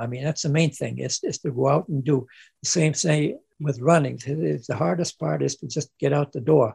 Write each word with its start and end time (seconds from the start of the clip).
I 0.00 0.06
mean, 0.06 0.24
that's 0.24 0.42
the 0.42 0.48
main 0.48 0.70
thing 0.70 0.98
is, 0.98 1.20
is 1.22 1.38
to 1.40 1.50
go 1.50 1.68
out 1.68 1.86
and 1.88 2.02
do 2.02 2.26
the 2.62 2.68
same 2.68 2.94
thing 2.94 3.38
with 3.60 3.78
running. 3.80 4.16
The 4.16 4.74
hardest 4.76 5.18
part 5.18 5.42
is 5.42 5.56
to 5.56 5.68
just 5.68 5.90
get 5.98 6.14
out 6.14 6.32
the 6.32 6.40
door. 6.40 6.74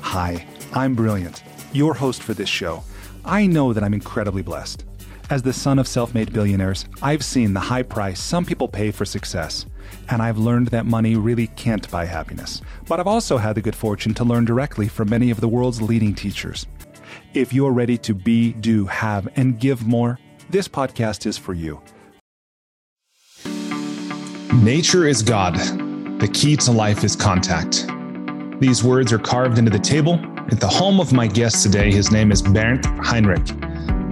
Hi, 0.00 0.44
I'm 0.72 0.96
Brilliant, 0.96 1.44
your 1.72 1.94
host 1.94 2.22
for 2.22 2.34
this 2.34 2.48
show. 2.48 2.82
I 3.24 3.46
know 3.46 3.72
that 3.72 3.84
I'm 3.84 3.94
incredibly 3.94 4.42
blessed. 4.42 4.84
As 5.30 5.42
the 5.42 5.52
son 5.52 5.78
of 5.78 5.86
self 5.86 6.14
made 6.14 6.32
billionaires, 6.32 6.86
I've 7.00 7.24
seen 7.24 7.54
the 7.54 7.60
high 7.60 7.82
price 7.82 8.18
some 8.18 8.44
people 8.44 8.66
pay 8.66 8.90
for 8.90 9.04
success, 9.04 9.66
and 10.08 10.20
I've 10.20 10.38
learned 10.38 10.68
that 10.68 10.86
money 10.86 11.14
really 11.14 11.46
can't 11.48 11.88
buy 11.92 12.06
happiness. 12.06 12.60
But 12.88 12.98
I've 12.98 13.06
also 13.06 13.36
had 13.36 13.54
the 13.54 13.60
good 13.60 13.76
fortune 13.76 14.14
to 14.14 14.24
learn 14.24 14.46
directly 14.46 14.88
from 14.88 15.10
many 15.10 15.30
of 15.30 15.40
the 15.40 15.48
world's 15.48 15.80
leading 15.80 16.14
teachers. 16.14 16.66
If 17.34 17.52
you're 17.52 17.72
ready 17.72 17.98
to 17.98 18.14
be, 18.14 18.54
do, 18.54 18.86
have, 18.86 19.28
and 19.36 19.60
give 19.60 19.86
more, 19.86 20.18
this 20.50 20.68
podcast 20.68 21.26
is 21.26 21.36
for 21.36 21.54
you. 21.54 21.80
Nature 24.62 25.06
is 25.06 25.22
God. 25.22 25.54
The 26.20 26.28
key 26.32 26.56
to 26.56 26.72
life 26.72 27.04
is 27.04 27.14
contact. 27.14 27.86
These 28.60 28.82
words 28.82 29.12
are 29.12 29.18
carved 29.18 29.58
into 29.58 29.70
the 29.70 29.78
table 29.78 30.14
at 30.50 30.58
the 30.58 30.66
home 30.66 31.00
of 31.00 31.12
my 31.12 31.26
guest 31.26 31.62
today. 31.62 31.92
His 31.92 32.10
name 32.10 32.32
is 32.32 32.42
Bernd 32.42 32.84
Heinrich. 33.04 33.46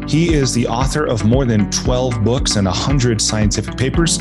He 0.09 0.33
is 0.35 0.55
the 0.55 0.69
author 0.69 1.05
of 1.05 1.25
more 1.25 1.45
than 1.45 1.71
12 1.71 2.23
books 2.23 2.57
and 2.57 2.67
100 2.67 3.21
scientific 3.21 3.77
papers. 3.77 4.19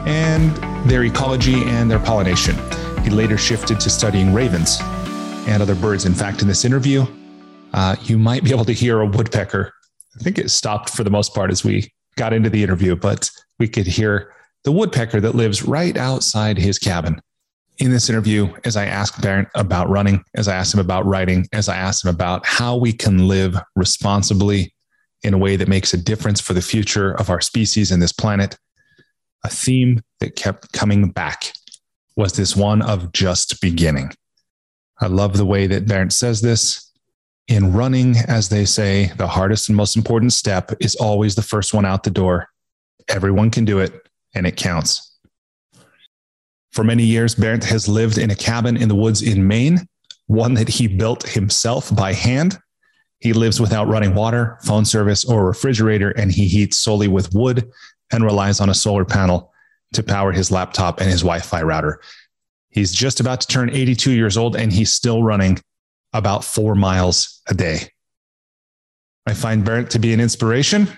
and 0.06 0.54
their 0.88 1.04
ecology 1.04 1.62
and 1.64 1.90
their 1.90 1.98
pollination. 1.98 2.56
He 3.02 3.10
later 3.10 3.36
shifted 3.36 3.80
to 3.80 3.90
studying 3.90 4.32
ravens 4.32 4.78
and 5.46 5.62
other 5.62 5.74
birds. 5.74 6.04
In 6.04 6.14
fact, 6.14 6.42
in 6.42 6.48
this 6.48 6.64
interview, 6.64 7.06
uh, 7.72 7.96
you 8.02 8.18
might 8.18 8.44
be 8.44 8.50
able 8.50 8.64
to 8.64 8.72
hear 8.72 9.00
a 9.00 9.06
woodpecker. 9.06 9.72
I 10.14 10.22
think 10.22 10.38
it 10.38 10.50
stopped 10.50 10.90
for 10.90 11.04
the 11.04 11.10
most 11.10 11.34
part 11.34 11.50
as 11.50 11.64
we 11.64 11.92
got 12.16 12.32
into 12.32 12.50
the 12.50 12.62
interview, 12.62 12.94
but 12.96 13.30
we 13.58 13.68
could 13.68 13.86
hear 13.86 14.34
the 14.64 14.72
woodpecker 14.72 15.20
that 15.20 15.34
lives 15.34 15.62
right 15.62 15.96
outside 15.96 16.58
his 16.58 16.78
cabin. 16.78 17.20
In 17.78 17.90
this 17.90 18.10
interview, 18.10 18.52
as 18.64 18.76
I 18.76 18.84
asked 18.84 19.22
Bernd 19.22 19.48
about 19.54 19.88
running, 19.88 20.22
as 20.34 20.46
I 20.46 20.54
asked 20.54 20.74
him 20.74 20.80
about 20.80 21.06
writing, 21.06 21.48
as 21.52 21.68
I 21.68 21.76
asked 21.76 22.04
him 22.04 22.10
about 22.10 22.46
how 22.46 22.76
we 22.76 22.92
can 22.92 23.26
live 23.26 23.56
responsibly 23.74 24.74
in 25.22 25.34
a 25.34 25.38
way 25.38 25.56
that 25.56 25.68
makes 25.68 25.94
a 25.94 25.96
difference 25.96 26.40
for 26.40 26.52
the 26.52 26.62
future 26.62 27.12
of 27.12 27.30
our 27.30 27.40
species 27.40 27.90
and 27.90 28.02
this 28.02 28.12
planet, 28.12 28.56
a 29.44 29.48
theme 29.48 30.02
that 30.20 30.36
kept 30.36 30.72
coming 30.72 31.10
back 31.10 31.52
was 32.16 32.34
this 32.34 32.54
one 32.54 32.82
of 32.82 33.12
just 33.12 33.60
beginning. 33.60 34.12
I 35.00 35.06
love 35.06 35.36
the 35.36 35.46
way 35.46 35.66
that 35.66 35.86
Bernd 35.86 36.12
says 36.12 36.40
this. 36.40 36.90
In 37.48 37.72
running, 37.72 38.16
as 38.28 38.48
they 38.48 38.64
say, 38.64 39.10
the 39.16 39.26
hardest 39.26 39.68
and 39.68 39.76
most 39.76 39.96
important 39.96 40.32
step 40.32 40.72
is 40.80 40.94
always 40.94 41.34
the 41.34 41.42
first 41.42 41.74
one 41.74 41.84
out 41.84 42.04
the 42.04 42.10
door. 42.10 42.48
Everyone 43.08 43.50
can 43.50 43.64
do 43.64 43.80
it 43.80 44.08
and 44.34 44.46
it 44.46 44.56
counts. 44.56 45.18
For 46.70 46.84
many 46.84 47.02
years, 47.02 47.34
Bernd 47.34 47.64
has 47.64 47.88
lived 47.88 48.16
in 48.16 48.30
a 48.30 48.36
cabin 48.36 48.76
in 48.76 48.88
the 48.88 48.94
woods 48.94 49.22
in 49.22 49.46
Maine, 49.46 49.86
one 50.26 50.54
that 50.54 50.68
he 50.68 50.86
built 50.86 51.28
himself 51.28 51.94
by 51.94 52.12
hand. 52.12 52.58
He 53.18 53.32
lives 53.32 53.60
without 53.60 53.88
running 53.88 54.14
water, 54.14 54.58
phone 54.64 54.84
service, 54.84 55.24
or 55.24 55.44
refrigerator, 55.44 56.10
and 56.10 56.32
he 56.32 56.48
heats 56.48 56.78
solely 56.78 57.08
with 57.08 57.34
wood 57.34 57.70
and 58.12 58.24
relies 58.24 58.60
on 58.60 58.68
a 58.68 58.74
solar 58.74 59.04
panel 59.04 59.52
to 59.94 60.02
power 60.02 60.32
his 60.32 60.50
laptop 60.50 61.00
and 61.00 61.10
his 61.10 61.20
Wi 61.22 61.40
Fi 61.40 61.62
router. 61.62 62.00
He's 62.70 62.92
just 62.92 63.20
about 63.20 63.40
to 63.42 63.46
turn 63.46 63.70
82 63.70 64.12
years 64.12 64.36
old, 64.36 64.56
and 64.56 64.72
he's 64.72 64.92
still 64.92 65.22
running 65.22 65.58
about 66.12 66.44
four 66.44 66.74
miles 66.74 67.42
a 67.48 67.54
day. 67.54 67.88
I 69.26 69.34
find 69.34 69.64
Bernd 69.64 69.90
to 69.90 69.98
be 69.98 70.12
an 70.12 70.20
inspiration 70.20 70.88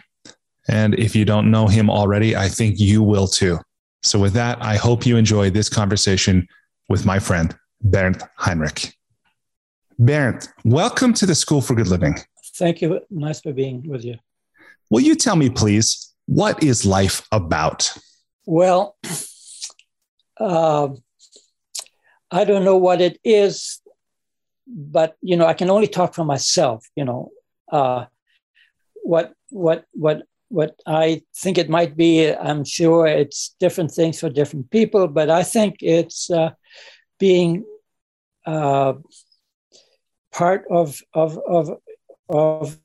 and 0.69 0.95
if 0.99 1.15
you 1.15 1.25
don't 1.25 1.51
know 1.51 1.67
him 1.67 1.91
already, 1.91 2.37
I 2.37 2.49
think 2.49 2.79
you 2.79 3.03
will 3.03 3.27
too. 3.27 3.59
So, 4.03 4.19
with 4.19 4.33
that, 4.35 4.63
I 4.63 4.77
hope 4.77 5.07
you 5.07 5.17
enjoy 5.17 5.51
this 5.51 5.69
conversation 5.69 6.47
with 6.89 7.05
my 7.05 7.19
friend, 7.19 7.57
Bernd 7.83 8.23
Heinrich. 8.37 8.95
Bernd, 9.99 10.49
welcome 10.65 11.13
to 11.15 11.27
the 11.27 11.35
School 11.35 11.61
for 11.61 11.75
Good 11.75 11.89
Living. 11.89 12.17
Thank 12.57 12.83
you. 12.83 13.01
Nice 13.11 13.41
for 13.41 13.53
being 13.53 13.89
with 13.89 14.05
you. 14.05 14.17
Will 14.91 15.01
you 15.01 15.15
tell 15.15 15.37
me, 15.37 15.51
please, 15.51 16.14
what 16.27 16.63
is 16.63 16.87
life 16.87 17.27
about? 17.31 17.93
Well, 18.47 18.97
uh, 20.39 20.89
I 22.31 22.45
don't 22.45 22.65
know 22.65 22.77
what 22.77 23.01
it 23.01 23.19
is, 23.25 23.81
but 24.67 25.17
you 25.21 25.37
know, 25.37 25.47
I 25.47 25.55
can 25.55 25.71
only 25.71 25.87
talk 25.87 26.15
for 26.15 26.25
myself. 26.25 26.87
You 26.97 27.05
know, 27.05 27.31
uh, 27.71 28.07
what 29.03 29.35
what 29.51 29.85
what 29.93 30.23
what 30.49 30.81
I 30.87 31.23
think 31.37 31.59
it 31.59 31.69
might 31.69 31.97
be. 31.97 32.31
I'm 32.31 32.65
sure 32.65 33.07
it's 33.07 33.55
different 33.61 33.91
things 33.91 34.21
for 34.21 34.29
different 34.29 34.71
people, 34.71 35.09
but 35.09 35.31
I 35.31 35.43
think 35.43 35.77
it's 35.81 36.31
uh, 36.31 36.51
being 37.19 37.65
uh, 38.47 38.95
part 40.33 40.65
of, 40.71 41.01
of, 41.15 41.39
of, 41.47 41.71
of, 42.29 42.79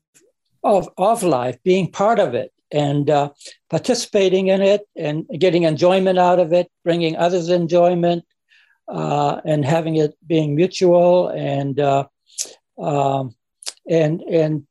of, 0.62 0.88
of 0.96 1.22
life, 1.22 1.58
being 1.62 1.90
part 1.90 2.18
of 2.18 2.34
it 2.34 2.52
and 2.72 3.10
uh, 3.10 3.30
participating 3.68 4.48
in 4.48 4.62
it 4.62 4.82
and 4.96 5.26
getting 5.38 5.64
enjoyment 5.64 6.18
out 6.18 6.38
of 6.38 6.52
it, 6.52 6.70
bringing 6.84 7.16
others 7.16 7.48
enjoyment, 7.48 8.24
uh, 8.88 9.40
and 9.44 9.64
having 9.64 9.96
it 9.96 10.14
being 10.26 10.54
mutual 10.54 11.28
and 11.28 11.80
uh, 11.80 12.06
um, 12.78 13.34
and 13.88 14.20
and 14.22 14.66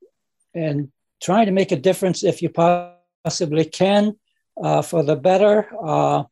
and 0.54 0.92
trying 1.22 1.46
to 1.46 1.52
make 1.52 1.72
a 1.72 1.76
difference 1.76 2.24
if 2.24 2.42
you 2.42 2.50
possibly 2.50 3.66
can 3.66 4.16
uh, 4.62 4.82
for 4.82 5.04
the 5.04 5.16
better 5.16 5.68
uh, 5.84 6.24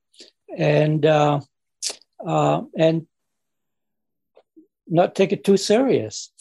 and 0.57 1.05
uh, 1.05 1.39
uh, 2.25 2.61
and 2.77 3.07
not 4.87 5.15
take 5.15 5.31
it 5.31 5.43
too 5.43 5.57
serious. 5.57 6.31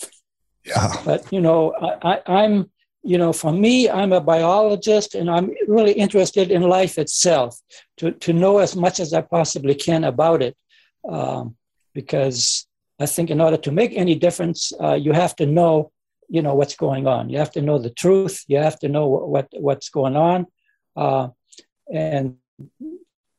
Yeah. 0.65 0.93
But 1.05 1.33
you 1.33 1.41
know, 1.41 1.75
I, 2.03 2.21
I, 2.27 2.45
am 2.45 2.71
you 3.07 3.19
know, 3.19 3.33
for 3.33 3.53
me, 3.53 3.89
I'm 3.89 4.13
a 4.13 4.21
biologist, 4.21 5.15
and 5.15 5.31
I'm 5.31 5.51
really 5.69 5.93
interested 5.93 6.51
in 6.51 6.63
life 6.63 6.99
itself 6.99 7.57
to 7.99 8.11
to 8.25 8.33
know 8.33 8.59
as 8.59 8.75
much 8.75 8.99
as 9.01 9.13
I 9.13 9.23
possibly 9.23 9.77
can 9.77 10.05
about 10.05 10.43
it, 10.43 10.57
um, 11.09 11.57
because 11.95 12.67
I 12.99 13.07
think 13.07 13.31
in 13.31 13.41
order 13.41 13.59
to 13.59 13.71
make 13.71 13.93
any 13.95 14.17
difference, 14.17 14.73
uh, 14.83 14.95
you 14.95 15.13
have 15.13 15.37
to 15.37 15.47
know, 15.47 15.93
you 16.29 16.43
know, 16.43 16.55
what's 16.55 16.77
going 16.77 17.07
on. 17.07 17.31
You 17.31 17.39
have 17.39 17.53
to 17.53 17.63
know 17.63 17.79
the 17.79 17.95
truth. 18.03 18.45
You 18.49 18.59
have 18.59 18.79
to 18.81 18.89
know 18.89 19.07
what 19.07 19.47
what's 19.53 19.89
going 19.89 20.17
on, 20.17 20.47
uh, 20.97 21.29
and 21.93 22.37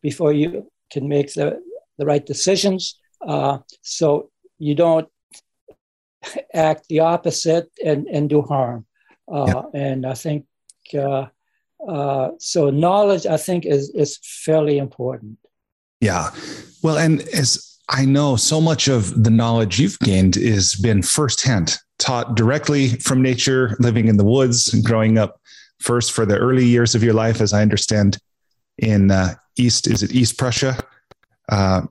before 0.02 0.32
you 0.32 0.72
can 0.94 1.10
make 1.10 1.34
the 1.34 1.62
the 1.98 2.06
right 2.06 2.26
decisions. 2.26 3.00
Uh, 3.20 3.58
so 3.82 4.30
you 4.60 4.76
don't 4.76 5.10
act 6.54 6.88
the 6.88 7.02
opposite 7.02 7.68
and 7.84 8.08
and 8.08 8.30
do 8.30 8.42
harm. 8.42 8.87
Uh, 9.32 9.46
yeah. 9.48 9.80
And 9.80 10.06
I 10.06 10.14
think 10.14 10.46
uh, 10.94 11.28
uh, 11.88 12.30
so. 12.40 12.70
Knowledge, 12.70 13.26
I 13.26 13.38
think, 13.38 13.66
is 13.66 13.90
is 13.92 14.20
fairly 14.22 14.78
important. 14.78 15.38
Yeah. 16.00 16.32
Well, 16.84 16.98
and 16.98 17.22
as 17.34 17.78
I 17.90 18.06
know 18.06 18.36
so 18.36 18.62
much 18.62 18.88
of 18.88 19.24
the 19.24 19.30
knowledge 19.30 19.80
you've 19.80 20.00
gained 20.00 20.38
is 20.38 20.76
been 20.76 21.02
firsthand, 21.02 21.78
taught 22.00 22.36
directly 22.36 22.90
from 23.00 23.22
nature, 23.22 23.76
living 23.80 24.08
in 24.08 24.18
the 24.18 24.24
woods, 24.26 24.74
growing 24.82 25.18
up 25.18 25.40
first 25.80 26.12
for 26.12 26.26
the 26.26 26.38
early 26.38 26.66
years 26.66 26.96
of 26.96 27.04
your 27.04 27.14
life, 27.14 27.42
as 27.42 27.54
I 27.54 27.62
understand, 27.62 28.18
in 28.78 29.12
uh, 29.12 29.36
East, 29.58 29.88
is 29.88 30.04
it 30.04 30.12
East 30.14 30.38
Prussia? 30.38 30.78
Uh, 31.50 31.84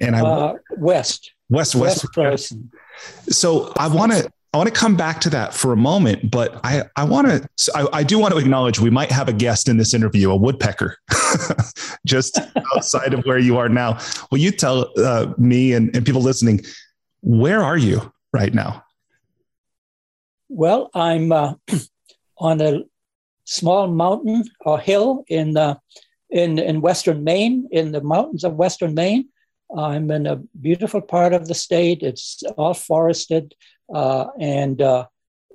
and 0.00 0.16
I 0.16 0.20
uh, 0.20 0.54
West. 0.78 1.32
West, 1.48 1.74
West, 1.74 2.04
West 2.04 2.12
Prussia. 2.12 2.56
So 3.28 3.72
I 3.76 3.88
want 3.88 4.12
to 4.12 4.30
I 4.52 4.58
want 4.58 4.68
to 4.68 4.74
come 4.74 4.96
back 4.96 5.18
to 5.22 5.30
that 5.30 5.54
for 5.54 5.72
a 5.72 5.76
moment, 5.76 6.30
but 6.30 6.60
I, 6.62 6.82
I 6.94 7.04
want 7.04 7.26
to, 7.26 7.48
I, 7.74 7.88
I, 7.90 8.02
do 8.02 8.18
want 8.18 8.34
to 8.34 8.38
acknowledge 8.38 8.78
we 8.78 8.90
might 8.90 9.10
have 9.10 9.26
a 9.26 9.32
guest 9.32 9.66
in 9.66 9.78
this 9.78 9.94
interview, 9.94 10.30
a 10.30 10.36
woodpecker, 10.36 10.98
just 12.06 12.38
outside 12.74 13.14
of 13.14 13.24
where 13.24 13.38
you 13.38 13.56
are 13.56 13.70
now. 13.70 13.98
Will 14.30 14.38
you 14.38 14.50
tell 14.50 14.92
uh, 14.98 15.32
me 15.38 15.72
and, 15.72 15.94
and 15.96 16.04
people 16.04 16.20
listening, 16.20 16.60
where 17.22 17.62
are 17.62 17.78
you 17.78 18.12
right 18.34 18.52
now? 18.52 18.84
Well, 20.50 20.90
I'm 20.92 21.32
uh, 21.32 21.54
on 22.38 22.60
a 22.60 22.82
small 23.44 23.88
mountain 23.88 24.44
or 24.60 24.78
hill 24.78 25.24
in, 25.28 25.56
uh, 25.56 25.76
in, 26.28 26.58
in 26.58 26.82
Western 26.82 27.24
Maine, 27.24 27.68
in 27.72 27.92
the 27.92 28.02
mountains 28.02 28.44
of 28.44 28.56
Western 28.56 28.92
Maine. 28.92 29.28
I'm 29.74 30.10
in 30.10 30.26
a 30.26 30.36
beautiful 30.60 31.00
part 31.00 31.32
of 31.32 31.48
the 31.48 31.54
state. 31.54 32.02
It's 32.02 32.42
all 32.58 32.74
forested. 32.74 33.54
Uh, 33.92 34.26
and 34.40 34.80
uh, 34.80 35.06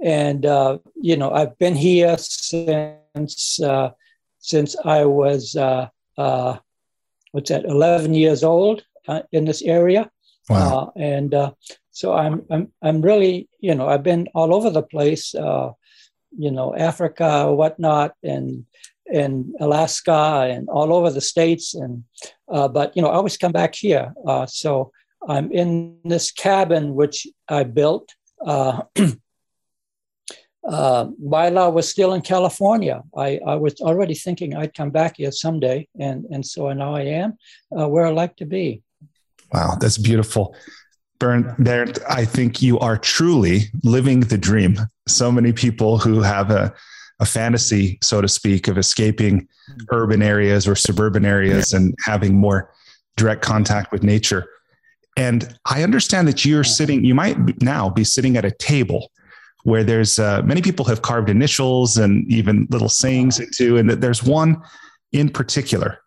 and 0.03 0.45
uh, 0.45 0.77
you 0.95 1.17
know 1.17 1.31
I've 1.31 1.57
been 1.57 1.75
here 1.75 2.15
since 2.17 3.59
since 4.39 4.75
I 4.85 5.05
was 5.05 5.55
what's 7.31 7.49
that 7.49 7.65
11 7.65 8.13
years 8.13 8.43
old 8.43 8.83
in 9.31 9.45
this 9.45 9.61
area. 9.61 10.09
Wow. 10.49 10.93
and 10.95 11.35
so 11.91 12.13
I'm 12.13 12.45
I'm 12.49 12.71
I'm 12.81 13.01
really 13.01 13.49
you 13.59 13.75
know 13.75 13.87
I've 13.87 14.03
been 14.03 14.27
all 14.33 14.53
over 14.53 14.69
the 14.69 14.83
place. 14.83 15.33
you 16.37 16.51
know 16.51 16.75
Africa, 16.75 17.51
whatnot, 17.51 18.13
and 18.21 18.65
in 19.09 19.53
Alaska 19.59 20.47
and 20.49 20.67
all 20.69 20.93
over 20.93 21.09
the 21.09 21.21
states. 21.21 21.73
And 21.73 22.03
uh, 22.51 22.67
but 22.67 22.95
you 22.95 23.01
know, 23.01 23.09
I 23.09 23.15
always 23.15 23.37
come 23.37 23.51
back 23.51 23.75
here. 23.75 24.13
Uh, 24.25 24.45
so 24.45 24.91
I'm 25.27 25.51
in 25.51 25.97
this 26.03 26.31
cabin 26.31 26.95
which 26.95 27.27
I 27.49 27.63
built 27.63 28.13
uh, 28.45 28.81
uh, 30.67 31.07
Mila 31.19 31.69
was 31.69 31.89
still 31.89 32.13
in 32.13 32.21
California. 32.21 33.01
I, 33.15 33.39
I, 33.45 33.55
was 33.55 33.79
already 33.81 34.13
thinking 34.13 34.55
I'd 34.55 34.73
come 34.73 34.89
back 34.89 35.17
here 35.17 35.31
someday, 35.31 35.87
and 35.99 36.25
and 36.29 36.45
so 36.45 36.71
now 36.73 36.95
I 36.95 37.01
am 37.01 37.37
uh, 37.77 37.87
where 37.87 38.05
I 38.05 38.11
like 38.11 38.35
to 38.37 38.45
be. 38.45 38.81
Wow, 39.53 39.77
that's 39.79 39.97
beautiful. 39.97 40.55
Bernd, 41.19 41.99
I 42.09 42.25
think 42.25 42.61
you 42.61 42.77
are 42.79 42.97
truly 42.97 43.71
living 43.83 44.19
the 44.19 44.37
dream. 44.37 44.77
So 45.07 45.31
many 45.31 45.51
people 45.51 45.97
who 45.97 46.21
have 46.21 46.51
a, 46.51 46.73
a 47.19 47.25
fantasy, 47.25 47.97
so 48.03 48.21
to 48.21 48.27
speak, 48.27 48.67
of 48.67 48.77
escaping 48.77 49.47
urban 49.91 50.21
areas 50.21 50.67
or 50.67 50.75
suburban 50.75 51.25
areas 51.25 51.73
and 51.73 51.95
having 52.05 52.35
more 52.35 52.71
direct 53.15 53.41
contact 53.41 53.91
with 53.91 54.03
nature 54.03 54.47
and 55.17 55.57
I 55.65 55.83
understand 55.83 56.27
that 56.29 56.45
you're 56.45 56.63
sitting, 56.63 57.03
you 57.03 57.13
might 57.15 57.61
now 57.61 57.89
be 57.89 58.05
sitting 58.05 58.37
at 58.37 58.45
a 58.45 58.51
table 58.51 59.11
where 59.63 59.83
there's 59.83 60.17
uh, 60.17 60.41
many 60.43 60.61
people 60.61 60.85
have 60.85 61.01
carved 61.01 61.29
initials 61.29 61.97
and 61.97 62.25
even 62.31 62.67
little 62.69 62.87
sayings 62.87 63.39
into, 63.39 63.75
and 63.75 63.89
that 63.89 63.99
there's 63.99 64.23
one 64.23 64.61
in 65.11 65.29
particular 65.29 65.99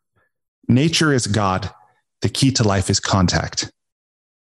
nature 0.71 1.13
is 1.13 1.27
God, 1.27 1.71
the 2.23 2.29
key 2.29 2.51
to 2.53 2.65
life 2.65 2.89
is 2.89 3.01
contact. 3.01 3.71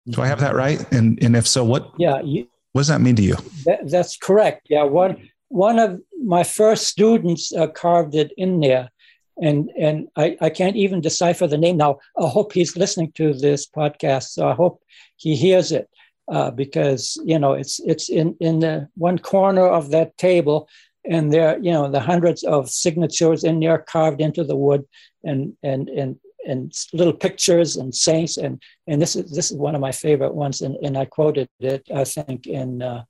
Do 0.06 0.23
I 0.23 0.27
have 0.27 0.41
that 0.41 0.55
right? 0.55 0.81
And, 0.93 1.19
and 1.23 1.37
if 1.37 1.47
so, 1.47 1.65
what, 1.65 1.93
yeah, 1.99 2.21
you, 2.23 2.47
what 2.73 2.81
does 2.81 2.89
that 2.89 3.01
mean 3.01 3.17
to 3.17 3.23
you? 3.23 3.37
That, 3.65 3.91
that's 3.91 4.17
correct. 4.17 4.67
Yeah. 4.71 4.85
One, 4.85 5.31
one 5.49 5.79
of 5.79 6.01
my 6.25 6.45
first 6.45 6.87
students 6.87 7.53
uh, 7.55 7.69
carved 7.69 8.15
it 8.15 8.33
in 8.37 8.61
there 8.61 8.91
and 9.40 9.70
and 9.78 10.08
I, 10.16 10.36
I 10.40 10.50
can't 10.50 10.76
even 10.76 11.00
decipher 11.00 11.46
the 11.46 11.58
name 11.58 11.76
now. 11.76 11.98
I 12.19 12.28
hope 12.28 12.52
he's 12.52 12.76
listening 12.76 13.12
to 13.12 13.34
this 13.34 13.66
podcast, 13.66 14.31
so 14.31 14.48
I 14.48 14.54
hope 14.54 14.82
he 15.16 15.34
hears 15.34 15.72
it 15.72 15.88
uh, 16.28 16.50
because 16.50 17.20
you 17.25 17.38
know 17.38 17.52
it's 17.52 17.81
it's 17.81 18.08
in 18.08 18.36
in 18.40 18.60
the 18.60 18.88
one 18.96 19.19
corner 19.19 19.66
of 19.66 19.90
that 19.90 20.16
table, 20.19 20.69
and 21.04 21.32
there 21.32 21.58
you 21.58 21.72
know 21.72 21.90
the 21.90 22.00
hundreds 22.00 22.44
of 22.44 22.70
signatures 22.70 23.44
in 23.44 23.60
there 23.60 23.78
carved 23.78 24.20
into 24.20 24.44
the 24.44 24.56
wood, 24.56 24.84
and 25.25 25.54
and 25.62 25.88
and 25.88 26.16
and 26.46 26.72
little 26.92 27.12
pictures 27.12 27.76
and 27.76 27.94
saints, 27.94 28.36
and 28.36 28.62
and 28.86 29.02
this 29.02 29.16
is 29.16 29.31
this 29.31 29.50
is 29.50 29.56
one 29.56 29.75
of 29.75 29.81
my 29.81 29.92
favorite 29.92 30.34
ones, 30.34 30.60
and 30.60 30.76
and 30.76 30.96
I 30.96 31.06
quoted 31.06 31.48
it 31.60 31.86
I 31.94 32.04
think 32.04 32.46
in 32.46 32.82
uh, 32.82 33.04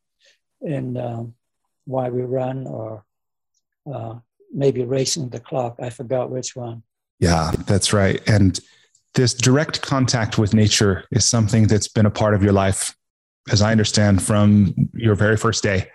in 0.63 0.97
um, 0.97 1.35
Why 1.85 2.09
We 2.09 2.23
Run 2.23 2.67
or. 2.67 3.05
Uh, 3.87 4.15
maybe 4.55 4.85
racing 4.85 5.29
the 5.31 5.41
clock. 5.41 5.77
I 5.81 5.91
forgot 5.91 6.31
which 6.31 6.57
one. 6.57 6.83
Yeah, 7.19 7.53
that's 7.67 7.93
right. 7.93 8.23
And 8.29 8.59
this 9.15 9.35
direct 9.35 9.83
contact 9.83 10.39
with 10.39 10.55
nature 10.55 11.05
is 11.11 11.25
something 11.25 11.67
that's 11.67 11.89
been 11.89 12.07
a 12.07 12.11
part 12.11 12.35
of 12.35 12.43
your 12.43 12.53
life, 12.53 12.95
as 13.51 13.63
I 13.63 13.73
understand, 13.73 14.23
from 14.23 14.75
your 14.95 15.15
very 15.15 15.37
first 15.37 15.63
day. 15.63 15.91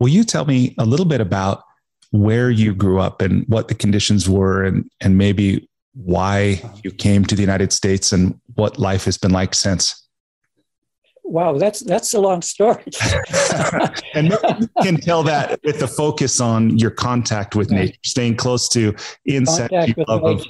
Will 0.00 0.08
you 0.08 0.24
tell 0.24 0.44
me 0.44 0.74
a 0.78 0.84
little 0.84 1.06
bit 1.06 1.20
about 1.20 1.62
where 2.10 2.50
you 2.50 2.74
grew 2.74 3.00
up 3.00 3.22
and 3.22 3.44
what 3.48 3.68
the 3.68 3.74
conditions 3.74 4.28
were, 4.28 4.64
and, 4.64 4.90
and 5.00 5.16
maybe 5.16 5.68
why 5.94 6.62
you 6.84 6.90
came 6.90 7.24
to 7.24 7.34
the 7.34 7.40
United 7.40 7.72
States 7.72 8.12
and 8.12 8.38
what 8.54 8.78
life 8.78 9.04
has 9.04 9.16
been 9.16 9.30
like 9.30 9.54
since? 9.54 10.01
Wow, 11.24 11.56
that's 11.56 11.80
that's 11.80 12.14
a 12.14 12.20
long 12.20 12.42
story. 12.42 12.84
and 14.14 14.30
you 14.30 14.68
can 14.82 14.96
tell 14.96 15.22
that 15.22 15.60
with 15.64 15.78
the 15.78 15.88
focus 15.88 16.40
on 16.40 16.78
your 16.78 16.90
contact 16.90 17.54
with 17.54 17.70
right. 17.70 17.86
nature, 17.86 17.98
staying 18.04 18.36
close 18.36 18.68
to 18.70 18.94
insect 19.24 19.72
of, 20.08 20.44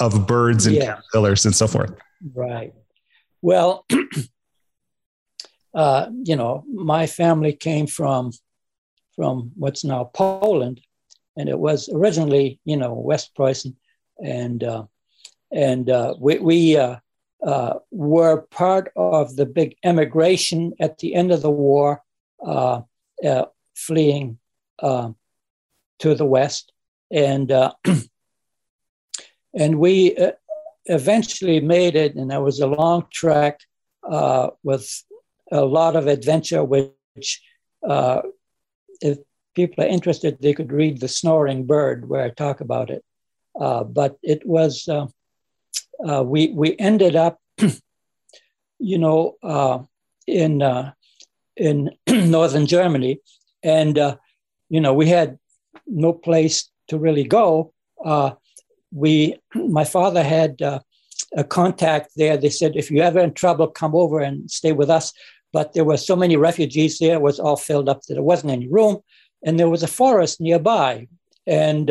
of, 0.00 0.26
birds 0.26 0.66
and 0.66 0.76
yeah. 0.76 0.86
caterpillars 0.86 1.44
and 1.46 1.54
so 1.54 1.66
forth. 1.66 1.92
Right. 2.34 2.74
Well, 3.42 3.86
uh, 5.74 6.10
you 6.24 6.36
know, 6.36 6.64
my 6.72 7.06
family 7.06 7.52
came 7.52 7.86
from 7.86 8.32
from 9.14 9.52
what's 9.56 9.84
now 9.84 10.10
Poland, 10.12 10.80
and 11.36 11.48
it 11.48 11.58
was 11.58 11.88
originally, 11.88 12.60
you 12.64 12.76
know, 12.76 12.92
West 12.92 13.32
Preußen, 13.36 13.74
and 14.22 14.62
uh, 14.62 14.84
and 15.52 15.88
uh, 15.88 16.14
we 16.18 16.38
we 16.38 16.76
uh, 17.46 17.48
uh, 17.48 17.78
were 17.92 18.42
part 18.50 18.90
of 18.96 19.36
the 19.36 19.46
big 19.46 19.76
emigration 19.84 20.72
at 20.80 20.98
the 20.98 21.14
end 21.14 21.30
of 21.30 21.42
the 21.42 21.50
war, 21.50 22.02
uh, 22.44 22.80
uh, 23.24 23.44
fleeing 23.76 24.38
uh, 24.80 25.10
to 26.00 26.14
the 26.16 26.24
West. 26.24 26.72
And, 27.10 27.52
uh, 27.52 27.72
and 29.54 29.78
we 29.78 30.16
uh, 30.16 30.32
eventually 30.86 31.60
made 31.60 31.94
it, 31.94 32.16
and 32.16 32.32
that 32.32 32.42
was 32.42 32.58
a 32.58 32.66
long 32.66 33.06
trek 33.12 33.60
with 34.64 35.04
a 35.52 35.64
lot 35.64 35.94
of 35.94 36.08
adventure, 36.08 36.64
which, 36.64 37.42
if 39.00 39.18
people 39.54 39.84
are 39.84 39.88
interested, 39.88 40.38
they 40.40 40.52
could 40.52 40.72
read 40.72 41.00
The 41.00 41.08
Snoring 41.08 41.64
Bird, 41.64 42.08
where 42.08 42.24
I 42.24 42.30
talk 42.30 42.60
about 42.60 42.90
it. 42.90 43.04
but 43.54 44.18
it 44.22 44.44
was 44.44 44.88
uh, 46.04 46.22
we 46.22 46.48
we 46.48 46.76
ended 46.78 47.16
up, 47.16 47.40
you 48.78 48.98
know, 48.98 49.36
uh, 49.42 49.78
in 50.26 50.62
uh, 50.62 50.92
in 51.56 51.90
northern 52.08 52.66
Germany, 52.66 53.20
and 53.62 53.98
uh, 53.98 54.16
you 54.68 54.80
know 54.80 54.92
we 54.92 55.06
had 55.08 55.38
no 55.86 56.12
place 56.12 56.70
to 56.88 56.98
really 56.98 57.24
go. 57.24 57.72
Uh, 58.04 58.32
we, 58.92 59.36
my 59.54 59.84
father 59.84 60.22
had 60.22 60.60
uh, 60.62 60.80
a 61.36 61.44
contact 61.44 62.12
there. 62.16 62.36
They 62.36 62.50
said, 62.50 62.76
if 62.76 62.90
you're 62.90 63.04
ever 63.04 63.20
in 63.20 63.34
trouble, 63.34 63.68
come 63.68 63.94
over 63.94 64.20
and 64.20 64.50
stay 64.50 64.72
with 64.72 64.90
us. 64.90 65.12
But 65.52 65.72
there 65.72 65.84
were 65.84 65.96
so 65.96 66.16
many 66.16 66.36
refugees 66.36 66.98
there; 66.98 67.14
it 67.14 67.22
was 67.22 67.40
all 67.40 67.56
filled 67.56 67.88
up 67.88 68.02
that 68.02 68.14
there 68.14 68.22
wasn't 68.22 68.52
any 68.52 68.68
room, 68.68 68.98
and 69.44 69.58
there 69.58 69.70
was 69.70 69.82
a 69.82 69.88
forest 69.88 70.40
nearby, 70.40 71.08
and 71.46 71.90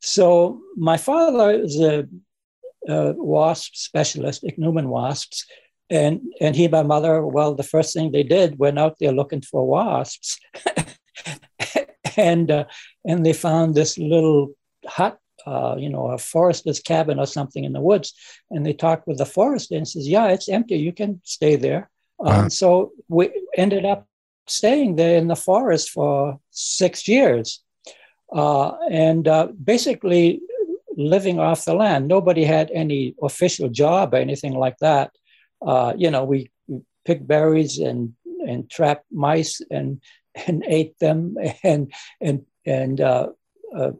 so 0.00 0.60
my 0.76 0.96
father 0.96 1.50
is 1.50 1.80
a 1.80 2.06
uh, 2.88 3.12
wasp 3.16 3.74
specialist, 3.74 4.44
ichneumon 4.44 4.86
wasps, 4.86 5.46
and 5.90 6.20
and 6.40 6.56
he 6.56 6.64
and 6.64 6.72
my 6.72 6.82
mother, 6.82 7.24
well, 7.24 7.54
the 7.54 7.62
first 7.62 7.94
thing 7.94 8.10
they 8.10 8.22
did 8.22 8.58
went 8.58 8.78
out 8.78 8.98
there 8.98 9.12
looking 9.12 9.40
for 9.40 9.66
wasps, 9.66 10.38
and 12.16 12.50
uh, 12.50 12.64
and 13.04 13.24
they 13.24 13.32
found 13.32 13.74
this 13.74 13.96
little 13.98 14.50
hut, 14.86 15.18
uh, 15.46 15.76
you 15.78 15.88
know, 15.88 16.08
a 16.08 16.18
forester's 16.18 16.80
cabin 16.80 17.18
or 17.18 17.26
something 17.26 17.64
in 17.64 17.72
the 17.72 17.80
woods, 17.80 18.14
and 18.50 18.66
they 18.66 18.72
talked 18.72 19.06
with 19.06 19.18
the 19.18 19.26
forester 19.26 19.76
and 19.76 19.86
says, 19.86 20.08
yeah, 20.08 20.28
it's 20.28 20.48
empty, 20.48 20.76
you 20.76 20.92
can 20.92 21.20
stay 21.24 21.56
there. 21.56 21.90
Uh-huh. 22.18 22.40
Um, 22.40 22.50
so 22.50 22.92
we 23.08 23.30
ended 23.56 23.84
up 23.84 24.06
staying 24.48 24.96
there 24.96 25.18
in 25.18 25.28
the 25.28 25.36
forest 25.36 25.90
for 25.90 26.40
six 26.50 27.06
years, 27.06 27.62
uh, 28.32 28.72
and 28.90 29.28
uh, 29.28 29.48
basically 29.62 30.40
living 30.96 31.38
off 31.38 31.64
the 31.64 31.74
land. 31.74 32.08
Nobody 32.08 32.44
had 32.44 32.70
any 32.72 33.14
official 33.22 33.68
job 33.68 34.14
or 34.14 34.18
anything 34.18 34.54
like 34.54 34.78
that. 34.78 35.10
Uh, 35.64 35.92
you 35.96 36.10
know, 36.10 36.24
we, 36.24 36.50
picked 37.06 37.26
berries 37.26 37.78
and 37.78 38.12
and 38.46 38.68
trapped 38.68 39.06
mice 39.10 39.62
and 39.70 40.02
and 40.46 40.62
ate 40.66 40.98
them 40.98 41.36
and 41.62 41.92
and 42.20 42.44
and 42.66 43.00
uh, 43.00 43.28
uh, 43.74 43.92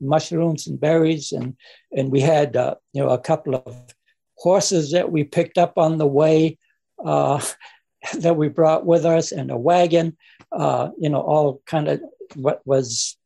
mushrooms 0.00 0.66
and 0.66 0.80
berries. 0.80 1.32
And 1.32 1.56
and 1.94 2.10
we 2.10 2.20
had 2.20 2.56
uh, 2.56 2.76
you 2.92 3.02
know 3.02 3.10
a 3.10 3.18
couple 3.18 3.56
of 3.56 3.76
horses 4.38 4.92
that 4.92 5.10
we 5.10 5.24
picked 5.24 5.58
up 5.58 5.76
on 5.76 5.98
the 5.98 6.06
way 6.06 6.58
uh, 7.04 7.42
that 8.18 8.36
we 8.36 8.48
brought 8.48 8.86
with 8.86 9.04
us 9.04 9.32
and 9.32 9.50
a 9.50 9.56
wagon 9.56 10.16
uh, 10.52 10.90
you 10.98 11.08
know 11.08 11.20
all 11.20 11.60
kind 11.66 11.88
of 11.88 12.00
what 12.34 12.60
was 12.64 13.16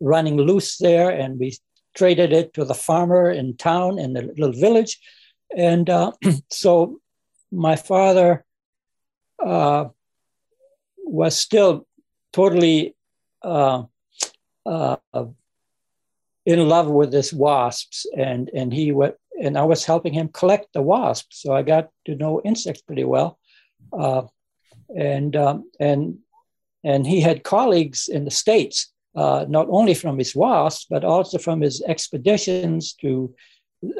running 0.00 0.36
loose 0.36 0.78
there. 0.78 1.10
And 1.10 1.38
we 1.38 1.56
traded 1.94 2.32
it 2.32 2.54
to 2.54 2.64
the 2.64 2.74
farmer 2.74 3.30
in 3.30 3.56
town 3.56 3.98
in 3.98 4.12
the 4.12 4.22
little 4.22 4.52
village. 4.52 4.98
And 5.56 5.88
uh, 5.88 6.12
so 6.50 7.00
my 7.50 7.76
father 7.76 8.44
uh, 9.44 9.86
was 10.98 11.36
still 11.36 11.86
totally 12.32 12.94
uh, 13.42 13.84
uh, 14.66 14.96
in 16.46 16.68
love 16.68 16.88
with 16.88 17.10
this 17.10 17.32
wasps, 17.32 18.06
and 18.16 18.50
and 18.54 18.72
he 18.72 18.92
went, 18.92 19.14
and 19.42 19.58
I 19.58 19.64
was 19.64 19.84
helping 19.84 20.12
him 20.12 20.28
collect 20.28 20.72
the 20.72 20.82
wasps, 20.82 21.42
so 21.42 21.52
I 21.52 21.62
got 21.62 21.90
to 22.06 22.14
know 22.14 22.40
insects 22.44 22.82
pretty 22.82 23.04
well, 23.04 23.38
uh, 23.92 24.22
and 24.94 25.34
um, 25.36 25.70
and 25.78 26.18
and 26.84 27.06
he 27.06 27.20
had 27.20 27.44
colleagues 27.44 28.08
in 28.08 28.24
the 28.24 28.30
states, 28.30 28.89
uh, 29.14 29.44
not 29.48 29.66
only 29.70 29.94
from 29.94 30.18
his 30.18 30.34
wasps, 30.34 30.86
but 30.88 31.04
also 31.04 31.38
from 31.38 31.60
his 31.60 31.82
expeditions 31.82 32.94
to 32.94 33.34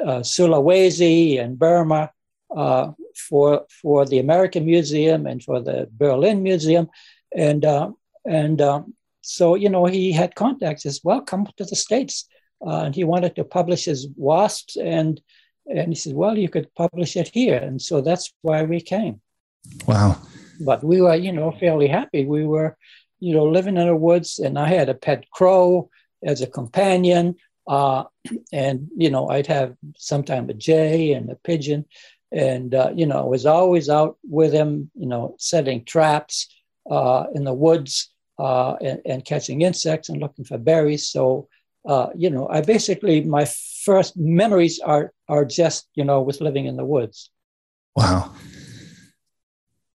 uh, 0.05 0.21
Sulawesi 0.21 1.41
and 1.41 1.57
Burma, 1.57 2.11
uh, 2.55 2.91
for 3.15 3.65
for 3.81 4.05
the 4.05 4.19
American 4.19 4.65
Museum 4.65 5.25
and 5.25 5.43
for 5.43 5.61
the 5.61 5.87
Berlin 5.91 6.43
Museum, 6.43 6.89
and 7.35 7.65
uh, 7.65 7.91
and 8.25 8.61
um, 8.61 8.93
so 9.21 9.55
you 9.55 9.69
know 9.69 9.85
he 9.85 10.11
had 10.11 10.35
contacts 10.35 10.85
as 10.85 11.01
well. 11.03 11.21
Come 11.21 11.47
to 11.57 11.65
the 11.65 11.75
states, 11.75 12.27
uh, 12.65 12.81
and 12.85 12.95
he 12.95 13.03
wanted 13.03 13.35
to 13.35 13.43
publish 13.43 13.85
his 13.85 14.07
wasps, 14.15 14.77
and 14.77 15.21
and 15.67 15.89
he 15.89 15.95
said, 15.95 16.13
well, 16.13 16.37
you 16.37 16.49
could 16.49 16.73
publish 16.75 17.15
it 17.15 17.29
here, 17.29 17.57
and 17.57 17.81
so 17.81 18.01
that's 18.01 18.33
why 18.41 18.63
we 18.63 18.81
came. 18.81 19.21
Wow! 19.87 20.17
But 20.59 20.83
we 20.83 21.01
were 21.01 21.15
you 21.15 21.31
know 21.31 21.51
fairly 21.51 21.87
happy. 21.87 22.25
We 22.25 22.45
were 22.45 22.77
you 23.21 23.33
know 23.33 23.45
living 23.45 23.77
in 23.77 23.87
the 23.87 23.95
woods, 23.95 24.39
and 24.39 24.59
I 24.59 24.67
had 24.67 24.89
a 24.89 24.93
pet 24.93 25.29
crow 25.31 25.89
as 26.23 26.41
a 26.41 26.47
companion. 26.47 27.35
Uh, 27.67 28.03
and 28.51 28.89
you 28.97 29.09
know, 29.09 29.29
I'd 29.29 29.47
have 29.47 29.75
sometime 29.97 30.49
a 30.49 30.53
jay 30.53 31.13
and 31.13 31.29
a 31.29 31.35
pigeon, 31.35 31.85
and 32.31 32.75
uh, 32.75 32.91
you 32.93 33.05
know 33.05 33.19
I 33.19 33.25
was 33.25 33.45
always 33.45 33.87
out 33.87 34.17
with 34.27 34.51
him, 34.51 34.91
you 34.95 35.07
know, 35.07 35.35
setting 35.39 35.85
traps 35.85 36.47
uh, 36.89 37.25
in 37.33 37.43
the 37.45 37.53
woods 37.53 38.11
uh, 38.39 38.73
and, 38.81 38.99
and, 39.05 39.23
catching 39.23 39.61
insects 39.61 40.09
and 40.09 40.19
looking 40.19 40.43
for 40.43 40.57
berries. 40.57 41.07
So 41.07 41.47
uh, 41.87 42.07
you 42.15 42.29
know, 42.29 42.47
I 42.49 42.61
basically 42.61 43.21
my 43.21 43.45
first 43.85 44.17
memories 44.17 44.79
are 44.79 45.13
are 45.27 45.45
just 45.45 45.87
you 45.95 46.03
know 46.03 46.21
with 46.21 46.41
living 46.41 46.65
in 46.65 46.75
the 46.75 46.85
woods. 46.85 47.29
Wow. 47.95 48.33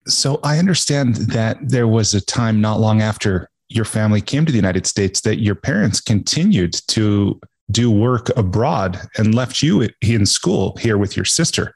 So 0.07 0.39
I 0.43 0.59
understand 0.59 1.15
that 1.15 1.57
there 1.61 1.87
was 1.87 2.13
a 2.13 2.21
time 2.21 2.59
not 2.59 2.79
long 2.79 3.01
after 3.01 3.49
your 3.69 3.85
family 3.85 4.21
came 4.21 4.45
to 4.45 4.51
the 4.51 4.57
United 4.57 4.85
States 4.85 5.21
that 5.21 5.39
your 5.39 5.55
parents 5.55 6.01
continued 6.01 6.73
to 6.89 7.39
do 7.71 7.89
work 7.89 8.29
abroad 8.37 8.99
and 9.17 9.33
left 9.33 9.63
you 9.63 9.87
in 10.01 10.25
school 10.25 10.75
here 10.81 10.97
with 10.97 11.15
your 11.15 11.25
sister 11.25 11.75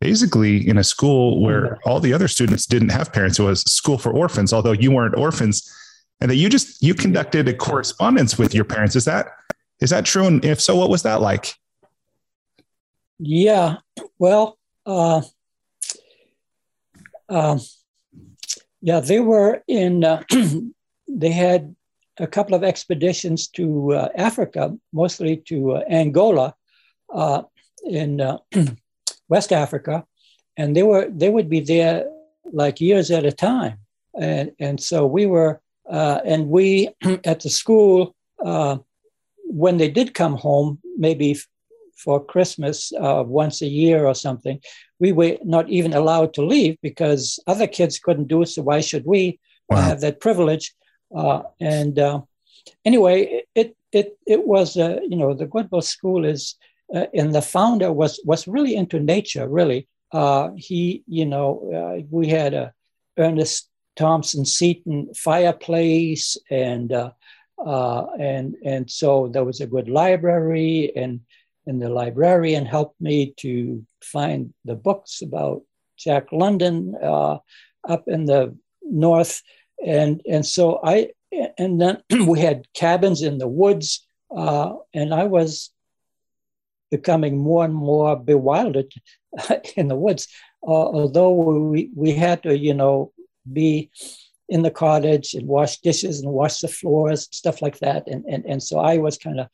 basically 0.00 0.68
in 0.68 0.78
a 0.78 0.84
school 0.84 1.40
where 1.40 1.78
all 1.84 2.00
the 2.00 2.12
other 2.12 2.28
students 2.28 2.66
didn't 2.66 2.90
have 2.90 3.12
parents. 3.12 3.38
It 3.38 3.42
was 3.42 3.62
school 3.62 3.98
for 3.98 4.12
orphans, 4.12 4.52
although 4.52 4.72
you 4.72 4.90
weren't 4.90 5.16
orphans, 5.16 5.72
and 6.20 6.30
that 6.30 6.36
you 6.36 6.48
just 6.48 6.82
you 6.82 6.94
conducted 6.94 7.48
a 7.48 7.54
correspondence 7.54 8.38
with 8.38 8.54
your 8.54 8.64
parents. 8.64 8.96
Is 8.96 9.04
that 9.06 9.28
is 9.80 9.90
that 9.90 10.04
true? 10.04 10.26
And 10.26 10.44
if 10.44 10.60
so, 10.60 10.76
what 10.76 10.90
was 10.90 11.02
that 11.02 11.20
like? 11.20 11.54
Yeah, 13.18 13.76
well, 14.18 14.58
uh, 14.86 15.22
uh, 17.28 17.58
yeah, 18.80 19.00
they 19.00 19.20
were 19.20 19.62
in. 19.66 20.04
Uh, 20.04 20.22
they 21.08 21.30
had 21.30 21.74
a 22.18 22.26
couple 22.26 22.54
of 22.54 22.64
expeditions 22.64 23.48
to 23.48 23.92
uh, 23.94 24.08
Africa, 24.16 24.76
mostly 24.92 25.38
to 25.48 25.72
uh, 25.72 25.84
Angola, 25.88 26.54
uh, 27.14 27.42
in 27.86 28.20
West 29.28 29.52
Africa, 29.52 30.04
and 30.56 30.76
they 30.76 30.82
were 30.82 31.08
they 31.10 31.30
would 31.30 31.48
be 31.48 31.60
there 31.60 32.06
like 32.52 32.80
years 32.80 33.10
at 33.10 33.24
a 33.24 33.32
time, 33.32 33.78
and 34.18 34.52
and 34.58 34.80
so 34.80 35.06
we 35.06 35.26
were 35.26 35.60
uh, 35.88 36.20
and 36.24 36.48
we 36.48 36.88
at 37.24 37.40
the 37.40 37.50
school 37.50 38.14
uh, 38.44 38.78
when 39.44 39.78
they 39.78 39.90
did 39.90 40.14
come 40.14 40.36
home, 40.36 40.78
maybe 40.96 41.36
for 41.98 42.24
Christmas 42.24 42.92
uh, 42.92 43.24
once 43.26 43.62
a 43.62 43.66
year 43.66 44.06
or 44.06 44.14
something, 44.14 44.60
we 44.98 45.12
were 45.12 45.36
not 45.44 45.68
even 45.68 45.92
allowed 45.92 46.34
to 46.34 46.46
leave 46.46 46.76
because 46.82 47.38
other 47.46 47.66
kids 47.66 47.98
couldn't 47.98 48.28
do 48.28 48.42
it. 48.42 48.46
So 48.46 48.62
why 48.62 48.80
should 48.80 49.04
we 49.04 49.38
wow. 49.68 49.80
have 49.80 50.00
that 50.00 50.20
privilege? 50.20 50.74
Uh, 51.14 51.42
and 51.60 51.98
uh, 51.98 52.20
anyway, 52.84 53.42
it 53.54 53.76
it 53.92 54.18
it 54.26 54.46
was 54.46 54.76
uh, 54.76 55.00
you 55.08 55.16
know 55.16 55.34
the 55.34 55.46
Goodwill 55.46 55.82
School 55.82 56.24
is 56.24 56.56
uh, 56.94 57.06
and 57.14 57.34
the 57.34 57.42
founder 57.42 57.92
was 57.92 58.20
was 58.24 58.48
really 58.48 58.74
into 58.74 59.00
nature. 59.00 59.48
Really, 59.48 59.88
uh, 60.12 60.50
he 60.56 61.02
you 61.06 61.26
know 61.26 61.48
uh, 61.74 62.02
we 62.10 62.28
had 62.28 62.54
a 62.54 62.72
Ernest 63.18 63.68
Thompson 63.96 64.44
Seton 64.44 65.12
fireplace, 65.14 66.36
and 66.50 66.92
uh, 66.92 67.10
uh, 67.64 68.06
and 68.18 68.54
and 68.64 68.90
so 68.90 69.28
there 69.28 69.44
was 69.44 69.60
a 69.60 69.66
good 69.66 69.88
library, 69.88 70.92
and 70.96 71.20
and 71.68 71.80
the 71.80 71.88
librarian 71.88 72.66
helped 72.66 73.00
me 73.00 73.34
to 73.36 73.84
find 74.02 74.52
the 74.64 74.74
books 74.74 75.22
about 75.22 75.62
Jack 75.96 76.32
London 76.32 76.94
uh, 77.02 77.38
up 77.88 78.04
in 78.08 78.24
the 78.24 78.56
north, 78.82 79.42
and 79.84 80.20
and 80.28 80.44
so 80.44 80.80
I 80.82 81.10
and 81.58 81.80
then 81.80 82.02
we 82.26 82.40
had 82.40 82.66
cabins 82.74 83.22
in 83.22 83.38
the 83.38 83.48
woods, 83.48 84.06
and 84.30 85.14
I 85.14 85.24
was 85.24 85.70
becoming 86.90 87.38
more 87.38 87.64
and 87.64 87.74
more 87.74 88.16
bewildered 88.16 88.92
in 89.76 89.88
the 89.88 89.96
woods. 89.96 90.28
Uh, 90.66 90.70
although 90.70 91.32
we, 91.32 91.90
we 91.94 92.12
had 92.12 92.42
to, 92.42 92.56
you 92.56 92.74
know, 92.74 93.12
be 93.52 93.90
in 94.48 94.62
the 94.62 94.70
cottage 94.70 95.34
and 95.34 95.46
wash 95.46 95.78
dishes 95.80 96.20
and 96.20 96.32
wash 96.32 96.58
the 96.58 96.68
floors, 96.68 97.28
stuff 97.30 97.60
like 97.62 97.78
that. 97.80 98.08
And, 98.08 98.24
and, 98.24 98.44
and 98.46 98.62
so 98.62 98.78
I 98.78 98.96
was 98.98 99.18
kind 99.18 99.40
of 99.40 99.48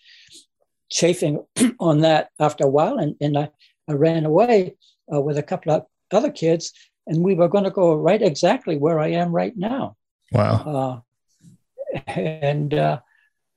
chafing 0.94 1.44
on 1.80 2.00
that 2.00 2.30
after 2.38 2.64
a 2.64 2.70
while. 2.70 2.98
And, 2.98 3.16
and 3.20 3.36
I, 3.36 3.50
I 3.88 3.92
ran 3.92 4.24
away 4.24 4.76
uh, 5.12 5.20
with 5.20 5.36
a 5.36 5.42
couple 5.42 5.72
of 5.72 5.86
other 6.12 6.30
kids, 6.30 6.72
and 7.06 7.22
we 7.22 7.34
were 7.34 7.48
going 7.48 7.64
to 7.64 7.70
go 7.70 7.94
right 7.94 8.22
exactly 8.22 8.78
where 8.78 8.98
I 9.00 9.08
am 9.08 9.32
right 9.32 9.54
now. 9.56 9.96
Wow. 10.32 11.02
Uh, 11.96 12.00
and, 12.06 12.72
uh, 12.72 13.00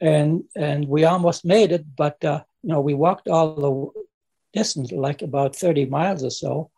and, 0.01 0.43
and 0.55 0.87
we 0.87 1.05
almost 1.05 1.45
made 1.45 1.71
it, 1.71 1.85
but 1.95 2.23
uh, 2.25 2.41
you 2.63 2.69
know, 2.69 2.81
we 2.81 2.93
walked 2.93 3.27
all 3.29 3.55
the 3.55 4.59
distance, 4.59 4.91
like 4.91 5.21
about 5.21 5.55
30 5.55 5.85
miles 5.85 6.23
or 6.23 6.31
so, 6.31 6.71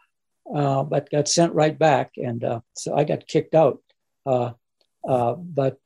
uh, 0.53 0.83
but 0.83 1.09
got 1.09 1.27
sent 1.27 1.53
right 1.53 1.77
back. 1.77 2.11
And 2.17 2.43
uh, 2.43 2.59
so 2.75 2.95
I 2.95 3.05
got 3.05 3.27
kicked 3.27 3.55
out. 3.55 3.81
Uh, 4.25 4.51
uh 5.07 5.33
but 5.33 5.79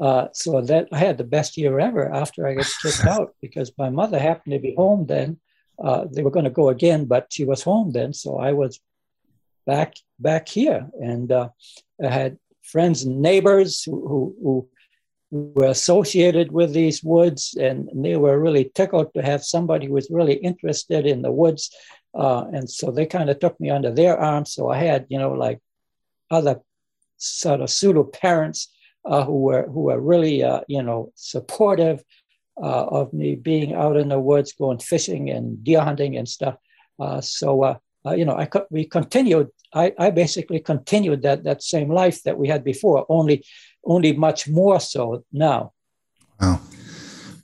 uh, 0.00 0.04
uh, 0.04 0.28
so 0.32 0.60
that 0.60 0.88
I 0.92 0.98
had 0.98 1.18
the 1.18 1.24
best 1.24 1.56
year 1.56 1.78
ever 1.78 2.12
after 2.12 2.46
I 2.46 2.54
got 2.54 2.66
kicked 2.82 3.04
out 3.14 3.34
because 3.40 3.72
my 3.78 3.90
mother 3.90 4.18
happened 4.18 4.52
to 4.54 4.58
be 4.58 4.74
home 4.74 5.06
then. 5.06 5.38
they 6.12 6.22
were 6.22 6.30
going 6.30 6.50
to 6.50 6.60
go 6.62 6.68
again, 6.68 7.04
but 7.04 7.26
she 7.30 7.44
was 7.44 7.62
home 7.62 7.92
then. 7.92 8.12
So 8.12 8.38
I 8.38 8.52
was 8.52 8.80
back 9.66 9.94
back 10.18 10.48
here. 10.48 10.88
And 11.00 11.32
I 11.32 11.50
had 12.00 12.38
friends 12.62 13.02
and 13.02 13.20
neighbors 13.20 13.82
who, 13.84 13.96
who, 14.08 14.68
who 15.30 15.52
were 15.54 15.66
associated 15.66 16.50
with 16.52 16.72
these 16.72 17.02
woods, 17.02 17.56
and 17.58 17.88
they 17.94 18.16
were 18.16 18.38
really 18.38 18.70
tickled 18.74 19.12
to 19.14 19.22
have 19.22 19.44
somebody 19.44 19.86
who 19.86 19.94
was 19.94 20.10
really 20.10 20.34
interested 20.34 21.06
in 21.06 21.22
the 21.22 21.32
woods. 21.32 21.70
Uh, 22.14 22.44
and 22.52 22.68
so 22.68 22.90
they 22.90 23.06
kind 23.06 23.30
of 23.30 23.38
took 23.38 23.58
me 23.60 23.70
under 23.70 23.92
their 23.92 24.18
arm. 24.18 24.44
So 24.44 24.70
I 24.70 24.78
had, 24.78 25.06
you 25.08 25.18
know, 25.18 25.32
like 25.32 25.60
other 26.30 26.60
sort 27.16 27.60
of 27.60 27.70
pseudo 27.70 28.04
parents 28.04 28.68
uh, 29.04 29.24
who 29.24 29.40
were 29.40 29.66
who 29.66 29.82
were 29.82 30.00
really, 30.00 30.42
uh, 30.42 30.60
you 30.68 30.82
know, 30.82 31.12
supportive 31.14 32.02
uh, 32.62 32.86
of 32.86 33.12
me 33.12 33.34
being 33.34 33.74
out 33.74 33.96
in 33.96 34.08
the 34.08 34.20
woods, 34.20 34.52
going 34.52 34.78
fishing 34.78 35.30
and 35.30 35.62
deer 35.64 35.80
hunting 35.80 36.16
and 36.16 36.28
stuff. 36.28 36.56
Uh, 36.98 37.20
so 37.20 37.62
uh, 37.62 38.12
you 38.12 38.24
know, 38.24 38.36
I 38.36 38.48
we 38.70 38.84
continued. 38.84 39.48
I, 39.72 39.92
I 39.98 40.10
basically 40.10 40.58
continued 40.58 41.22
that 41.22 41.44
that 41.44 41.62
same 41.62 41.90
life 41.90 42.22
that 42.24 42.38
we 42.38 42.48
had 42.48 42.64
before, 42.64 43.06
only 43.08 43.44
only 43.84 44.12
much 44.12 44.48
more 44.48 44.80
so 44.80 45.24
now. 45.32 45.72
Wow. 46.40 46.60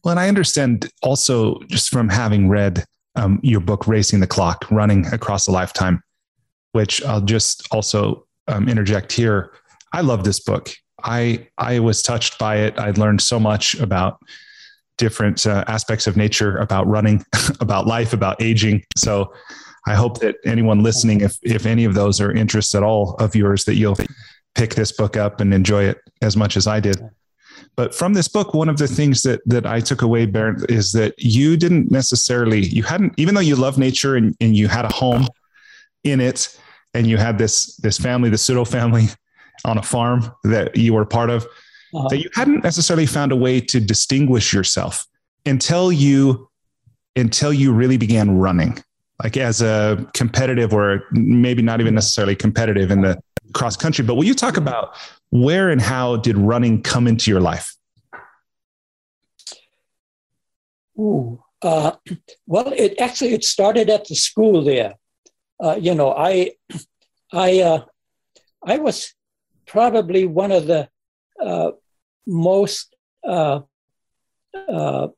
Well, 0.03 0.13
and 0.13 0.21
I 0.21 0.29
understand 0.29 0.91
also 1.03 1.59
just 1.69 1.91
from 1.91 2.09
having 2.09 2.49
read 2.49 2.85
um, 3.17 3.41
your 3.43 3.61
book, 3.61 3.87
Racing 3.87 4.21
the 4.21 4.27
Clock, 4.27 4.65
Running 4.71 5.07
Across 5.07 5.49
a 5.49 5.53
Lifetime, 5.53 6.03
which 6.73 7.03
I'll 7.05 7.21
just 7.21 7.67
also 7.71 8.27
um, 8.49 8.69
interject 8.69 9.13
here. 9.13 9.53
I 9.93 10.03
love 10.03 10.25
this 10.25 10.41
book. 10.41 10.71
I 11.03 11.49
I 11.59 11.79
was 11.79 12.03
touched 12.03 12.39
by 12.39 12.57
it. 12.57 12.79
I 12.79 12.91
learned 12.93 13.21
so 13.21 13.39
much 13.39 13.75
about 13.75 14.19
different 14.99 15.47
uh, 15.47 15.65
aspects 15.67 16.07
of 16.07 16.17
nature, 16.17 16.57
about 16.57 16.87
running, 16.87 17.25
about 17.61 17.87
life, 17.87 18.13
about 18.13 18.41
aging. 18.41 18.83
So 18.97 19.33
I 19.87 19.95
hope 19.95 20.21
that 20.21 20.37
anyone 20.45 20.83
listening, 20.83 21.21
if 21.21 21.37
if 21.43 21.67
any 21.67 21.85
of 21.85 21.95
those 21.95 22.21
are 22.21 22.33
interests 22.33 22.75
at 22.75 22.83
all 22.83 23.15
of 23.15 23.35
yours, 23.35 23.65
that 23.65 23.75
you'll 23.75 23.97
pick 24.55 24.75
this 24.75 24.93
book 24.93 25.17
up 25.17 25.41
and 25.41 25.53
enjoy 25.53 25.85
it 25.85 25.99
as 26.23 26.37
much 26.37 26.57
as 26.57 26.67
I 26.67 26.81
did. 26.81 26.97
But 27.77 27.95
from 27.95 28.15
this 28.15 28.27
book, 28.27 28.55
one 28.55 28.71
of 28.71 28.79
the 28.79 28.89
things 28.89 29.23
that 29.23 29.43
that 29.47 29.67
I 29.67 29.81
took 29.81 30.03
away, 30.03 30.27
Bernd, 30.27 30.71
is 30.71 30.93
that 30.93 31.15
you 31.19 31.57
didn't 31.57 31.91
necessarily, 31.91 32.65
you 32.67 32.83
hadn't, 32.83 33.15
even 33.19 33.35
though 33.35 33.43
you 33.43 33.55
love 33.55 33.79
nature 33.79 34.17
and, 34.17 34.35
and 34.41 34.57
you 34.57 34.67
had 34.67 34.87
a 34.87 34.93
home 34.93 35.29
in 36.05 36.21
it, 36.21 36.59
and 36.95 37.07
you 37.07 37.19
had 37.19 37.37
this 37.37 37.77
this 37.77 37.99
family, 37.99 38.31
the 38.31 38.39
pseudo 38.39 38.65
family 38.65 39.09
on 39.65 39.79
a 39.79 39.83
farm 39.83 40.31
that 40.45 40.77
you 40.77 40.95
were 40.95 41.05
part 41.05 41.31
of, 41.31 41.45
uh-huh. 41.95 42.09
that 42.09 42.19
you 42.19 42.29
hadn't 42.35 42.63
necessarily 42.63 43.07
found 43.07 43.33
a 43.33 43.37
way 43.37 43.61
to 43.61 43.81
distinguish 43.81 44.53
yourself 44.53 45.07
until 45.45 45.93
you 45.93 46.49
until 47.15 47.53
you 47.53 47.73
really 47.73 47.97
began 47.97 48.37
running 48.37 48.79
like 49.23 49.39
as 49.39 49.63
a 49.63 50.07
competitive 50.13 50.75
or 50.75 51.05
maybe 51.13 51.63
not 51.63 51.81
even 51.81 51.95
necessarily 51.95 52.37
competitive 52.37 52.91
in 52.91 53.01
the 53.01 53.19
cross 53.55 53.75
country 53.75 54.05
but 54.05 54.17
will 54.17 54.25
you 54.25 54.35
talk 54.35 54.59
about 54.59 54.95
where 55.31 55.71
and 55.71 55.81
how 55.81 56.17
did 56.17 56.37
running 56.37 56.83
come 56.83 57.07
into 57.07 57.31
your 57.31 57.41
life? 57.41 57.75
Ooh, 60.99 61.43
uh, 61.63 61.93
well, 62.47 62.73
it 62.73 63.01
actually 63.01 63.35
it 63.35 63.45
started 63.45 63.91
at 63.91 64.07
the 64.07 64.15
school 64.15 64.65
there. 64.65 64.95
Uh, 65.63 65.77
you 65.81 65.95
know, 65.95 66.13
I, 66.13 66.53
I, 67.33 67.61
uh, 67.61 67.85
I 68.65 68.79
was 68.79 69.15
probably 69.67 70.27
one 70.27 70.53
of 70.53 70.67
the 70.67 70.89
uh, 71.43 71.73
most 72.27 72.95
uh, 73.27 73.61
uh, 74.69 75.09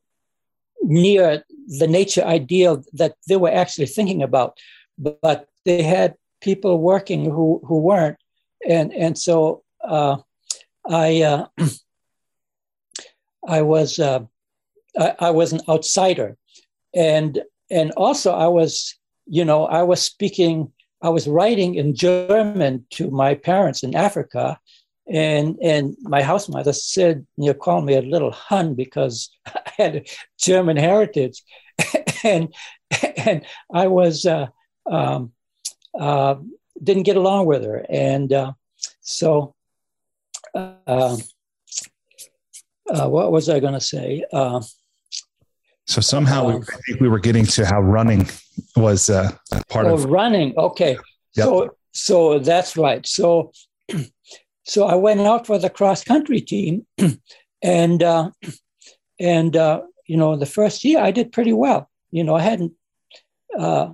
near 0.81 1.43
the 1.67 1.87
nature 1.87 2.23
ideal 2.23 2.83
that 2.93 3.15
they 3.27 3.35
were 3.35 3.51
actually 3.51 3.85
thinking 3.85 4.23
about, 4.23 4.57
but 4.97 5.47
they 5.65 5.83
had 5.83 6.15
people 6.41 6.79
working 6.79 7.25
who 7.25 7.61
who 7.65 7.79
weren't, 7.79 8.17
and 8.67 8.93
and 8.93 9.17
so 9.17 9.63
uh, 9.83 10.17
I 10.87 11.21
uh, 11.21 11.47
I 13.47 13.61
was 13.61 13.99
uh, 13.99 14.21
I, 14.97 15.15
I, 15.19 15.29
was 15.31 15.53
an 15.53 15.61
outsider, 15.69 16.37
and 16.95 17.39
and 17.69 17.91
also 17.91 18.33
I 18.33 18.47
was 18.47 18.95
you 19.27 19.45
know 19.45 19.65
I 19.65 19.83
was 19.83 20.01
speaking 20.01 20.71
I 21.01 21.09
was 21.09 21.27
writing 21.27 21.75
in 21.75 21.95
German 21.95 22.85
to 22.91 23.09
my 23.09 23.35
parents 23.35 23.83
in 23.83 23.95
Africa, 23.95 24.59
and 25.07 25.57
and 25.61 25.95
my 26.01 26.21
house 26.21 26.49
mother 26.49 26.73
said 26.73 27.25
you 27.37 27.53
called 27.53 27.85
me 27.85 27.95
a 27.95 28.01
little 28.01 28.31
hun 28.31 28.75
because 28.75 29.29
I 29.45 29.71
had 29.77 30.07
German 30.37 30.77
heritage, 30.77 31.41
and 32.23 32.53
and 33.25 33.45
I 33.73 33.87
was 33.87 34.25
uh, 34.25 34.47
um, 34.89 35.31
uh, 35.97 36.35
didn't 36.83 37.03
get 37.03 37.17
along 37.17 37.45
with 37.45 37.63
her, 37.63 37.85
and 37.89 38.31
uh, 38.33 38.53
so 39.01 39.55
uh, 40.53 41.17
uh, 42.87 43.07
what 43.07 43.31
was 43.31 43.49
I 43.49 43.59
going 43.59 43.73
to 43.73 43.81
say? 43.81 44.23
So 45.89 46.01
somehow 46.01 46.45
we, 46.45 46.53
I 46.53 46.77
think 46.85 47.01
we 47.01 47.09
were 47.09 47.17
getting 47.17 47.47
to 47.47 47.65
how 47.65 47.81
running 47.81 48.29
was 48.75 49.09
uh, 49.09 49.31
part 49.69 49.87
oh, 49.87 49.95
of 49.95 50.05
running. 50.05 50.53
Okay, 50.55 50.91
yep. 51.35 51.45
so 51.45 51.75
so 51.93 52.37
that's 52.37 52.77
right. 52.77 53.03
So 53.07 53.51
so 54.65 54.85
I 54.85 54.93
went 54.93 55.21
out 55.21 55.47
for 55.47 55.57
the 55.57 55.71
cross 55.71 56.03
country 56.03 56.41
team, 56.41 56.85
and 57.63 58.03
uh, 58.03 58.29
and 59.19 59.57
uh, 59.57 59.81
you 60.05 60.15
know 60.15 60.35
the 60.35 60.45
first 60.45 60.83
year 60.83 60.99
I 60.99 61.09
did 61.09 61.31
pretty 61.31 61.53
well. 61.53 61.89
You 62.11 62.23
know 62.23 62.35
I 62.35 62.41
hadn't 62.41 62.73
uh, 63.57 63.89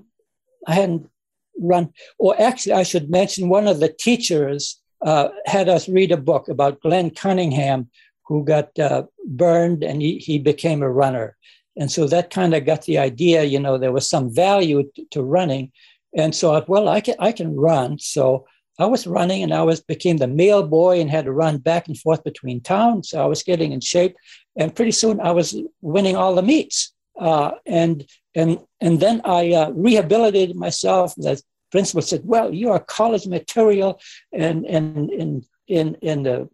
I 0.68 0.74
hadn't 0.74 1.10
run, 1.58 1.94
or 2.20 2.36
actually 2.42 2.74
I 2.74 2.84
should 2.84 3.10
mention 3.10 3.48
one 3.48 3.70
of 3.70 3.80
the 3.80 3.88
teachers 3.88 4.82
uh, 5.06 5.30
had 5.46 5.70
us 5.70 5.88
read 5.88 6.12
a 6.12 6.18
book 6.18 6.50
about 6.50 6.82
Glenn 6.82 7.10
Cunningham, 7.12 7.90
who 8.26 8.44
got 8.44 8.78
uh, 8.78 9.04
burned 9.26 9.82
and 9.82 10.02
he, 10.02 10.18
he 10.18 10.40
became 10.40 10.84
a 10.84 10.92
runner. 10.92 11.38
And 11.78 11.92
so 11.92 12.08
that 12.08 12.30
kind 12.30 12.54
of 12.54 12.66
got 12.66 12.84
the 12.84 12.98
idea, 12.98 13.44
you 13.44 13.60
know, 13.60 13.78
there 13.78 13.92
was 13.92 14.10
some 14.10 14.34
value 14.34 14.90
to, 14.96 15.06
to 15.12 15.24
running. 15.24 15.72
And 16.16 16.34
so 16.34 16.54
I 16.54 16.64
well, 16.68 16.88
I 16.88 17.02
can, 17.02 17.16
I 17.20 17.32
can 17.32 17.56
run. 17.56 18.00
So 18.00 18.46
I 18.80 18.86
was 18.86 19.08
running 19.08 19.44
and 19.44 19.54
I 19.54 19.64
was 19.64 19.82
became 19.82 20.18
the 20.18 20.28
mail 20.28 20.64
boy 20.64 21.00
and 21.00 21.10
had 21.10 21.26
to 21.26 21.32
run 21.32 21.58
back 21.58 21.88
and 21.88 21.98
forth 21.98 22.24
between 22.24 22.62
towns. 22.62 23.10
So 23.10 23.22
I 23.22 23.26
was 23.26 23.44
getting 23.44 23.72
in 23.72 23.82
shape. 23.82 24.16
And 24.58 24.76
pretty 24.76 24.92
soon 24.92 25.20
I 25.20 25.32
was 25.32 25.56
winning 25.82 26.16
all 26.16 26.36
the 26.36 26.42
meets. 26.42 26.94
Uh, 27.20 27.52
and 27.66 28.06
and 28.36 28.60
and 28.82 29.00
then 29.00 29.22
I 29.24 29.54
uh, 29.54 29.72
rehabilitated 29.72 30.56
myself. 30.56 31.16
The 31.16 31.42
principal 31.72 32.02
said, 32.02 32.22
"Well, 32.26 32.54
you 32.54 32.72
are 32.72 32.80
college 32.80 33.26
material, 33.26 34.02
and 34.34 34.66
and 34.66 35.10
in 35.12 35.46
in 35.68 35.96
in 36.02 36.24
the 36.24 36.50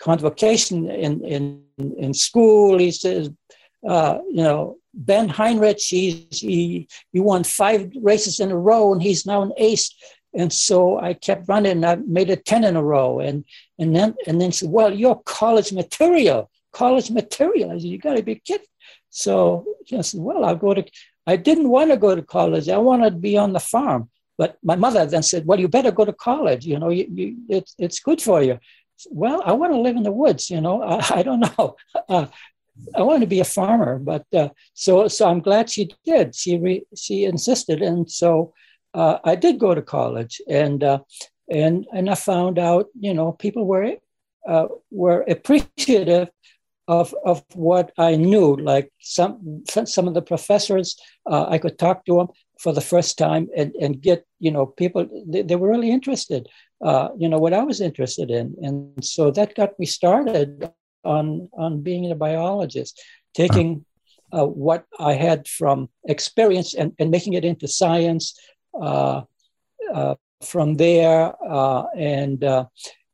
convocation 0.00 0.88
in 0.90 1.22
in 1.24 1.62
in 1.76 2.14
school." 2.14 2.78
He 2.78 2.90
says, 2.90 3.30
uh, 3.86 4.18
"You 4.28 4.42
know, 4.42 4.76
Ben 4.94 5.28
Heinrich, 5.28 5.80
he's, 5.80 6.40
he 6.40 6.88
he 7.12 7.20
won 7.20 7.44
five 7.44 7.92
races 8.00 8.40
in 8.40 8.50
a 8.50 8.56
row, 8.58 8.92
and 8.92 9.02
he's 9.02 9.26
now 9.26 9.42
an 9.42 9.52
ace." 9.56 9.94
And 10.34 10.52
so 10.52 10.98
I 10.98 11.14
kept 11.14 11.48
running, 11.48 11.72
and 11.72 11.86
I 11.86 11.96
made 11.96 12.30
it 12.30 12.44
ten 12.44 12.64
in 12.64 12.76
a 12.76 12.82
row, 12.82 13.20
and 13.20 13.44
and 13.78 13.94
then 13.94 14.14
and 14.26 14.40
then 14.40 14.52
said, 14.52 14.70
"Well, 14.70 14.92
you're 14.92 15.22
college 15.24 15.72
material." 15.72 16.50
College 16.72 17.10
material. 17.10 17.70
I 17.70 17.78
said, 17.78 17.84
you 17.84 17.96
got 17.96 18.16
to 18.16 18.22
be 18.22 18.34
kidding. 18.34 18.66
So 19.08 19.64
I 19.90 20.02
said, 20.02 20.20
well, 20.20 20.44
I'll 20.44 20.56
go 20.56 20.74
to, 20.74 20.84
I 21.26 21.36
didn't 21.36 21.70
want 21.70 21.90
to 21.90 21.96
go 21.96 22.14
to 22.14 22.20
college. 22.20 22.68
I 22.68 22.76
wanted 22.76 23.10
to 23.10 23.16
be 23.16 23.38
on 23.38 23.54
the 23.54 23.60
farm. 23.60 24.10
But 24.36 24.58
my 24.62 24.76
mother 24.76 25.06
then 25.06 25.22
said, 25.22 25.46
well, 25.46 25.58
you 25.58 25.68
better 25.68 25.90
go 25.90 26.04
to 26.04 26.12
college. 26.12 26.66
You 26.66 26.78
know, 26.78 26.90
you, 26.90 27.06
you, 27.10 27.36
it's, 27.48 27.74
it's 27.78 28.00
good 28.00 28.20
for 28.20 28.42
you. 28.42 28.58
Well, 29.08 29.42
I 29.46 29.52
want 29.52 29.72
to 29.72 29.80
live 29.80 29.96
in 29.96 30.02
the 30.02 30.12
woods. 30.12 30.50
You 30.50 30.60
know, 30.60 30.82
I, 30.92 31.20
I 31.20 31.22
don't 31.22 31.40
know. 31.40 31.76
Uh, 32.08 32.26
I 32.94 33.02
wanted 33.02 33.20
to 33.20 33.26
be 33.26 33.40
a 33.40 33.44
farmer, 33.44 33.98
but 33.98 34.24
uh, 34.34 34.48
so 34.74 35.08
so 35.08 35.28
I'm 35.28 35.40
glad 35.40 35.70
she 35.70 35.90
did. 36.04 36.34
She 36.34 36.58
re, 36.58 36.84
she 36.96 37.24
insisted, 37.24 37.82
and 37.82 38.10
so 38.10 38.52
uh, 38.94 39.18
I 39.24 39.34
did 39.34 39.58
go 39.58 39.74
to 39.74 39.82
college, 39.82 40.40
and 40.48 40.82
uh, 40.82 41.00
and 41.50 41.86
and 41.92 42.08
I 42.10 42.14
found 42.14 42.58
out, 42.58 42.86
you 42.98 43.14
know, 43.14 43.32
people 43.32 43.66
were 43.66 43.96
uh, 44.48 44.66
were 44.90 45.24
appreciative 45.28 46.28
of, 46.88 47.14
of 47.24 47.44
what 47.54 47.92
I 47.98 48.16
knew. 48.16 48.56
Like 48.56 48.92
some 49.00 49.64
some 49.66 50.08
of 50.08 50.14
the 50.14 50.22
professors, 50.22 50.96
uh, 51.30 51.46
I 51.48 51.58
could 51.58 51.78
talk 51.78 52.04
to 52.06 52.16
them 52.16 52.28
for 52.60 52.72
the 52.72 52.80
first 52.80 53.18
time 53.18 53.48
and, 53.56 53.74
and 53.74 54.00
get 54.00 54.24
you 54.38 54.50
know 54.50 54.66
people 54.66 55.06
they, 55.26 55.42
they 55.42 55.56
were 55.56 55.68
really 55.68 55.90
interested. 55.90 56.46
Uh, 56.84 57.08
you 57.18 57.28
know 57.28 57.38
what 57.38 57.54
I 57.54 57.62
was 57.62 57.80
interested 57.80 58.30
in, 58.30 58.54
and 58.62 59.04
so 59.04 59.30
that 59.30 59.54
got 59.54 59.78
me 59.78 59.86
started 59.86 60.70
on 61.06 61.48
on 61.52 61.82
being 61.82 62.10
a 62.10 62.14
biologist, 62.14 63.00
taking 63.34 63.84
uh, 64.32 64.46
what 64.46 64.84
I 64.98 65.14
had 65.14 65.48
from 65.48 65.88
experience 66.04 66.74
and, 66.74 66.92
and 66.98 67.10
making 67.10 67.34
it 67.34 67.44
into 67.44 67.68
science. 67.68 68.38
Uh, 68.74 69.22
uh, 69.94 70.14
from 70.42 70.74
there, 70.74 71.32
uh, 71.48 71.84
and 71.96 72.44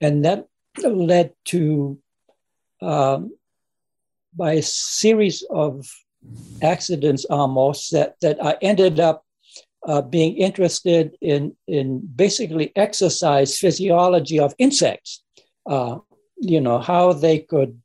and 0.01 0.25
that 0.25 0.49
led 0.83 1.33
to 1.45 1.99
um, 2.81 3.31
by 4.35 4.55
a 4.55 4.63
series 4.63 5.45
of 5.51 5.87
accidents 6.63 7.25
almost 7.27 7.93
that, 7.93 8.17
that 8.21 8.45
I 8.45 8.57
ended 8.63 9.01
up 9.01 9.25
uh, 9.87 10.03
being 10.03 10.37
interested 10.37 11.17
in, 11.21 11.57
in 11.67 12.01
basically 12.15 12.73
exercise 12.77 13.59
physiology 13.59 14.39
of 14.39 14.55
insects. 14.59 15.23
Uh, 15.67 15.99
you 16.43 16.61
know, 16.61 16.79
how 16.79 17.13
they 17.13 17.39
could 17.39 17.81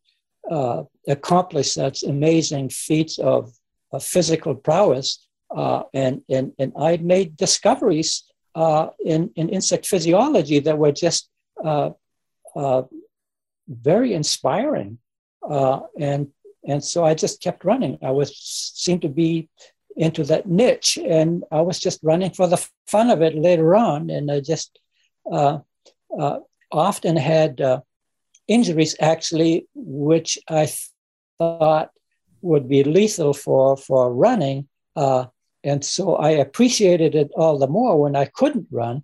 uh, 0.50 0.84
accomplish 1.08 1.72
such 1.74 2.04
amazing 2.04 2.70
feats 2.70 3.20
of, 3.20 3.54
of 3.92 4.04
physical 4.04 4.56
prowess. 4.56 5.28
Uh, 5.56 5.84
and, 5.94 6.22
and, 6.30 6.52
and 6.58 6.74
I 6.78 6.98
made 6.98 7.38
discoveries 7.38 8.24
uh, 8.56 8.88
in, 9.06 9.32
in 9.36 9.50
insect 9.50 9.86
physiology 9.86 10.60
that 10.60 10.78
were 10.78 10.92
just 10.92 11.30
uh, 11.64 11.92
uh, 12.56 12.82
very 13.70 14.14
inspiring. 14.14 14.98
Uh, 15.48 15.82
and, 16.00 16.30
and 16.68 16.84
so 16.84 17.06
I 17.06 17.14
just 17.14 17.42
kept 17.42 17.64
running. 17.64 18.00
I 18.02 18.12
was 18.12 18.36
seemed 18.36 19.04
to 19.04 19.10
be 19.10 19.50
into 19.96 20.24
that 20.26 20.48
niche, 20.48 20.98
and 20.98 21.44
I 21.52 21.62
was 21.62 21.80
just 21.80 22.00
running 22.04 22.32
for 22.32 22.48
the 22.48 22.64
fun 22.88 23.10
of 23.10 23.22
it 23.22 23.36
later 23.36 23.76
on. 23.76 24.10
And 24.10 24.32
I 24.32 24.42
just 24.42 24.80
often 26.72 27.16
had 27.16 27.62
injuries 28.48 28.96
actually, 29.00 29.68
which 29.76 30.38
I 30.50 30.72
thought 31.38 31.92
would 32.42 32.68
be 32.68 32.84
lethal 32.84 33.34
for, 33.34 33.78
for 33.78 34.14
running. 34.14 34.68
Uh, 34.96 35.26
and 35.64 35.84
so 35.84 36.16
I 36.16 36.32
appreciated 36.32 37.16
it 37.16 37.30
all 37.36 37.58
the 37.58 37.68
more 37.68 38.00
when 38.02 38.16
I 38.16 38.26
couldn't 38.26 38.68
run. 38.72 39.04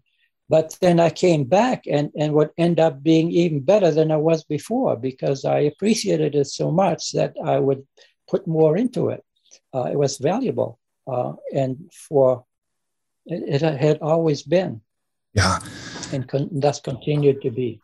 But 0.50 0.78
then 0.82 1.00
I 1.00 1.10
came 1.10 1.46
back 1.46 1.86
and, 1.90 2.12
and 2.18 2.34
would 2.34 2.52
end 2.58 2.80
up 2.80 3.02
being 3.02 3.32
even 3.32 3.62
better 3.62 3.92
than 3.92 4.12
I 4.12 4.18
was 4.18 4.44
before 4.44 4.96
because 4.96 5.46
I 5.46 5.60
appreciated 5.60 6.36
it 6.36 6.48
so 6.48 6.72
much 6.72 7.12
that 7.14 7.34
I 7.44 7.60
would 7.60 7.86
put 8.30 8.46
more 8.46 8.78
into 8.78 9.10
it. 9.10 9.24
Uh, 9.74 9.84
it 9.86 9.98
was 9.98 10.18
valuable. 10.18 10.80
Uh, 11.08 11.34
and 11.54 11.92
for 12.08 12.46
it, 13.26 13.62
it, 13.62 13.80
had 13.80 14.00
always 14.00 14.44
been. 14.44 14.82
Yeah. 15.34 15.60
And 16.12 16.28
con- 16.28 16.50
thus 16.52 16.80
continued 16.80 17.42
to 17.42 17.50
be. 17.50 17.80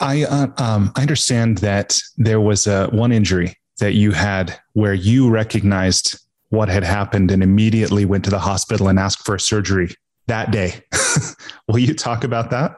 I 0.00 0.24
uh, 0.24 0.48
um, 0.58 0.92
I 0.96 1.02
understand 1.02 1.58
that 1.58 1.98
there 2.16 2.40
was 2.40 2.66
a 2.66 2.86
one 2.88 3.12
injury 3.12 3.56
that 3.78 3.94
you 3.94 4.12
had 4.12 4.58
where 4.74 4.94
you 4.94 5.28
recognized 5.28 6.18
what 6.50 6.68
had 6.68 6.84
happened 6.84 7.30
and 7.30 7.42
immediately 7.42 8.04
went 8.04 8.24
to 8.24 8.30
the 8.30 8.38
hospital 8.38 8.88
and 8.88 8.98
asked 8.98 9.24
for 9.24 9.34
a 9.34 9.40
surgery 9.40 9.94
that 10.26 10.50
day. 10.50 10.84
Will 11.68 11.78
you 11.78 11.94
talk 11.94 12.24
about 12.24 12.50
that? 12.50 12.76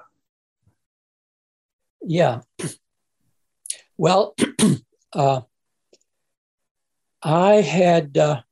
Yeah. 2.02 2.40
Well, 3.96 4.34
uh, 5.12 5.40
I 7.22 7.54
had 7.54 8.16
uh, 8.16 8.42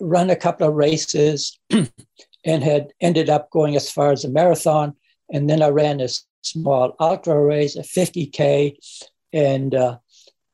run 0.00 0.30
a 0.30 0.36
couple 0.36 0.68
of 0.68 0.74
races 0.74 1.58
and 1.70 2.62
had 2.62 2.92
ended 3.00 3.28
up 3.28 3.50
going 3.50 3.76
as 3.76 3.90
far 3.90 4.12
as 4.12 4.24
a 4.24 4.30
marathon. 4.30 4.94
And 5.32 5.48
then 5.48 5.62
I 5.62 5.68
ran 5.68 5.98
this 5.98 6.24
small 6.42 6.94
ultra 7.00 7.40
race, 7.40 7.76
a 7.76 7.82
50K. 7.82 8.76
And, 9.32 9.74
uh, 9.74 9.98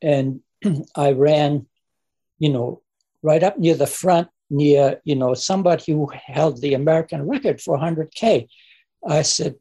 and 0.01 0.41
I 0.95 1.13
ran, 1.13 1.67
you 2.39 2.51
know, 2.51 2.83
right 3.23 3.43
up 3.43 3.59
near 3.59 3.75
the 3.75 3.87
front, 3.87 4.29
near, 4.51 5.01
you 5.05 5.17
know, 5.17 5.35
somebody 5.35 5.93
who 5.93 6.07
held 6.07 6.61
the 6.61 6.75
American 6.75 7.27
record 7.27 7.61
for 7.61 7.77
100K. 7.77 8.49
I 9.07 9.23
said, 9.23 9.57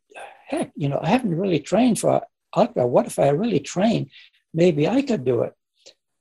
heck, 0.47 0.71
you 0.75 0.89
know, 0.89 0.99
I 1.01 1.09
haven't 1.09 1.35
really 1.35 1.59
trained 1.59 1.99
for 1.99 2.23
ultra. 2.55 2.87
What 2.87 3.07
if 3.07 3.19
I 3.19 3.29
really 3.29 3.59
train? 3.59 4.09
Maybe 4.53 4.87
I 4.87 5.01
could 5.01 5.25
do 5.25 5.41
it. 5.41 5.53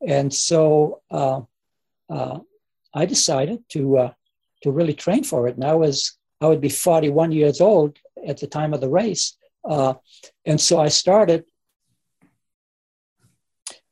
And 0.06 0.32
so 0.32 1.02
uh, 1.10 1.42
uh, 2.10 2.40
I 2.94 3.06
decided 3.06 3.64
to 3.70 3.98
uh, 3.98 4.12
to 4.62 4.70
really 4.70 4.94
train 4.94 5.24
for 5.24 5.48
it. 5.48 5.56
And 5.56 5.64
I 5.64 5.74
was 5.74 6.18
I 6.40 6.46
would 6.46 6.60
be 6.60 6.68
41 6.68 7.32
years 7.32 7.60
old 7.60 7.98
at 8.26 8.38
the 8.38 8.46
time 8.46 8.74
of 8.74 8.80
the 8.80 8.90
race, 8.90 9.36
uh, 9.68 9.94
and 10.44 10.60
so 10.60 10.78
I 10.78 10.88
started, 10.88 11.44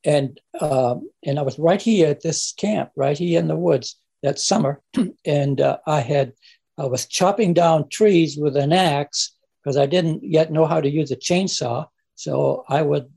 and 0.04 0.40
um, 0.60 1.10
and 1.24 1.38
I 1.38 1.42
was 1.42 1.58
right 1.58 1.80
here 1.80 2.08
at 2.08 2.22
this 2.22 2.52
camp, 2.52 2.90
right 2.96 3.16
here 3.16 3.40
in 3.40 3.48
the 3.48 3.56
woods 3.56 3.96
that 4.22 4.38
summer, 4.38 4.80
and 5.24 5.60
uh, 5.60 5.78
I 5.86 6.00
had 6.00 6.32
I 6.78 6.86
was 6.86 7.06
chopping 7.06 7.54
down 7.54 7.88
trees 7.88 8.36
with 8.36 8.56
an 8.56 8.72
axe 8.72 9.36
because 9.62 9.76
I 9.76 9.86
didn't 9.86 10.22
yet 10.22 10.52
know 10.52 10.66
how 10.66 10.80
to 10.80 10.90
use 10.90 11.10
a 11.10 11.16
chainsaw. 11.16 11.86
So 12.16 12.64
I 12.68 12.82
would 12.82 13.10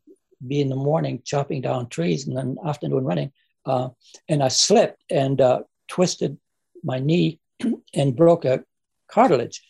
be 0.45 0.61
in 0.61 0.69
the 0.69 0.75
morning 0.75 1.21
chopping 1.25 1.61
down 1.61 1.89
trees, 1.89 2.27
and 2.27 2.37
then 2.37 2.57
afternoon 2.65 3.03
running. 3.03 3.31
Uh, 3.65 3.89
and 4.29 4.41
I 4.41 4.47
slipped 4.47 5.03
and 5.09 5.41
uh, 5.41 5.61
twisted 5.87 6.37
my 6.83 6.99
knee 6.99 7.39
and 7.93 8.15
broke 8.15 8.45
a 8.45 8.63
cartilage. 9.07 9.61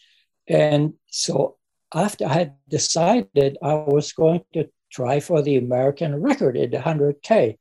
And 0.48 0.94
so 1.10 1.57
after 1.98 2.26
I 2.26 2.34
had 2.34 2.54
decided 2.70 3.58
I 3.62 3.74
was 3.74 4.14
going 4.14 4.44
to 4.54 4.70
try 4.92 5.20
for 5.20 5.42
the 5.42 5.58
American 5.58 6.22
record 6.22 6.56
at 6.56 6.72
100K. 6.72 7.58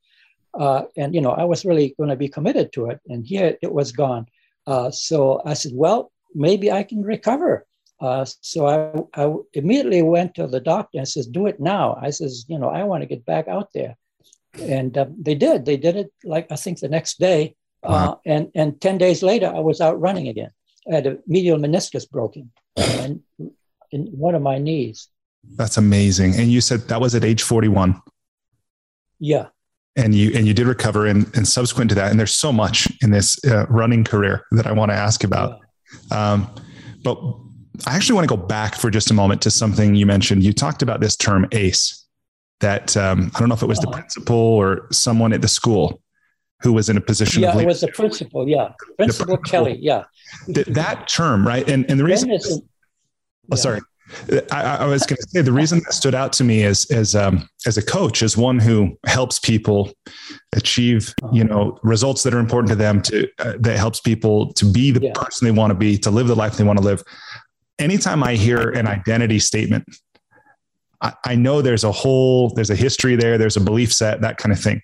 Uh, 0.59 0.83
and, 0.97 1.15
you 1.15 1.21
know, 1.21 1.33
I 1.33 1.45
was 1.45 1.65
really 1.65 1.95
going 1.97 2.11
to 2.11 2.17
be 2.17 2.29
committed 2.29 2.73
to 2.75 2.87
it. 2.87 3.01
And 3.09 3.27
here 3.27 3.57
it 3.61 3.73
was 3.73 3.93
gone. 3.93 4.27
Uh, 4.67 4.91
so 4.91 5.43
I 5.45 5.55
said, 5.55 5.73
well, 5.75 6.13
maybe 6.35 6.71
I 6.71 6.83
can 6.83 7.03
recover. 7.03 7.67
Uh, 8.01 8.27
so 8.43 8.67
I, 8.67 9.23
I, 9.23 9.35
immediately 9.55 10.03
went 10.03 10.35
to 10.35 10.47
the 10.47 10.61
doctor 10.61 10.99
and 10.99 11.09
says, 11.09 11.27
do 11.27 11.47
it 11.47 11.61
now. 11.61 11.99
I 12.01 12.11
says, 12.11 12.45
you 12.49 12.59
know, 12.59 12.69
I 12.69 12.85
want 12.85 13.03
to 13.03 13.07
get 13.07 13.25
back 13.25 13.49
out 13.49 13.73
there. 13.73 13.97
And 14.61 14.97
uh, 14.97 15.07
they 15.19 15.35
did. 15.35 15.65
They 15.65 15.79
did 15.79 15.97
it 15.97 16.13
like, 16.25 16.47
I 16.51 16.57
think 16.57 16.81
the 16.81 16.89
next 16.89 17.19
day. 17.19 17.57
Uh, 17.83 17.89
wow. 17.89 18.21
and, 18.27 18.51
and 18.55 18.81
10 18.81 18.99
days 18.99 19.23
later, 19.23 19.47
I 19.55 19.61
was 19.61 19.81
out 19.81 20.01
running 20.01 20.29
again. 20.29 20.51
I 20.91 20.97
had 20.97 21.07
a 21.07 21.19
medial 21.27 21.59
meniscus 21.59 22.09
broken. 22.09 22.51
And 22.77 23.23
in 23.97 24.07
one 24.09 24.35
of 24.35 24.43
my 24.43 24.59
knees. 24.59 25.09
That's 25.57 25.77
amazing. 25.77 26.35
And 26.37 26.51
you 26.51 26.61
said 26.61 26.81
that 26.89 27.01
was 27.01 27.15
at 27.15 27.25
age 27.25 27.43
41. 27.43 28.01
Yeah. 29.19 29.47
And 29.97 30.15
you 30.15 30.31
and 30.35 30.47
you 30.47 30.53
did 30.53 30.67
recover, 30.67 31.07
and, 31.07 31.35
and 31.35 31.49
subsequent 31.49 31.89
to 31.89 31.95
that, 31.95 32.11
and 32.11 32.21
there's 32.21 32.35
so 32.35 32.53
much 32.53 32.87
in 33.01 33.13
this 33.13 33.43
uh, 33.47 33.65
running 33.71 34.05
career 34.05 34.45
that 34.51 34.67
I 34.67 34.73
want 34.73 34.91
to 34.91 34.95
ask 34.95 35.25
about. 35.25 35.59
Yeah. 36.11 36.33
Um, 36.33 36.55
but 37.03 37.19
I 37.87 37.97
actually 37.97 38.17
want 38.17 38.29
to 38.29 38.37
go 38.37 38.43
back 38.43 38.75
for 38.75 38.91
just 38.91 39.11
a 39.11 39.15
moment 39.15 39.41
to 39.43 39.51
something 39.51 39.95
you 39.95 40.05
mentioned. 40.05 40.43
You 40.43 40.53
talked 40.53 40.83
about 40.83 41.01
this 41.01 41.17
term 41.17 41.47
ACE. 41.53 42.05
That 42.61 42.95
um, 42.95 43.31
I 43.35 43.39
don't 43.39 43.49
know 43.49 43.55
if 43.55 43.63
it 43.63 43.69
was 43.69 43.79
uh-huh. 43.79 43.91
the 43.91 43.97
principal 43.97 44.37
or 44.37 44.87
someone 44.93 45.33
at 45.33 45.41
the 45.41 45.49
school 45.49 46.03
who 46.61 46.75
was 46.75 46.91
in 46.91 46.99
a 46.99 47.01
position 47.01 47.43
yeah, 47.43 47.57
it 47.59 47.67
was 47.67 47.81
the 47.81 47.89
principal. 47.89 48.47
Yeah, 48.47 48.73
principal, 48.99 49.37
principal. 49.37 49.37
Kelly. 49.39 49.79
Yeah, 49.81 50.05
that, 50.49 50.67
that 50.75 51.09
term, 51.09 51.47
right? 51.47 51.67
And 51.71 51.91
and 51.91 51.99
the 51.99 52.05
reason 52.05 52.31
Oh, 53.51 53.57
sorry. 53.57 53.81
I, 54.53 54.63
I, 54.81 54.87
was 54.87 55.05
going 55.05 55.17
to 55.17 55.29
say 55.29 55.41
the 55.43 55.53
reason 55.53 55.81
that 55.81 55.93
stood 55.93 56.15
out 56.15 56.33
to 56.35 56.45
me 56.45 56.63
as 56.63 56.87
as 56.93 57.17
um, 57.17 57.49
as 57.67 57.77
a 57.77 57.83
coach, 57.83 58.23
as 58.23 58.37
one 58.37 58.61
who 58.61 58.97
helps 59.05 59.41
people 59.41 59.93
achieve 60.55 61.13
you 61.33 61.43
know 61.43 61.79
results 61.83 62.23
that 62.23 62.33
are 62.33 62.39
important 62.39 62.69
to 62.71 62.77
them, 62.77 63.03
to 63.03 63.29
uh, 63.41 63.55
that 63.59 63.77
helps 63.77 64.01
people 64.01 64.53
to 64.55 64.65
be 64.65 64.93
the 64.93 65.03
yeah. 65.03 65.13
person 65.13 65.45
they 65.45 65.51
want 65.51 65.73
to 65.73 65.75
be, 65.75 65.99
to 65.99 66.11
live 66.11 66.29
the 66.29 66.37
life 66.37 66.57
they 66.57 66.65
want 66.65 66.79
to 66.79 66.85
live. 66.85 67.03
Anytime 67.81 68.23
I 68.23 68.37
hear 68.37 68.71
an 68.71 68.87
identity 68.87 69.41
statement, 69.41 69.85
I, 71.01 71.13
I 71.25 71.35
know 71.35 71.61
there's 71.61 71.85
a 71.85 71.93
whole 71.93 72.51
there's 72.51 72.71
a 72.71 72.77
history 72.77 73.17
there, 73.17 73.39
there's 73.39 73.57
a 73.57 73.61
belief 73.61 73.93
set, 73.93 74.21
that 74.21 74.37
kind 74.39 74.53
of 74.53 74.61
thing. 74.61 74.81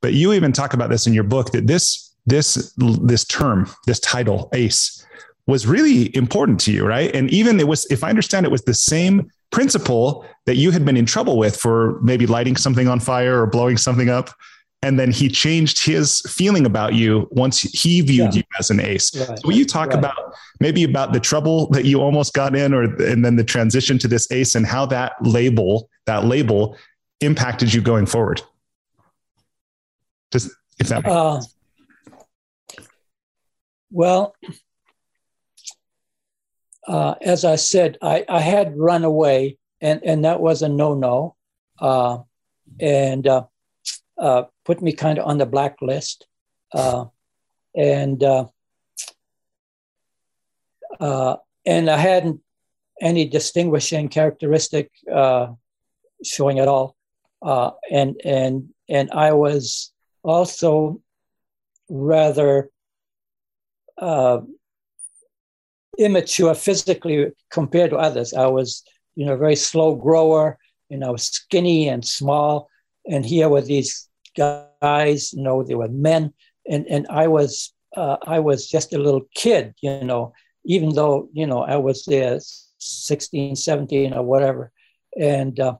But 0.00 0.12
you 0.12 0.32
even 0.32 0.52
talk 0.52 0.74
about 0.74 0.90
this 0.90 1.08
in 1.08 1.12
your 1.12 1.24
book 1.24 1.50
that 1.52 1.66
this 1.66 2.14
this 2.26 2.72
this 2.76 3.24
term, 3.24 3.68
this 3.86 3.98
title, 4.00 4.48
ACE, 4.52 5.03
was 5.46 5.66
really 5.66 6.14
important 6.16 6.58
to 6.60 6.72
you, 6.72 6.86
right? 6.86 7.14
And 7.14 7.30
even 7.30 7.60
it 7.60 7.68
was, 7.68 7.84
if 7.90 8.02
I 8.02 8.08
understand 8.08 8.46
it, 8.46 8.52
was 8.52 8.62
the 8.62 8.74
same 8.74 9.30
principal 9.50 10.24
that 10.46 10.56
you 10.56 10.70
had 10.70 10.84
been 10.84 10.96
in 10.96 11.06
trouble 11.06 11.36
with 11.36 11.56
for 11.56 12.00
maybe 12.02 12.26
lighting 12.26 12.56
something 12.56 12.88
on 12.88 12.98
fire 12.98 13.42
or 13.42 13.46
blowing 13.46 13.76
something 13.76 14.08
up. 14.08 14.30
And 14.82 14.98
then 14.98 15.10
he 15.10 15.28
changed 15.28 15.82
his 15.82 16.20
feeling 16.22 16.66
about 16.66 16.92
you 16.92 17.26
once 17.30 17.60
he 17.60 18.02
viewed 18.02 18.34
yeah. 18.34 18.40
you 18.40 18.42
as 18.58 18.68
an 18.68 18.80
ace. 18.80 19.16
Right. 19.16 19.38
So 19.38 19.48
will 19.48 19.54
you 19.54 19.64
talk 19.64 19.88
right. 19.88 19.98
about 19.98 20.34
maybe 20.60 20.84
about 20.84 21.14
the 21.14 21.20
trouble 21.20 21.70
that 21.70 21.86
you 21.86 22.02
almost 22.02 22.34
got 22.34 22.54
in, 22.54 22.74
or 22.74 22.82
and 22.82 23.24
then 23.24 23.36
the 23.36 23.44
transition 23.44 23.98
to 23.98 24.08
this 24.08 24.30
ace 24.30 24.54
and 24.54 24.66
how 24.66 24.84
that 24.86 25.14
label, 25.22 25.88
that 26.04 26.26
label, 26.26 26.76
impacted 27.20 27.72
you 27.72 27.80
going 27.80 28.04
forward? 28.04 28.42
Just 30.32 30.50
if 30.78 30.88
that. 30.88 31.06
Uh, 31.06 31.40
well, 33.90 34.34
uh, 36.86 37.14
as 37.20 37.44
I 37.44 37.56
said, 37.56 37.98
I, 38.02 38.24
I, 38.28 38.40
had 38.40 38.76
run 38.76 39.04
away, 39.04 39.58
and, 39.80 40.00
and 40.04 40.24
that 40.24 40.40
was 40.40 40.62
a 40.62 40.68
no 40.68 40.94
no, 40.94 41.36
uh, 41.78 42.18
and 42.78 43.26
uh, 43.26 43.44
uh, 44.18 44.44
put 44.64 44.82
me 44.82 44.92
kind 44.92 45.18
of 45.18 45.26
on 45.26 45.38
the 45.38 45.46
blacklist. 45.46 46.26
Uh, 46.72 47.06
and 47.74 48.22
uh, 48.22 48.46
and 51.66 51.90
I 51.90 51.96
hadn't 51.96 52.40
any 53.00 53.26
distinguishing 53.26 54.08
characteristic 54.08 54.90
showing 56.22 56.58
at 56.58 56.68
all, 56.68 56.96
and 57.42 58.20
and 58.24 58.68
and 58.88 59.10
I 59.10 59.32
was 59.32 59.92
also 60.22 61.00
rather 61.88 62.70
immature 65.98 66.54
physically 66.54 67.30
compared 67.50 67.90
to 67.90 67.96
others. 67.96 68.34
I 68.34 68.46
was, 68.46 68.82
you 69.14 69.26
know, 69.26 69.34
a 69.34 69.38
very 69.38 69.56
slow 69.56 69.94
grower, 69.94 70.58
you 70.88 70.98
know, 70.98 71.16
skinny 71.16 71.88
and 71.88 72.04
small. 72.04 72.68
And 73.10 73.24
here 73.24 73.48
were 73.48 73.62
these 73.62 74.08
guys, 74.36 75.32
you 75.32 75.42
know, 75.42 75.62
they 75.62 75.74
were 75.74 75.88
men, 75.88 76.32
and 76.68 76.86
and 76.86 77.06
I 77.10 77.28
was 77.28 77.72
uh, 77.96 78.16
I 78.26 78.40
was 78.40 78.68
just 78.68 78.92
a 78.92 78.98
little 78.98 79.22
kid, 79.34 79.74
you 79.80 80.02
know, 80.02 80.32
even 80.64 80.94
though 80.94 81.28
you 81.32 81.46
know 81.46 81.62
I 81.62 81.76
was 81.76 82.04
there 82.04 82.38
16, 82.78 83.56
17 83.56 84.14
or 84.14 84.22
whatever, 84.22 84.72
and 85.18 85.58
uh, 85.60 85.76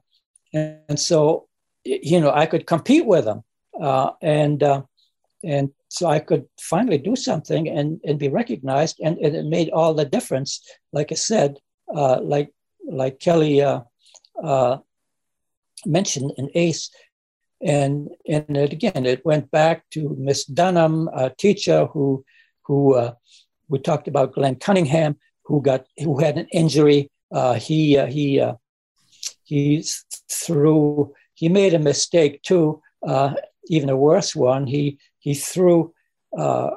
and 0.53 0.99
so 0.99 1.47
you 1.83 2.19
know 2.19 2.31
I 2.31 2.45
could 2.45 2.67
compete 2.67 3.05
with 3.05 3.25
them, 3.25 3.43
uh, 3.79 4.11
and 4.21 4.61
uh, 4.61 4.83
and 5.43 5.71
so 5.95 6.07
I 6.07 6.19
could 6.19 6.45
finally 6.59 6.97
do 6.97 7.15
something 7.15 7.69
and 7.69 7.99
and 8.03 8.19
be 8.19 8.27
recognized, 8.27 8.99
and, 9.05 9.17
and 9.17 9.33
it 9.35 9.45
made 9.45 9.69
all 9.69 9.93
the 9.93 10.03
difference. 10.05 10.61
Like 10.91 11.11
I 11.11 11.15
said, 11.15 11.57
uh, 11.95 12.19
like 12.21 12.49
like 12.85 13.19
Kelly 13.19 13.61
uh, 13.61 13.81
uh, 14.43 14.77
mentioned 15.85 16.33
in 16.37 16.49
ACE, 16.53 16.91
and 17.61 18.09
and 18.27 18.57
it, 18.57 18.73
again 18.73 19.05
it 19.05 19.25
went 19.25 19.49
back 19.51 19.89
to 19.91 20.15
Miss 20.19 20.43
Dunham, 20.45 21.07
a 21.13 21.29
teacher 21.29 21.85
who 21.85 22.25
who 22.63 22.95
uh, 22.95 23.13
we 23.69 23.79
talked 23.79 24.09
about 24.09 24.33
Glenn 24.33 24.55
Cunningham, 24.55 25.15
who 25.45 25.61
got 25.61 25.85
who 25.97 26.19
had 26.19 26.37
an 26.37 26.47
injury. 26.51 27.09
Uh, 27.31 27.53
he 27.53 27.97
uh, 27.97 28.07
he 28.07 28.41
uh, 28.41 28.55
he 29.43 29.81
threw 30.29 31.13
he 31.35 31.47
made 31.47 31.73
a 31.73 31.79
mistake 31.79 32.41
too, 32.43 32.81
uh, 33.07 33.33
even 33.67 33.89
a 33.89 33.97
worse 33.97 34.35
one. 34.35 34.67
He 34.67 34.99
he 35.19 35.33
threw 35.33 35.93
uh, 36.37 36.71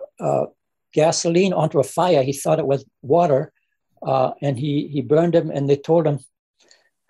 gasoline 0.92 1.52
onto 1.52 1.80
a 1.80 1.84
fire. 1.84 2.22
He 2.22 2.32
thought 2.32 2.58
it 2.58 2.66
was 2.66 2.84
water, 3.02 3.52
and 4.02 4.58
he 4.58 4.88
he 4.88 5.02
burned 5.02 5.34
him. 5.34 5.50
And 5.50 5.68
they 5.68 5.76
told 5.76 6.06
him 6.06 6.20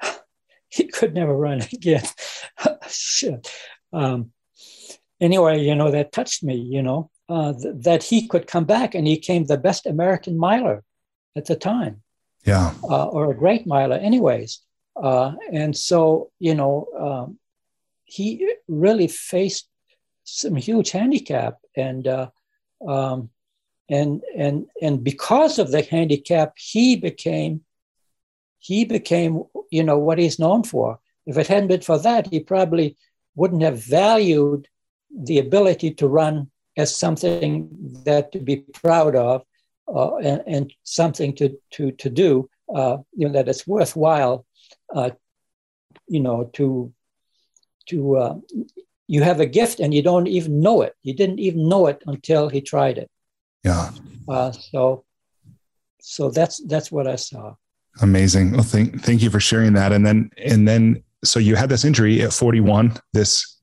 he 0.69 0.87
could 0.87 1.15
never 1.15 1.37
run 1.37 1.63
again. 1.73 2.05
Shit. 2.89 3.51
Um, 3.93 4.33
anyway, 5.21 5.61
you 5.61 5.75
know, 5.75 5.91
that 5.91 6.13
touched 6.13 6.43
me, 6.43 6.57
you 6.57 6.83
know, 6.83 7.11
uh, 7.29 7.53
th- 7.53 7.75
that 7.79 8.03
he 8.03 8.27
could 8.27 8.47
come 8.47 8.65
back 8.65 8.95
and 8.95 9.07
he 9.07 9.19
came 9.19 9.45
the 9.45 9.59
best 9.59 9.87
American 9.87 10.39
miler 10.39 10.83
at 11.37 11.47
the 11.47 11.57
time. 11.57 12.03
Yeah. 12.45 12.75
Uh, 12.83 13.07
or 13.07 13.31
a 13.31 13.37
great 13.37 13.67
miler, 13.67 13.97
anyways. 13.97 14.61
Uh, 14.97 15.33
and 15.53 15.77
so, 15.77 16.31
you 16.39 16.55
know, 16.55 16.87
um, 16.99 17.39
he 18.09 18.55
really 18.67 19.09
faced 19.09 19.69
some 20.25 20.57
huge 20.57 20.91
handicap 20.91 21.59
and 21.77 22.07
uh, 22.07 22.29
um, 22.87 23.31
and 23.89 24.23
and 24.37 24.67
and 24.83 25.05
because 25.05 25.59
of 25.59 25.71
the 25.71 25.83
handicap 25.83 26.55
he 26.57 26.97
became 26.97 27.63
he 28.59 28.85
became, 28.85 29.45
you 29.71 29.83
know, 29.83 29.99
what 29.99 30.19
he's 30.19 30.39
known 30.39 30.63
for. 30.63 30.99
If 31.27 31.39
it 31.39 31.47
hadn't 31.47 31.69
been 31.69 31.81
for 31.81 31.99
that, 31.99 32.27
he 32.27 32.41
probably 32.41 32.97
wouldn't 33.35 33.63
have 33.63 33.83
valued 33.83 34.69
the 35.15 35.39
ability 35.39 35.95
to 35.95 36.09
run 36.09 36.51
as 36.77 36.95
something 36.95 37.69
that 38.05 38.33
to 38.33 38.41
be 38.41 38.57
proud 38.57 39.17
of 39.17 39.43
uh, 39.89 40.17
and, 40.17 40.43
and, 40.47 40.75
something 40.85 41.35
to, 41.37 41.57
to, 41.71 41.93
to 41.93 42.11
do, 42.11 42.49
uh, 42.75 42.99
you 43.17 43.27
know, 43.27 43.33
that 43.33 43.49
it's 43.49 43.67
worthwhile, 43.67 44.45
uh, 44.95 45.11
you 46.09 46.21
know, 46.21 46.51
to, 46.53 46.93
to 47.89 48.17
uh, 48.17 48.35
you 49.07 49.23
have 49.23 49.41
a 49.41 49.47
gift 49.47 49.81
and 49.81 49.93
you 49.93 50.03
don't 50.03 50.27
even 50.27 50.61
know 50.61 50.83
it. 50.83 50.95
You 51.03 51.15
didn't 51.15 51.41
even 51.41 51.69
know 51.69 51.87
it 51.87 52.03
until 52.07 52.49
he 52.49 52.61
tried 52.61 52.99
it. 52.99 53.11
Yeah. 53.65 53.91
Uh, 54.29 54.53
so, 54.53 55.05
so 56.01 56.31
that's, 56.31 56.59
that's 56.67 56.93
what 56.93 57.07
I 57.07 57.17
saw. 57.17 57.55
Amazing. 58.01 58.53
Well, 58.53 58.63
thank 58.63 59.03
thank 59.03 59.23
you 59.23 59.31
for 59.31 59.41
sharing 59.41 59.73
that. 59.73 59.93
And 59.93 60.07
then 60.07 60.31
and 60.37 60.69
then 60.69 61.03
so 61.25 61.41
you 61.41 61.57
had 61.57 61.69
this 61.69 61.85
injury 61.85 62.23
at 62.23 62.33
41, 62.33 62.97
this 63.13 63.59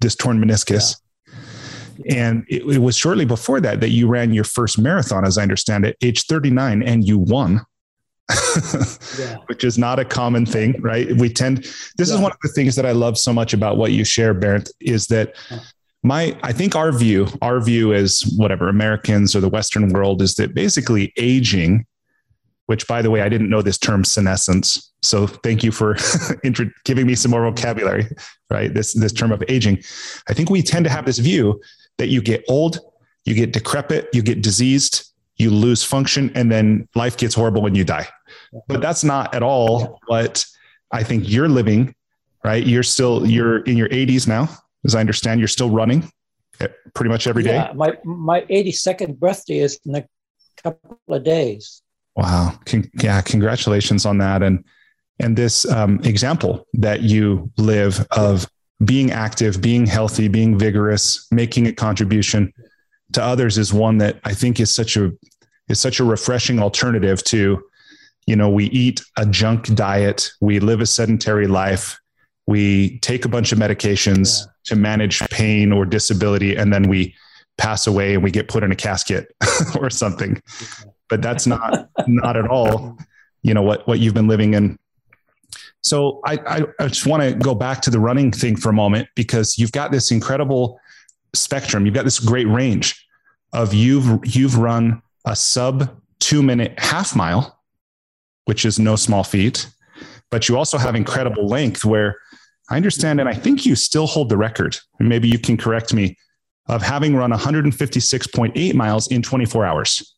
this 0.00 0.14
torn 0.14 0.42
meniscus. 0.42 0.96
Yeah. 1.98 2.26
And 2.28 2.44
it, 2.48 2.62
it, 2.62 2.78
was 2.78 2.96
shortly 2.96 3.24
before 3.24 3.60
that 3.60 3.80
that 3.80 3.88
you 3.88 4.06
ran 4.06 4.32
your 4.32 4.44
first 4.44 4.78
marathon, 4.78 5.26
as 5.26 5.38
I 5.38 5.42
understand 5.42 5.84
it, 5.86 5.96
age 6.02 6.24
39, 6.26 6.82
and 6.82 7.06
you 7.06 7.18
won, 7.18 7.64
yeah. 9.18 9.36
which 9.46 9.64
is 9.64 9.78
not 9.78 9.98
a 9.98 10.04
common 10.04 10.46
thing, 10.46 10.80
right? 10.80 11.12
We 11.16 11.28
tend, 11.28 11.58
this 11.96 12.08
yeah. 12.08 12.14
is 12.14 12.20
one 12.20 12.32
of 12.32 12.38
the 12.42 12.48
things 12.48 12.76
that 12.76 12.86
I 12.86 12.92
love 12.92 13.18
so 13.18 13.32
much 13.32 13.52
about 13.52 13.76
what 13.76 13.92
you 13.92 14.04
share, 14.04 14.34
Bernd, 14.34 14.68
is 14.80 15.06
that 15.08 15.34
my, 16.02 16.36
I 16.42 16.52
think 16.52 16.76
our 16.76 16.92
view, 16.92 17.28
our 17.42 17.60
view 17.60 17.92
as 17.92 18.22
whatever 18.36 18.68
Americans 18.68 19.34
or 19.34 19.40
the 19.40 19.48
Western 19.48 19.88
world 19.90 20.22
is 20.22 20.34
that 20.36 20.54
basically 20.54 21.12
aging 21.16 21.86
which 22.66 22.86
by 22.86 23.00
the 23.00 23.10
way, 23.10 23.22
I 23.22 23.28
didn't 23.28 23.48
know 23.48 23.62
this 23.62 23.78
term 23.78 24.04
senescence. 24.04 24.92
So 25.02 25.26
thank 25.26 25.62
you 25.62 25.72
for 25.72 25.96
giving 26.84 27.06
me 27.06 27.14
some 27.14 27.30
more 27.30 27.48
vocabulary, 27.48 28.08
right? 28.50 28.72
This, 28.72 28.92
this 28.92 29.12
term 29.12 29.32
of 29.32 29.42
aging. 29.48 29.82
I 30.28 30.34
think 30.34 30.50
we 30.50 30.62
tend 30.62 30.84
to 30.84 30.90
have 30.90 31.06
this 31.06 31.18
view 31.18 31.60
that 31.98 32.08
you 32.08 32.20
get 32.20 32.44
old, 32.48 32.80
you 33.24 33.34
get 33.34 33.52
decrepit, 33.52 34.08
you 34.12 34.22
get 34.22 34.42
diseased, 34.42 35.12
you 35.36 35.50
lose 35.50 35.84
function, 35.84 36.30
and 36.34 36.50
then 36.50 36.88
life 36.94 37.16
gets 37.16 37.34
horrible 37.34 37.62
when 37.62 37.74
you 37.74 37.84
die. 37.84 38.08
But 38.68 38.80
that's 38.80 39.04
not 39.04 39.34
at 39.34 39.42
all 39.42 40.00
what 40.06 40.44
I 40.92 41.02
think 41.02 41.28
you're 41.28 41.48
living, 41.48 41.94
right? 42.44 42.64
You're 42.64 42.82
still, 42.82 43.26
you're 43.26 43.58
in 43.58 43.76
your 43.76 43.88
80s 43.88 44.26
now, 44.26 44.48
as 44.84 44.94
I 44.94 45.00
understand, 45.00 45.40
you're 45.40 45.48
still 45.48 45.70
running 45.70 46.10
eh, 46.60 46.68
pretty 46.94 47.10
much 47.10 47.26
every 47.26 47.42
day. 47.42 47.54
Yeah, 47.54 47.72
my, 47.74 47.94
my 48.04 48.42
82nd 48.42 49.18
birthday 49.18 49.58
is 49.58 49.78
in 49.84 49.96
a 49.96 50.04
couple 50.62 50.98
of 51.08 51.24
days. 51.24 51.82
Wow. 52.14 52.58
Con- 52.64 52.90
yeah. 53.02 53.20
Congratulations 53.20 54.06
on 54.06 54.18
that. 54.18 54.42
And, 54.42 54.64
and 55.18 55.36
this 55.36 55.70
um, 55.70 56.00
example 56.04 56.66
that 56.74 57.02
you 57.02 57.50
live 57.58 58.06
of 58.12 58.48
being 58.84 59.10
active, 59.10 59.60
being 59.60 59.86
healthy, 59.86 60.28
being 60.28 60.58
vigorous, 60.58 61.26
making 61.30 61.66
a 61.66 61.72
contribution 61.72 62.52
to 63.12 63.22
others 63.22 63.58
is 63.58 63.72
one 63.72 63.98
that 63.98 64.18
I 64.24 64.34
think 64.34 64.60
is 64.60 64.74
such 64.74 64.96
a, 64.96 65.12
is 65.68 65.80
such 65.80 66.00
a 66.00 66.04
refreshing 66.04 66.60
alternative 66.60 67.22
to, 67.24 67.62
you 68.26 68.36
know, 68.36 68.48
we 68.50 68.66
eat 68.66 69.02
a 69.16 69.26
junk 69.26 69.74
diet, 69.74 70.30
we 70.40 70.60
live 70.60 70.80
a 70.80 70.86
sedentary 70.86 71.46
life, 71.46 71.98
we 72.46 72.98
take 73.00 73.24
a 73.24 73.28
bunch 73.28 73.52
of 73.52 73.58
medications 73.58 74.40
yeah. 74.40 74.52
to 74.64 74.76
manage 74.76 75.20
pain 75.30 75.72
or 75.72 75.84
disability, 75.84 76.56
and 76.56 76.72
then 76.72 76.88
we 76.88 77.14
pass 77.58 77.86
away 77.86 78.14
and 78.14 78.22
we 78.22 78.30
get 78.30 78.48
put 78.48 78.62
in 78.62 78.70
a 78.70 78.76
casket 78.76 79.34
or 79.80 79.88
something 79.88 80.40
but 81.08 81.22
that's 81.22 81.46
not 81.46 81.88
not 82.06 82.36
at 82.36 82.46
all 82.46 82.98
you 83.42 83.54
know 83.54 83.62
what 83.62 83.86
what 83.88 83.98
you've 83.98 84.12
been 84.14 84.28
living 84.28 84.54
in 84.54 84.76
so 85.86 86.20
I, 86.24 86.32
I, 86.48 86.62
I 86.80 86.88
just 86.88 87.06
want 87.06 87.22
to 87.22 87.32
go 87.32 87.54
back 87.54 87.80
to 87.82 87.90
the 87.90 88.00
running 88.00 88.32
thing 88.32 88.56
for 88.56 88.70
a 88.70 88.72
moment 88.72 89.08
because 89.14 89.56
you've 89.56 89.70
got 89.70 89.92
this 89.92 90.10
incredible 90.10 90.80
spectrum. 91.32 91.86
You've 91.86 91.94
got 91.94 92.04
this 92.04 92.18
great 92.18 92.48
range 92.48 93.06
of 93.52 93.72
you've 93.72 94.18
you've 94.24 94.58
run 94.58 95.00
a 95.26 95.36
sub 95.36 95.96
two 96.18 96.42
minute 96.42 96.76
half 96.76 97.14
mile, 97.14 97.55
which 98.46 98.64
is 98.64 98.78
no 98.78 98.96
small 98.96 99.22
feat, 99.22 99.68
but 100.30 100.48
you 100.48 100.56
also 100.56 100.78
have 100.78 100.94
incredible 100.94 101.46
length 101.46 101.84
where 101.84 102.16
I 102.70 102.76
understand 102.76 103.20
and 103.20 103.28
I 103.28 103.34
think 103.34 103.66
you 103.66 103.76
still 103.76 104.06
hold 104.06 104.28
the 104.28 104.36
record. 104.36 104.78
And 104.98 105.08
maybe 105.08 105.28
you 105.28 105.38
can 105.38 105.56
correct 105.56 105.92
me 105.92 106.16
of 106.68 106.82
having 106.82 107.14
run 107.14 107.30
156.8 107.30 108.74
miles 108.74 109.06
in 109.08 109.22
24 109.22 109.64
hours. 109.64 110.14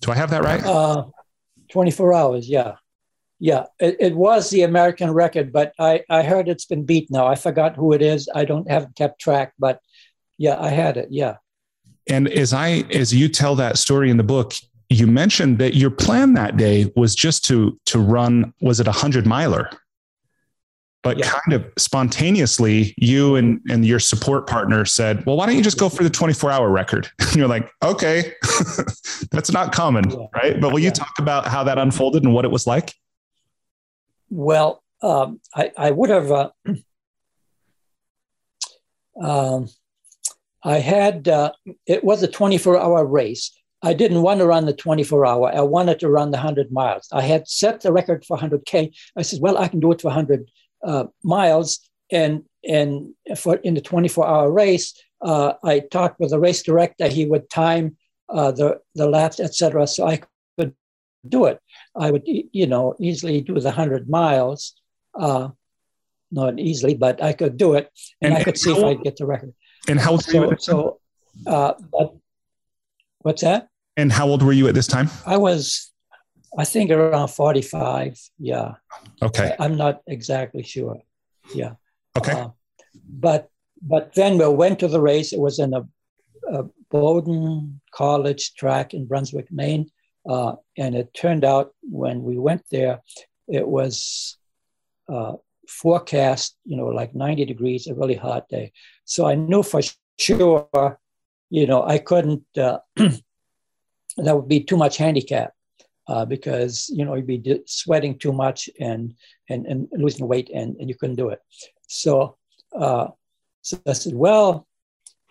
Do 0.00 0.10
I 0.10 0.14
have 0.14 0.30
that 0.30 0.42
right? 0.42 0.64
Uh, 0.64 1.04
24 1.70 2.14
hours, 2.14 2.48
yeah. 2.48 2.76
Yeah, 3.38 3.66
it, 3.78 3.96
it, 4.00 4.16
was 4.16 4.48
the 4.48 4.62
American 4.62 5.10
record, 5.10 5.52
but 5.52 5.72
I, 5.78 6.02
I 6.08 6.22
heard 6.22 6.48
it's 6.48 6.64
been 6.64 6.86
beat 6.86 7.10
now. 7.10 7.26
I 7.26 7.34
forgot 7.34 7.76
who 7.76 7.92
it 7.92 8.00
is. 8.00 8.30
I 8.34 8.46
don't 8.46 8.68
have 8.70 8.94
kept 8.94 9.20
track, 9.20 9.52
but 9.58 9.80
yeah, 10.38 10.56
I 10.58 10.70
had 10.70 10.96
it. 10.96 11.08
Yeah. 11.10 11.36
And 12.08 12.28
as 12.28 12.54
I 12.54 12.84
as 12.90 13.12
you 13.12 13.28
tell 13.28 13.54
that 13.56 13.76
story 13.76 14.10
in 14.10 14.16
the 14.16 14.22
book, 14.22 14.54
you 14.88 15.06
mentioned 15.06 15.58
that 15.58 15.74
your 15.74 15.90
plan 15.90 16.34
that 16.34 16.56
day 16.56 16.92
was 16.96 17.14
just 17.14 17.44
to 17.46 17.78
to 17.86 17.98
run 17.98 18.52
was 18.60 18.80
it 18.80 18.86
a 18.86 18.92
hundred 18.92 19.26
miler? 19.26 19.70
but 21.06 21.18
yeah. 21.18 21.30
kind 21.30 21.52
of 21.52 21.64
spontaneously 21.78 22.92
you 22.96 23.36
and, 23.36 23.60
and 23.70 23.86
your 23.86 24.00
support 24.00 24.48
partner 24.48 24.84
said 24.84 25.24
well 25.24 25.36
why 25.36 25.46
don't 25.46 25.54
you 25.54 25.62
just 25.62 25.78
go 25.78 25.88
for 25.88 26.02
the 26.02 26.10
24 26.10 26.50
hour 26.50 26.68
record 26.68 27.08
and 27.20 27.36
you're 27.36 27.46
like 27.46 27.70
okay 27.84 28.34
that's 29.30 29.52
not 29.52 29.72
common 29.72 30.10
yeah. 30.10 30.26
right 30.34 30.60
but 30.60 30.72
will 30.72 30.80
you 30.80 30.90
talk 30.90 31.12
about 31.20 31.46
how 31.46 31.62
that 31.62 31.78
unfolded 31.78 32.24
and 32.24 32.34
what 32.34 32.44
it 32.44 32.50
was 32.50 32.66
like 32.66 32.92
well 34.30 34.82
um, 35.00 35.40
I, 35.54 35.70
I, 35.76 35.90
would 35.92 36.10
have 36.10 36.32
uh, 36.32 36.50
um, 39.22 39.68
i 40.64 40.78
had 40.78 41.28
uh, 41.28 41.52
it 41.86 42.02
was 42.02 42.24
a 42.24 42.28
24 42.28 42.80
hour 42.80 43.06
race 43.06 43.56
I 43.82 43.92
didn't 43.92 44.22
want 44.22 44.40
to 44.40 44.46
run 44.46 44.66
the 44.66 44.72
24 44.72 45.26
hour. 45.26 45.54
I 45.54 45.60
wanted 45.60 46.00
to 46.00 46.08
run 46.08 46.30
the 46.30 46.38
100 46.38 46.72
miles. 46.72 47.08
I 47.12 47.22
had 47.22 47.46
set 47.48 47.82
the 47.82 47.92
record 47.92 48.24
for 48.24 48.36
100K. 48.36 48.94
I 49.16 49.22
said, 49.22 49.40
well, 49.40 49.58
I 49.58 49.68
can 49.68 49.80
do 49.80 49.92
it 49.92 50.00
for 50.00 50.08
100 50.08 50.50
uh, 50.84 51.04
miles. 51.22 51.88
And 52.10 52.44
and 52.68 53.14
for 53.36 53.56
in 53.56 53.74
the 53.74 53.80
24 53.80 54.26
hour 54.26 54.50
race, 54.50 54.94
uh, 55.22 55.54
I 55.62 55.80
talked 55.80 56.20
with 56.20 56.30
the 56.30 56.38
race 56.38 56.62
director. 56.62 57.08
He 57.08 57.26
would 57.26 57.50
time 57.50 57.96
uh, 58.28 58.52
the 58.52 58.80
the 58.94 59.08
laps, 59.08 59.40
etc. 59.40 59.86
So 59.86 60.06
I 60.06 60.20
could 60.58 60.74
do 61.28 61.46
it. 61.46 61.60
I 61.96 62.10
would 62.10 62.22
you 62.26 62.66
know 62.66 62.94
easily 63.00 63.40
do 63.40 63.54
the 63.54 63.70
100 63.70 64.08
miles. 64.08 64.74
Uh, 65.18 65.48
not 66.30 66.58
easily, 66.58 66.94
but 66.94 67.22
I 67.22 67.32
could 67.32 67.56
do 67.56 67.74
it, 67.74 67.90
and, 68.20 68.32
and 68.32 68.40
I 68.40 68.44
could 68.44 68.58
see 68.58 68.72
if 68.72 68.82
I'd 68.82 69.02
get 69.02 69.16
the 69.16 69.26
record. 69.26 69.54
And 69.88 70.00
how 70.00 70.16
so, 70.16 70.54
so, 70.58 71.00
uh, 71.46 71.74
but 71.92 72.14
what's 73.26 73.42
that? 73.42 73.68
And 73.96 74.12
how 74.12 74.28
old 74.28 74.42
were 74.42 74.52
you 74.52 74.68
at 74.68 74.74
this 74.74 74.86
time? 74.86 75.10
I 75.26 75.36
was, 75.36 75.92
I 76.56 76.64
think, 76.64 76.90
around 76.90 77.28
forty-five. 77.28 78.18
Yeah. 78.38 78.74
Okay. 79.20 79.54
I, 79.58 79.64
am 79.64 79.76
not 79.76 80.02
exactly 80.06 80.62
sure. 80.62 81.02
Yeah. 81.54 81.72
Okay. 82.16 82.32
Uh, 82.32 82.50
but 83.08 83.50
but 83.82 84.14
then 84.14 84.38
we 84.38 84.48
went 84.48 84.78
to 84.80 84.88
the 84.88 85.00
race. 85.00 85.32
It 85.32 85.40
was 85.40 85.58
in 85.58 85.74
a, 85.74 85.82
a 86.52 86.64
Bowdoin 86.90 87.80
College 87.92 88.54
track 88.54 88.94
in 88.94 89.06
Brunswick, 89.06 89.48
Maine, 89.50 89.90
uh, 90.28 90.54
and 90.78 90.94
it 90.94 91.12
turned 91.12 91.44
out 91.44 91.74
when 91.82 92.22
we 92.22 92.38
went 92.38 92.62
there, 92.70 93.00
it 93.48 93.66
was 93.66 94.38
uh, 95.08 95.34
forecast, 95.68 96.56
you 96.64 96.76
know, 96.76 96.86
like 96.86 97.14
90 97.14 97.44
degrees, 97.44 97.86
a 97.86 97.94
really 97.94 98.14
hot 98.14 98.48
day. 98.48 98.72
So 99.04 99.26
I 99.26 99.34
knew 99.34 99.62
for 99.62 99.80
sure, 100.18 100.98
you 101.50 101.66
know, 101.66 101.84
I 101.84 101.98
couldn't, 101.98 102.44
uh, 102.56 102.78
that 102.96 104.36
would 104.36 104.48
be 104.48 104.60
too 104.60 104.76
much 104.76 104.96
handicap. 104.96 105.52
Uh, 106.08 106.24
because 106.24 106.88
you 106.94 107.04
know 107.04 107.16
you'd 107.16 107.26
be 107.26 107.62
sweating 107.66 108.16
too 108.16 108.32
much 108.32 108.70
and 108.78 109.12
and, 109.50 109.66
and 109.66 109.88
losing 109.90 110.28
weight 110.28 110.48
and, 110.54 110.76
and 110.76 110.88
you 110.88 110.94
couldn't 110.94 111.16
do 111.16 111.30
it. 111.30 111.40
So 111.88 112.36
uh, 112.78 113.08
so 113.62 113.80
I 113.84 113.94
said, 113.94 114.14
well, 114.14 114.68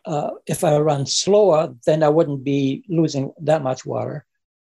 uh, 0.05 0.31
if 0.45 0.65
I 0.65 0.77
run 0.77 1.05
slower, 1.05 1.73
then 1.85 2.03
I 2.03 2.09
wouldn't 2.09 2.43
be 2.43 2.83
losing 2.89 3.31
that 3.39 3.63
much 3.63 3.85
water. 3.85 4.25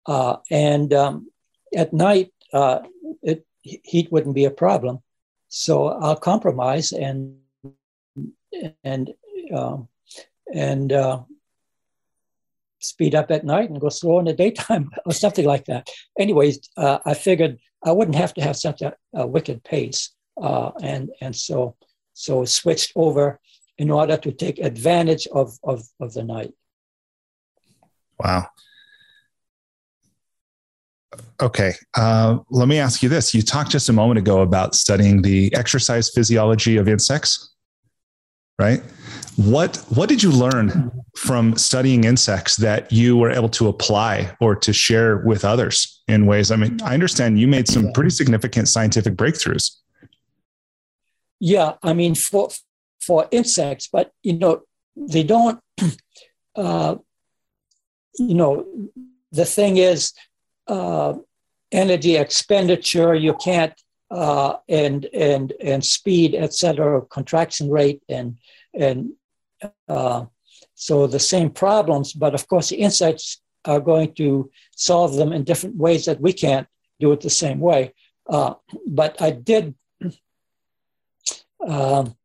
Uh, 0.06 0.36
and 0.50 0.92
um, 0.94 1.30
at 1.76 1.92
night, 1.92 2.32
uh, 2.54 2.80
it, 3.22 3.46
heat 3.60 4.10
wouldn't 4.10 4.34
be 4.34 4.46
a 4.46 4.50
problem. 4.50 5.02
So 5.48 5.88
I'll 5.88 6.16
compromise 6.16 6.92
and 6.92 7.36
and 8.82 9.10
um, 9.54 9.88
and 10.54 10.92
uh, 10.92 11.20
speed 12.80 13.14
up 13.14 13.30
at 13.30 13.44
night 13.44 13.70
and 13.70 13.80
go 13.80 13.88
slow 13.88 14.18
in 14.18 14.24
the 14.24 14.32
daytime 14.32 14.90
or 15.06 15.12
something 15.12 15.46
like 15.46 15.66
that. 15.66 15.88
Anyways, 16.18 16.68
uh, 16.76 16.98
I 17.04 17.14
figured 17.14 17.58
I 17.84 17.92
wouldn't 17.92 18.16
have 18.16 18.34
to 18.34 18.42
have 18.42 18.56
such 18.56 18.82
a, 18.82 18.94
a 19.14 19.26
wicked 19.26 19.64
pace, 19.64 20.10
uh, 20.40 20.70
and 20.82 21.10
and 21.20 21.34
so 21.34 21.76
so 22.12 22.44
switched 22.44 22.92
over 22.96 23.40
in 23.78 23.90
order 23.90 24.16
to 24.16 24.32
take 24.32 24.58
advantage 24.58 25.26
of 25.28 25.58
of, 25.62 25.82
of 26.00 26.12
the 26.14 26.24
night. 26.24 26.52
Wow. 28.18 28.48
Okay. 31.40 31.72
Uh, 31.96 32.38
let 32.50 32.68
me 32.68 32.78
ask 32.78 33.02
you 33.02 33.08
this. 33.08 33.34
You 33.34 33.42
talked 33.42 33.70
just 33.70 33.88
a 33.88 33.92
moment 33.92 34.18
ago 34.18 34.42
about 34.42 34.74
studying 34.74 35.22
the 35.22 35.52
exercise 35.54 36.10
physiology 36.10 36.76
of 36.76 36.86
insects, 36.86 37.49
right? 38.60 38.82
What, 39.36 39.78
what 39.88 40.08
did 40.10 40.22
you 40.22 40.30
learn 40.30 40.92
from 41.16 41.56
studying 41.56 42.04
insects 42.04 42.56
that 42.56 42.92
you 42.92 43.16
were 43.16 43.30
able 43.30 43.48
to 43.50 43.68
apply 43.68 44.36
or 44.38 44.54
to 44.56 44.72
share 44.72 45.16
with 45.16 45.46
others 45.46 46.02
in 46.08 46.26
ways? 46.26 46.50
I 46.50 46.56
mean, 46.56 46.78
I 46.82 46.92
understand 46.92 47.40
you 47.40 47.48
made 47.48 47.66
some 47.66 47.90
pretty 47.92 48.10
significant 48.10 48.68
scientific 48.68 49.14
breakthroughs. 49.14 49.76
Yeah, 51.40 51.74
I 51.82 51.94
mean, 51.94 52.14
for 52.14 52.50
for 53.00 53.26
insects, 53.30 53.88
but 53.90 54.12
you 54.22 54.34
know, 54.34 54.60
they 54.96 55.24
don't. 55.24 55.58
Uh, 56.56 56.96
you 58.18 58.34
know, 58.34 58.66
the 59.30 59.44
thing 59.44 59.76
is, 59.76 60.12
uh, 60.66 61.14
energy 61.70 62.16
expenditure. 62.16 63.14
You 63.14 63.34
can't 63.34 63.72
uh, 64.10 64.56
and 64.68 65.06
and 65.14 65.52
and 65.60 65.84
speed, 65.84 66.34
etc. 66.34 67.02
Contraction 67.02 67.70
rate 67.70 68.02
and 68.08 68.38
and 68.74 69.12
uh, 69.88 70.24
so 70.74 71.06
the 71.06 71.18
same 71.18 71.50
problems. 71.50 72.12
But 72.12 72.34
of 72.34 72.48
course, 72.48 72.70
the 72.70 72.76
insects 72.76 73.40
are 73.64 73.80
going 73.80 74.14
to 74.14 74.50
solve 74.74 75.14
them 75.14 75.32
in 75.32 75.44
different 75.44 75.76
ways 75.76 76.06
that 76.06 76.20
we 76.20 76.32
can't 76.32 76.66
do 76.98 77.12
it 77.12 77.20
the 77.20 77.30
same 77.30 77.60
way. 77.60 77.94
Uh, 78.28 78.54
but 78.86 79.20
I 79.20 79.30
did. 79.30 79.74
Um, 81.66 82.16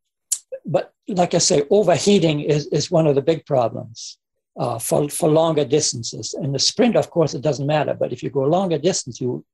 but 0.65 0.93
like 1.07 1.33
I 1.33 1.39
say, 1.39 1.63
overheating 1.69 2.39
is, 2.39 2.67
is 2.67 2.89
one 2.89 3.05
of 3.05 3.15
the 3.15 3.21
big 3.21 3.45
problems 3.45 4.17
uh, 4.57 4.79
for, 4.79 5.09
for 5.09 5.29
longer 5.29 5.65
distances. 5.65 6.33
In 6.41 6.51
the 6.51 6.59
sprint, 6.59 6.95
of 6.95 7.09
course, 7.09 7.33
it 7.33 7.41
doesn't 7.41 7.67
matter, 7.67 7.93
but 7.93 8.13
if 8.13 8.23
you 8.23 8.29
go 8.29 8.45
a 8.45 8.47
longer 8.47 8.77
distance, 8.77 9.19
you 9.19 9.45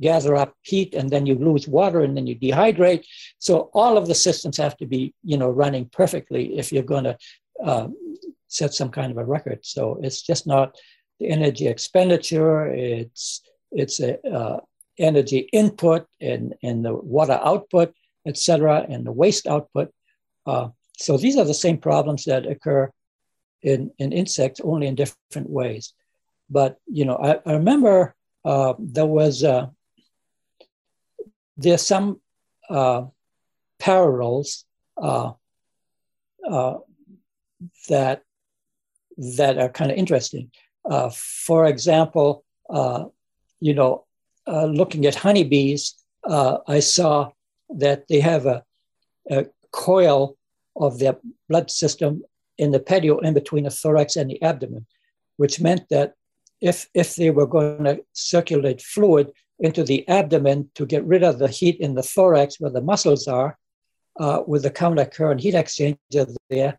gather 0.00 0.36
up 0.36 0.54
heat 0.62 0.94
and 0.94 1.10
then 1.10 1.26
you 1.26 1.34
lose 1.34 1.66
water 1.68 2.02
and 2.02 2.16
then 2.16 2.26
you 2.26 2.36
dehydrate. 2.36 3.04
So 3.38 3.70
all 3.74 3.96
of 3.96 4.06
the 4.06 4.14
systems 4.14 4.56
have 4.56 4.76
to 4.78 4.86
be, 4.86 5.14
you 5.24 5.36
know, 5.36 5.50
running 5.50 5.88
perfectly 5.90 6.58
if 6.58 6.72
you're 6.72 6.82
going 6.82 7.04
to 7.04 7.18
uh, 7.64 7.88
set 8.48 8.74
some 8.74 8.90
kind 8.90 9.10
of 9.10 9.18
a 9.18 9.24
record. 9.24 9.60
So 9.62 9.98
it's 10.02 10.22
just 10.22 10.46
not 10.46 10.76
the 11.18 11.28
energy 11.28 11.66
expenditure, 11.66 12.66
it's, 12.68 13.42
it's 13.72 14.00
a, 14.00 14.20
uh, 14.28 14.60
energy 14.98 15.48
input 15.52 16.06
and, 16.20 16.54
and 16.62 16.84
the 16.84 16.94
water 16.94 17.40
output, 17.42 17.94
etc., 18.26 18.86
and 18.88 19.06
the 19.06 19.12
waste 19.12 19.46
output. 19.46 19.90
Uh, 20.46 20.68
so 20.96 21.16
these 21.16 21.36
are 21.36 21.44
the 21.44 21.54
same 21.54 21.78
problems 21.78 22.24
that 22.24 22.46
occur 22.46 22.90
in, 23.62 23.90
in 23.98 24.12
insects, 24.12 24.60
only 24.62 24.86
in 24.86 24.94
different 24.94 25.48
ways. 25.50 25.92
But 26.50 26.78
you 26.86 27.04
know, 27.04 27.16
I, 27.16 27.38
I 27.48 27.54
remember 27.54 28.14
uh, 28.44 28.74
there 28.78 29.06
was 29.06 29.44
uh, 29.44 29.66
there's 31.56 31.82
some 31.82 32.20
uh, 32.70 33.04
parallels 33.78 34.64
uh, 34.96 35.32
uh, 36.48 36.78
that 37.88 38.22
that 39.16 39.58
are 39.58 39.68
kind 39.68 39.90
of 39.90 39.96
interesting. 39.96 40.50
For 41.12 41.66
example, 41.66 42.44
you 43.60 43.74
know, 43.74 44.06
looking 44.46 45.04
at 45.06 45.16
honeybees, 45.16 45.94
I 46.24 46.80
saw 46.80 47.30
that 47.68 48.08
they 48.08 48.20
have 48.20 48.46
a, 48.46 48.64
a 49.30 49.46
coil 49.72 50.38
of 50.76 50.98
their 50.98 51.16
blood 51.48 51.70
system 51.70 52.22
in 52.56 52.70
the 52.70 52.80
petiole 52.80 53.20
in 53.20 53.34
between 53.34 53.64
the 53.64 53.70
thorax 53.70 54.16
and 54.16 54.30
the 54.30 54.40
abdomen, 54.42 54.86
which 55.36 55.60
meant 55.60 55.88
that 55.90 56.14
if, 56.60 56.88
if 56.94 57.16
they 57.16 57.30
were 57.30 57.46
going 57.46 57.84
to 57.84 58.02
circulate 58.12 58.82
fluid 58.82 59.32
into 59.58 59.82
the 59.82 60.06
abdomen 60.08 60.70
to 60.74 60.86
get 60.86 61.04
rid 61.04 61.22
of 61.22 61.38
the 61.38 61.48
heat 61.48 61.76
in 61.80 61.94
the 61.94 62.02
thorax 62.02 62.60
where 62.60 62.70
the 62.70 62.80
muscles 62.80 63.26
are, 63.26 63.58
uh, 64.20 64.42
with 64.46 64.62
the 64.62 64.70
counter 64.70 65.04
current 65.04 65.40
heat 65.40 65.54
exchanger 65.54 66.36
there, 66.50 66.78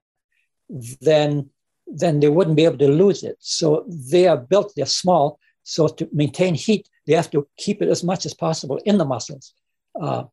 then, 1.01 1.49
then 1.87 2.19
they 2.19 2.29
wouldn't 2.29 2.57
be 2.57 2.65
able 2.65 2.77
to 2.77 2.87
lose 2.87 3.23
it. 3.23 3.37
So 3.39 3.85
they 3.87 4.27
are 4.27 4.37
built, 4.37 4.73
they're 4.75 4.85
small. 4.85 5.39
So 5.63 5.87
to 5.87 6.09
maintain 6.11 6.55
heat, 6.55 6.89
they 7.07 7.13
have 7.13 7.31
to 7.31 7.47
keep 7.57 7.81
it 7.81 7.89
as 7.89 8.03
much 8.03 8.25
as 8.25 8.33
possible 8.33 8.79
in 8.85 8.97
the 8.97 9.05
muscles. 9.05 9.53
Uh, 9.99 10.23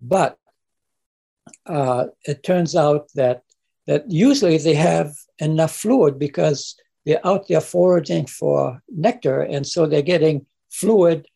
but 0.00 0.38
uh, 1.66 2.06
it 2.24 2.42
turns 2.42 2.74
out 2.74 3.08
that 3.14 3.42
that 3.86 4.10
usually 4.10 4.58
they 4.58 4.74
have 4.74 5.14
enough 5.38 5.74
fluid 5.76 6.18
because 6.18 6.76
they're 7.06 7.24
out 7.26 7.46
there 7.46 7.60
foraging 7.60 8.26
for 8.26 8.82
nectar, 8.90 9.40
and 9.40 9.66
so 9.66 9.86
they're 9.86 10.02
getting 10.02 10.44
fluid, 10.70 11.26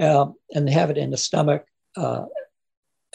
uh, 0.00 0.26
and 0.54 0.68
they 0.68 0.72
have 0.72 0.90
it 0.90 0.98
in 0.98 1.10
the 1.10 1.16
stomach, 1.16 1.66
uh, 1.96 2.26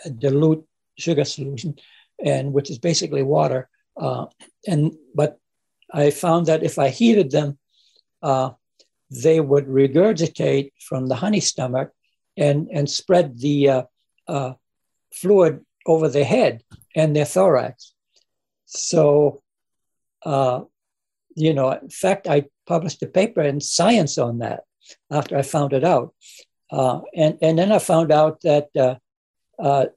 a 0.04 0.10
dilute 0.10 0.66
sugar 0.98 1.24
solution, 1.24 1.78
and 2.24 2.52
which 2.54 2.72
is 2.72 2.80
basically 2.80 3.22
water. 3.22 3.70
Uh, 3.96 4.26
and 4.68 4.94
but 5.14 5.40
I 5.94 6.10
found 6.10 6.48
that 6.48 6.64
if 6.64 6.80
I 6.80 6.90
heated 6.90 7.30
them, 7.30 7.60
uh, 8.24 8.52
they 9.12 9.40
would 9.40 9.68
regurgitate 9.68 10.72
from 10.80 11.08
the 11.08 11.16
honey 11.16 11.40
stomach 11.40 11.92
and 12.36 12.68
and 12.72 12.90
spread 12.90 13.38
the 13.40 13.70
uh, 13.70 13.84
uh, 14.28 14.54
fluid 15.14 15.64
over 15.86 16.10
their 16.10 16.26
head 16.26 16.64
and 16.96 17.16
their 17.16 17.26
thorax. 17.26 17.94
So, 18.66 19.44
uh, 20.24 20.62
you 21.36 21.54
know, 21.54 21.72
in 21.72 21.90
fact, 21.90 22.28
I 22.28 22.46
published 22.68 23.02
a 23.04 23.08
paper 23.08 23.42
in 23.42 23.60
Science 23.60 24.18
on 24.18 24.40
that 24.40 24.64
after 25.12 25.38
I 25.38 25.42
found 25.42 25.74
it 25.74 25.84
out. 25.84 26.14
Uh, 26.72 27.02
and, 27.16 27.38
and 27.42 27.58
then 27.58 27.72
I 27.72 27.80
found 27.80 28.12
out 28.12 28.42
that 28.42 28.70
uh, 28.78 28.96
uh 29.60 29.88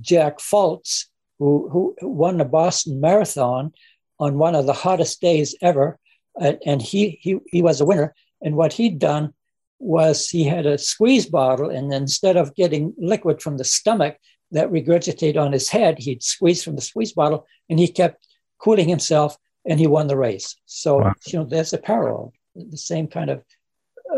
Jack 0.00 0.38
Fultz, 0.38 1.04
who, 1.38 1.68
who 1.70 1.96
won 2.02 2.38
the 2.38 2.44
Boston 2.44 3.00
Marathon 3.00 3.72
on 4.18 4.38
one 4.38 4.54
of 4.54 4.66
the 4.66 4.72
hottest 4.72 5.20
days 5.20 5.54
ever, 5.62 5.98
and 6.40 6.82
he, 6.82 7.18
he, 7.20 7.38
he 7.46 7.62
was 7.62 7.80
a 7.80 7.84
winner. 7.84 8.14
And 8.42 8.56
what 8.56 8.72
he'd 8.72 8.98
done 8.98 9.32
was 9.78 10.28
he 10.28 10.44
had 10.44 10.66
a 10.66 10.78
squeeze 10.78 11.26
bottle, 11.26 11.70
and 11.70 11.92
instead 11.92 12.36
of 12.36 12.54
getting 12.56 12.94
liquid 12.98 13.40
from 13.40 13.58
the 13.58 13.64
stomach, 13.64 14.16
that 14.52 14.70
regurgitated 14.70 15.40
on 15.40 15.52
his 15.52 15.68
head. 15.68 15.98
He'd 15.98 16.22
squeeze 16.22 16.62
from 16.62 16.76
the 16.76 16.82
squeeze 16.82 17.12
bottle 17.12 17.46
and 17.68 17.78
he 17.78 17.88
kept 17.88 18.26
cooling 18.58 18.88
himself 18.88 19.36
and 19.68 19.80
he 19.80 19.86
won 19.86 20.06
the 20.06 20.16
race. 20.16 20.56
So, 20.66 20.98
wow. 20.98 21.14
you 21.26 21.38
know, 21.38 21.44
there's 21.44 21.72
a 21.72 21.78
parallel, 21.78 22.32
the 22.54 22.76
same 22.76 23.08
kind 23.08 23.30
of 23.30 23.42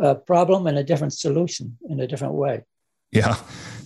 uh, 0.03 0.15
problem 0.15 0.67
and 0.67 0.79
a 0.79 0.85
different 0.85 1.13
solution 1.13 1.77
in 1.89 2.01
a 2.01 2.07
different 2.07 2.35
way. 2.35 2.65
Yeah. 3.11 3.37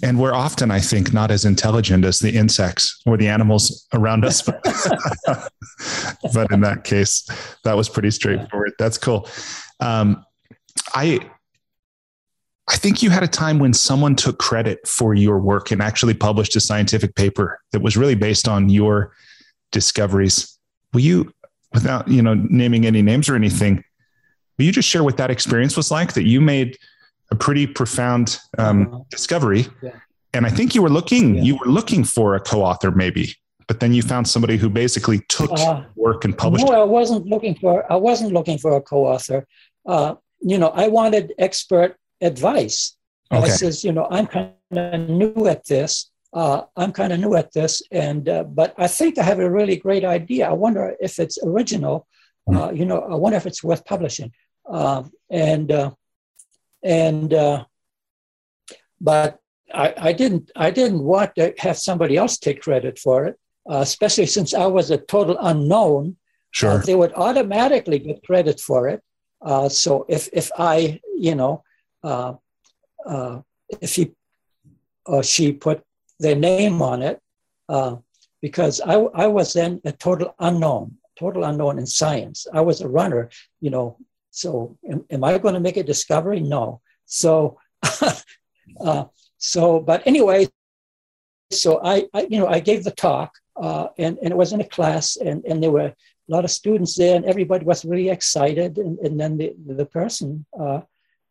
and 0.02 0.18
we're 0.18 0.34
often, 0.34 0.72
I 0.72 0.80
think, 0.80 1.12
not 1.12 1.30
as 1.30 1.44
intelligent 1.44 2.04
as 2.04 2.18
the 2.18 2.34
insects 2.36 3.00
or 3.06 3.16
the 3.16 3.28
animals 3.28 3.86
around 3.92 4.24
us. 4.24 4.42
but 6.34 6.50
in 6.50 6.60
that 6.62 6.82
case, 6.82 7.28
that 7.64 7.76
was 7.76 7.88
pretty 7.88 8.10
straightforward. 8.10 8.72
That's 8.78 8.98
cool. 8.98 9.28
Um, 9.78 10.24
I 10.94 11.20
I 12.68 12.76
think 12.76 13.02
you 13.02 13.10
had 13.10 13.22
a 13.22 13.28
time 13.28 13.58
when 13.58 13.74
someone 13.74 14.14
took 14.16 14.38
credit 14.38 14.86
for 14.86 15.14
your 15.14 15.38
work 15.38 15.72
and 15.72 15.82
actually 15.82 16.14
published 16.14 16.54
a 16.56 16.60
scientific 16.60 17.14
paper 17.16 17.60
that 17.72 17.82
was 17.82 17.96
really 17.96 18.14
based 18.14 18.48
on 18.48 18.68
your 18.68 19.12
discoveries. 19.72 20.58
Will 20.92 21.00
you, 21.00 21.32
without 21.74 22.08
you 22.08 22.22
know 22.22 22.34
naming 22.34 22.86
any 22.86 23.02
names 23.02 23.28
or 23.28 23.36
anything, 23.36 23.84
will 24.58 24.64
you 24.64 24.72
just 24.72 24.88
share 24.88 25.04
what 25.04 25.16
that 25.16 25.30
experience 25.30 25.76
was 25.76 25.90
like? 25.90 26.14
That 26.14 26.24
you 26.24 26.40
made 26.40 26.78
a 27.30 27.34
pretty 27.34 27.66
profound 27.66 28.38
um, 28.58 28.86
uh-huh. 28.86 29.00
discovery, 29.10 29.66
yeah. 29.82 29.90
and 30.34 30.46
I 30.46 30.50
think 30.50 30.74
you 30.74 30.82
were 30.82 30.90
looking 30.90 31.36
yeah. 31.36 31.42
you 31.42 31.56
were 31.56 31.70
looking 31.70 32.04
for 32.04 32.34
a 32.34 32.40
co-author 32.40 32.90
maybe, 32.90 33.34
but 33.66 33.80
then 33.80 33.92
you 33.92 34.02
found 34.02 34.28
somebody 34.28 34.56
who 34.56 34.68
basically 34.68 35.20
took 35.28 35.50
uh, 35.52 35.82
work 35.96 36.24
and 36.24 36.36
published. 36.36 36.66
No, 36.66 36.80
I 36.80 36.84
wasn't 36.84 37.26
looking 37.26 37.54
for 37.54 37.90
I 37.90 37.96
wasn't 37.96 38.32
looking 38.32 38.58
for 38.58 38.76
a 38.76 38.80
co-author. 38.80 39.46
Uh, 39.86 40.14
you 40.40 40.58
know, 40.58 40.68
I 40.68 40.88
wanted 40.88 41.32
expert 41.38 41.96
advice. 42.20 42.96
Okay. 43.32 43.44
I 43.44 43.48
says, 43.48 43.82
you 43.82 43.92
know, 43.92 44.06
I'm 44.10 44.26
kind 44.26 44.52
of 44.72 45.08
new 45.08 45.46
at 45.46 45.66
this. 45.66 46.10
Uh, 46.32 46.62
I'm 46.76 46.92
kind 46.92 47.12
of 47.12 47.20
new 47.20 47.34
at 47.34 47.52
this, 47.52 47.82
and 47.90 48.28
uh, 48.28 48.44
but 48.44 48.74
I 48.78 48.86
think 48.86 49.18
I 49.18 49.22
have 49.22 49.38
a 49.38 49.50
really 49.50 49.76
great 49.76 50.04
idea. 50.04 50.48
I 50.48 50.52
wonder 50.52 50.96
if 51.00 51.18
it's 51.18 51.38
original. 51.42 52.06
Hmm. 52.48 52.56
Uh, 52.56 52.70
you 52.70 52.86
know, 52.86 53.00
I 53.00 53.14
wonder 53.14 53.36
if 53.36 53.46
it's 53.46 53.62
worth 53.62 53.84
publishing. 53.84 54.32
Um, 54.66 55.12
and 55.30 55.70
uh, 55.70 55.90
and 56.82 57.34
uh, 57.34 57.64
but 59.00 59.40
I, 59.74 59.94
I, 59.96 60.12
didn't 60.12 60.50
I 60.56 60.70
didn't 60.70 61.02
want 61.02 61.34
to 61.36 61.54
have 61.58 61.78
somebody 61.78 62.16
else 62.16 62.38
take 62.38 62.62
credit 62.62 62.98
for 62.98 63.26
it, 63.26 63.38
uh, 63.70 63.78
especially 63.78 64.26
since 64.26 64.54
I 64.54 64.66
was 64.66 64.90
a 64.90 64.98
total 64.98 65.36
unknown. 65.40 66.16
Sure, 66.50 66.78
they 66.78 66.94
would 66.94 67.12
automatically 67.14 67.98
get 67.98 68.22
credit 68.24 68.60
for 68.60 68.88
it. 68.88 69.02
so 69.70 70.06
if 70.08 70.28
if 70.32 70.50
I 70.58 71.00
you 71.16 71.34
know 71.34 71.62
uh, 72.02 72.34
uh, 73.06 73.40
if 73.80 73.94
he 73.94 74.12
or 75.06 75.22
she 75.22 75.52
put 75.52 75.82
their 76.22 76.36
name 76.36 76.80
on 76.80 77.02
it, 77.02 77.20
uh, 77.68 77.96
because 78.40 78.80
I, 78.80 78.94
I 78.94 79.26
was 79.26 79.52
then 79.52 79.80
a 79.84 79.92
total 79.92 80.34
unknown, 80.38 80.96
total 81.18 81.44
unknown 81.44 81.78
in 81.78 81.86
science. 81.86 82.46
I 82.52 82.60
was 82.60 82.80
a 82.80 82.88
runner, 82.88 83.30
you 83.60 83.70
know. 83.70 83.98
So, 84.30 84.78
am, 84.90 85.04
am 85.10 85.24
I 85.24 85.36
going 85.38 85.54
to 85.54 85.60
make 85.60 85.76
a 85.76 85.82
discovery? 85.82 86.40
No. 86.40 86.80
So, 87.04 87.58
uh, 88.80 89.04
so, 89.36 89.80
but 89.80 90.06
anyway, 90.06 90.48
so 91.50 91.80
I, 91.84 92.06
I, 92.14 92.26
you 92.30 92.38
know, 92.38 92.46
I 92.46 92.60
gave 92.60 92.84
the 92.84 92.92
talk, 92.92 93.32
uh, 93.56 93.88
and 93.98 94.16
and 94.22 94.30
it 94.32 94.36
was 94.36 94.52
in 94.52 94.60
a 94.62 94.68
class, 94.76 95.16
and 95.16 95.44
and 95.44 95.62
there 95.62 95.70
were 95.70 95.92
a 95.92 95.94
lot 96.28 96.44
of 96.44 96.50
students 96.50 96.96
there, 96.96 97.16
and 97.16 97.26
everybody 97.26 97.64
was 97.66 97.84
really 97.84 98.08
excited, 98.08 98.78
and 98.78 98.98
and 99.00 99.20
then 99.20 99.36
the 99.36 99.54
the 99.66 99.86
person 99.86 100.46
uh, 100.58 100.80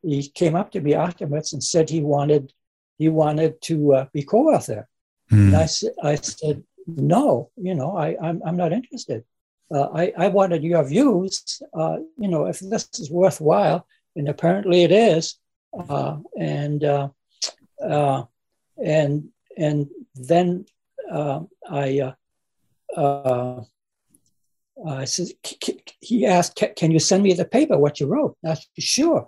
he 0.03 0.27
came 0.29 0.55
up 0.55 0.71
to 0.71 0.81
me 0.81 0.93
afterwards 0.93 1.53
and 1.53 1.63
said 1.63 1.89
he 1.89 2.01
wanted 2.01 2.53
he 3.01 3.09
wanted 3.09 3.51
to 3.69 3.75
uh, 3.97 4.05
be 4.13 4.23
co-author. 4.31 4.81
Mm. 5.31 5.47
And 5.47 5.55
I, 5.63 5.65
I 6.11 6.15
said, 6.15 6.57
no, 6.85 7.49
you 7.67 7.75
know, 7.79 7.91
I, 8.05 8.07
I'm, 8.25 8.37
I'm 8.45 8.57
not 8.63 8.71
interested. 8.79 9.23
Uh, 9.73 9.87
I, 10.01 10.13
I 10.25 10.27
wanted 10.27 10.61
your 10.63 10.83
views, 10.95 11.33
uh, 11.73 11.97
you 12.21 12.29
know, 12.31 12.43
if 12.51 12.57
this 12.59 12.83
is 13.01 13.09
worthwhile, 13.09 13.79
and 14.15 14.27
apparently 14.29 14.79
it 14.87 14.91
is. 14.91 15.23
Uh, 15.73 16.17
and, 16.37 16.83
uh, 16.83 17.07
uh, 17.95 18.23
and, 18.77 19.29
and 19.57 19.77
then 20.31 20.47
I, 21.07 22.13
I 24.97 25.05
said, 25.05 25.27
he 26.09 26.17
asked, 26.37 26.61
can 26.79 26.91
you 26.91 26.99
send 26.99 27.23
me 27.23 27.33
the 27.33 27.45
paper, 27.57 27.77
what 27.77 27.99
you 27.99 28.07
wrote? 28.07 28.35
I 28.45 28.55
said, 28.55 28.67
sure. 28.95 29.27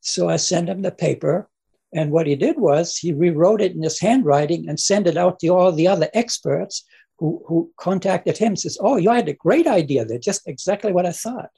So 0.00 0.28
I 0.28 0.38
sent 0.38 0.68
him 0.70 0.82
the 0.82 0.96
paper. 1.06 1.48
And 1.94 2.10
what 2.10 2.26
he 2.26 2.36
did 2.36 2.58
was 2.58 2.96
he 2.96 3.12
rewrote 3.12 3.60
it 3.60 3.72
in 3.72 3.82
his 3.82 4.00
handwriting 4.00 4.68
and 4.68 4.80
sent 4.80 5.06
it 5.06 5.16
out 5.16 5.38
to 5.40 5.48
all 5.48 5.72
the 5.72 5.88
other 5.88 6.08
experts 6.14 6.84
who, 7.18 7.42
who 7.46 7.70
contacted 7.76 8.38
him. 8.38 8.56
Says, 8.56 8.78
"Oh, 8.80 8.96
you 8.96 9.10
had 9.10 9.28
a 9.28 9.34
great 9.34 9.66
idea 9.66 10.04
there, 10.04 10.18
just 10.18 10.48
exactly 10.48 10.92
what 10.92 11.06
I 11.06 11.12
thought." 11.12 11.50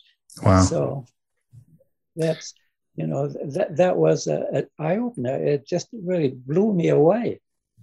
Wow! 0.42 0.62
So 0.62 1.06
that's 2.16 2.54
you 2.96 3.06
know 3.06 3.28
that 3.28 3.76
that 3.76 3.96
was 3.96 4.26
an 4.26 4.66
eye 4.78 4.98
opener. 4.98 5.36
It 5.42 5.66
just 5.66 5.88
really 5.92 6.30
blew 6.30 6.72
me 6.72 6.88
away. 6.88 7.40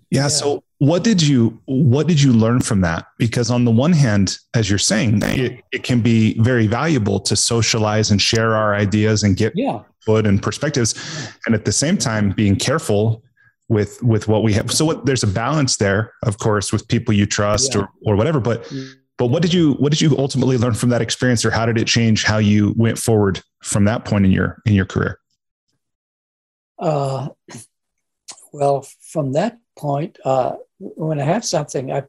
Yeah, 0.09 0.23
yeah. 0.23 0.27
So 0.27 0.63
what 0.79 1.03
did 1.03 1.21
you 1.21 1.61
what 1.65 2.07
did 2.07 2.21
you 2.21 2.33
learn 2.33 2.59
from 2.59 2.81
that? 2.81 3.05
Because 3.17 3.49
on 3.49 3.63
the 3.63 3.71
one 3.71 3.93
hand, 3.93 4.37
as 4.53 4.69
you're 4.69 4.77
saying, 4.77 5.21
it, 5.23 5.63
it 5.71 5.83
can 5.83 6.01
be 6.01 6.37
very 6.41 6.67
valuable 6.67 7.19
to 7.21 7.35
socialize 7.37 8.11
and 8.11 8.21
share 8.21 8.55
our 8.55 8.75
ideas 8.75 9.23
and 9.23 9.37
get 9.37 9.53
yeah 9.55 9.83
foot 10.05 10.25
and 10.25 10.41
perspectives 10.41 10.95
and 11.45 11.55
at 11.55 11.65
the 11.65 11.71
same 11.71 11.97
time 11.97 12.31
being 12.31 12.55
careful 12.55 13.23
with 13.67 14.01
with 14.03 14.27
what 14.27 14.43
we 14.43 14.53
have. 14.53 14.71
So 14.71 14.85
what, 14.85 15.05
there's 15.05 15.23
a 15.23 15.27
balance 15.27 15.77
there 15.77 16.13
of 16.23 16.37
course 16.37 16.71
with 16.71 16.87
people 16.87 17.13
you 17.13 17.25
trust 17.25 17.73
yeah. 17.73 17.81
or 17.81 17.89
or 18.05 18.15
whatever 18.15 18.39
but 18.39 18.71
but 19.17 19.27
what 19.27 19.41
did 19.41 19.53
you 19.53 19.73
what 19.73 19.91
did 19.91 20.01
you 20.01 20.17
ultimately 20.17 20.57
learn 20.57 20.73
from 20.73 20.89
that 20.89 21.01
experience 21.01 21.45
or 21.45 21.51
how 21.51 21.65
did 21.65 21.77
it 21.77 21.87
change 21.87 22.23
how 22.23 22.37
you 22.37 22.73
went 22.75 22.97
forward 22.97 23.41
from 23.63 23.85
that 23.85 24.05
point 24.05 24.25
in 24.25 24.31
your 24.31 24.61
in 24.65 24.73
your 24.73 24.85
career? 24.85 25.19
Uh, 26.79 27.29
well 28.51 28.85
from 28.99 29.33
that 29.33 29.57
point 29.77 30.17
uh, 30.25 30.55
when 30.79 31.19
i 31.19 31.23
have 31.23 31.45
something 31.45 31.91
i 31.91 32.03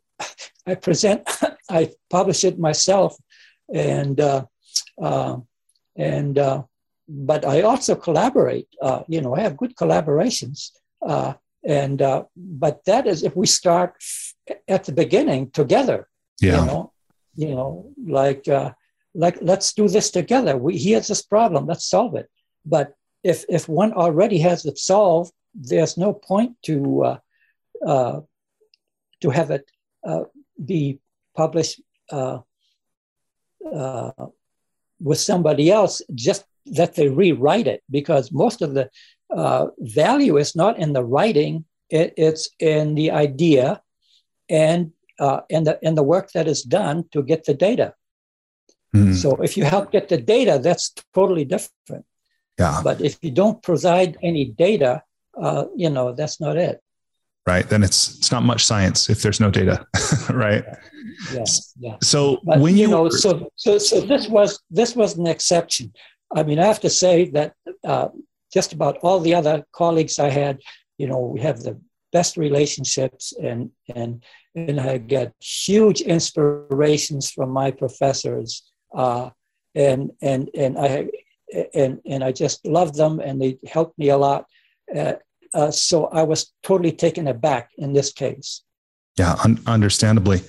i 0.67 0.75
present 0.75 1.29
i 1.71 1.91
publish 2.11 2.45
it 2.45 2.59
myself 2.59 3.17
and 3.73 4.21
uh, 4.21 4.45
uh 5.01 5.37
and 5.97 6.39
uh, 6.39 6.63
but 7.09 7.45
I 7.45 7.63
also 7.63 7.95
collaborate. 7.95 8.69
Uh, 8.81 9.03
you 9.09 9.21
know, 9.21 9.35
I 9.35 9.41
have 9.41 9.57
good 9.57 9.75
collaborations, 9.77 10.71
uh, 11.07 11.35
and 11.65 12.01
uh, 12.01 12.25
but 12.37 12.85
that 12.87 13.07
is 13.07 13.23
if 13.23 13.37
we 13.37 13.47
start 13.47 13.95
at 14.69 14.85
the 14.85 14.93
beginning 14.93 15.51
together. 15.51 16.09
Yeah. 16.41 16.61
You 16.61 16.67
know, 16.67 16.93
you 17.35 17.55
know, 17.55 17.93
like 18.07 18.49
uh, 18.49 18.73
like 19.15 19.39
let's 19.41 19.73
do 19.73 19.89
this 19.89 20.11
together. 20.11 20.57
We 20.57 20.77
he 20.77 20.93
has 20.93 21.09
this 21.09 21.23
problem. 21.23 21.67
Let's 21.67 21.87
solve 21.87 22.15
it. 22.17 22.29
But 22.65 22.95
if 23.23 23.45
if 23.49 23.69
one 23.69 23.93
already 23.93 24.39
has 24.39 24.65
it 24.65 24.79
solved, 24.79 25.33
there's 25.55 25.97
no 25.97 26.13
point 26.13 26.57
to 26.63 27.05
uh, 27.05 27.19
uh, 27.87 28.21
to 29.21 29.31
have 29.31 29.51
it 29.51 29.69
be 30.65 30.99
published 31.37 31.81
with 35.01 35.19
somebody 35.19 35.71
else 35.71 36.03
just 36.15 36.45
that 36.67 36.95
they 36.95 37.09
rewrite 37.09 37.67
it 37.67 37.83
because 37.91 38.33
most 38.33 38.63
of 38.63 38.75
the 38.75 38.89
uh, 39.31 39.67
value 39.79 40.37
is 40.37 40.55
not 40.55 40.79
in 40.79 40.93
the 40.93 41.05
writing, 41.05 41.65
it, 41.91 42.15
it's 42.17 42.49
in 42.59 42.95
the 42.95 43.11
idea 43.11 43.81
and 44.49 44.93
uh, 45.19 45.41
in, 45.49 45.65
the, 45.65 45.79
in 45.83 45.95
the 45.95 46.03
work 46.03 46.31
that 46.33 46.49
is 46.49 46.63
done 46.63 47.05
to 47.13 47.23
get 47.23 47.45
the 47.45 47.55
data. 47.55 47.95
Mm. 48.95 49.15
So 49.15 49.37
if 49.43 49.57
you 49.57 49.65
help 49.65 49.91
get 49.91 50.09
the 50.09 50.19
data, 50.19 50.61
that's 50.63 50.95
totally 51.15 51.45
different. 51.45 52.05
Yeah. 52.59 52.81
But 52.85 53.01
if 53.01 53.19
you 53.23 53.31
don't 53.31 53.63
provide 53.63 54.19
any 54.23 54.45
data, 54.47 55.03
uh, 55.41 55.65
you 55.75 55.89
know, 55.89 56.13
that's 56.13 56.41
not 56.41 56.57
it. 56.57 56.81
Right. 57.47 57.69
Then 57.69 57.83
it's 57.83 58.19
it's 58.19 58.31
not 58.31 58.45
much 58.45 58.65
science 58.65 59.11
if 59.11 59.23
there's 59.23 59.41
no 59.41 59.51
data. 59.51 59.85
right. 60.31 60.65
Yeah. 61.33 61.45
Yeah. 61.81 61.97
So 62.01 62.39
but, 62.45 62.61
when 62.61 62.77
you, 62.77 62.83
you 62.83 62.89
know, 62.89 63.09
so 63.09 63.51
so 63.57 63.79
so 63.79 64.01
this 64.01 64.29
was 64.29 64.61
this 64.71 64.95
was 64.95 65.19
an 65.19 65.27
exception. 65.27 65.93
I 66.35 66.43
mean, 66.43 66.59
I 66.59 66.67
have 66.67 66.81
to 66.81 66.91
say 66.91 67.31
that 67.31 67.55
uh, 67.85 68.09
just 68.53 68.73
about 68.73 68.99
all 69.03 69.21
the 69.21 69.35
other 69.35 69.65
colleagues 69.73 70.19
I 70.19 70.31
had, 70.31 70.61
you 70.99 71.07
know, 71.07 71.19
we 71.19 71.41
have 71.41 71.61
the 71.61 71.81
best 72.13 72.37
relationships, 72.37 73.33
and 73.43 73.71
and 73.95 74.23
and 74.55 74.81
I 74.81 74.99
get 74.99 75.33
huge 75.41 76.01
inspirations 76.01 77.31
from 77.31 77.51
my 77.51 77.71
professors, 77.71 78.63
uh, 78.95 79.31
and 79.75 80.13
and 80.21 80.51
and 80.55 80.79
I 80.79 81.09
and 81.75 82.01
and 82.07 82.23
I 82.23 82.33
just 82.33 82.67
love 82.67 82.95
them, 82.95 83.21
and 83.21 83.41
they 83.41 83.59
helped 83.67 83.99
me 83.99 84.11
a 84.11 84.17
lot. 84.17 84.47
Uh, 84.95 85.15
uh, 85.55 85.71
so 85.71 86.07
I 86.07 86.23
was 86.23 86.53
totally 86.63 86.93
taken 86.93 87.29
aback 87.29 87.71
in 87.77 87.93
this 87.93 88.13
case. 88.13 88.63
Yeah, 89.19 89.37
un- 89.45 89.61
understandably. 89.67 90.41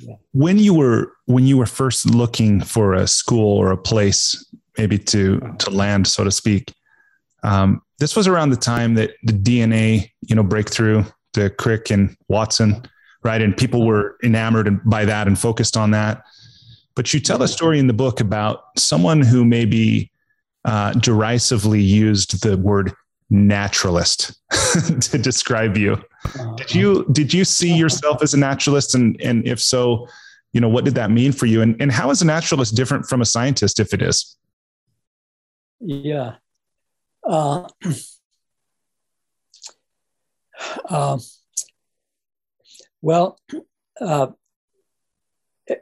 Yeah. 0.00 0.14
When 0.32 0.58
you 0.58 0.74
were 0.74 1.12
when 1.26 1.46
you 1.46 1.58
were 1.58 1.66
first 1.66 2.06
looking 2.06 2.60
for 2.62 2.94
a 2.94 3.06
school 3.06 3.58
or 3.58 3.70
a 3.70 3.76
place 3.76 4.46
maybe 4.78 4.98
to 4.98 5.40
to 5.58 5.70
land, 5.70 6.06
so 6.06 6.24
to 6.24 6.30
speak. 6.30 6.72
Um, 7.42 7.82
this 7.98 8.16
was 8.16 8.26
around 8.26 8.50
the 8.50 8.56
time 8.56 8.94
that 8.94 9.12
the 9.22 9.32
DNA, 9.32 10.10
you 10.22 10.34
know, 10.34 10.42
breakthrough, 10.42 11.04
the 11.34 11.50
Crick 11.50 11.90
and 11.90 12.16
Watson, 12.28 12.82
right? 13.22 13.40
And 13.40 13.56
people 13.56 13.86
were 13.86 14.16
enamored 14.22 14.80
by 14.88 15.04
that 15.04 15.26
and 15.26 15.38
focused 15.38 15.76
on 15.76 15.90
that. 15.92 16.22
But 16.94 17.14
you 17.14 17.20
tell 17.20 17.42
a 17.42 17.48
story 17.48 17.78
in 17.78 17.86
the 17.86 17.92
book 17.92 18.20
about 18.20 18.64
someone 18.76 19.22
who 19.22 19.44
maybe 19.44 20.10
uh, 20.64 20.92
derisively 20.94 21.80
used 21.80 22.42
the 22.42 22.56
word 22.56 22.92
naturalist 23.30 24.38
to 25.00 25.18
describe 25.18 25.76
you. 25.76 26.02
Did 26.56 26.74
you 26.74 27.06
did 27.12 27.32
you 27.32 27.44
see 27.44 27.74
yourself 27.74 28.22
as 28.22 28.34
a 28.34 28.38
naturalist, 28.38 28.94
and 28.94 29.18
and 29.22 29.46
if 29.46 29.60
so, 29.60 30.06
you 30.52 30.60
know 30.60 30.68
what 30.68 30.84
did 30.84 30.94
that 30.96 31.10
mean 31.10 31.32
for 31.32 31.46
you, 31.46 31.62
and 31.62 31.80
and 31.80 31.90
how 31.90 32.10
is 32.10 32.20
a 32.20 32.26
naturalist 32.26 32.74
different 32.74 33.06
from 33.06 33.22
a 33.22 33.24
scientist 33.24 33.80
if 33.80 33.94
it 33.94 34.02
is? 34.02 34.36
Yeah. 35.80 36.36
Uh, 37.26 37.68
uh, 40.88 41.18
well, 43.02 43.38
uh, 44.00 44.28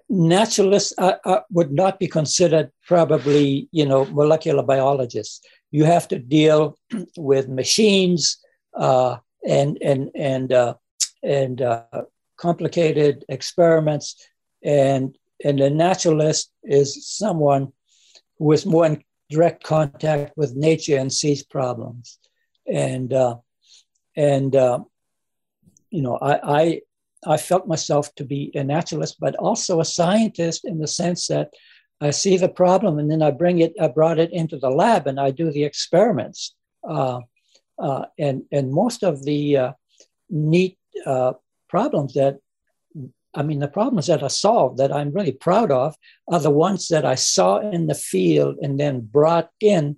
naturalists 0.08 0.92
uh, 0.98 1.14
uh, 1.24 1.40
would 1.50 1.72
not 1.72 1.98
be 1.98 2.06
considered 2.06 2.70
probably, 2.86 3.68
you 3.72 3.86
know, 3.86 4.04
molecular 4.06 4.62
biologists. 4.62 5.40
You 5.70 5.84
have 5.84 6.06
to 6.08 6.18
deal 6.18 6.78
with 7.16 7.48
machines 7.48 8.38
uh, 8.74 9.16
and 9.46 9.78
and 9.82 10.10
and 10.14 10.52
and 11.22 11.62
complicated 12.36 13.24
experiments, 13.28 14.14
and 14.62 15.16
and 15.44 15.60
a 15.60 15.70
naturalist 15.70 16.52
is 16.62 17.06
someone 17.06 17.72
who 18.38 18.52
is 18.52 18.64
more 18.64 18.96
direct 19.30 19.62
contact 19.62 20.36
with 20.36 20.56
nature 20.56 20.96
and 20.96 21.12
sees 21.12 21.42
problems, 21.42 22.18
and 22.66 23.12
uh, 23.12 23.36
and 24.16 24.54
you 25.90 26.02
know, 26.02 26.16
I, 26.16 26.60
I 26.60 26.80
I 27.26 27.36
felt 27.36 27.66
myself 27.66 28.14
to 28.16 28.24
be 28.24 28.52
a 28.54 28.62
naturalist, 28.62 29.18
but 29.20 29.34
also 29.36 29.80
a 29.80 29.84
scientist 29.84 30.64
in 30.64 30.78
the 30.78 30.86
sense 30.86 31.26
that 31.28 31.50
I 32.00 32.10
see 32.10 32.36
the 32.36 32.48
problem 32.48 32.98
and 32.98 33.10
then 33.10 33.22
I 33.22 33.30
bring 33.32 33.58
it, 33.58 33.74
I 33.80 33.88
brought 33.88 34.20
it 34.20 34.32
into 34.32 34.56
the 34.56 34.70
lab 34.70 35.06
and 35.06 35.18
I 35.18 35.30
do 35.30 35.50
the 35.50 35.64
experiments. 35.64 36.54
Uh, 36.88 37.20
uh, 37.78 38.04
and, 38.18 38.42
and 38.52 38.72
most 38.72 39.02
of 39.02 39.24
the 39.24 39.56
uh, 39.56 39.72
neat 40.30 40.78
uh, 41.06 41.32
problems 41.68 42.14
that, 42.14 42.38
I 43.38 43.42
mean, 43.42 43.60
the 43.60 43.68
problems 43.68 44.08
that 44.08 44.24
I 44.24 44.26
solved 44.26 44.78
that 44.78 44.92
I'm 44.92 45.12
really 45.12 45.32
proud 45.32 45.70
of 45.70 45.94
are 46.26 46.40
the 46.40 46.50
ones 46.50 46.88
that 46.88 47.04
I 47.04 47.14
saw 47.14 47.58
in 47.58 47.86
the 47.86 47.94
field 47.94 48.56
and 48.60 48.80
then 48.80 49.00
brought 49.00 49.48
in 49.60 49.96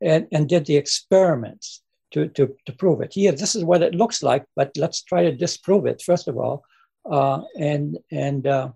and, 0.00 0.26
and 0.32 0.48
did 0.48 0.64
the 0.64 0.76
experiments 0.76 1.82
to, 2.12 2.28
to, 2.28 2.56
to 2.64 2.72
prove 2.72 3.02
it. 3.02 3.12
Here, 3.12 3.32
this 3.32 3.54
is 3.54 3.62
what 3.62 3.82
it 3.82 3.94
looks 3.94 4.22
like, 4.22 4.46
but 4.56 4.70
let's 4.78 5.02
try 5.02 5.24
to 5.24 5.36
disprove 5.36 5.84
it 5.84 6.00
first 6.00 6.28
of 6.28 6.38
all, 6.38 6.64
uh, 7.04 7.42
and 7.58 7.98
and 8.10 8.46
uh, 8.46 8.70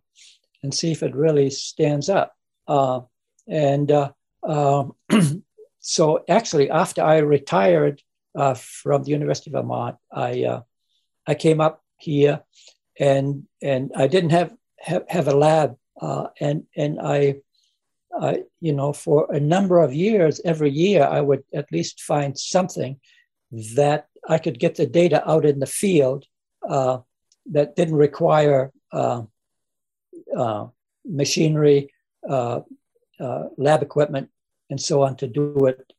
and 0.62 0.74
see 0.74 0.92
if 0.92 1.02
it 1.02 1.16
really 1.16 1.48
stands 1.48 2.10
up. 2.10 2.34
Uh, 2.68 3.00
and 3.48 3.90
uh, 3.90 4.12
um, 4.46 4.92
so, 5.80 6.22
actually, 6.28 6.68
after 6.70 7.02
I 7.02 7.18
retired 7.18 8.02
uh, 8.36 8.54
from 8.54 9.04
the 9.04 9.10
University 9.10 9.50
of 9.50 9.54
Vermont, 9.54 9.96
I 10.12 10.44
uh, 10.44 10.60
I 11.26 11.34
came 11.34 11.62
up 11.62 11.82
here, 11.96 12.42
and 13.10 13.26
and 13.60 13.90
I 13.96 14.06
didn't 14.06 14.30
have 14.30 14.52
have, 14.78 15.04
have 15.08 15.28
a 15.28 15.36
lab, 15.46 15.76
and 16.40 16.58
and 16.76 16.92
I 17.00 17.42
uh, 18.18 18.34
you 18.60 18.72
know, 18.72 18.92
for 18.92 19.32
a 19.32 19.40
number 19.40 19.80
of 19.80 19.94
years, 19.94 20.40
every 20.44 20.70
year, 20.70 21.04
I 21.04 21.20
would 21.20 21.44
at 21.54 21.72
least 21.72 22.00
find 22.00 22.38
something 22.38 23.00
that 23.74 24.08
I 24.28 24.38
could 24.38 24.58
get 24.58 24.74
the 24.74 24.86
data 24.86 25.28
out 25.28 25.44
in 25.44 25.60
the 25.60 25.66
field 25.66 26.26
uh, 26.68 26.98
that 27.50 27.74
didn't 27.76 27.96
require 27.96 28.72
uh, 28.92 29.22
uh, 30.36 30.66
machinery, 31.04 31.92
uh, 32.28 32.60
uh, 33.18 33.44
lab 33.56 33.82
equipment, 33.82 34.28
and 34.70 34.80
so 34.80 35.02
on 35.02 35.16
to 35.16 35.26
do 35.26 35.66
it. 35.66 35.92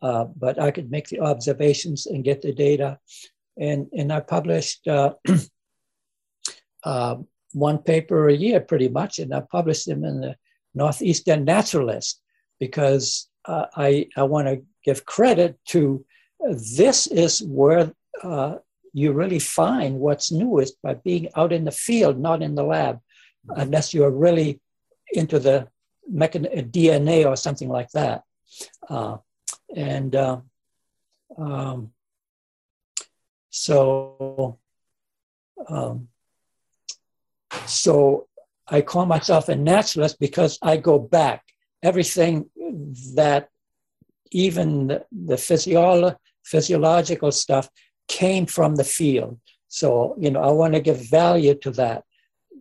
Uh, 0.00 0.24
but 0.24 0.60
I 0.60 0.70
could 0.70 0.90
make 0.90 1.08
the 1.08 1.20
observations 1.20 2.06
and 2.06 2.24
get 2.24 2.40
the 2.40 2.52
data. 2.52 2.98
And, 3.58 3.88
and 3.92 4.12
I 4.12 4.20
published 4.20 4.86
one 7.52 7.78
paper 7.78 8.28
a 8.28 8.34
year 8.34 8.60
pretty 8.60 8.88
much, 8.88 9.18
and 9.18 9.34
I 9.34 9.40
published 9.40 9.86
them 9.86 10.04
in 10.04 10.20
the 10.20 10.36
Northeastern 10.74 11.44
Naturalist 11.44 12.20
because 12.60 13.28
I, 13.46 14.08
I 14.16 14.22
want 14.24 14.48
to 14.48 14.62
give 14.84 15.04
credit 15.04 15.58
to 15.66 16.04
this 16.40 17.06
is 17.06 17.42
where 17.42 17.92
uh, 18.22 18.56
you 18.92 19.12
really 19.12 19.38
find 19.38 19.98
what's 19.98 20.32
newest 20.32 20.80
by 20.82 20.94
being 20.94 21.28
out 21.36 21.52
in 21.52 21.64
the 21.64 21.70
field, 21.70 22.18
not 22.18 22.42
in 22.42 22.54
the 22.54 22.62
lab, 22.62 23.00
unless 23.48 23.94
you're 23.94 24.10
really 24.10 24.60
into 25.12 25.38
the 25.38 25.68
mechan- 26.12 26.70
DNA 26.70 27.26
or 27.26 27.36
something 27.36 27.68
like 27.68 27.90
that. 27.90 28.22
Uh, 28.88 29.18
and 29.74 30.14
uh, 30.16 30.40
um, 31.36 31.92
so, 33.50 34.58
um, 35.68 36.08
so 37.68 38.28
I 38.66 38.80
call 38.80 39.06
myself 39.06 39.48
a 39.48 39.56
naturalist 39.56 40.18
because 40.18 40.58
I 40.62 40.76
go 40.76 40.98
back. 40.98 41.42
Everything 41.82 42.50
that 43.14 43.48
even 44.30 44.88
the, 44.88 45.06
the 45.10 45.36
physiolo- 45.36 46.16
physiological 46.44 47.32
stuff 47.32 47.68
came 48.08 48.46
from 48.46 48.74
the 48.74 48.84
field. 48.84 49.38
So, 49.68 50.16
you 50.18 50.30
know, 50.30 50.40
I 50.40 50.50
want 50.50 50.74
to 50.74 50.80
give 50.80 51.08
value 51.08 51.54
to 51.54 51.70
that, 51.72 52.04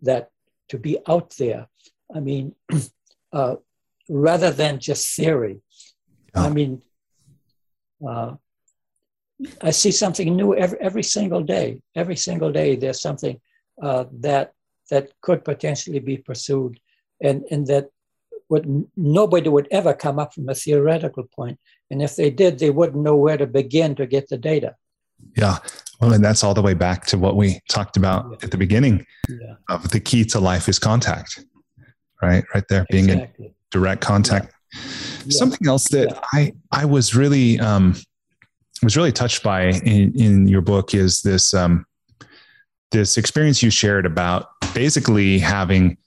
that 0.02 0.30
to 0.70 0.78
be 0.78 0.98
out 1.08 1.36
there. 1.38 1.68
I 2.14 2.20
mean, 2.20 2.54
uh, 3.34 3.56
rather 4.10 4.52
than 4.52 4.80
just 4.80 5.16
theory. 5.16 5.62
Yeah. 6.36 6.44
I 6.44 6.50
mean, 6.50 6.82
uh, 8.08 8.36
I 9.62 9.72
see 9.72 9.92
something 9.92 10.36
new 10.36 10.56
every, 10.56 10.80
every 10.80 11.04
single 11.04 11.44
day. 11.44 11.82
Every 11.96 12.16
single 12.16 12.52
day, 12.52 12.76
there's 12.76 13.02
something 13.02 13.40
uh, 13.82 14.06
that 14.20 14.54
that 14.90 15.12
could 15.22 15.44
potentially 15.44 16.00
be 16.00 16.18
pursued, 16.18 16.80
and 17.22 17.44
and 17.52 17.68
that 17.68 17.90
would 18.50 18.86
nobody 18.96 19.50
would 19.50 19.68
ever 19.72 19.94
come 19.94 20.20
up 20.20 20.34
from 20.34 20.50
a 20.50 20.56
theoretical 20.56 21.24
point. 21.36 21.60
and 21.92 22.02
if 22.02 22.16
they 22.16 22.30
did 22.30 22.60
they 22.60 22.70
wouldn't 22.70 23.04
know 23.04 23.16
where 23.16 23.38
to 23.38 23.48
begin 23.48 23.96
to 23.96 24.06
get 24.06 24.28
the 24.30 24.38
data 24.38 24.76
yeah 25.36 25.58
well 26.00 26.14
and 26.14 26.24
that's 26.24 26.44
all 26.44 26.54
the 26.54 26.62
way 26.62 26.74
back 26.74 27.06
to 27.06 27.18
what 27.18 27.36
we 27.36 27.60
talked 27.70 27.98
about 27.98 28.26
yeah. 28.30 28.38
at 28.44 28.52
the 28.52 28.58
beginning 28.58 29.06
yeah. 29.30 29.56
of 29.70 29.90
the 29.90 30.00
key 30.00 30.24
to 30.24 30.40
life 30.40 30.70
is 30.70 30.80
contact 30.80 31.46
right 32.22 32.44
right 32.54 32.66
there 32.70 32.86
being 32.90 33.10
exactly. 33.10 33.46
in 33.46 33.54
direct 33.72 34.02
contact 34.02 34.54
yeah. 34.74 34.80
something 35.30 35.68
else 35.68 35.88
that 35.90 36.20
i 36.34 36.52
i 36.72 36.86
was 36.86 37.16
really 37.16 37.60
um 37.60 37.96
was 38.84 38.96
really 38.96 39.12
touched 39.12 39.42
by 39.44 39.64
in, 39.64 40.14
in 40.20 40.48
your 40.48 40.62
book 40.62 40.94
is 40.94 41.22
this 41.22 41.54
um 41.54 41.86
this 42.92 43.18
experience 43.18 43.62
you 43.62 43.70
shared 43.70 44.06
about 44.06 44.50
basically 44.74 45.40
having 45.40 45.98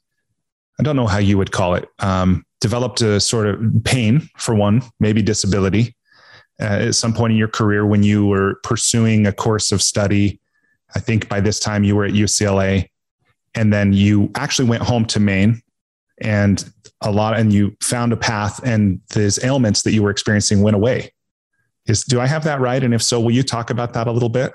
I 0.78 0.83
don't 0.83 0.97
know 0.97 1.07
how 1.07 1.18
you 1.18 1.37
would 1.37 1.53
call 1.53 1.74
it, 1.74 1.87
um, 1.99 2.43
developed 2.62 3.03
a 3.03 3.20
sort 3.20 3.47
of 3.47 3.61
pain 3.85 4.31
for 4.39 4.55
one, 4.55 4.83
maybe 4.99 5.20
disability 5.20 5.95
uh, 6.61 6.87
at 6.89 6.95
some 6.95 7.12
point 7.12 7.33
in 7.33 7.39
your 7.39 7.49
career 7.49 7.85
when 7.85 8.03
you 8.03 8.26
were 8.26 8.57
pursuing 8.62 9.26
a 9.26 9.33
course 9.33 9.72
of 9.72 9.83
study. 9.83 10.41
I 10.95 11.01
think 11.01 11.28
by 11.28 11.41
this 11.41 11.61
time 11.61 11.85
you 11.85 11.97
were 11.97 12.07
at 12.07 12.12
UCLA, 12.12 12.89
and 13.55 13.72
then 13.72 13.93
you 13.93 14.31
actually 14.37 14.68
went 14.68 14.83
home 14.83 15.05
to 15.07 15.20
Maine 15.20 15.61
and 16.20 16.64
a 17.03 17.11
lot, 17.11 17.39
and 17.39 17.53
you 17.53 17.76
found 17.83 18.12
a 18.12 18.16
path, 18.16 18.61
and 18.64 19.01
these 19.14 19.43
ailments 19.43 19.83
that 19.83 19.93
you 19.93 20.03
were 20.03 20.11
experiencing 20.11 20.62
went 20.62 20.76
away. 20.76 21.12
Is 21.87 22.05
do 22.05 22.20
I 22.20 22.26
have 22.26 22.45
that 22.45 22.61
right? 22.61 22.83
And 22.83 22.93
if 22.93 23.03
so, 23.03 23.20
will 23.20 23.31
you 23.31 23.43
talk 23.43 23.70
about 23.70 23.95
that 23.95 24.07
a 24.07 24.12
little 24.12 24.28
bit? 24.28 24.53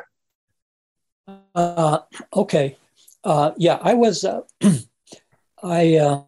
Uh, 1.55 1.99
okay. 2.35 2.77
Uh, 3.23 3.51
yeah, 3.57 3.79
I 3.81 3.93
was. 3.93 4.23
Uh, 4.25 4.41
I 5.63 5.95
uh, 5.95 6.21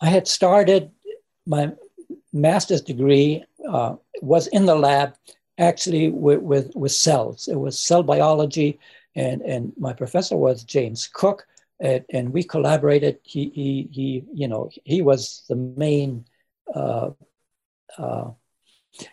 I 0.00 0.08
had 0.08 0.28
started 0.28 0.90
my 1.46 1.72
master's 2.32 2.82
degree 2.82 3.44
uh, 3.66 3.94
was 4.20 4.48
in 4.48 4.66
the 4.66 4.74
lab 4.74 5.14
actually 5.58 6.10
with, 6.10 6.40
with, 6.40 6.74
with 6.74 6.92
cells. 6.92 7.48
It 7.48 7.54
was 7.54 7.78
cell 7.78 8.02
biology, 8.02 8.80
and 9.14 9.40
and 9.42 9.72
my 9.78 9.92
professor 9.92 10.36
was 10.36 10.64
James 10.64 11.08
Cook, 11.12 11.46
and, 11.80 12.04
and 12.10 12.32
we 12.32 12.42
collaborated. 12.42 13.18
He 13.22 13.50
he 13.54 13.88
he 13.92 14.24
you 14.34 14.48
know 14.48 14.68
he 14.84 15.00
was 15.00 15.44
the 15.48 15.56
main. 15.56 16.26
Uh, 16.74 17.10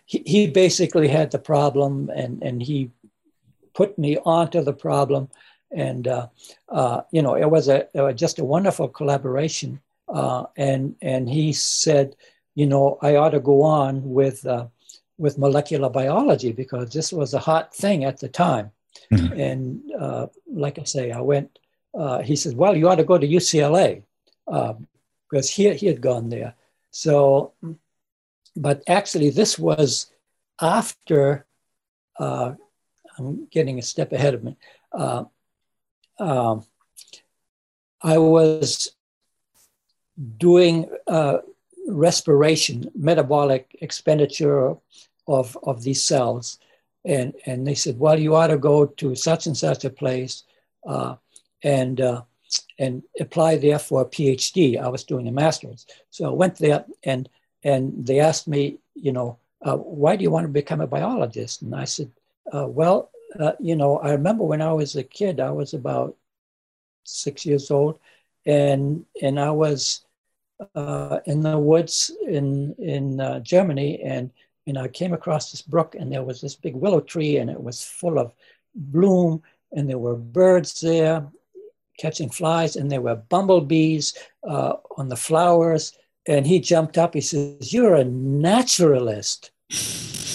he, 0.06 0.24
he 0.26 0.48
basically 0.48 1.08
had 1.08 1.32
the 1.32 1.40
problem, 1.40 2.10
and 2.14 2.42
and 2.44 2.62
he 2.62 2.92
put 3.82 3.98
me 3.98 4.12
onto 4.40 4.60
the 4.64 4.78
problem 4.88 5.24
and 5.72 6.08
uh, 6.08 6.28
uh, 6.70 7.02
you 7.12 7.22
know 7.22 7.36
it 7.36 7.50
was 7.50 7.68
a 7.68 7.88
just 8.14 8.40
a 8.40 8.44
wonderful 8.44 8.88
collaboration. 8.88 9.80
Uh, 10.08 10.44
and 10.58 10.96
and 11.02 11.30
he 11.30 11.54
said, 11.54 12.16
you 12.56 12.66
know, 12.66 12.98
I 13.02 13.16
ought 13.16 13.30
to 13.30 13.40
go 13.40 13.62
on 13.64 13.94
with 14.04 14.46
uh, 14.46 14.68
with 15.18 15.38
molecular 15.38 15.90
biology 15.90 16.52
because 16.52 16.92
this 16.92 17.14
was 17.14 17.34
a 17.34 17.40
hot 17.40 17.74
thing 17.74 18.04
at 18.04 18.20
the 18.20 18.28
time. 18.28 18.72
Mm-hmm. 19.12 19.40
And 19.40 19.92
uh, 19.98 20.28
like 20.48 20.78
I 20.80 20.84
say, 20.84 21.12
I 21.12 21.22
went. 21.22 21.60
Uh, 21.94 22.20
he 22.22 22.36
said, 22.36 22.56
well, 22.56 22.76
you 22.76 22.88
ought 22.88 22.96
to 22.96 23.04
go 23.04 23.18
to 23.18 23.28
UCLA 23.28 24.04
because 24.46 25.50
he 25.50 25.74
he 25.74 25.88
had 25.88 26.02
gone 26.02 26.30
there. 26.30 26.56
So, 26.92 27.54
but 28.56 28.84
actually, 28.88 29.30
this 29.30 29.58
was 29.58 30.12
after, 30.60 31.46
uh, 32.20 32.56
I'm 33.28 33.48
getting 33.52 33.80
a 33.80 33.82
step 33.82 34.12
ahead 34.12 34.34
of 34.34 34.44
me. 34.44 34.58
Uh, 34.92 35.26
um, 36.20 36.66
I 38.02 38.18
was 38.18 38.92
doing 40.38 40.90
uh, 41.08 41.38
respiration, 41.88 42.90
metabolic 42.96 43.78
expenditure 43.82 44.76
of, 45.28 45.58
of 45.64 45.84
these 45.84 46.04
cells. 46.04 46.60
And, 47.06 47.34
and 47.46 47.66
they 47.66 47.76
said, 47.76 47.98
well, 47.98 48.20
you 48.20 48.36
ought 48.36 48.48
to 48.48 48.58
go 48.58 48.86
to 48.86 49.16
such 49.16 49.48
and 49.48 49.58
such 49.58 49.86
a 49.86 49.90
place 49.90 50.44
uh, 50.86 51.16
and, 51.64 52.00
uh, 52.00 52.22
and 52.78 53.04
apply 53.20 53.58
there 53.58 53.80
for 53.80 54.02
a 54.02 54.06
PhD. 54.06 54.80
I 54.80 54.88
was 54.90 55.04
doing 55.04 55.28
a 55.28 55.32
master's. 55.32 55.86
So 56.12 56.26
I 56.26 56.34
went 56.34 56.58
there 56.58 56.86
and, 57.04 57.28
and 57.64 58.06
they 58.06 58.20
asked 58.20 58.48
me, 58.48 58.80
you 58.96 59.12
know, 59.12 59.38
uh, 59.64 59.78
why 59.78 60.16
do 60.16 60.24
you 60.24 60.32
want 60.32 60.46
to 60.46 60.52
become 60.52 60.82
a 60.82 60.88
biologist? 60.88 61.62
And 61.62 61.76
I 61.76 61.86
said, 61.86 62.12
uh, 62.54 62.68
well, 62.68 63.12
uh, 63.40 63.54
you 63.60 63.76
know, 63.76 63.98
I 64.00 64.12
remember 64.12 64.44
when 64.44 64.62
I 64.62 64.74
was 64.74 64.96
a 64.96 65.04
kid, 65.04 65.40
I 65.40 65.52
was 65.52 65.74
about 65.74 66.16
six 67.04 67.46
years 67.46 67.72
old, 67.72 68.00
and 68.46 69.06
and 69.22 69.40
I 69.40 69.52
was 69.52 70.06
uh, 70.76 71.20
in 71.26 71.42
the 71.42 71.58
woods 71.58 72.12
in 72.28 72.76
in 72.78 73.20
uh, 73.20 73.40
Germany, 73.40 74.02
and 74.02 74.32
and 74.68 74.78
I 74.78 74.88
came 74.88 75.14
across 75.14 75.52
this 75.52 75.62
brook, 75.62 75.96
and 75.96 76.12
there 76.12 76.24
was 76.24 76.42
this 76.42 76.56
big 76.56 76.76
willow 76.76 77.02
tree, 77.02 77.38
and 77.38 77.50
it 77.50 77.62
was 77.62 77.84
full 77.84 78.20
of 78.20 78.34
bloom, 78.76 79.42
and 79.72 79.90
there 79.90 79.98
were 79.98 80.16
birds 80.16 80.82
there 80.82 81.26
catching 81.98 82.30
flies, 82.30 82.76
and 82.76 82.92
there 82.92 83.02
were 83.02 83.16
bumblebees 83.16 84.14
uh, 84.48 84.74
on 84.98 85.08
the 85.08 85.16
flowers. 85.16 85.94
And 86.28 86.46
he 86.46 86.60
jumped 86.60 86.98
up. 86.98 87.14
He 87.16 87.22
says, 87.22 87.74
"You're 87.74 87.96
a 87.96 88.04
naturalist," 88.04 89.52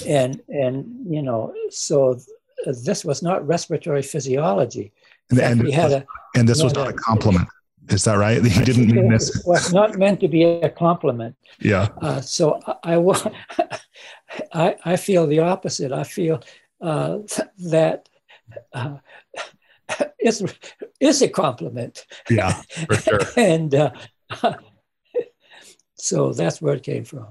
and 0.06 0.40
and 0.48 1.06
you 1.08 1.22
know, 1.22 1.54
so 1.70 2.18
this 2.64 3.04
was 3.04 3.22
not 3.22 3.46
respiratory 3.46 4.02
physiology. 4.02 4.92
And, 5.30 5.38
and, 5.40 5.62
he 5.66 5.72
had 5.72 5.92
a, 5.92 6.06
and 6.34 6.48
this 6.48 6.62
was 6.62 6.74
not 6.74 6.88
a, 6.88 6.92
compliment. 6.92 7.48
Is 7.88 8.04
that 8.04 8.14
right? 8.14 8.42
He 8.56 8.64
didn't 8.64 8.86
mean 8.86 9.10
this. 9.10 9.34
It 9.34 9.46
was 9.46 9.72
not 9.72 9.96
meant 9.96 10.20
to 10.20 10.28
be 10.28 10.44
a 10.44 10.68
compliment. 10.68 11.36
Yeah. 11.60 11.88
Uh, 12.00 12.20
so 12.20 12.60
I, 12.82 12.96
I, 14.52 14.76
I 14.84 14.96
feel 14.96 15.26
the 15.26 15.40
opposite. 15.40 15.92
I 15.92 16.04
feel 16.04 16.42
uh, 16.80 17.18
that 17.58 18.08
uh, 18.72 18.96
it's, 20.18 20.42
it's 21.00 21.22
a 21.22 21.28
compliment. 21.28 22.06
Yeah, 22.28 22.60
for 22.86 22.96
sure. 22.96 23.20
and 23.36 23.74
uh, 23.74 23.90
so 25.94 26.32
that's 26.32 26.60
where 26.60 26.74
it 26.74 26.82
came 26.82 27.04
from. 27.04 27.28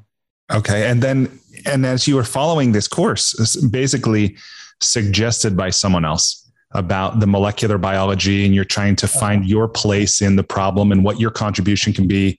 Okay. 0.52 0.90
And 0.90 1.02
then, 1.02 1.40
and 1.66 1.86
as 1.86 2.08
you 2.08 2.16
were 2.16 2.24
following 2.24 2.72
this 2.72 2.88
course, 2.88 3.56
basically 3.68 4.38
suggested 4.82 5.58
by 5.58 5.70
someone 5.70 6.06
else, 6.06 6.46
about 6.76 7.20
the 7.20 7.28
molecular 7.28 7.78
biology 7.78 8.46
and 8.46 8.54
you're 8.54 8.66
trying 8.66 8.96
to 8.98 9.08
find 9.08 9.42
uh-huh. 9.42 9.50
your 9.50 9.68
place 9.68 10.22
in 10.22 10.36
the 10.36 10.44
problem 10.44 10.92
and 10.92 11.04
what 11.04 11.20
your 11.20 11.32
contribution 11.32 11.94
can 11.94 12.08
be 12.08 12.38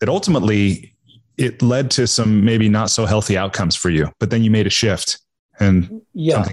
that 0.00 0.08
ultimately 0.08 0.94
it 1.36 1.60
led 1.62 1.90
to 1.90 2.06
some 2.06 2.44
maybe 2.44 2.68
not 2.68 2.90
so 2.90 3.04
healthy 3.04 3.36
outcomes 3.36 3.74
for 3.74 3.90
you 3.90 4.08
but 4.20 4.30
then 4.30 4.42
you 4.44 4.50
made 4.50 4.66
a 4.66 4.70
shift 4.70 5.18
and 5.58 6.00
yeah 6.14 6.46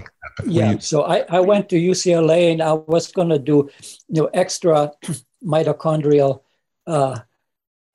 yeah 0.44 0.72
you- 0.72 0.80
so 0.80 1.04
I, 1.04 1.24
I 1.28 1.40
went 1.40 1.68
to 1.70 1.76
ucla 1.76 2.52
and 2.52 2.62
i 2.62 2.72
was 2.72 3.12
going 3.12 3.28
to 3.28 3.38
do 3.38 3.70
you 4.08 4.22
know 4.22 4.30
extra 4.34 4.90
mitochondrial 5.44 6.42
uh, 6.86 7.20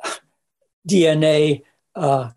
dna 0.87 1.61
uh, 1.95 2.29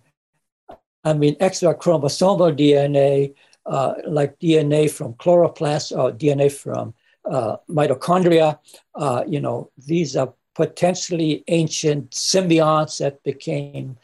i 1.09 1.13
mean 1.13 1.37
extra 1.41 1.75
chromosomal 1.75 2.57
dna 2.57 3.35
uh, 3.69 3.95
like 4.07 4.39
DNA 4.39 4.91
from 4.91 5.13
chloroplasts 5.15 5.97
or 5.97 6.11
DNA 6.11 6.51
from 6.51 6.95
uh, 7.31 7.59
mitochondria. 7.69 8.59
Uh, 8.95 9.23
you 9.27 9.41
know, 9.41 9.71
these 9.87 10.17
are 10.17 10.33
potentially 10.55 11.45
ancient 11.49 12.11
symbionts 12.11 12.99
that 12.99 13.23
became 13.23 13.97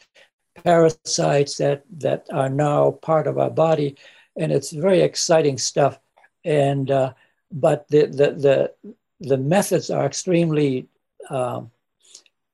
parasites 0.63 1.57
that, 1.57 1.83
that 1.97 2.27
are 2.31 2.49
now 2.49 2.91
part 2.91 3.27
of 3.27 3.39
our 3.39 3.49
body. 3.49 3.97
And 4.37 4.51
it's 4.51 4.71
very 4.71 5.01
exciting 5.01 5.57
stuff. 5.57 5.99
And, 6.43 6.91
uh, 6.91 7.13
but 7.51 7.87
the, 7.89 8.05
the, 8.05 8.71
the, 8.83 8.93
the 9.19 9.37
methods 9.37 9.89
are 9.89 10.05
extremely 10.05 10.87
um, 11.29 11.71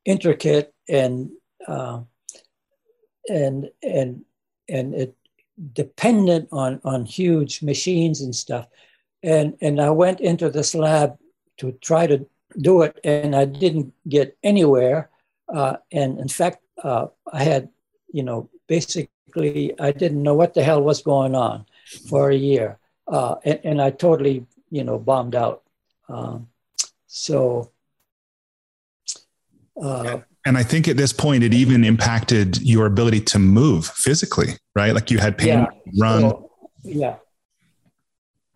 intricate 0.06 0.74
and, 0.88 1.30
uh, 1.68 1.99
and, 3.28 3.70
and, 3.84 4.24
and 4.72 4.93
it 4.95 5.15
dependent 5.74 6.49
on, 6.51 6.82
on 6.84 7.05
huge 7.05 7.61
machines 7.61 8.22
and 8.22 8.36
stuff. 8.36 8.67
And, 9.24 9.57
and 9.61 9.80
I 9.80 9.89
went 9.91 10.19
into 10.19 10.49
this 10.49 10.74
lab 10.74 11.17
to 11.57 11.74
try 11.74 12.07
to 12.07 12.26
do 12.57 12.82
it, 12.82 12.99
and 13.03 13.36
I 13.36 13.45
didn't 13.45 13.93
get 14.07 14.38
anywhere. 14.43 15.09
Uh, 15.53 15.78
and 15.91 16.19
in 16.19 16.28
fact, 16.28 16.63
uh, 16.84 17.07
I 17.32 17.43
had, 17.43 17.69
you 18.11 18.24
know, 18.24 18.49
basically, 18.67 19.80
I 19.80 19.91
didn't 19.91 20.24
know 20.24 20.34
what 20.34 20.53
the 20.53 20.63
hell 20.63 20.82
was 20.82 21.01
going 21.01 21.36
on 21.36 21.65
for 22.09 22.30
a 22.30 22.36
year. 22.36 22.80
Uh, 23.07 23.36
and, 23.43 23.59
and, 23.63 23.82
I 23.82 23.91
totally, 23.91 24.45
you 24.69 24.84
know, 24.84 24.97
bombed 24.97 25.36
out. 25.36 25.63
Um, 26.07 26.47
so, 27.07 27.72
uh, 29.82 30.19
and 30.45 30.57
I 30.57 30.63
think 30.63 30.87
at 30.87 30.97
this 30.97 31.13
point, 31.13 31.43
it 31.43 31.53
even 31.53 31.83
impacted 31.83 32.61
your 32.61 32.87
ability 32.87 33.21
to 33.21 33.39
move 33.39 33.85
physically, 33.85 34.53
right? 34.75 34.93
Like 34.93 35.11
you 35.11 35.19
had 35.19 35.37
pain, 35.37 35.59
yeah. 35.59 35.67
run. 35.99 36.21
So, 36.21 36.51
yeah. 36.83 37.15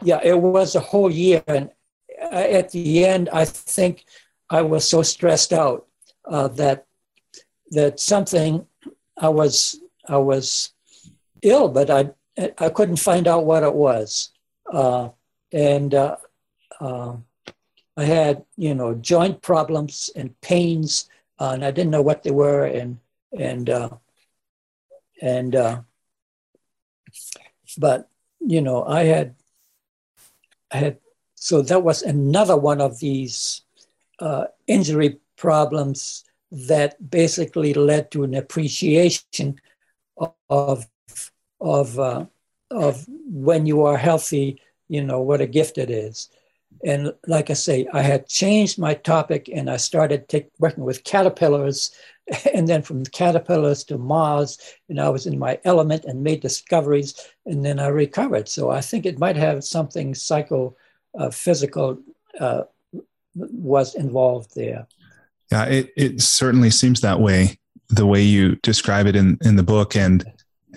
Yeah, 0.03 0.19
it 0.23 0.39
was 0.39 0.75
a 0.75 0.79
whole 0.79 1.11
year. 1.11 1.43
And 1.47 1.69
at 2.19 2.71
the 2.71 3.05
end, 3.05 3.29
I 3.29 3.45
think 3.45 4.05
I 4.49 4.61
was 4.61 4.88
so 4.88 5.03
stressed 5.03 5.53
out 5.53 5.88
uh, 6.25 6.47
that 6.49 6.86
that 7.71 7.99
something 7.99 8.65
I 9.17 9.29
was 9.29 9.79
I 10.07 10.17
was 10.17 10.73
ill, 11.41 11.69
but 11.69 11.89
I 11.89 12.09
I 12.57 12.69
couldn't 12.69 12.97
find 12.97 13.27
out 13.27 13.45
what 13.45 13.63
it 13.63 13.73
was, 13.73 14.31
uh, 14.71 15.09
and 15.51 15.93
uh, 15.93 16.17
um, 16.79 17.25
I 17.95 18.03
had 18.03 18.43
you 18.57 18.75
know 18.75 18.95
joint 18.95 19.41
problems 19.41 20.09
and 20.15 20.39
pains 20.41 21.09
uh, 21.39 21.51
and 21.53 21.65
I 21.65 21.71
didn't 21.71 21.91
know 21.91 22.01
what 22.01 22.23
they 22.23 22.31
were, 22.31 22.65
and 22.65 22.99
and 23.38 23.69
uh, 23.69 23.89
and 25.21 25.55
uh, 25.55 25.81
but 27.77 28.09
you 28.39 28.61
know 28.61 28.83
I 28.86 29.03
had 29.03 29.36
I 30.71 30.77
had 30.77 30.97
so 31.36 31.61
that 31.61 31.83
was 31.83 32.01
another 32.01 32.57
one 32.57 32.81
of 32.81 32.99
these 32.99 33.61
uh, 34.19 34.45
injury 34.67 35.19
problems 35.36 36.23
that 36.51 37.09
basically 37.11 37.73
led 37.73 38.11
to 38.11 38.23
an 38.23 38.33
appreciation 38.33 39.59
of 40.49 40.88
of 41.59 41.99
uh, 41.99 42.25
of 42.71 43.05
when 43.07 43.65
you 43.65 43.83
are 43.83 43.97
healthy, 43.97 44.61
you 44.88 45.03
know 45.03 45.21
what 45.21 45.41
a 45.41 45.47
gift 45.47 45.77
it 45.77 45.89
is. 45.89 46.29
And 46.84 47.13
like 47.28 47.49
I 47.49 47.53
say, 47.53 47.88
I 47.93 48.01
had 48.01 48.28
changed 48.28 48.78
my 48.78 48.93
topic 48.93 49.49
and 49.53 49.69
I 49.69 49.78
started 49.78 50.28
take, 50.30 50.49
working 50.59 50.84
with 50.84 51.03
caterpillars. 51.03 51.91
And 52.55 52.67
then 52.67 52.82
from 52.82 53.03
caterpillars 53.05 53.84
to 53.84 53.99
moths, 53.99 54.57
and 54.89 54.99
I 54.99 55.09
was 55.09 55.28
in 55.28 55.38
my 55.38 55.59
element 55.63 56.05
and 56.05 56.23
made 56.23 56.39
discoveries, 56.39 57.13
and 57.45 57.63
then 57.63 57.80
I 57.80 57.86
recovered. 57.86 58.49
So 58.49 58.71
I 58.71 58.82
think 58.82 59.05
it 59.05 59.19
might 59.19 59.36
have 59.36 59.63
something 59.63 60.15
psycho 60.15 60.76
uh, 61.19 61.30
uh, 62.39 62.63
was 63.36 63.93
involved 63.93 64.55
there. 64.55 64.88
Yeah, 65.51 65.65
it, 65.65 65.93
it 65.95 66.21
certainly 66.21 66.71
seems 66.71 67.01
that 67.01 67.19
way, 67.19 67.59
the 67.89 68.07
way 68.07 68.23
you 68.23 68.55
describe 68.57 69.05
it 69.05 69.15
in, 69.15 69.38
in 69.41 69.55
the 69.55 69.63
book. 69.63 69.95
And, 69.95 70.26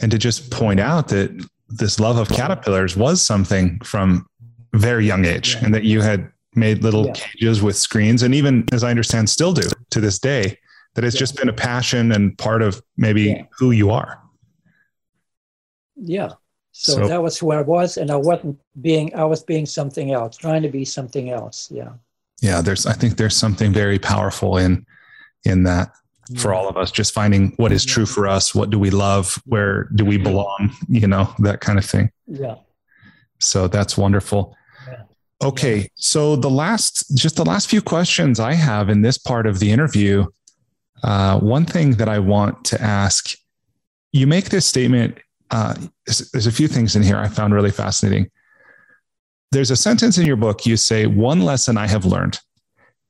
and 0.02 0.10
to 0.10 0.18
just 0.18 0.50
point 0.50 0.80
out 0.80 1.08
that 1.08 1.48
this 1.68 2.00
love 2.00 2.18
of 2.18 2.28
caterpillars 2.28 2.96
was 2.96 3.22
something 3.22 3.78
from 3.80 4.26
very 4.74 5.06
young 5.06 5.24
age 5.24 5.54
yeah. 5.54 5.64
and 5.64 5.74
that 5.74 5.84
you 5.84 6.00
had 6.00 6.30
made 6.54 6.82
little 6.82 7.06
yeah. 7.06 7.12
cages 7.14 7.62
with 7.62 7.76
screens. 7.76 8.22
And 8.22 8.34
even 8.34 8.64
as 8.72 8.84
i 8.84 8.90
understand 8.90 9.28
still 9.30 9.52
do 9.52 9.68
to 9.90 10.00
this 10.00 10.18
day 10.18 10.58
that 10.94 11.04
it's 11.04 11.14
yeah. 11.14 11.20
just 11.20 11.36
been 11.36 11.48
a 11.48 11.52
passion 11.52 12.12
and 12.12 12.36
part 12.38 12.62
of 12.62 12.82
maybe 12.96 13.46
who 13.58 13.70
you 13.70 13.90
are. 13.90 14.20
Yeah. 15.96 16.32
So, 16.72 16.94
so, 16.94 17.08
that 17.08 17.22
was 17.22 17.36
who 17.36 17.50
i 17.50 17.60
was 17.60 17.96
and 17.96 18.08
i 18.08 18.14
wasn't 18.14 18.56
being 18.80 19.12
i 19.16 19.24
was 19.24 19.42
being 19.42 19.66
something 19.66 20.12
else 20.12 20.36
trying 20.36 20.62
to 20.62 20.68
be 20.68 20.84
something 20.84 21.30
else. 21.30 21.68
Yeah. 21.72 21.92
Yeah 22.40 22.60
there's 22.60 22.86
i 22.86 22.92
think 22.92 23.16
there's 23.16 23.36
something 23.36 23.72
very 23.72 23.98
powerful 23.98 24.58
in 24.58 24.86
in 25.44 25.64
that 25.64 25.90
for 26.36 26.52
all 26.52 26.68
of 26.68 26.76
us 26.76 26.90
just 26.90 27.14
finding 27.14 27.52
what 27.56 27.72
is 27.72 27.84
true 27.86 28.04
for 28.04 28.28
us 28.28 28.54
what 28.54 28.68
do 28.68 28.78
we 28.78 28.90
love 28.90 29.42
where 29.46 29.88
do 29.94 30.04
we 30.04 30.18
belong 30.18 30.70
you 30.88 31.06
know 31.06 31.34
that 31.38 31.60
kind 31.60 31.78
of 31.78 31.84
thing. 31.84 32.10
Yeah 32.26 32.56
so 33.38 33.68
that's 33.68 33.96
wonderful 33.96 34.54
Okay. 35.42 35.88
So 35.94 36.34
the 36.34 36.50
last, 36.50 37.16
just 37.16 37.36
the 37.36 37.44
last 37.44 37.70
few 37.70 37.80
questions 37.80 38.40
I 38.40 38.54
have 38.54 38.88
in 38.88 39.02
this 39.02 39.18
part 39.18 39.46
of 39.46 39.60
the 39.60 39.70
interview. 39.70 40.26
Uh, 41.04 41.38
one 41.38 41.64
thing 41.64 41.92
that 41.92 42.08
I 42.08 42.18
want 42.18 42.64
to 42.66 42.82
ask 42.82 43.36
you 44.12 44.26
make 44.26 44.48
this 44.48 44.66
statement 44.66 45.18
uh, 45.50 45.74
there's, 46.06 46.30
there's 46.32 46.46
a 46.46 46.52
few 46.52 46.68
things 46.68 46.96
in 46.96 47.02
here 47.02 47.16
I 47.16 47.28
found 47.28 47.54
really 47.54 47.70
fascinating. 47.70 48.30
There's 49.50 49.70
a 49.70 49.76
sentence 49.76 50.18
in 50.18 50.26
your 50.26 50.36
book 50.36 50.66
you 50.66 50.76
say, 50.76 51.06
One 51.06 51.40
lesson 51.40 51.78
I 51.78 51.86
have 51.86 52.04
learned 52.04 52.38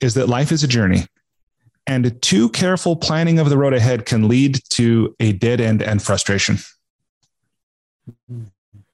is 0.01 0.15
that 0.15 0.29
life 0.29 0.53
is 0.53 0.63
a 0.63 0.69
journey, 0.69 1.07
and 1.87 2.21
too 2.23 2.49
careful 2.51 2.95
planning 2.95 3.41
of 3.41 3.51
the 3.51 3.59
road 3.59 3.75
ahead 3.75 4.07
can 4.07 4.29
lead 4.29 4.61
to 4.71 5.17
a 5.19 5.33
dead 5.33 5.61
end 5.61 5.83
and 5.83 6.01
frustration. 6.01 6.59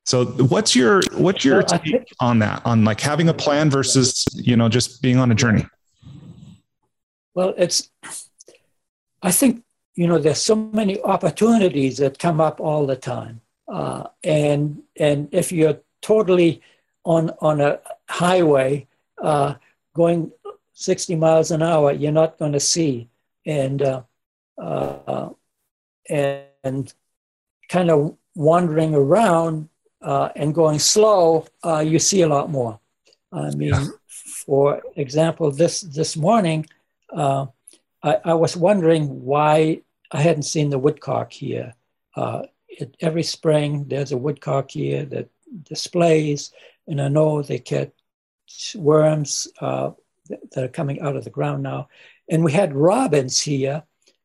So 0.04 0.26
what's 0.26 0.76
your 0.76 1.00
what's 1.12 1.44
your 1.44 1.56
well, 1.56 1.78
take 1.78 2.12
on 2.20 2.38
that 2.40 2.60
on 2.66 2.84
like 2.84 3.00
having 3.00 3.30
a 3.30 3.34
plan 3.34 3.70
versus 3.70 4.24
you 4.34 4.54
know 4.56 4.68
just 4.68 5.00
being 5.00 5.16
on 5.16 5.32
a 5.32 5.34
journey? 5.34 5.66
Well, 7.34 7.54
it's 7.56 7.90
I 9.22 9.32
think 9.32 9.64
you 9.94 10.06
know 10.06 10.18
there's 10.18 10.42
so 10.42 10.56
many 10.56 11.00
opportunities 11.00 11.96
that 11.98 12.18
come 12.18 12.38
up 12.38 12.60
all 12.60 12.86
the 12.86 12.96
time, 12.96 13.40
uh, 13.66 14.04
and 14.22 14.82
and 15.00 15.28
if 15.32 15.50
you're 15.50 15.80
totally 16.02 16.60
on 17.04 17.30
on 17.40 17.62
a 17.62 17.80
highway 18.10 18.86
uh, 19.22 19.54
going 19.94 20.30
60 20.74 21.14
miles 21.14 21.50
an 21.50 21.62
hour, 21.62 21.92
you're 21.92 22.12
not 22.12 22.38
going 22.38 22.52
to 22.52 22.60
see, 22.60 23.08
and 23.46 23.80
uh, 23.80 24.02
uh, 24.58 25.30
and 26.10 26.92
kind 27.70 27.90
of 27.90 28.16
wandering 28.34 28.94
around 28.94 29.70
uh, 30.04 30.28
and 30.36 30.54
going 30.54 30.78
slow, 30.78 31.46
uh, 31.64 31.78
you 31.78 31.98
see 31.98 32.22
a 32.22 32.28
lot 32.28 32.50
more. 32.50 32.78
I 33.32 33.50
mean, 33.54 33.70
yeah. 33.70 33.86
for 34.46 34.82
example, 34.96 35.50
this 35.50 35.80
this 35.80 36.16
morning, 36.16 36.66
uh, 37.10 37.46
I, 38.02 38.18
I, 38.24 38.34
was 38.34 38.56
wondering 38.56 39.24
why 39.24 39.80
I 40.12 40.20
hadn't 40.20 40.42
seen 40.44 40.70
the 40.70 40.78
woodcock 40.78 41.32
here. 41.32 41.74
Uh, 42.14 42.42
it, 42.68 42.96
every 43.00 43.22
spring, 43.22 43.86
there's 43.88 44.12
a 44.12 44.16
woodcock 44.16 44.70
here 44.70 45.04
that 45.06 45.30
displays, 45.62 46.52
and 46.86 47.00
I 47.00 47.08
know 47.08 47.42
they 47.42 47.58
catch 47.58 47.90
worms 48.76 49.48
uh, 49.60 49.90
that 50.52 50.64
are 50.64 50.68
coming 50.68 51.00
out 51.00 51.16
of 51.16 51.24
the 51.24 51.30
ground 51.30 51.62
now. 51.62 51.88
And 52.28 52.44
we 52.44 52.52
had 52.52 52.74
robins 52.74 53.40
here, 53.40 53.82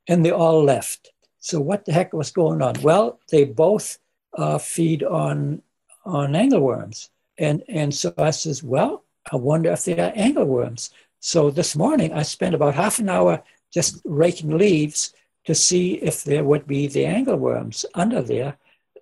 and 0.08 0.26
they 0.26 0.32
all 0.32 0.64
left. 0.64 1.12
So 1.40 1.60
what 1.60 1.86
the 1.86 1.94
heck 1.94 2.14
was 2.14 2.32
going 2.32 2.62
on? 2.62 2.76
Well, 2.82 3.20
they 3.32 3.46
both 3.46 3.98
uh, 4.34 4.58
feed 4.58 5.04
on 5.04 5.62
on 6.06 6.34
angleworms, 6.34 7.10
and 7.38 7.64
and 7.68 7.94
so 7.94 8.14
I 8.18 8.32
says, 8.32 8.64
well, 8.64 9.04
I 9.32 9.36
wonder 9.36 9.72
if 9.72 9.86
they 9.86 10.00
are 10.00 10.12
angleworms. 10.14 10.92
So 11.20 11.52
this 11.52 11.76
morning 11.76 12.14
I 12.14 12.24
spent 12.24 12.56
about 12.56 12.76
half 12.76 13.00
an 13.00 13.10
hour 13.10 13.44
just 13.74 14.02
raking 14.06 14.58
leaves 14.58 15.14
to 15.46 15.54
see 15.54 15.96
if 15.96 16.24
there 16.24 16.44
would 16.44 16.66
be 16.68 16.88
the 16.88 17.04
angleworms 17.04 17.86
under 17.96 18.22
there 18.22 18.58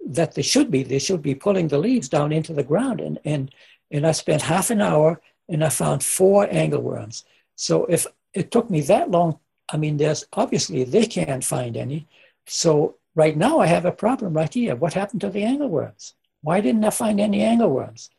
that 0.05 0.35
they 0.35 0.41
should 0.41 0.71
be. 0.71 0.83
They 0.83 0.99
should 0.99 1.21
be 1.21 1.35
pulling 1.35 1.67
the 1.67 1.77
leaves 1.77 2.09
down 2.09 2.31
into 2.31 2.53
the 2.53 2.63
ground, 2.63 3.01
and 3.01 3.19
and 3.25 3.53
and 3.91 4.05
I 4.05 4.11
spent 4.11 4.41
half 4.41 4.69
an 4.69 4.81
hour 4.81 5.21
and 5.49 5.63
I 5.63 5.69
found 5.69 6.03
four 6.03 6.47
angleworms. 6.47 7.23
So 7.55 7.85
if 7.85 8.05
it 8.33 8.51
took 8.51 8.69
me 8.69 8.81
that 8.81 9.11
long, 9.11 9.39
I 9.69 9.77
mean, 9.77 9.97
there's 9.97 10.25
obviously 10.33 10.83
they 10.83 11.05
can't 11.05 11.43
find 11.43 11.77
any. 11.77 12.07
So 12.45 12.95
right 13.15 13.35
now 13.35 13.59
I 13.59 13.67
have 13.67 13.85
a 13.85 13.91
problem 13.91 14.33
right 14.33 14.53
here. 14.53 14.75
What 14.75 14.93
happened 14.93 15.21
to 15.21 15.29
the 15.29 15.43
angleworms? 15.43 16.13
Why 16.41 16.61
didn't 16.61 16.83
I 16.83 16.89
find 16.89 17.19
any 17.19 17.39
angleworms? 17.39 18.09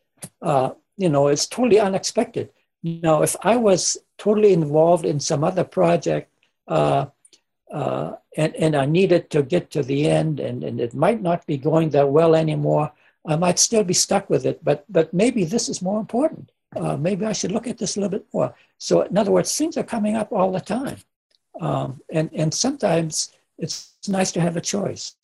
Uh, 0.41 0.71
you 0.97 1.09
know, 1.09 1.27
it's 1.27 1.47
totally 1.47 1.79
unexpected. 1.79 2.49
Now, 2.83 3.23
if 3.23 3.35
I 3.41 3.55
was 3.55 3.97
totally 4.17 4.53
involved 4.53 5.05
in 5.05 5.19
some 5.19 5.43
other 5.43 5.63
project 5.63 6.31
uh, 6.67 7.07
uh, 7.71 8.13
and, 8.37 8.55
and 8.55 8.75
I 8.75 8.85
needed 8.85 9.29
to 9.31 9.43
get 9.43 9.71
to 9.71 9.83
the 9.83 10.09
end 10.09 10.39
and, 10.39 10.63
and 10.63 10.79
it 10.79 10.93
might 10.93 11.21
not 11.21 11.45
be 11.45 11.57
going 11.57 11.89
that 11.91 12.09
well 12.09 12.35
anymore, 12.35 12.91
I 13.25 13.35
might 13.35 13.59
still 13.59 13.83
be 13.83 13.93
stuck 13.93 14.29
with 14.29 14.45
it, 14.45 14.63
but, 14.63 14.85
but 14.89 15.13
maybe 15.13 15.43
this 15.43 15.69
is 15.69 15.81
more 15.81 15.99
important. 15.99 16.51
Uh, 16.75 16.97
maybe 16.97 17.25
I 17.25 17.33
should 17.33 17.51
look 17.51 17.67
at 17.67 17.77
this 17.77 17.97
a 17.97 17.99
little 17.99 18.17
bit 18.17 18.27
more. 18.33 18.53
So, 18.77 19.01
in 19.01 19.17
other 19.17 19.31
words, 19.31 19.55
things 19.55 19.77
are 19.77 19.83
coming 19.83 20.15
up 20.15 20.31
all 20.31 20.51
the 20.51 20.61
time. 20.61 20.97
Um, 21.59 22.01
and, 22.11 22.29
and 22.33 22.53
sometimes 22.53 23.33
it's 23.57 23.97
nice 24.07 24.31
to 24.33 24.41
have 24.41 24.55
a 24.55 24.61
choice. 24.61 25.15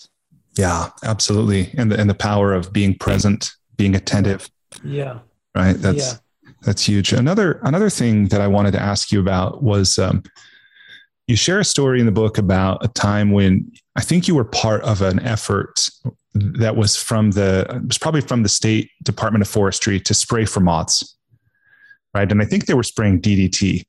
Yeah, 0.58 0.90
absolutely. 1.04 1.74
And 1.78 1.92
the, 1.92 2.00
and 2.00 2.10
the 2.10 2.16
power 2.16 2.54
of 2.54 2.72
being 2.72 2.98
present, 2.98 3.52
being 3.76 3.96
attentive. 3.96 4.50
Yeah. 4.84 5.20
Right. 5.54 5.74
That's, 5.74 6.14
yeah. 6.14 6.52
that's 6.62 6.88
huge. 6.88 7.14
Another, 7.14 7.60
another 7.64 7.90
thing 7.90 8.28
that 8.30 8.42
I 8.42 8.48
wanted 8.48 8.72
to 8.72 8.82
ask 8.82 9.12
you 9.12 9.20
about 9.20 9.64
was, 9.64 9.98
um, 9.98 10.24
you 11.28 11.36
share 11.36 11.60
a 11.60 11.66
story 11.66 12.00
in 12.00 12.06
the 12.06 12.12
book 12.12 12.38
about 12.38 12.86
a 12.86 12.88
time 12.88 13.32
when 13.32 13.72
I 13.96 14.02
think 14.02 14.28
you 14.28 14.36
were 14.36 14.46
part 14.46 14.84
of 14.84 15.02
an 15.02 15.20
effort 15.22 15.90
that 16.36 16.76
was 16.76 16.96
from 16.96 17.32
the 17.32 17.66
it 17.70 17.88
was 17.88 17.98
probably 17.98 18.22
from 18.22 18.44
the 18.44 18.50
state 18.50 18.92
department 19.04 19.42
of 19.42 19.48
forestry 19.48 20.00
to 20.02 20.14
spray 20.14 20.46
for 20.46 20.60
moths 20.60 21.16
right 22.14 22.30
and 22.30 22.42
i 22.42 22.46
think 22.46 22.66
they 22.66 22.74
were 22.74 22.84
spraying 22.84 23.22
ddt 23.22 23.84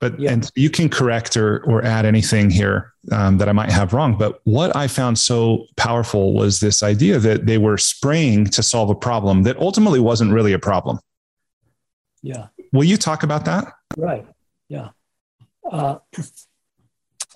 but 0.00 0.18
yeah. 0.18 0.32
and 0.32 0.50
you 0.56 0.70
can 0.70 0.88
correct 0.88 1.36
or 1.36 1.62
or 1.64 1.84
add 1.84 2.06
anything 2.06 2.50
here 2.50 2.92
um, 3.12 3.38
that 3.38 3.48
I 3.48 3.52
might 3.52 3.70
have 3.70 3.92
wrong. 3.92 4.16
But 4.16 4.40
what 4.44 4.74
I 4.74 4.88
found 4.88 5.18
so 5.18 5.66
powerful 5.76 6.32
was 6.32 6.60
this 6.60 6.82
idea 6.82 7.18
that 7.18 7.46
they 7.46 7.58
were 7.58 7.76
spraying 7.76 8.46
to 8.46 8.62
solve 8.62 8.90
a 8.90 8.94
problem 8.94 9.42
that 9.44 9.58
ultimately 9.58 10.00
wasn't 10.00 10.32
really 10.32 10.54
a 10.54 10.58
problem. 10.58 10.98
Yeah. 12.22 12.48
Will 12.72 12.84
you 12.84 12.96
talk 12.96 13.22
about 13.22 13.44
that? 13.44 13.72
Right. 13.96 14.26
Yeah. 14.68 14.90
Uh, 15.70 15.98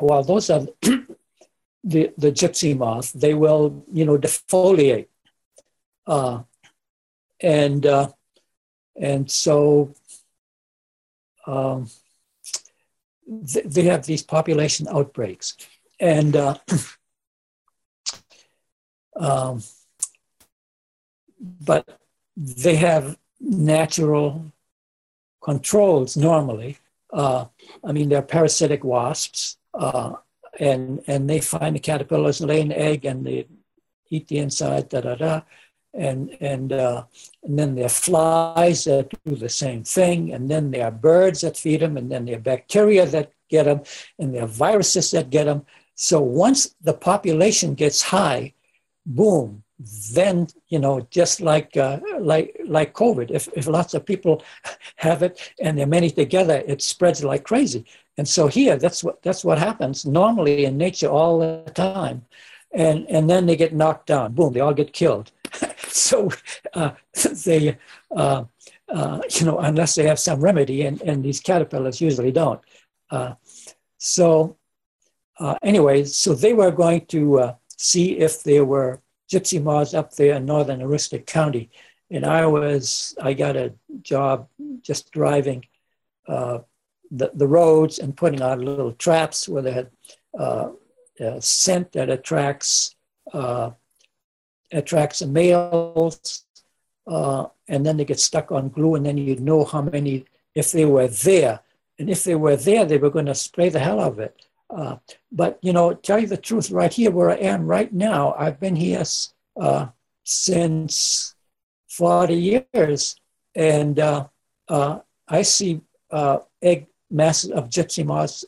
well, 0.01 0.23
those 0.23 0.49
are 0.49 0.67
the 1.85 2.13
the 2.17 2.33
gypsy 2.33 2.77
moth. 2.77 3.13
They 3.13 3.35
will, 3.35 3.85
you 3.93 4.07
know, 4.07 4.17
defoliate, 4.17 5.09
uh, 6.07 6.43
and 7.41 7.85
uh, 7.85 8.09
and 8.99 9.31
so. 9.31 9.95
Um, 11.47 11.91
they 13.27 13.83
have 13.83 14.05
these 14.05 14.23
population 14.23 14.87
outbreaks. 14.89 15.57
And 16.01 16.37
uh, 16.37 16.57
um, 19.17 19.63
but 21.41 22.01
they 22.37 22.77
have 22.77 23.17
natural 23.41 24.53
controls 25.43 26.17
normally. 26.17 26.79
Uh, 27.13 27.47
I 27.85 27.93
mean, 27.93 28.09
they're 28.09 28.23
parasitic 28.23 28.83
wasps, 28.83 29.57
uh, 29.73 30.15
and 30.59 31.03
and 31.07 31.29
they 31.29 31.41
find 31.41 31.77
the 31.77 31.81
caterpillars 31.81 32.41
lay 32.41 32.61
an 32.61 32.73
egg 32.73 33.05
and 33.05 33.27
they 33.27 33.47
eat 34.11 34.29
the 34.29 34.39
inside, 34.39 34.89
da 34.89 35.01
da 35.01 35.15
da 35.15 35.41
and 35.95 36.37
and 36.41 36.73
uh, 36.73 37.05
and 37.43 37.59
then 37.59 37.75
there 37.75 37.87
are 37.87 37.89
flies 37.89 38.85
that 38.85 39.13
do 39.25 39.37
the 39.37 39.49
same 39.49 39.85
thing, 39.85 40.33
and 40.33 40.51
then 40.51 40.71
there 40.71 40.87
are 40.87 40.91
birds 40.91 41.43
that 41.43 41.57
feed 41.57 41.81
them, 41.81 41.97
and 41.97 42.11
then 42.11 42.25
there 42.25 42.37
are 42.37 42.41
bacteria 42.41 43.07
that 43.07 43.33
get 43.49 43.65
them, 43.65 43.83
and 44.19 44.35
there 44.35 44.45
are 44.45 44.49
viruses 44.49 45.11
that 45.13 45.31
get 45.31 45.45
them. 45.45 45.65
So 45.95 46.21
once 46.21 46.75
the 46.83 46.95
population 46.95 47.75
gets 47.75 48.03
high, 48.03 48.55
boom, 49.07 49.63
then 50.13 50.49
you 50.69 50.81
know 50.81 51.07
just 51.11 51.41
like 51.41 51.77
uh, 51.77 52.01
like 52.19 52.61
like 52.65 52.93
COVID, 52.93 53.31
if 53.31 53.49
if 53.55 53.67
lots 53.69 53.95
of 53.95 54.05
people 54.05 54.43
have 54.97 55.23
it 55.23 55.53
and 55.61 55.79
there 55.79 55.87
are 55.87 55.97
many 55.99 56.11
together, 56.11 56.63
it 56.67 56.83
spreads 56.83 57.23
like 57.23 57.45
crazy. 57.45 57.85
And 58.17 58.29
so 58.29 58.47
here, 58.49 58.77
that's 58.77 59.05
what 59.05 59.23
that's 59.23 59.45
what 59.45 59.59
happens 59.59 60.05
normally 60.05 60.65
in 60.65 60.77
nature 60.77 61.09
all 61.09 61.39
the 61.39 61.71
time, 61.73 62.25
and 62.73 63.07
and 63.09 63.31
then 63.31 63.47
they 63.47 63.57
get 63.57 63.75
knocked 63.75 64.07
down. 64.07 64.35
Boom, 64.35 64.53
they 64.53 64.61
all 64.61 64.75
get 64.75 64.93
killed 64.93 65.31
so 65.97 66.29
uh, 66.75 66.91
they, 67.45 67.79
uh, 68.17 68.45
uh, 68.89 69.21
you 69.31 69.47
know, 69.47 69.59
unless 69.61 69.95
they 69.95 70.05
have 70.05 70.19
some 70.19 70.41
remedy, 70.41 70.83
and, 70.83 71.01
and 71.03 71.25
these 71.25 71.41
caterpillars 71.41 72.01
usually 72.01 72.33
don't. 72.33 72.61
Uh, 73.11 73.35
so 73.99 74.57
uh, 75.39 75.55
anyway, 75.63 76.05
so 76.05 76.35
they 76.35 76.53
were 76.53 76.73
going 76.73 77.07
to 77.07 77.39
uh, 77.39 77.55
see 77.69 78.19
if 78.19 78.43
there 78.43 78.65
were 78.65 79.01
gypsy 79.33 79.63
moths 79.63 79.95
up 79.95 80.13
there 80.15 80.35
in 80.35 80.45
northern 80.45 80.81
Aroostook 80.81 81.27
County. 81.27 81.71
And 82.11 82.27
I 82.27 82.45
was, 82.47 83.17
I 83.23 83.33
got 83.33 83.57
a 83.57 83.73
job 84.03 84.49
just 84.83 85.13
driving 85.13 85.65
the, 86.27 86.65
the 87.11 87.47
roads 87.47 88.01
and 88.01 88.17
putting 88.17 88.43
out 88.43 88.59
little 88.59 88.93
traps 88.93 89.49
where 89.49 89.63
they 89.63 89.73
had 89.73 89.91
scent 91.39 91.93
that 91.93 92.11
attracts 92.11 92.97
uh, 93.33 93.71
attracts 94.75 95.21
the 95.21 95.27
males, 95.27 96.45
uh, 97.07 97.47
and 97.69 97.85
then 97.85 97.97
they 97.97 98.05
get 98.05 98.21
stuck 98.21 98.53
on 98.53 98.69
glue, 98.69 98.95
and 98.95 99.07
then 99.07 99.19
you 99.19 99.37
know 99.37 99.65
how 99.65 99.83
many, 99.83 100.25
if 100.55 100.73
they 100.73 100.85
were 100.85 101.09
there. 101.09 101.61
And 101.99 102.11
if 102.11 102.25
they 102.25 102.35
were 102.35 102.57
there, 102.57 102.85
they 102.85 102.99
were 102.99 103.11
going 103.11 103.27
to 103.27 103.35
spray 103.35 103.69
the 103.69 103.79
hell 103.79 104.01
out 104.01 104.13
of 104.13 104.19
it. 104.19 104.47
Uh, 104.71 104.97
but, 105.31 105.59
you 105.63 105.73
know, 105.73 105.93
tell 105.95 106.19
you 106.19 106.27
the 106.27 106.37
truth, 106.37 106.71
right 106.71 106.93
here 106.93 107.11
where 107.11 107.31
I 107.31 107.37
am 107.37 107.67
right 107.67 107.93
now, 107.93 108.35
I've 108.37 108.59
been 108.59 108.75
here 108.75 109.05
uh, 109.61 109.87
since 110.25 111.35
40 111.89 112.65
years, 112.75 113.17
and 113.55 113.99
uh, 114.01 114.27
uh, 114.69 115.01
I 115.29 115.43
see 115.43 115.81
uh, 116.11 116.39
egg 116.61 116.87
masses 117.11 117.51
of 117.51 117.69
gypsy 117.69 118.05
moths 118.05 118.45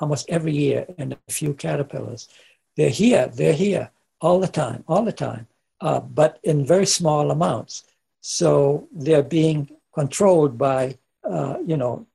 almost 0.00 0.30
every 0.30 0.52
year 0.52 0.86
and 0.96 1.12
a 1.12 1.32
few 1.32 1.52
caterpillars. 1.52 2.28
They're 2.76 2.88
here, 2.88 3.26
they're 3.26 3.52
here 3.52 3.90
all 4.20 4.40
the 4.40 4.48
time, 4.48 4.84
all 4.88 5.04
the 5.04 5.12
time. 5.12 5.47
Uh, 5.80 6.00
but 6.00 6.38
in 6.42 6.66
very 6.66 6.86
small 6.86 7.30
amounts. 7.30 7.84
So 8.20 8.88
they're 8.92 9.22
being 9.22 9.70
controlled 9.94 10.58
by, 10.58 10.98
uh, 11.28 11.58
you 11.64 11.76
know, 11.76 12.06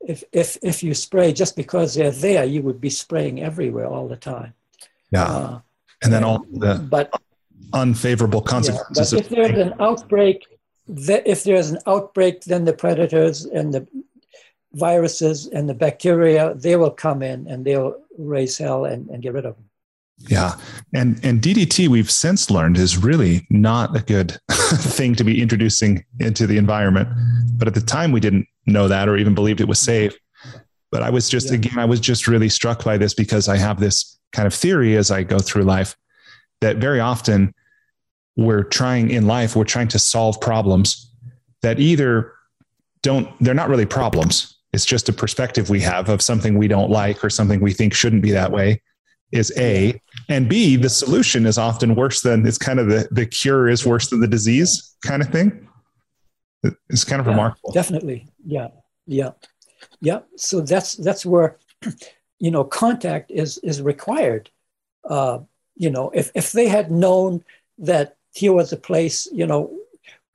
if, 0.00 0.24
if, 0.32 0.58
if 0.62 0.82
you 0.82 0.94
spray 0.94 1.32
just 1.32 1.56
because 1.56 1.94
they're 1.94 2.10
there, 2.10 2.44
you 2.44 2.62
would 2.62 2.80
be 2.80 2.90
spraying 2.90 3.42
everywhere 3.42 3.86
all 3.86 4.08
the 4.08 4.16
time. 4.16 4.54
Yeah. 5.10 5.24
Uh, 5.24 5.60
and 6.02 6.12
then 6.12 6.24
all 6.24 6.44
the 6.50 6.74
but, 6.90 7.12
unfavorable 7.72 8.40
consequences. 8.40 9.12
Yeah, 9.12 9.20
if 9.20 9.28
there's 9.28 9.58
an 9.58 9.74
outbreak, 9.80 10.46
if 10.88 11.44
there's 11.44 11.70
an 11.70 11.78
outbreak, 11.86 12.42
then 12.44 12.64
the 12.64 12.72
predators 12.72 13.44
and 13.44 13.72
the 13.72 13.86
viruses 14.72 15.46
and 15.46 15.68
the 15.68 15.74
bacteria, 15.74 16.54
they 16.54 16.76
will 16.76 16.90
come 16.90 17.22
in 17.22 17.46
and 17.46 17.64
they'll 17.64 17.96
raise 18.18 18.58
hell 18.58 18.84
and, 18.84 19.08
and 19.10 19.22
get 19.22 19.32
rid 19.32 19.46
of 19.46 19.54
them. 19.54 19.64
Yeah. 20.28 20.54
And 20.94 21.20
and 21.24 21.40
DDT 21.40 21.88
we've 21.88 22.10
since 22.10 22.50
learned 22.50 22.78
is 22.78 22.96
really 22.96 23.46
not 23.50 23.96
a 23.96 24.00
good 24.00 24.38
thing 24.50 25.14
to 25.16 25.24
be 25.24 25.40
introducing 25.40 26.04
into 26.20 26.46
the 26.46 26.58
environment. 26.58 27.08
But 27.56 27.68
at 27.68 27.74
the 27.74 27.80
time 27.80 28.12
we 28.12 28.20
didn't 28.20 28.46
know 28.66 28.88
that 28.88 29.08
or 29.08 29.16
even 29.16 29.34
believed 29.34 29.60
it 29.60 29.68
was 29.68 29.78
mm-hmm. 29.78 30.10
safe. 30.10 30.18
But 30.90 31.02
I 31.02 31.10
was 31.10 31.28
just 31.28 31.48
yeah. 31.48 31.54
again 31.54 31.78
I 31.78 31.84
was 31.84 32.00
just 32.00 32.28
really 32.28 32.48
struck 32.48 32.84
by 32.84 32.96
this 32.98 33.14
because 33.14 33.48
I 33.48 33.56
have 33.56 33.80
this 33.80 34.18
kind 34.32 34.46
of 34.46 34.54
theory 34.54 34.96
as 34.96 35.10
I 35.10 35.22
go 35.22 35.38
through 35.38 35.64
life 35.64 35.96
that 36.60 36.76
very 36.76 37.00
often 37.00 37.54
we're 38.36 38.62
trying 38.62 39.10
in 39.10 39.26
life 39.26 39.56
we're 39.56 39.64
trying 39.64 39.88
to 39.88 39.98
solve 39.98 40.40
problems 40.40 41.10
that 41.60 41.78
either 41.78 42.32
don't 43.02 43.28
they're 43.40 43.54
not 43.54 43.68
really 43.68 43.86
problems. 43.86 44.56
It's 44.72 44.86
just 44.86 45.08
a 45.08 45.12
perspective 45.12 45.68
we 45.68 45.80
have 45.80 46.08
of 46.08 46.22
something 46.22 46.56
we 46.56 46.68
don't 46.68 46.90
like 46.90 47.22
or 47.22 47.28
something 47.28 47.60
we 47.60 47.74
think 47.74 47.92
shouldn't 47.92 48.22
be 48.22 48.30
that 48.30 48.52
way 48.52 48.80
is 49.32 49.52
A, 49.56 50.00
and 50.28 50.48
B, 50.48 50.76
the 50.76 50.90
solution 50.90 51.46
is 51.46 51.58
often 51.58 51.94
worse 51.94 52.20
than 52.20 52.46
it's 52.46 52.58
kind 52.58 52.78
of 52.78 52.88
the, 52.88 53.08
the 53.10 53.26
cure 53.26 53.68
is 53.68 53.86
worse 53.86 54.10
than 54.10 54.20
the 54.20 54.28
disease 54.28 54.94
kind 55.04 55.22
of 55.22 55.28
thing. 55.28 55.68
It's 56.90 57.02
kind 57.04 57.20
of 57.20 57.26
yeah, 57.26 57.32
remarkable. 57.32 57.72
Definitely. 57.72 58.28
Yeah. 58.46 58.68
Yeah. 59.06 59.30
Yeah. 60.00 60.20
So 60.36 60.60
that's, 60.60 60.94
that's 60.94 61.26
where, 61.26 61.56
you 62.38 62.50
know, 62.50 62.62
contact 62.62 63.30
is, 63.30 63.58
is 63.58 63.82
required. 63.82 64.50
Uh, 65.08 65.40
you 65.74 65.90
know, 65.90 66.10
if, 66.14 66.30
if 66.34 66.52
they 66.52 66.68
had 66.68 66.90
known 66.90 67.42
that 67.78 68.16
here 68.34 68.52
was 68.52 68.72
a 68.72 68.76
place, 68.76 69.26
you 69.32 69.46
know, 69.46 69.76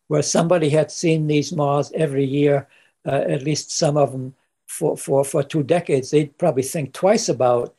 where 0.07 0.23
somebody 0.23 0.69
had 0.69 0.91
seen 0.91 1.27
these 1.27 1.53
moths 1.53 1.91
every 1.93 2.25
year, 2.25 2.67
uh, 3.05 3.11
at 3.29 3.43
least 3.43 3.71
some 3.71 3.95
of 3.95 4.11
them 4.11 4.33
for, 4.65 4.97
for, 4.97 5.23
for 5.23 5.43
two 5.43 5.63
decades, 5.63 6.09
they'd 6.09 6.37
probably 6.37 6.63
think 6.63 6.93
twice 6.93 7.29
about 7.29 7.73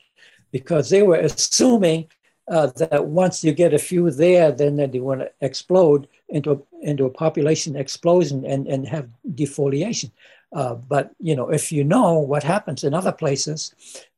because 0.51 0.89
they 0.89 1.03
were 1.03 1.17
assuming 1.17 2.07
uh, 2.49 2.67
that 2.77 3.05
once 3.05 3.43
you 3.43 3.53
get 3.53 3.73
a 3.73 3.79
few 3.79 4.09
there, 4.09 4.51
then 4.51 4.75
they 4.75 4.99
want 4.99 5.21
to 5.21 5.31
explode 5.41 6.07
into 6.29 6.51
a, 6.51 6.57
into 6.81 7.05
a 7.05 7.09
population 7.09 7.75
explosion 7.75 8.45
and, 8.45 8.67
and 8.67 8.87
have 8.87 9.07
defoliation. 9.33 10.11
Uh, 10.51 10.73
but 10.73 11.11
you 11.19 11.35
know, 11.35 11.49
if 11.49 11.71
you 11.71 11.83
know 11.83 12.17
what 12.17 12.43
happens 12.43 12.83
in 12.83 12.93
other 12.93 13.11
places, 13.11 13.75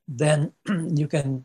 then 0.08 0.52
you 0.96 1.08
can 1.08 1.44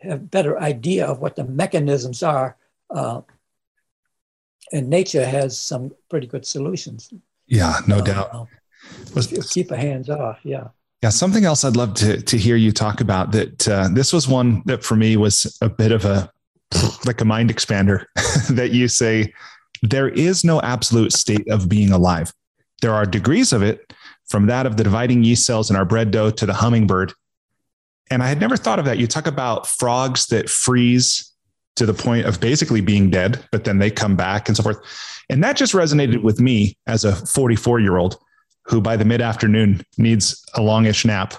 have 0.00 0.30
better 0.30 0.60
idea 0.60 1.06
of 1.06 1.20
what 1.20 1.36
the 1.36 1.44
mechanisms 1.44 2.22
are. 2.22 2.56
Uh, 2.90 3.22
and 4.72 4.88
nature 4.88 5.24
has 5.24 5.58
some 5.58 5.92
pretty 6.10 6.26
good 6.26 6.44
solutions. 6.44 7.12
Yeah, 7.46 7.78
no 7.86 7.98
uh, 7.98 8.02
doubt. 8.02 8.48
Let's 9.14 9.52
keep 9.52 9.72
our 9.72 9.78
hands 9.78 10.10
off. 10.10 10.40
Yeah. 10.42 10.68
Yeah, 11.04 11.10
something 11.10 11.44
else 11.44 11.66
I'd 11.66 11.76
love 11.76 11.92
to 11.96 12.22
to 12.22 12.38
hear 12.38 12.56
you 12.56 12.72
talk 12.72 13.02
about. 13.02 13.32
That 13.32 13.68
uh, 13.68 13.88
this 13.92 14.10
was 14.10 14.26
one 14.26 14.62
that 14.64 14.82
for 14.82 14.96
me 14.96 15.18
was 15.18 15.54
a 15.60 15.68
bit 15.68 15.92
of 15.92 16.06
a 16.06 16.30
like 17.04 17.20
a 17.20 17.26
mind 17.26 17.54
expander. 17.54 18.06
that 18.48 18.70
you 18.70 18.88
say 18.88 19.30
there 19.82 20.08
is 20.08 20.44
no 20.44 20.62
absolute 20.62 21.12
state 21.12 21.46
of 21.50 21.68
being 21.68 21.92
alive. 21.92 22.32
There 22.80 22.94
are 22.94 23.04
degrees 23.04 23.52
of 23.52 23.62
it, 23.62 23.92
from 24.30 24.46
that 24.46 24.64
of 24.64 24.78
the 24.78 24.84
dividing 24.84 25.24
yeast 25.24 25.44
cells 25.44 25.68
in 25.68 25.76
our 25.76 25.84
bread 25.84 26.10
dough 26.10 26.30
to 26.30 26.46
the 26.46 26.54
hummingbird. 26.54 27.12
And 28.10 28.22
I 28.22 28.28
had 28.28 28.40
never 28.40 28.56
thought 28.56 28.78
of 28.78 28.86
that. 28.86 28.96
You 28.96 29.06
talk 29.06 29.26
about 29.26 29.66
frogs 29.66 30.28
that 30.28 30.48
freeze 30.48 31.30
to 31.76 31.84
the 31.84 31.92
point 31.92 32.24
of 32.24 32.40
basically 32.40 32.80
being 32.80 33.10
dead, 33.10 33.46
but 33.52 33.64
then 33.64 33.76
they 33.76 33.90
come 33.90 34.16
back 34.16 34.48
and 34.48 34.56
so 34.56 34.62
forth. 34.62 34.78
And 35.28 35.44
that 35.44 35.58
just 35.58 35.74
resonated 35.74 36.22
with 36.22 36.40
me 36.40 36.78
as 36.86 37.04
a 37.04 37.14
44 37.14 37.80
year 37.80 37.98
old 37.98 38.16
who 38.66 38.80
by 38.80 38.96
the 38.96 39.04
mid 39.04 39.20
afternoon 39.20 39.82
needs 39.98 40.44
a 40.54 40.62
longish 40.62 41.04
nap, 41.04 41.34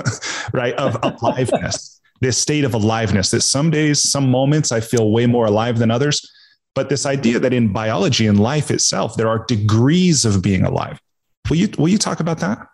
right? 0.52 0.74
Of 0.74 0.98
aliveness, 1.02 2.00
this 2.20 2.38
state 2.38 2.64
of 2.64 2.74
aliveness 2.74 3.30
that 3.30 3.42
some 3.42 3.70
days, 3.70 4.02
some 4.02 4.30
moments 4.30 4.72
I 4.72 4.80
feel 4.80 5.12
way 5.12 5.26
more 5.26 5.46
alive 5.46 5.78
than 5.78 5.90
others. 5.90 6.30
But 6.74 6.88
this 6.88 7.06
idea 7.06 7.38
that 7.38 7.52
in 7.52 7.72
biology 7.72 8.26
and 8.26 8.40
life 8.40 8.70
itself, 8.70 9.16
there 9.16 9.28
are 9.28 9.44
degrees 9.46 10.24
of 10.24 10.42
being 10.42 10.64
alive. 10.64 11.00
Will 11.48 11.56
you, 11.56 11.68
will 11.78 11.88
you 11.88 11.98
talk 11.98 12.18
about 12.18 12.38
that? 12.40 12.66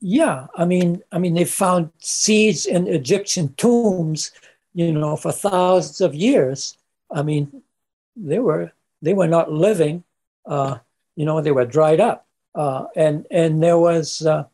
Yeah, 0.00 0.46
I 0.56 0.64
mean, 0.64 1.02
I 1.12 1.18
mean, 1.18 1.34
they 1.34 1.44
found 1.44 1.90
seeds 2.00 2.66
in 2.66 2.86
Egyptian 2.86 3.54
tombs, 3.54 4.32
you 4.74 4.92
know, 4.92 5.16
for 5.16 5.32
thousands 5.32 6.00
of 6.00 6.14
years. 6.14 6.76
I 7.10 7.22
mean, 7.22 7.62
they 8.14 8.38
were 8.38 8.72
they 9.02 9.14
were 9.14 9.28
not 9.28 9.52
living, 9.52 10.04
uh, 10.46 10.78
you 11.16 11.24
know, 11.24 11.40
they 11.40 11.50
were 11.50 11.64
dried 11.64 12.00
up. 12.00 12.26
Uh, 12.54 12.86
and, 12.94 13.26
and 13.30 13.62
there 13.62 13.78
was, 13.78 14.24
uh, 14.24 14.44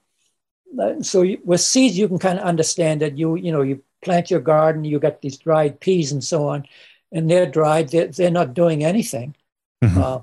so 1.02 1.24
with 1.44 1.60
seeds, 1.60 1.98
you 1.98 2.08
can 2.08 2.18
kind 2.18 2.38
of 2.38 2.44
understand 2.44 3.02
that 3.02 3.18
you, 3.18 3.36
you 3.36 3.52
know, 3.52 3.62
you 3.62 3.82
plant 4.02 4.30
your 4.30 4.40
garden, 4.40 4.84
you 4.84 4.98
got 4.98 5.20
these 5.20 5.36
dried 5.36 5.78
peas 5.78 6.10
and 6.10 6.24
so 6.24 6.48
on, 6.48 6.64
and 7.12 7.30
they're 7.30 7.46
dried, 7.46 7.90
they're, 7.90 8.08
they're 8.08 8.30
not 8.30 8.54
doing 8.54 8.82
anything. 8.84 9.36
Mm-hmm. 9.84 9.98
Uh, 9.98 10.20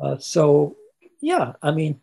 uh 0.00 0.18
so, 0.18 0.76
yeah, 1.20 1.52
I 1.62 1.72
mean, 1.72 2.00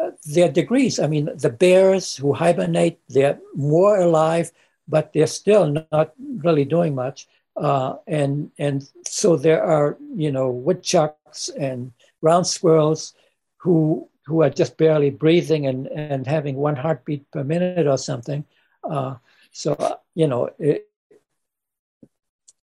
uh, 0.00 0.10
there 0.26 0.48
are 0.48 0.52
degrees. 0.52 0.98
I 0.98 1.06
mean, 1.06 1.30
the 1.36 1.50
bears 1.50 2.16
who 2.16 2.32
hibernate, 2.32 3.00
they're 3.08 3.38
more 3.54 3.98
alive, 3.98 4.50
but 4.88 5.12
they're 5.12 5.26
still 5.26 5.84
not 5.92 6.12
really 6.18 6.64
doing 6.64 6.94
much. 6.94 7.28
Uh, 7.56 7.96
and 8.06 8.50
and 8.58 8.88
so 9.06 9.36
there 9.36 9.62
are 9.62 9.98
you 10.14 10.32
know 10.32 10.50
woodchucks 10.50 11.48
and 11.50 11.92
ground 12.20 12.46
squirrels 12.46 13.14
who 13.58 14.08
who 14.26 14.42
are 14.42 14.50
just 14.50 14.76
barely 14.76 15.10
breathing 15.10 15.66
and, 15.66 15.86
and 15.88 16.26
having 16.26 16.56
one 16.56 16.76
heartbeat 16.76 17.28
per 17.32 17.42
minute 17.42 17.86
or 17.86 17.98
something. 17.98 18.44
Uh, 18.84 19.16
so, 19.50 19.72
uh, 19.72 19.96
you 20.14 20.28
know, 20.28 20.48
it, 20.58 20.88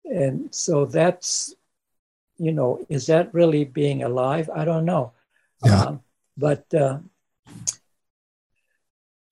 and 0.04 0.54
so 0.54 0.84
that's, 0.84 1.54
you 2.38 2.52
know, 2.52 2.86
is 2.88 3.06
that 3.06 3.34
really 3.34 3.64
being 3.64 4.04
alive? 4.04 4.48
I 4.54 4.64
don't 4.64 4.84
know. 4.84 5.12
Yeah. 5.64 5.82
Um, 5.82 6.00
but 6.36 6.72
uh, 6.72 6.98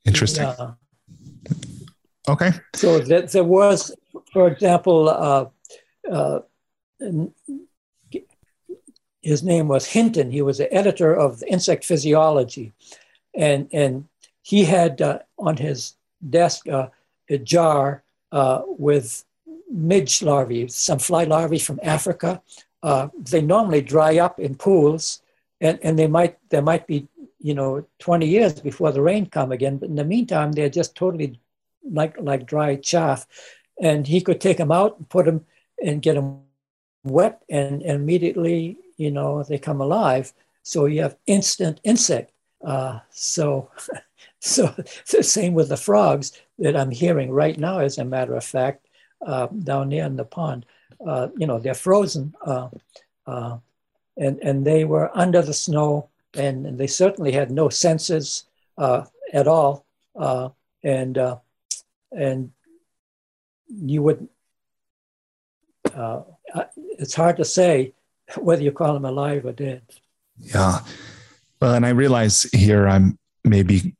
interesting. 0.04 0.42
Yeah. 0.42 0.72
Okay. 2.28 2.50
So 2.74 2.98
that 2.98 3.30
there 3.30 3.44
was, 3.44 3.94
for 4.32 4.48
example, 4.48 5.08
uh, 5.08 5.46
uh, 6.10 6.40
his 9.26 9.42
name 9.42 9.66
was 9.66 9.86
Hinton. 9.86 10.30
He 10.30 10.40
was 10.40 10.58
the 10.58 10.72
editor 10.72 11.12
of 11.12 11.42
Insect 11.48 11.84
Physiology. 11.84 12.72
And, 13.34 13.68
and 13.72 14.08
he 14.42 14.64
had 14.64 15.02
uh, 15.02 15.18
on 15.36 15.56
his 15.56 15.96
desk 16.30 16.68
uh, 16.68 16.88
a 17.28 17.38
jar 17.38 18.04
uh, 18.30 18.62
with 18.66 19.24
midge 19.68 20.22
larvae, 20.22 20.68
some 20.68 21.00
fly 21.00 21.24
larvae 21.24 21.58
from 21.58 21.80
Africa. 21.82 22.40
Uh, 22.84 23.08
they 23.18 23.42
normally 23.42 23.82
dry 23.82 24.18
up 24.18 24.38
in 24.38 24.54
pools, 24.54 25.22
and, 25.60 25.80
and 25.82 25.98
they 25.98 26.06
might 26.06 26.38
there 26.50 26.62
might 26.62 26.86
be 26.86 27.08
you 27.40 27.54
know 27.54 27.84
20 27.98 28.28
years 28.28 28.60
before 28.60 28.92
the 28.92 29.02
rain 29.02 29.26
come 29.26 29.50
again. 29.50 29.78
But 29.78 29.88
in 29.88 29.96
the 29.96 30.04
meantime, 30.04 30.52
they're 30.52 30.68
just 30.68 30.94
totally 30.94 31.40
like 31.82 32.14
like 32.20 32.46
dry 32.46 32.76
chaff. 32.76 33.26
And 33.82 34.06
he 34.06 34.20
could 34.20 34.40
take 34.40 34.58
them 34.58 34.70
out 34.70 34.98
and 34.98 35.08
put 35.08 35.26
them 35.26 35.44
and 35.84 36.00
get 36.00 36.14
them 36.14 36.42
wet, 37.02 37.42
and, 37.50 37.82
and 37.82 38.02
immediately 38.02 38.78
you 38.96 39.10
know, 39.10 39.42
they 39.42 39.58
come 39.58 39.80
alive. 39.80 40.32
So 40.62 40.86
you 40.86 41.02
have 41.02 41.16
instant 41.26 41.80
insect. 41.84 42.32
Uh, 42.64 43.00
so, 43.10 43.70
so 44.40 44.74
the 45.10 45.22
same 45.22 45.54
with 45.54 45.68
the 45.68 45.76
frogs 45.76 46.32
that 46.58 46.76
I'm 46.76 46.90
hearing 46.90 47.30
right 47.30 47.58
now, 47.58 47.78
as 47.78 47.98
a 47.98 48.04
matter 48.04 48.34
of 48.34 48.44
fact, 48.44 48.86
uh, 49.24 49.46
down 49.46 49.90
there 49.90 50.06
in 50.06 50.16
the 50.16 50.24
pond. 50.24 50.66
Uh, 51.06 51.28
you 51.36 51.46
know, 51.46 51.58
they're 51.58 51.74
frozen, 51.74 52.34
uh, 52.44 52.68
uh, 53.26 53.58
and 54.16 54.38
and 54.40 54.66
they 54.66 54.84
were 54.84 55.10
under 55.16 55.42
the 55.42 55.52
snow, 55.52 56.08
and, 56.34 56.66
and 56.66 56.78
they 56.78 56.86
certainly 56.86 57.32
had 57.32 57.50
no 57.50 57.68
senses 57.68 58.44
uh, 58.78 59.04
at 59.32 59.46
all, 59.46 59.84
and 60.82 61.18
and 62.12 62.50
you 63.68 64.02
would. 64.02 64.28
it's 66.98 67.14
hard 67.14 67.36
to 67.36 67.44
say 67.44 67.92
whether 68.36 68.62
you 68.62 68.72
call 68.72 68.94
them 68.94 69.04
alive 69.04 69.44
or 69.44 69.52
dead. 69.52 69.82
Yeah. 70.38 70.80
Well, 71.60 71.74
and 71.74 71.86
I 71.86 71.90
realize 71.90 72.42
here 72.52 72.86
I'm 72.86 73.18
maybe 73.44 73.94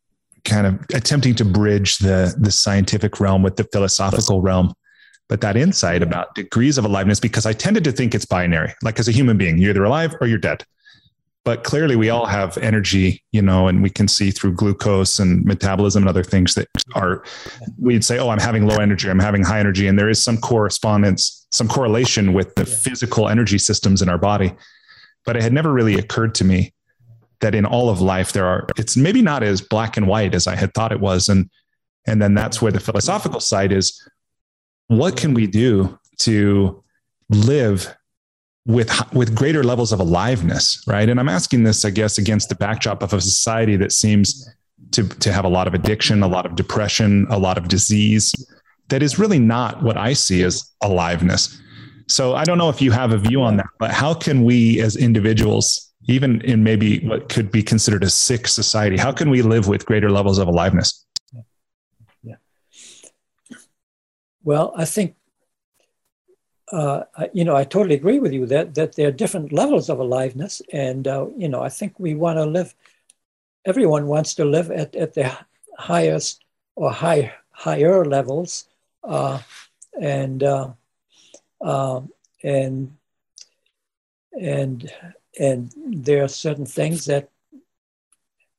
kind 0.45 0.67
of 0.67 0.85
attempting 0.95 1.35
to 1.37 1.45
bridge 1.45 1.99
the 1.99 2.35
the 2.39 2.51
scientific 2.53 3.19
realm 3.21 3.43
with 3.43 3.57
the 3.57 3.65
philosophical 3.73 4.41
realm. 4.43 4.75
but 5.29 5.41
that 5.41 5.57
insight 5.57 6.03
about 6.03 6.35
degrees 6.35 6.79
of 6.79 6.85
aliveness, 6.85 7.21
because 7.21 7.47
I 7.47 7.53
tended 7.53 7.85
to 7.85 7.93
think 7.93 8.15
it's 8.15 8.25
binary. 8.25 8.73
Like 8.83 8.99
as 8.99 9.09
a 9.09 9.13
human 9.13 9.37
being, 9.37 9.59
you're 9.59 9.71
either 9.71 9.85
alive 9.85 10.15
or 10.21 10.27
you're 10.27 10.39
dead. 10.39 10.65
But 11.47 11.63
clearly, 11.63 11.95
we 11.95 12.11
all 12.11 12.27
have 12.27 12.59
energy, 12.59 13.23
you 13.31 13.41
know, 13.41 13.69
and 13.69 13.81
we 13.81 13.89
can 13.89 14.09
see 14.09 14.33
through 14.33 14.55
glucose 14.55 15.21
and 15.21 15.45
metabolism 15.45 16.03
and 16.03 16.09
other 16.09 16.25
things 16.25 16.57
that 16.57 16.67
are, 16.97 17.23
we'd 17.79 18.05
say, 18.05 18.19
oh, 18.19 18.31
I'm 18.31 18.41
having 18.41 18.67
low 18.67 18.79
energy, 18.79 19.09
I'm 19.09 19.21
having 19.21 19.45
high 19.45 19.61
energy. 19.61 19.87
And 19.87 19.97
there 19.97 20.09
is 20.09 20.21
some 20.21 20.39
correspondence, 20.39 21.47
some 21.53 21.69
correlation 21.69 22.33
with 22.33 22.53
the 22.57 22.67
physical 22.67 23.29
energy 23.29 23.59
systems 23.59 24.03
in 24.03 24.09
our 24.09 24.19
body. 24.19 24.57
But 25.25 25.37
it 25.37 25.43
had 25.45 25.53
never 25.53 25.73
really 25.73 25.95
occurred 25.95 26.35
to 26.35 26.45
me 26.45 26.75
that 27.39 27.55
in 27.55 27.65
all 27.65 27.91
of 27.91 28.01
life, 28.01 28.33
there 28.33 28.47
are, 28.47 28.67
it's 28.77 28.97
maybe 28.97 29.23
not 29.23 29.45
as 29.45 29.61
black 29.61 29.97
and 29.97 30.09
white 30.09 30.35
as 30.35 30.49
I 30.49 30.57
had 30.57 30.75
thought 30.75 30.91
it 30.91 30.99
was. 30.99 31.29
And, 31.29 31.49
and 32.09 32.21
then 32.21 32.35
that's 32.35 32.61
where 32.61 32.73
the 32.73 32.81
philosophical 32.81 33.39
side 33.39 33.71
is 33.71 34.03
what 34.89 35.17
can 35.17 35.33
we 35.33 35.47
do 35.47 35.97
to 36.23 36.83
live 37.31 37.95
with 38.67 38.91
with 39.15 39.35
greater 39.35 39.63
levels 39.63 39.93
of 39.93 40.01
aliveness 40.01 40.83
right? 40.87 41.09
And 41.09 41.21
i'm 41.21 41.29
asking 41.29 41.63
this 41.63 41.85
i 41.85 41.91
guess 41.91 42.19
against 42.19 42.49
the 42.49 42.57
backdrop 42.57 43.03
of 43.03 43.13
a 43.13 43.21
society 43.21 43.77
that 43.77 43.93
seems 43.93 44.49
to 44.91 45.09
to 45.09 45.33
have 45.33 45.45
a 45.45 45.49
lot 45.49 45.69
of 45.69 45.75
addiction 45.75 46.23
a 46.23 46.29
lot 46.29 46.47
of 46.47 46.57
depression 46.57 47.27
a 47.31 47.39
lot 47.39 47.59
of 47.59 47.69
disease 47.69 48.35
that 48.89 49.03
is 49.03 49.19
really 49.19 49.39
not 49.39 49.83
what 49.83 49.97
i 49.97 50.13
see 50.13 50.43
as 50.43 50.73
aliveness. 50.83 51.61
So 52.09 52.35
i 52.35 52.45
don't 52.45 52.59
know 52.59 52.69
if 52.69 52.83
you 52.83 52.91
have 52.91 53.13
a 53.13 53.19
view 53.19 53.41
on 53.41 53.57
that 53.57 53.69
but 53.79 53.93
how 53.93 54.15
can 54.15 54.45
we 54.45 54.81
as 54.81 54.97
individuals 54.97 55.93
even 56.09 56.41
in 56.43 56.63
maybe 56.63 57.01
what 57.01 57.29
could 57.29 57.51
be 57.51 57.63
considered 57.63 58.03
a 58.03 58.11
sick 58.11 58.49
society 58.49 58.97
how 58.97 59.13
can 59.13 59.31
we 59.31 59.43
live 59.43 59.69
with 59.69 59.87
greater 59.87 60.11
levels 60.11 60.39
of 60.39 60.49
aliveness? 60.49 61.05
Yeah. 62.23 62.37
Well 64.43 64.73
i 64.77 64.85
think 64.85 65.15
uh, 66.73 67.05
you 67.33 67.45
know, 67.45 67.55
I 67.57 67.65
totally 67.65 67.95
agree 67.95 68.19
with 68.19 68.33
you 68.33 68.47
that 68.47 68.75
that 68.75 68.97
there 68.97 69.09
are 69.09 69.13
different 69.13 69.53
levels 69.53 69.89
of 69.89 70.01
aliveness, 70.01 70.61
and 70.73 71.07
uh, 71.07 71.27
you 71.37 71.49
know, 71.49 71.63
I 71.63 71.69
think 71.69 71.99
we 71.99 72.15
want 72.15 72.39
to 72.39 72.45
live. 72.45 72.75
Everyone 73.65 74.07
wants 74.07 74.35
to 74.37 74.45
live 74.45 74.71
at, 74.71 74.95
at 74.97 75.15
the 75.15 75.37
highest 75.79 76.45
or 76.75 76.91
high 76.91 77.33
higher 77.51 78.05
levels, 78.05 78.69
uh, 79.05 79.41
and 80.01 80.43
uh, 80.43 80.71
um, 81.61 82.11
and 82.43 82.93
and 84.41 84.91
and 85.39 85.73
there 85.87 86.25
are 86.25 86.29
certain 86.29 86.67
things 86.67 87.05
that 87.07 87.31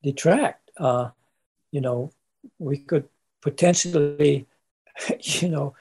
detract. 0.01 0.71
Uh, 0.77 1.09
you 1.71 1.81
know, 1.81 2.11
we 2.59 2.77
could 2.77 3.09
potentially, 3.41 4.45
you 5.19 5.49
know 5.49 5.75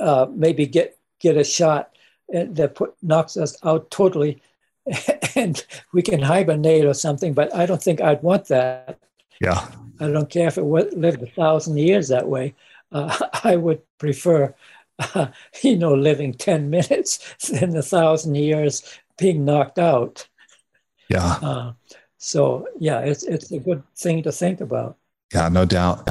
uh, 0.00 0.26
maybe 0.30 0.66
get 0.66 0.98
get 1.20 1.36
a 1.36 1.44
shot 1.44 1.96
that 2.28 2.74
put, 2.74 2.94
knocks 3.02 3.36
us 3.36 3.56
out 3.64 3.90
totally, 3.90 4.40
and 5.34 5.64
we 5.92 6.02
can 6.02 6.20
hibernate 6.20 6.84
or 6.84 6.94
something. 6.94 7.32
But 7.32 7.54
I 7.54 7.66
don't 7.66 7.82
think 7.82 8.00
I'd 8.00 8.22
want 8.22 8.46
that. 8.46 8.98
Yeah, 9.40 9.68
I 10.00 10.08
don't 10.08 10.30
care 10.30 10.48
if 10.48 10.58
it 10.58 10.64
lived 10.64 11.22
a 11.22 11.26
thousand 11.26 11.78
years 11.78 12.08
that 12.08 12.28
way. 12.28 12.54
Uh, 12.92 13.16
I 13.44 13.56
would 13.56 13.80
prefer, 13.98 14.54
uh, 14.98 15.28
you 15.62 15.76
know, 15.76 15.94
living 15.94 16.34
ten 16.34 16.70
minutes 16.70 17.36
than 17.48 17.76
a 17.76 17.82
thousand 17.82 18.34
years 18.34 18.82
being 19.18 19.44
knocked 19.44 19.78
out. 19.78 20.28
Yeah. 21.08 21.38
Uh, 21.42 21.72
so 22.18 22.66
yeah, 22.78 23.00
it's 23.00 23.22
it's 23.24 23.50
a 23.52 23.58
good 23.58 23.82
thing 23.96 24.22
to 24.24 24.32
think 24.32 24.60
about. 24.60 24.96
Yeah, 25.32 25.48
no 25.48 25.64
doubt. 25.64 26.08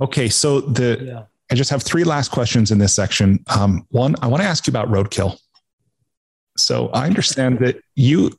Okay, 0.00 0.28
so 0.28 0.60
the 0.60 0.98
yeah. 1.00 1.22
I 1.50 1.54
just 1.54 1.70
have 1.70 1.82
three 1.82 2.04
last 2.04 2.30
questions 2.30 2.70
in 2.70 2.78
this 2.78 2.94
section. 2.94 3.44
Um, 3.54 3.86
one, 3.90 4.16
I 4.20 4.26
want 4.26 4.42
to 4.42 4.48
ask 4.48 4.66
you 4.66 4.72
about 4.72 4.88
roadkill. 4.88 5.38
So 6.56 6.88
I 6.88 7.06
understand 7.06 7.60
that 7.60 7.80
you, 7.94 8.36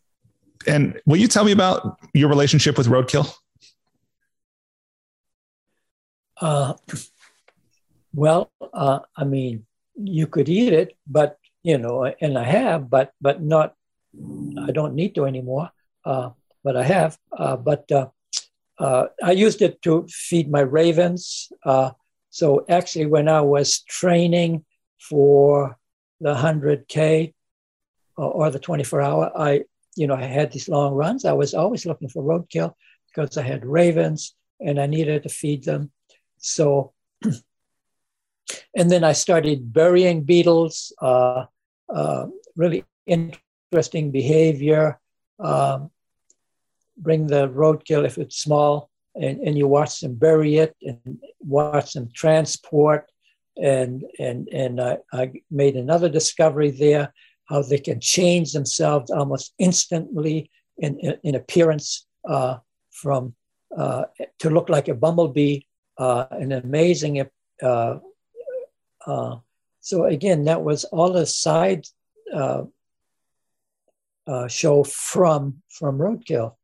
and 0.65 0.99
will 1.05 1.17
you 1.17 1.27
tell 1.27 1.45
me 1.45 1.51
about 1.51 1.99
your 2.13 2.29
relationship 2.29 2.77
with 2.77 2.87
roadkill? 2.87 3.33
Uh, 6.39 6.73
well, 8.13 8.51
uh, 8.73 8.99
I 9.15 9.23
mean, 9.23 9.65
you 9.95 10.27
could 10.27 10.49
eat 10.49 10.73
it, 10.73 10.95
but 11.07 11.37
you 11.63 11.77
know, 11.77 12.05
and 12.21 12.37
I 12.37 12.43
have, 12.43 12.89
but 12.89 13.11
but 13.19 13.41
not. 13.41 13.73
I 14.59 14.71
don't 14.71 14.95
need 14.95 15.15
to 15.15 15.25
anymore. 15.25 15.69
Uh, 16.05 16.31
but 16.63 16.75
I 16.75 16.83
have. 16.83 17.17
Uh, 17.31 17.55
but 17.55 17.91
uh, 17.91 18.07
uh, 18.79 19.07
I 19.23 19.31
used 19.31 19.61
it 19.61 19.81
to 19.83 20.07
feed 20.09 20.49
my 20.49 20.61
ravens. 20.61 21.51
Uh, 22.27 22.31
so 22.31 22.65
actually, 22.69 23.05
when 23.05 23.27
I 23.27 23.41
was 23.41 23.81
training 23.81 24.65
for 24.99 25.77
the 26.19 26.33
100K 26.33 27.33
or 28.17 28.51
the 28.51 28.59
24 28.59 29.01
hour, 29.01 29.31
I, 29.37 29.63
you 29.95 30.07
know, 30.07 30.15
I 30.15 30.23
had 30.23 30.51
these 30.51 30.69
long 30.69 30.93
runs. 30.93 31.25
I 31.25 31.33
was 31.33 31.53
always 31.53 31.85
looking 31.85 32.09
for 32.09 32.23
roadkill 32.23 32.73
because 33.07 33.37
I 33.37 33.43
had 33.43 33.65
ravens 33.65 34.35
and 34.59 34.79
I 34.79 34.87
needed 34.87 35.23
to 35.23 35.29
feed 35.29 35.63
them. 35.63 35.91
So, 36.39 36.93
and 38.75 38.89
then 38.89 39.03
I 39.03 39.13
started 39.13 39.73
burying 39.73 40.23
beetles, 40.23 40.93
uh, 41.01 41.45
uh, 41.93 42.27
really 42.55 42.85
interesting 43.05 44.11
behavior. 44.11 44.99
Um, 45.39 45.91
bring 46.97 47.27
the 47.27 47.47
roadkill 47.47 48.05
if 48.05 48.17
it's 48.17 48.37
small 48.37 48.89
and, 49.21 49.39
and 49.39 49.57
you 49.57 49.67
watch 49.67 49.99
them 49.99 50.15
bury 50.15 50.57
it 50.57 50.75
and 50.81 51.19
watch 51.39 51.93
them 51.93 52.09
transport. 52.13 53.09
And, 53.61 54.03
and, 54.19 54.47
and 54.49 54.79
I, 54.79 54.97
I 55.11 55.31
made 55.49 55.75
another 55.75 56.09
discovery 56.09 56.71
there 56.71 57.13
how 57.45 57.61
they 57.61 57.79
can 57.79 57.99
change 57.99 58.51
themselves 58.51 59.09
almost 59.09 59.53
instantly 59.57 60.51
in, 60.77 60.99
in, 60.99 61.17
in 61.23 61.35
appearance 61.35 62.05
uh, 62.27 62.57
from 62.91 63.33
uh, 63.75 64.03
to 64.39 64.49
look 64.49 64.69
like 64.69 64.87
a 64.87 64.93
bumblebee, 64.93 65.61
uh, 65.97 66.25
an 66.31 66.51
amazing. 66.51 67.25
Uh, 67.61 67.99
uh, 69.05 69.35
so 69.81 70.05
again, 70.05 70.43
that 70.45 70.61
was 70.61 70.83
all 70.85 71.15
a 71.15 71.25
side 71.25 71.85
uh, 72.33 72.63
show 74.47 74.83
from 74.83 75.61
from 75.69 75.97
Roadkill, 75.97 76.55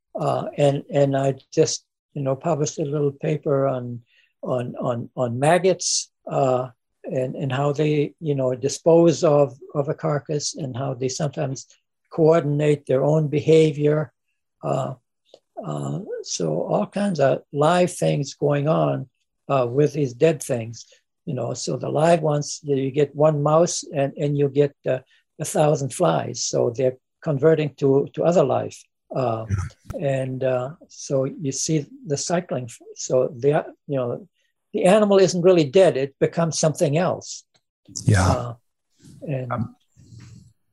and 0.58 0.84
and 0.92 1.16
I 1.16 1.36
just 1.52 1.86
you 2.14 2.22
know, 2.22 2.36
published 2.36 2.80
a 2.80 2.86
little 2.86 3.12
paper 3.12 3.68
on 3.68 4.02
on 4.42 4.76
on 4.76 5.10
on 5.16 5.40
maggots 5.40 6.12
uh, 6.28 6.70
and 7.04 7.36
and 7.36 7.52
how 7.52 7.72
they 7.72 8.14
you 8.20 8.36
know 8.36 8.54
dispose 8.56 9.24
of 9.24 9.58
of 9.74 9.90
a 9.90 9.94
carcass 9.94 10.56
and 10.56 10.76
how 10.76 10.94
they 10.94 11.10
sometimes 11.10 11.68
coordinate 12.12 12.86
their 12.86 13.04
own 13.04 13.28
behavior. 13.28 14.12
Uh, 14.64 14.94
uh, 15.66 16.00
so 16.22 16.62
all 16.64 16.86
kinds 16.86 17.20
of 17.20 17.42
live 17.52 17.92
things 17.92 18.34
going 18.34 18.68
on 18.68 19.10
uh, 19.50 19.68
with 19.70 19.94
these 19.94 20.14
dead 20.14 20.42
things. 20.42 20.86
You 21.26 21.34
know, 21.34 21.54
so 21.54 21.78
the 21.78 21.90
live 21.90 22.22
ones 22.22 22.60
you 22.64 22.92
get 22.92 23.16
one 23.16 23.42
mouse 23.42 23.84
and 23.96 24.14
and 24.18 24.38
you 24.38 24.50
get 24.50 24.76
uh, 24.88 25.00
a 25.40 25.46
thousand 25.46 25.94
flies. 25.94 26.44
So 26.44 26.70
they're 26.76 26.98
converting 27.24 27.74
to 27.76 28.08
to 28.14 28.24
other 28.24 28.44
life. 28.44 28.84
Uh, 29.16 29.46
and 30.00 30.44
uh, 30.44 30.72
so 30.88 31.26
you 31.26 31.52
see 31.52 31.86
the 32.06 32.18
cycling. 32.18 32.70
So 32.96 33.34
the 33.38 33.66
you 33.88 33.96
know 33.96 34.28
the 34.74 34.86
animal 34.86 35.20
isn't 35.20 35.42
really 35.42 35.66
dead; 35.66 35.98
it 35.98 36.16
becomes 36.20 36.60
something 36.60 36.98
else. 36.98 37.44
Yeah. 38.06 38.28
Uh, 38.28 38.54
and, 39.28 39.52
um, 39.52 39.76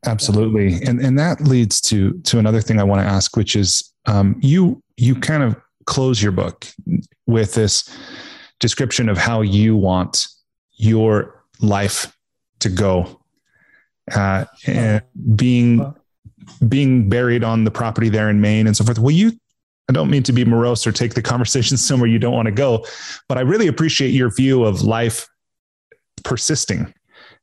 absolutely, 0.07 0.82
and 0.86 1.01
and 1.01 1.18
that 1.18 1.41
leads 1.43 1.80
to 1.82 2.18
to 2.20 2.38
another 2.38 2.61
thing 2.61 2.80
I 2.80 2.84
want 2.84 3.03
to 3.03 3.07
ask, 3.07 3.36
which 3.36 3.57
is 3.57 3.93
um, 4.07 4.36
you 4.41 4.82
you 4.97 5.14
kind 5.14 5.43
of 5.43 5.57
close 5.84 6.22
your 6.22 6.32
book 6.32 6.66
with 7.26 7.55
this 7.55 7.95
description 8.59 9.09
of 9.09 9.18
how 9.18 9.41
you 9.41 9.76
want 9.76 10.26
your 10.76 11.45
life 11.61 12.16
to 12.61 12.68
go, 12.68 13.20
uh, 14.12 14.45
and 14.66 15.03
being 15.36 15.95
being 16.68 17.09
buried 17.09 17.45
on 17.45 17.64
the 17.64 17.70
property 17.70 18.09
there 18.09 18.28
in 18.28 18.41
Maine 18.41 18.66
and 18.66 18.76
so 18.76 18.84
forth. 18.84 18.99
Will 18.99 19.11
you? 19.11 19.32
I 19.88 19.93
don't 19.93 20.11
mean 20.11 20.22
to 20.24 20.32
be 20.32 20.45
morose 20.45 20.86
or 20.86 20.93
take 20.93 21.14
the 21.14 21.22
conversation 21.32 21.76
somewhere 21.76 22.09
you 22.09 22.18
don't 22.18 22.34
want 22.34 22.47
to 22.47 22.53
go, 22.53 22.86
but 23.28 23.38
I 23.38 23.43
really 23.43 23.66
appreciate 23.66 24.11
your 24.11 24.30
view 24.30 24.64
of 24.64 24.82
life 24.82 25.28
persisting. 26.22 26.93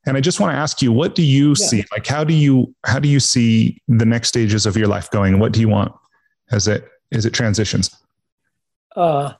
And 0.06 0.16
I 0.16 0.22
just 0.22 0.40
want 0.40 0.54
to 0.54 0.58
ask 0.58 0.82
you, 0.82 0.94
what 0.94 1.16
do 1.16 1.24
you 1.24 1.50
yeah. 1.50 1.68
see? 1.68 1.84
Like, 1.92 2.08
how 2.08 2.24
do 2.24 2.34
you 2.34 2.74
how 2.86 3.00
do 3.00 3.10
you 3.10 3.20
see 3.20 3.82
the 3.88 4.06
next 4.06 4.30
stages 4.30 4.66
of 4.66 4.78
your 4.78 4.88
life 4.88 5.12
going? 5.12 5.40
What 5.40 5.52
do 5.52 5.60
you 5.60 5.68
want 5.68 5.92
as 6.52 6.68
it 6.68 6.88
as 7.12 7.26
it 7.26 7.34
transitions? 7.34 7.94
Uh, 8.96 9.34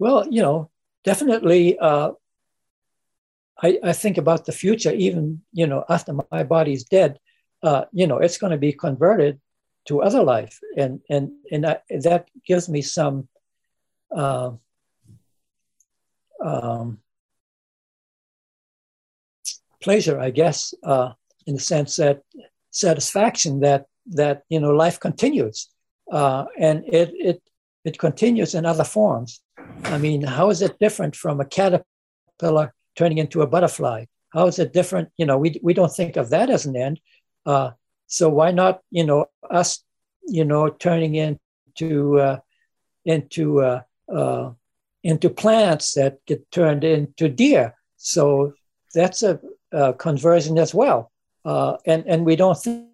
well, 0.00 0.26
you 0.28 0.42
know, 0.42 0.70
definitely. 1.04 1.78
Uh, 1.78 2.12
I, 3.62 3.78
I 3.84 3.92
think 3.92 4.18
about 4.18 4.46
the 4.46 4.52
future, 4.52 4.92
even 4.92 5.42
you 5.52 5.68
know, 5.68 5.84
after 5.88 6.12
my 6.32 6.42
body's 6.42 6.82
dead 6.82 7.20
uh, 7.64 7.86
you 7.92 8.06
know, 8.06 8.18
it's 8.18 8.38
going 8.38 8.52
to 8.52 8.58
be 8.58 8.72
converted 8.72 9.40
to 9.86 10.02
other 10.02 10.22
life, 10.22 10.60
and 10.76 11.00
and 11.08 11.32
and 11.50 11.66
I, 11.66 11.78
that 11.90 12.28
gives 12.46 12.68
me 12.68 12.82
some 12.82 13.28
uh, 14.14 14.50
um, 16.44 16.98
pleasure, 19.82 20.20
I 20.20 20.30
guess, 20.30 20.74
uh, 20.82 21.12
in 21.46 21.54
the 21.54 21.60
sense 21.60 21.96
that 21.96 22.22
satisfaction 22.70 23.60
that 23.60 23.86
that 24.08 24.42
you 24.50 24.60
know 24.60 24.70
life 24.70 25.00
continues, 25.00 25.70
uh, 26.12 26.44
and 26.58 26.84
it 26.86 27.10
it 27.14 27.42
it 27.84 27.98
continues 27.98 28.54
in 28.54 28.66
other 28.66 28.84
forms. 28.84 29.40
I 29.84 29.96
mean, 29.96 30.20
how 30.22 30.50
is 30.50 30.60
it 30.60 30.78
different 30.78 31.16
from 31.16 31.40
a 31.40 31.46
caterpillar 31.46 32.74
turning 32.94 33.18
into 33.18 33.40
a 33.40 33.46
butterfly? 33.46 34.04
How 34.34 34.48
is 34.48 34.58
it 34.58 34.74
different? 34.74 35.08
You 35.16 35.24
know, 35.24 35.38
we 35.38 35.58
we 35.62 35.72
don't 35.72 35.94
think 35.94 36.16
of 36.16 36.28
that 36.30 36.50
as 36.50 36.66
an 36.66 36.76
end. 36.76 37.00
Uh, 37.46 37.70
so 38.06 38.28
why 38.28 38.50
not, 38.50 38.80
you 38.90 39.04
know, 39.04 39.26
us, 39.50 39.82
you 40.26 40.44
know, 40.44 40.68
turning 40.68 41.14
into 41.14 42.18
uh, 42.18 42.38
into 43.04 43.60
uh, 43.60 43.82
uh, 44.12 44.52
into 45.02 45.30
plants 45.30 45.94
that 45.94 46.24
get 46.26 46.50
turned 46.50 46.84
into 46.84 47.28
deer? 47.28 47.74
So 47.96 48.54
that's 48.94 49.22
a, 49.22 49.40
a 49.72 49.92
conversion 49.94 50.58
as 50.58 50.74
well. 50.74 51.10
Uh, 51.44 51.76
and 51.86 52.04
and 52.06 52.24
we 52.24 52.36
don't 52.36 52.60
think, 52.62 52.86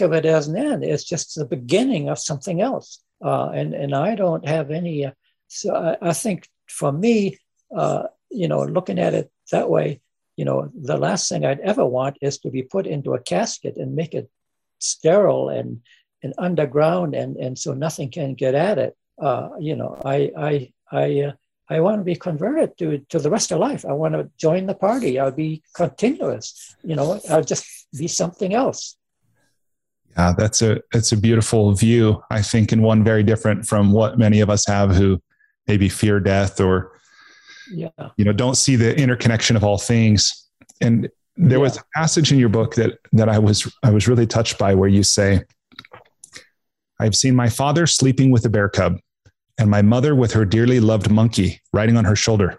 of 0.00 0.12
it 0.12 0.24
as 0.24 0.46
an 0.46 0.56
end. 0.56 0.84
It's 0.84 1.02
just 1.02 1.34
the 1.34 1.44
beginning 1.44 2.08
of 2.08 2.18
something 2.20 2.60
else. 2.60 3.02
Uh, 3.24 3.50
and 3.50 3.74
and 3.74 3.92
I 3.92 4.14
don't 4.14 4.46
have 4.46 4.70
any. 4.70 5.06
Uh, 5.06 5.10
so 5.48 5.74
I, 5.74 6.10
I, 6.10 6.12
think 6.12 6.48
for 6.68 6.92
me, 6.92 7.38
uh, 7.76 8.04
you 8.30 8.46
know, 8.46 8.62
looking 8.62 9.00
at 9.00 9.14
it 9.14 9.32
that 9.50 9.68
way, 9.68 10.00
you 10.40 10.46
know, 10.46 10.70
the 10.74 10.96
last 10.96 11.28
thing 11.28 11.44
I'd 11.44 11.60
ever 11.60 11.84
want 11.84 12.16
is 12.22 12.38
to 12.38 12.48
be 12.50 12.62
put 12.62 12.86
into 12.86 13.12
a 13.12 13.20
casket 13.20 13.76
and 13.76 13.94
make 13.94 14.14
it 14.14 14.30
sterile 14.78 15.50
and 15.50 15.82
and 16.22 16.32
underground, 16.38 17.14
and 17.14 17.36
and 17.36 17.58
so 17.58 17.74
nothing 17.74 18.08
can 18.10 18.32
get 18.32 18.54
at 18.54 18.78
it. 18.78 18.96
Uh, 19.20 19.50
you 19.68 19.76
know, 19.76 20.00
I 20.16 20.18
I 20.50 20.52
I. 21.04 21.06
Uh, 21.28 21.32
I 21.72 21.78
want 21.78 22.00
to 22.00 22.04
be 22.12 22.16
converted 22.16 22.76
to, 22.78 22.98
to 23.10 23.20
the 23.20 23.30
rest 23.30 23.52
of 23.52 23.60
life. 23.60 23.84
I 23.86 23.92
want 23.92 24.14
to 24.14 24.28
join 24.38 24.66
the 24.66 24.74
party. 24.74 25.20
I'll 25.20 25.30
be 25.30 25.62
continuous. 25.72 26.74
You 26.82 26.96
know, 26.96 27.20
I'll 27.30 27.44
just 27.44 27.64
be 27.96 28.08
something 28.08 28.52
else. 28.54 28.96
Yeah, 30.16 30.34
that's 30.36 30.62
a 30.62 30.80
it's 30.92 31.12
a 31.12 31.16
beautiful 31.16 31.72
view. 31.74 32.24
I 32.28 32.42
think, 32.42 32.72
and 32.72 32.82
one 32.82 33.04
very 33.04 33.22
different 33.22 33.66
from 33.66 33.92
what 33.92 34.18
many 34.18 34.40
of 34.40 34.50
us 34.50 34.66
have 34.66 34.96
who 34.96 35.22
maybe 35.68 35.88
fear 35.88 36.18
death 36.18 36.60
or 36.60 36.99
yeah. 37.70 37.88
you 38.16 38.24
know 38.24 38.32
don't 38.32 38.56
see 38.56 38.76
the 38.76 38.96
interconnection 38.96 39.56
of 39.56 39.64
all 39.64 39.78
things. 39.78 40.48
And 40.80 41.08
there 41.36 41.58
yeah. 41.58 41.62
was 41.62 41.76
a 41.78 41.82
passage 41.94 42.32
in 42.32 42.38
your 42.38 42.48
book 42.48 42.74
that 42.74 42.98
that 43.12 43.28
I 43.28 43.38
was 43.38 43.72
I 43.82 43.90
was 43.90 44.08
really 44.08 44.26
touched 44.26 44.58
by 44.58 44.74
where 44.74 44.88
you 44.88 45.02
say, 45.02 45.42
I've 46.98 47.14
seen 47.14 47.34
my 47.34 47.48
father 47.48 47.86
sleeping 47.86 48.30
with 48.30 48.44
a 48.44 48.50
bear 48.50 48.68
cub 48.68 48.98
and 49.60 49.70
my 49.70 49.82
mother 49.82 50.14
with 50.14 50.32
her 50.32 50.46
dearly 50.46 50.80
loved 50.80 51.10
monkey 51.10 51.60
riding 51.72 51.98
on 51.98 52.04
her 52.06 52.16
shoulder, 52.16 52.58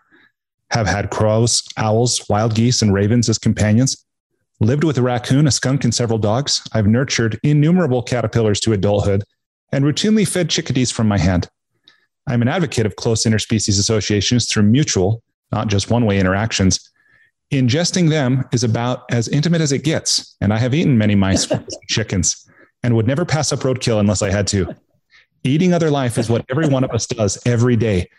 have 0.69 0.85
had 0.85 1.09
crows, 1.09 1.63
owls, 1.75 2.23
wild 2.29 2.53
geese, 2.53 2.83
and 2.83 2.93
ravens 2.93 3.27
as 3.27 3.39
companions, 3.39 4.05
lived 4.59 4.83
with 4.83 4.99
a 4.99 5.01
raccoon, 5.01 5.47
a 5.47 5.51
skunk, 5.51 5.83
and 5.83 5.95
several 5.95 6.19
dogs. 6.19 6.61
I've 6.73 6.85
nurtured 6.85 7.39
innumerable 7.43 8.03
caterpillars 8.03 8.59
to 8.61 8.73
adulthood 8.73 9.23
and 9.71 9.83
routinely 9.83 10.27
fed 10.27 10.49
chickadees 10.49 10.91
from 10.91 11.07
my 11.07 11.17
hand. 11.17 11.49
I'm 12.27 12.41
an 12.41 12.47
advocate 12.47 12.85
of 12.85 12.95
close 12.95 13.25
interspecies 13.25 13.79
associations 13.79 14.47
through 14.47 14.63
mutual, 14.63 15.23
not 15.51 15.67
just 15.67 15.89
one 15.89 16.05
way 16.05 16.19
interactions. 16.19 16.91
Ingesting 17.51 18.09
them 18.09 18.45
is 18.53 18.63
about 18.63 19.03
as 19.11 19.27
intimate 19.27 19.61
as 19.61 19.71
it 19.71 19.83
gets, 19.83 20.35
and 20.39 20.53
I 20.53 20.57
have 20.57 20.73
eaten 20.73 20.97
many 20.97 21.15
mice 21.15 21.49
and 21.51 21.67
chickens 21.87 22.49
and 22.83 22.95
would 22.95 23.07
never 23.07 23.25
pass 23.25 23.51
up 23.51 23.59
roadkill 23.59 23.99
unless 23.99 24.21
I 24.21 24.31
had 24.31 24.47
to. 24.47 24.75
Eating 25.43 25.73
other 25.73 25.89
life 25.89 26.17
is 26.17 26.29
what 26.29 26.45
every 26.49 26.67
one 26.67 26.83
of 26.83 26.91
us 26.91 27.07
does 27.07 27.41
every 27.45 27.75
day. 27.75 28.09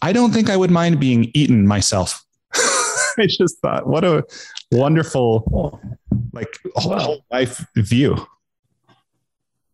I 0.00 0.12
don't 0.12 0.32
think 0.32 0.48
I 0.48 0.56
would 0.56 0.70
mind 0.70 1.00
being 1.00 1.30
eaten 1.34 1.66
myself. 1.66 2.24
I 2.54 3.26
just 3.26 3.58
thought, 3.58 3.86
what 3.86 4.04
a 4.04 4.24
wonderful, 4.70 5.80
like 6.32 6.48
whole 6.76 7.24
life 7.30 7.64
view. 7.76 8.26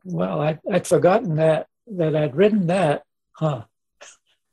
Well, 0.05 0.41
I, 0.41 0.59
would 0.65 0.87
forgotten 0.87 1.37
that 1.37 1.67
that 1.87 2.17
I'd 2.17 2.35
written 2.35 2.67
that, 2.69 3.05
huh? 3.33 3.65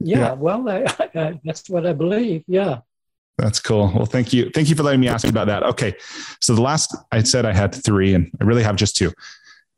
Yeah, 0.06 0.20
yeah. 0.20 0.34
well, 0.34 0.68
I, 0.70 0.86
I, 1.16 1.39
that's 1.43 1.70
what 1.70 1.86
I 1.86 1.93
believe. 1.93 2.43
Yeah. 2.47 2.80
That's 3.38 3.60
cool. 3.60 3.91
Well, 3.95 4.06
thank 4.06 4.34
you. 4.34 4.52
Thank 4.54 4.70
you 4.70 4.76
for 4.76 4.84
letting 4.84 4.99
me 4.99 5.08
ask 5.08 5.24
you 5.24 5.30
about 5.30 5.47
that. 5.47 5.64
Okay. 5.64 5.95
So 6.41 6.54
the 6.54 6.62
last 6.62 6.95
I 7.12 7.24
said 7.24 7.45
I 7.45 7.54
had 7.54 7.74
three, 7.74 8.14
and 8.14 8.30
I 8.39 8.43
really 8.43 8.62
have 8.62 8.76
just 8.76 8.95
two. 8.95 9.12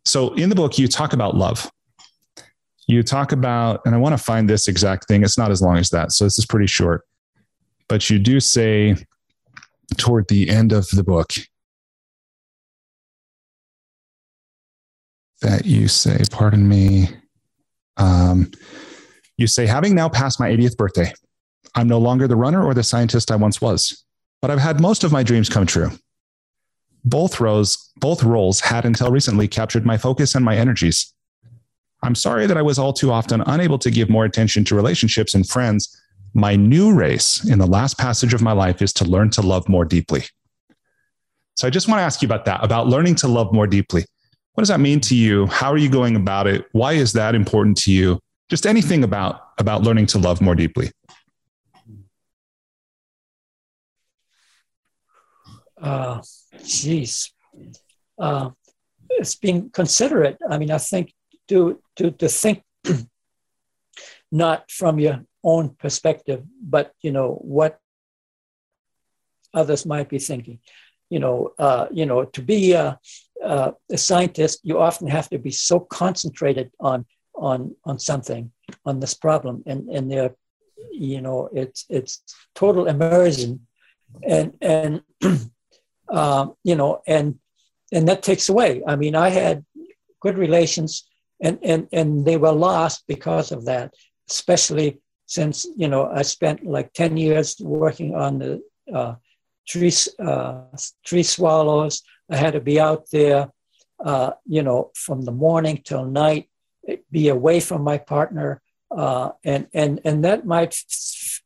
So 0.06 0.34
in 0.34 0.50
the 0.50 0.56
book, 0.56 0.78
you 0.78 0.88
talk 0.88 1.14
about 1.14 1.36
love 1.36 1.72
you 2.88 3.04
talk 3.04 3.32
about, 3.32 3.82
and 3.86 3.96
I 3.96 3.98
want 3.98 4.18
to 4.18 4.24
find 4.24 4.50
this 4.50 4.68
exact 4.68 5.08
thing. 5.08 5.24
It's 5.24 5.38
not 5.38 5.52
as 5.52 5.62
long 5.62 5.78
as 5.78 5.90
that. 5.92 6.12
So 6.12 6.26
this 6.26 6.38
is 6.38 6.46
pretty 6.46 6.68
short. 6.68 7.06
But 7.88 8.10
you 8.10 8.20
do 8.20 8.40
say 8.40 8.96
toward 9.98 10.28
the 10.28 10.50
end 10.50 10.72
of 10.72 10.88
the 10.90 11.04
book 11.04 11.32
that 15.42 15.66
you 15.66 15.88
say, 15.88 16.22
pardon 16.32 16.68
me, 16.68 17.10
um, 17.98 18.52
you 19.38 19.48
say, 19.48 19.66
having 19.66 19.96
now 19.96 20.10
passed 20.10 20.40
my 20.40 20.50
80th 20.50 20.78
birthday, 20.78 21.14
I'm 21.76 21.88
no 21.88 21.98
longer 21.98 22.28
the 22.28 22.36
runner 22.36 22.64
or 22.64 22.74
the 22.74 22.84
scientist 22.84 23.32
I 23.32 23.36
once 23.36 23.62
was, 23.62 24.06
but 24.42 24.52
I've 24.52 24.60
had 24.60 24.80
most 24.80 25.04
of 25.04 25.12
my 25.12 25.24
dreams 25.24 25.50
come 25.50 25.66
true. 25.66 25.92
Both 27.06 27.40
roles, 27.40 27.92
both 27.98 28.24
roles 28.24 28.60
had 28.60 28.86
until 28.86 29.12
recently 29.12 29.48
captured 29.48 29.86
my 29.86 29.98
focus 29.98 30.36
and 30.36 30.46
my 30.46 30.56
energies. 30.56 31.14
I'm 32.04 32.16
sorry 32.16 32.48
that 32.48 32.58
I 32.58 32.62
was 32.62 32.78
all 32.78 32.94
too 32.94 33.12
often 33.12 33.42
unable 33.42 33.80
to 33.80 33.90
give 33.90 34.10
more 34.10 34.26
attention 34.26 34.64
to 34.66 34.76
relationships 34.76 35.34
and 35.34 35.48
friends. 35.48 36.00
My 36.34 36.56
new 36.56 36.94
race 36.94 37.48
in 37.50 37.60
the 37.60 37.68
last 37.68 37.98
passage 37.98 38.34
of 38.34 38.42
my 38.42 38.52
life 38.52 38.82
is 38.82 38.94
to 38.94 39.06
learn 39.06 39.30
to 39.32 39.42
love 39.42 39.68
more 39.70 39.86
deeply. 39.86 40.24
So 41.56 41.68
I 41.68 41.70
just 41.70 41.88
want 41.88 42.00
to 42.00 42.04
ask 42.04 42.22
you 42.22 42.28
about 42.28 42.46
that, 42.46 42.64
about 42.64 42.88
learning 42.88 43.16
to 43.16 43.28
love 43.28 43.54
more 43.54 43.68
deeply. 43.68 44.06
What 44.54 44.62
does 44.62 44.70
that 44.70 44.80
mean 44.80 45.00
to 45.02 45.16
you? 45.16 45.48
How 45.48 45.72
are 45.72 45.78
you 45.78 45.90
going 45.90 46.16
about 46.16 46.48
it? 46.48 46.66
Why 46.74 46.94
is 46.94 47.14
that 47.14 47.36
important 47.36 47.78
to 47.80 47.92
you? 47.92 48.20
Just 48.54 48.68
anything 48.68 49.04
about 49.04 49.42
about 49.58 49.82
learning 49.82 50.06
to 50.14 50.20
love 50.20 50.40
more 50.40 50.54
deeply. 50.54 50.92
Uh, 55.82 56.22
geez, 56.64 57.34
uh, 58.20 58.52
it's 59.10 59.34
being 59.34 59.72
considerate. 59.72 60.38
I 60.48 60.60
mean, 60.60 60.70
I 60.70 60.78
think 60.78 61.16
to, 61.48 61.82
to, 61.96 62.12
to 62.12 62.30
think 62.30 62.62
not 64.32 64.70
from 64.70 65.00
your 65.00 65.26
own 65.44 65.70
perspective, 65.70 66.44
but 66.62 66.92
you 67.02 67.10
know 67.10 67.40
what 67.42 67.80
others 69.52 69.84
might 69.84 70.10
be 70.10 70.20
thinking. 70.20 70.60
You 71.10 71.18
know, 71.18 71.54
uh, 71.58 71.88
you 71.90 72.06
know, 72.06 72.26
to 72.26 72.42
be 72.44 72.74
a, 72.74 73.00
a, 73.42 73.74
scientist, 73.96 74.60
you 74.62 74.78
often 74.78 75.08
have 75.08 75.28
to 75.32 75.40
be 75.40 75.50
so 75.50 75.80
concentrated 75.80 76.70
on 76.80 77.08
on 77.36 77.76
on 77.86 78.00
something, 78.00 78.52
on 78.86 79.00
this 79.00 79.14
problem, 79.14 79.64
and 79.66 79.90
and 79.90 80.12
there, 80.12 80.36
you 80.92 81.22
know, 81.22 81.50
it's 81.54 81.86
it's 81.90 82.24
total 82.56 82.88
immersion, 82.88 83.68
and 84.28 84.54
and 84.62 85.02
um, 86.10 86.56
you 86.64 86.76
know, 86.76 87.02
and 87.08 87.40
and 87.92 88.08
that 88.08 88.24
takes 88.24 88.50
away. 88.50 88.82
I 88.88 88.96
mean, 88.96 89.16
I 89.16 89.30
had 89.30 89.66
good 90.22 90.38
relations 90.38 91.06
and 91.42 91.60
and 91.62 91.88
and 91.92 92.26
they 92.26 92.38
were 92.38 92.52
lost 92.52 93.04
because 93.08 93.52
of 93.52 93.66
that 93.66 93.94
especially 94.30 95.00
since 95.26 95.68
you 95.76 95.88
know 95.88 96.10
i 96.10 96.22
spent 96.22 96.66
like 96.66 96.94
10 96.94 97.18
years 97.18 97.58
working 97.60 98.16
on 98.16 98.40
the 98.40 98.62
uh, 98.94 99.16
tree 99.68 99.94
uh, 100.20 100.64
tree 101.06 101.24
swallows. 101.24 102.04
I 102.30 102.36
had 102.36 102.54
to 102.54 102.60
be 102.60 102.80
out 102.80 103.10
there 103.12 103.50
uh, 104.04 104.32
you 104.46 104.64
know 104.64 104.92
from 104.96 105.22
the 105.22 105.32
morning 105.32 105.82
till 105.84 106.06
night 106.06 106.50
be 107.18 107.26
away 107.30 107.58
from 107.60 107.82
my 107.92 107.98
partner 107.98 108.50
uh, 109.04 109.30
and 109.44 109.64
and 109.74 110.02
and 110.08 110.18
that 110.26 110.46
might 110.46 110.74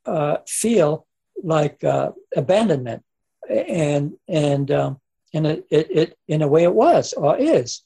uh, 0.06 0.38
feel 0.48 1.06
like 1.44 1.84
uh, 1.84 2.10
abandonment 2.36 3.02
and 3.50 4.14
and 4.28 4.72
um, 4.72 4.92
and 5.34 5.46
it, 5.46 5.68
it, 5.70 5.88
it, 6.00 6.10
in 6.28 6.42
a 6.42 6.48
way 6.48 6.64
it 6.64 6.74
was 6.74 7.14
or 7.14 7.38
is 7.38 7.84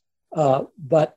but 0.96 1.10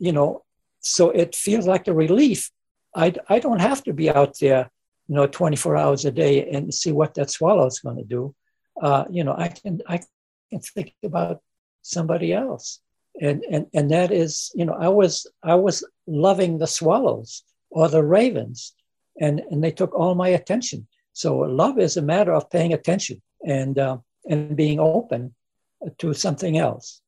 you 0.00 0.12
know, 0.12 0.42
so 0.80 1.10
it 1.10 1.36
feels 1.36 1.66
like 1.66 1.86
a 1.86 1.94
relief. 1.94 2.50
I, 2.96 3.14
I 3.28 3.38
don't 3.38 3.60
have 3.60 3.84
to 3.84 3.92
be 3.92 4.10
out 4.10 4.38
there, 4.40 4.68
you 5.06 5.14
know, 5.14 5.26
24 5.26 5.76
hours 5.76 6.04
a 6.06 6.10
day 6.10 6.50
and 6.50 6.74
see 6.74 6.90
what 6.90 7.14
that 7.14 7.30
swallow 7.30 7.66
is 7.66 7.78
going 7.78 7.98
to 7.98 8.04
do. 8.04 8.34
Uh, 8.82 9.04
you 9.10 9.22
know, 9.22 9.34
I 9.36 9.48
can 9.48 9.82
I 9.86 10.00
can 10.50 10.60
think 10.60 10.94
about 11.04 11.42
somebody 11.82 12.32
else, 12.32 12.80
and 13.20 13.44
and 13.50 13.66
and 13.74 13.90
that 13.90 14.10
is, 14.10 14.50
you 14.54 14.64
know, 14.64 14.74
I 14.74 14.88
was 14.88 15.26
I 15.42 15.54
was 15.54 15.86
loving 16.06 16.58
the 16.58 16.66
swallows 16.66 17.44
or 17.70 17.88
the 17.88 18.02
ravens, 18.02 18.72
and 19.20 19.40
and 19.50 19.62
they 19.62 19.70
took 19.70 19.94
all 19.94 20.14
my 20.14 20.28
attention. 20.28 20.86
So 21.12 21.38
love 21.38 21.78
is 21.78 21.96
a 21.96 22.02
matter 22.02 22.32
of 22.32 22.50
paying 22.50 22.72
attention 22.72 23.20
and 23.46 23.78
uh, 23.78 23.98
and 24.28 24.56
being 24.56 24.80
open 24.80 25.34
to 25.98 26.14
something 26.14 26.58
else, 26.58 27.00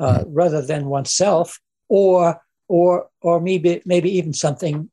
uh, 0.00 0.24
rather 0.26 0.62
than 0.62 0.86
oneself 0.86 1.60
or 1.88 2.40
or 2.68 3.08
or 3.20 3.40
maybe 3.40 3.80
maybe 3.84 4.10
even 4.18 4.32
something 4.32 4.90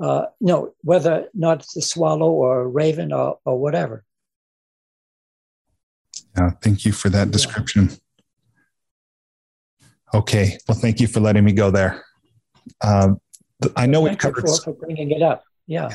uh, 0.00 0.26
you 0.40 0.46
know 0.46 0.74
whether 0.82 1.28
not 1.34 1.60
it's 1.60 1.76
a 1.76 1.82
swallow 1.82 2.30
or 2.30 2.62
a 2.62 2.66
raven 2.66 3.12
or, 3.12 3.38
or 3.44 3.58
whatever 3.60 4.04
Yeah, 6.36 6.50
thank 6.62 6.84
you 6.86 6.92
for 6.92 7.10
that 7.10 7.30
description. 7.30 7.90
Okay, 10.14 10.58
well, 10.68 10.76
thank 10.76 11.00
you 11.00 11.06
for 11.06 11.20
letting 11.20 11.44
me 11.44 11.52
go 11.52 11.70
there. 11.70 12.04
Um, 12.82 13.20
I 13.76 13.86
know 13.86 14.00
we've 14.00 14.18
covered 14.18 14.42
for, 14.42 14.60
for, 14.62 14.72
bringing 14.72 15.10
it 15.10 15.22
up. 15.22 15.44
Yeah. 15.66 15.90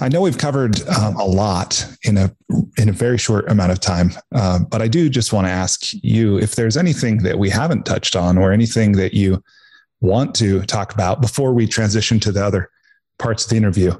I 0.00 0.08
know 0.08 0.20
we've 0.20 0.38
covered 0.38 0.86
um, 0.88 1.16
a 1.16 1.24
lot 1.24 1.86
in 2.02 2.18
a 2.18 2.34
in 2.78 2.88
a 2.88 2.92
very 2.92 3.16
short 3.16 3.48
amount 3.50 3.72
of 3.72 3.80
time, 3.80 4.12
um, 4.34 4.64
but 4.64 4.82
I 4.82 4.88
do 4.88 5.08
just 5.08 5.32
want 5.32 5.46
to 5.46 5.50
ask 5.50 5.92
you 6.02 6.38
if 6.38 6.56
there's 6.56 6.76
anything 6.76 7.18
that 7.18 7.38
we 7.38 7.48
haven't 7.48 7.86
touched 7.86 8.16
on, 8.16 8.36
or 8.36 8.52
anything 8.52 8.92
that 8.92 9.14
you 9.14 9.42
want 10.00 10.34
to 10.36 10.62
talk 10.62 10.92
about 10.92 11.20
before 11.20 11.52
we 11.52 11.66
transition 11.66 12.20
to 12.20 12.32
the 12.32 12.44
other 12.44 12.70
parts 13.18 13.44
of 13.44 13.50
the 13.50 13.56
interview. 13.56 13.92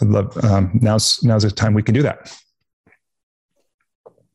I'd 0.00 0.08
love 0.08 0.36
um, 0.44 0.78
now's 0.80 1.22
now's 1.22 1.42
the 1.42 1.50
time 1.50 1.74
we 1.74 1.82
can 1.82 1.94
do 1.94 2.02
that. 2.02 2.32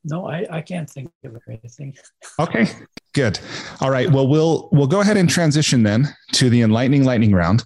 No, 0.09 0.25
I, 0.25 0.45
I 0.49 0.61
can't 0.61 0.89
think 0.89 1.11
of 1.25 1.37
anything. 1.47 1.95
Okay, 2.39 2.67
good. 3.13 3.39
All 3.81 3.89
right. 3.89 4.09
Well, 4.11 4.27
we'll 4.27 4.69
we'll 4.71 4.87
go 4.87 5.01
ahead 5.01 5.17
and 5.17 5.29
transition 5.29 5.83
then 5.83 6.07
to 6.33 6.49
the 6.49 6.61
enlightening 6.61 7.03
lightning 7.03 7.31
round. 7.31 7.63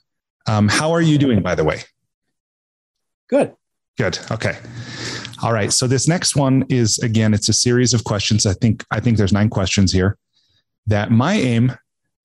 Um, 0.47 0.67
how 0.67 0.91
are 0.91 1.01
you 1.01 1.17
doing, 1.17 1.41
by 1.41 1.55
the 1.55 1.63
way? 1.63 1.81
Good. 3.29 3.53
Good. 3.97 4.17
Okay. 4.31 4.57
All 5.43 5.51
right. 5.53 5.71
So 5.73 5.87
this 5.87 6.07
next 6.07 6.35
one 6.35 6.65
is 6.69 6.99
again, 6.99 7.33
it's 7.33 7.49
a 7.49 7.53
series 7.53 7.93
of 7.93 8.03
questions. 8.05 8.45
I 8.45 8.53
think 8.53 8.85
I 8.91 8.99
think 8.99 9.17
there's 9.17 9.33
nine 9.33 9.49
questions 9.49 9.91
here. 9.91 10.17
That 10.87 11.11
my 11.11 11.33
aim, 11.33 11.75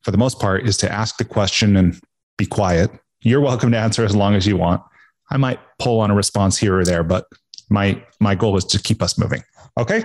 for 0.03 0.13
the 0.13 0.19
most 0.19 0.41
part, 0.41 0.67
is 0.67 0.77
to 0.79 0.91
ask 0.91 1.17
the 1.17 1.25
question 1.25 1.77
and 1.77 2.01
be 2.39 2.47
quiet. 2.47 2.91
You're 3.21 3.41
welcome 3.41 3.73
to 3.73 3.79
answer 3.79 4.05
as 4.05 4.15
long 4.15 4.35
as 4.35 4.47
you 4.47 4.57
want. 4.57 4.83
I 5.31 5.37
might 5.37 5.59
pull 5.79 6.01
on 6.01 6.11
a 6.11 6.15
response 6.15 6.57
here 6.57 6.79
or 6.79 6.85
there, 6.85 7.03
but 7.03 7.27
my 7.69 8.03
my 8.21 8.35
goal 8.35 8.57
is 8.57 8.65
to 8.67 8.79
keep 8.79 9.03
us 9.03 9.19
moving. 9.19 9.43
Okay. 9.79 10.05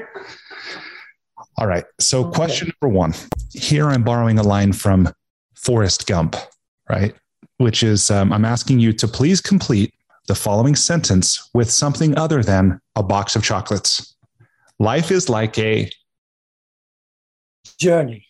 All 1.57 1.67
right. 1.67 1.85
So, 1.99 2.25
okay. 2.25 2.35
question 2.35 2.71
number 2.81 2.93
one 2.93 3.13
here 3.53 3.89
I'm 3.89 4.03
borrowing 4.03 4.39
a 4.39 4.43
line 4.43 4.73
from 4.73 5.09
Forrest 5.55 6.07
Gump, 6.07 6.35
right? 6.89 7.13
Which 7.57 7.83
is 7.83 8.09
um, 8.09 8.31
I'm 8.33 8.45
asking 8.45 8.79
you 8.79 8.93
to 8.93 9.07
please 9.07 9.41
complete 9.41 9.93
the 10.27 10.35
following 10.35 10.75
sentence 10.75 11.49
with 11.53 11.69
something 11.69 12.17
other 12.17 12.43
than 12.43 12.79
a 12.95 13.03
box 13.03 13.35
of 13.35 13.43
chocolates. 13.43 14.15
Life 14.79 15.11
is 15.11 15.29
like 15.29 15.57
a 15.57 15.89
journey. 17.79 18.25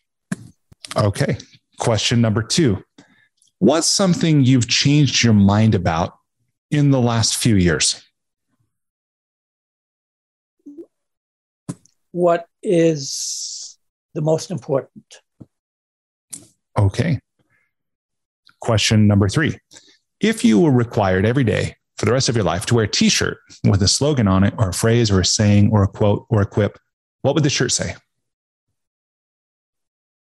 Okay. 0.98 1.38
Question 1.80 2.22
number 2.22 2.44
two 2.44 2.84
What's 3.60 3.88
something 3.88 4.44
you've 4.44 4.68
changed 4.68 5.24
your 5.24 5.34
mind 5.34 5.76
about 5.76 6.18
in 6.72 6.92
the 6.92 7.00
last 7.00 7.38
few 7.38 7.56
years? 7.56 8.04
What 12.12 12.46
is 12.62 13.78
the 14.14 14.22
most 14.22 14.52
important. 14.52 15.22
Okay. 16.78 17.20
Question 18.60 19.08
number 19.08 19.28
three. 19.28 19.58
If 20.20 20.46
you 20.46 20.60
were 20.60 20.72
required 20.72 21.26
every 21.26 21.44
day 21.44 21.76
for 21.98 22.06
the 22.06 22.12
rest 22.12 22.30
of 22.30 22.36
your 22.36 22.46
life 22.46 22.66
to 22.68 22.76
wear 22.76 22.86
a 22.86 22.88
t 22.88 23.10
shirt 23.10 23.38
with 23.64 23.82
a 23.82 23.88
slogan 23.88 24.28
on 24.28 24.44
it, 24.44 24.54
or 24.58 24.70
a 24.70 24.74
phrase, 24.74 25.10
or 25.10 25.20
a 25.20 25.26
saying, 25.26 25.70
or 25.72 25.84
a 25.84 25.88
quote, 25.88 26.26
or 26.30 26.42
a 26.42 26.46
quip, 26.46 26.78
what 27.22 27.36
would 27.36 27.44
the 27.44 27.50
shirt 27.50 27.72
say? 27.72 27.96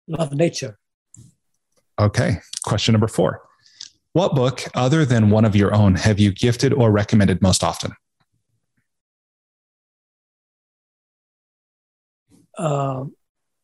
Love 0.07 0.34
nature. 0.34 0.77
Okay. 1.99 2.38
Question 2.64 2.93
number 2.93 3.07
four. 3.07 3.41
What 4.14 4.34
book, 4.34 4.64
other 4.73 5.06
than 5.06 5.30
one 5.30 5.45
of 5.45 5.56
your 5.56 5.73
own, 5.73 5.95
have 5.95 6.19
you 6.19 6.31
gifted 6.31 6.73
or 6.73 6.91
recommended 6.91 7.41
most 7.41 7.64
often? 7.64 7.91
Uh, 12.60 13.06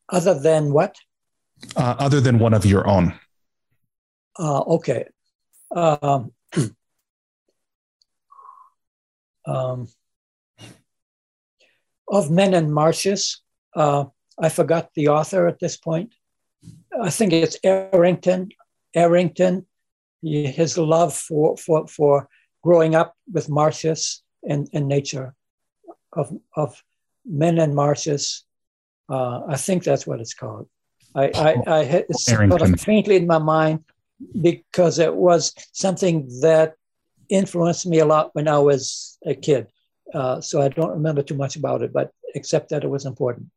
other 0.10 0.40
than 0.40 0.72
what? 0.72 0.96
Uh, 1.76 1.96
other 2.00 2.22
than 2.22 2.40
one 2.40 2.54
of 2.54 2.66
your 2.66 2.88
own. 2.88 3.14
Uh, 4.40 4.62
okay. 4.62 5.06
Um, 5.76 6.32
um, 9.46 9.88
of 12.08 12.32
Men 12.32 12.54
and 12.54 12.74
Marshes. 12.74 13.42
Uh, 13.76 14.06
I 14.40 14.50
forgot 14.50 14.90
the 14.96 15.10
author 15.10 15.48
at 15.48 15.60
this 15.60 15.78
point. 15.78 16.14
I 17.02 17.10
think 17.10 17.34
it's 17.34 17.58
Errington. 17.64 18.50
Errington, 18.96 19.66
his 20.22 20.78
love 20.78 21.14
for, 21.14 21.58
for, 21.58 21.88
for 21.88 22.30
growing 22.64 22.96
up 22.96 23.16
with 23.32 23.50
marshes 23.50 24.24
and, 24.48 24.70
and 24.74 24.88
nature, 24.88 25.36
of, 26.14 26.32
of 26.56 26.82
Men 27.26 27.60
and 27.60 27.76
Marshes. 27.76 28.46
Uh, 29.10 29.42
I 29.48 29.58
think 29.58 29.84
that's 29.84 30.08
what 30.08 30.20
it's 30.20 30.34
called. 30.34 30.68
I, 31.14 31.32
I, 31.36 31.56
I 31.68 31.80
it's 32.10 32.26
sort 32.26 32.62
of 32.62 32.80
faintly 32.80 33.16
in 33.16 33.28
my 33.28 33.38
mind 33.38 33.84
because 34.42 35.00
it 35.00 35.16
was 35.16 35.54
something 35.72 36.28
that 36.42 36.76
influenced 37.30 37.86
me 37.86 38.00
a 38.00 38.06
lot 38.06 38.32
when 38.34 38.48
I 38.48 38.60
was 38.60 39.18
a 39.26 39.36
kid. 39.36 39.68
Uh, 40.14 40.42
so 40.42 40.62
I 40.62 40.70
don't 40.70 40.92
remember 40.92 41.22
too 41.22 41.36
much 41.36 41.56
about 41.56 41.82
it, 41.82 41.92
but 41.94 42.12
except 42.36 42.70
that 42.70 42.84
it 42.84 42.90
was 42.90 43.06
important. 43.06 43.48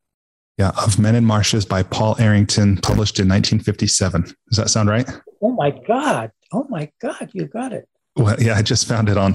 Yeah, 0.57 0.73
Of 0.83 0.99
Men 0.99 1.15
and 1.15 1.27
Marshes 1.27 1.65
by 1.65 1.85
Paul 1.85 2.17
Errington, 2.19 2.79
published 2.79 3.21
in 3.21 3.29
1957. 3.29 4.23
Does 4.23 4.35
that 4.57 4.71
sound 4.71 4.89
right? 4.89 5.09
Oh 5.41 5.53
my 5.53 5.71
God. 5.71 6.33
Oh 6.53 6.67
my 6.69 6.91
God, 7.01 7.31
you 7.33 7.47
got 7.47 7.73
it. 7.73 7.89
Well, 8.17 8.41
yeah, 8.41 8.55
I 8.55 8.63
just 8.63 8.89
found 8.89 9.09
it 9.09 9.17
on 9.17 9.35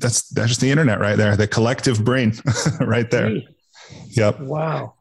that's 0.00 0.28
that's 0.30 0.48
just 0.48 0.60
the 0.60 0.70
internet 0.70 0.98
right 0.98 1.16
there, 1.16 1.36
the 1.36 1.46
collective 1.46 2.04
brain 2.04 2.32
right 2.80 3.08
there. 3.08 3.28
Jeez. 3.28 3.46
Yep. 4.08 4.40
Wow. 4.40 4.94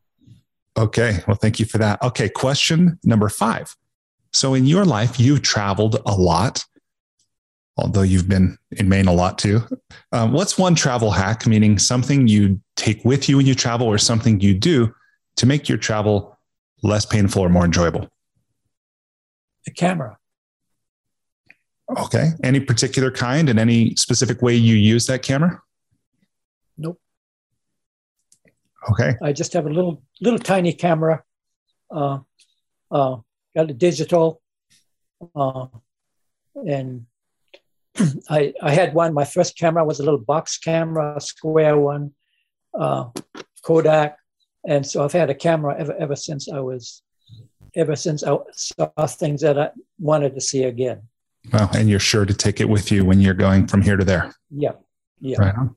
Okay. 0.77 1.19
Well, 1.27 1.37
thank 1.37 1.59
you 1.59 1.65
for 1.65 1.77
that. 1.77 2.01
Okay. 2.01 2.29
Question 2.29 2.99
number 3.03 3.29
five. 3.29 3.75
So, 4.31 4.53
in 4.53 4.65
your 4.65 4.85
life, 4.85 5.19
you've 5.19 5.43
traveled 5.43 5.99
a 6.05 6.15
lot, 6.15 6.65
although 7.77 8.01
you've 8.01 8.27
been 8.27 8.57
in 8.71 8.89
Maine 8.89 9.07
a 9.07 9.13
lot 9.13 9.37
too. 9.37 9.61
Um, 10.11 10.31
what's 10.31 10.57
one 10.57 10.73
travel 10.73 11.11
hack, 11.11 11.45
meaning 11.45 11.77
something 11.77 12.27
you 12.27 12.59
take 12.75 13.05
with 13.05 13.29
you 13.29 13.37
when 13.37 13.45
you 13.45 13.55
travel 13.55 13.87
or 13.87 13.97
something 13.97 14.39
you 14.39 14.53
do 14.55 14.93
to 15.35 15.45
make 15.45 15.69
your 15.69 15.77
travel 15.77 16.37
less 16.81 17.05
painful 17.05 17.43
or 17.43 17.49
more 17.49 17.65
enjoyable? 17.65 18.09
The 19.65 19.71
camera. 19.71 20.17
Okay. 21.97 22.31
Any 22.43 22.59
particular 22.59 23.11
kind 23.11 23.49
and 23.49 23.59
any 23.59 23.95
specific 23.95 24.41
way 24.41 24.55
you 24.55 24.75
use 24.75 25.05
that 25.07 25.21
camera? 25.21 25.61
Nope. 26.77 26.99
Okay. 28.91 29.15
I 29.21 29.33
just 29.33 29.53
have 29.53 29.65
a 29.65 29.69
little 29.69 30.03
little 30.21 30.39
tiny 30.39 30.73
camera. 30.73 31.23
Uh, 31.89 32.19
uh, 32.91 33.17
got 33.55 33.69
a 33.69 33.73
digital, 33.73 34.41
uh, 35.35 35.67
and 36.55 37.05
I 38.29 38.53
I 38.61 38.71
had 38.71 38.93
one. 38.93 39.13
My 39.13 39.25
first 39.25 39.57
camera 39.57 39.83
was 39.85 39.99
a 39.99 40.03
little 40.03 40.19
box 40.19 40.57
camera, 40.57 41.19
square 41.21 41.77
one, 41.77 42.13
uh, 42.77 43.09
Kodak, 43.63 44.17
and 44.67 44.85
so 44.85 45.03
I've 45.03 45.13
had 45.13 45.29
a 45.29 45.35
camera 45.35 45.75
ever 45.77 45.95
ever 45.97 46.15
since 46.15 46.49
I 46.49 46.59
was 46.59 47.01
ever 47.75 47.95
since 47.95 48.23
I 48.23 48.37
saw 48.53 49.07
things 49.07 49.41
that 49.41 49.57
I 49.57 49.69
wanted 49.99 50.35
to 50.35 50.41
see 50.41 50.63
again. 50.63 51.03
Well, 51.51 51.69
and 51.73 51.89
you're 51.89 51.99
sure 51.99 52.25
to 52.25 52.33
take 52.33 52.61
it 52.61 52.69
with 52.69 52.91
you 52.91 53.03
when 53.03 53.19
you're 53.19 53.33
going 53.33 53.67
from 53.67 53.81
here 53.81 53.97
to 53.97 54.05
there. 54.05 54.33
Yeah. 54.49 54.73
Yeah. 55.19 55.39
Right. 55.39 55.69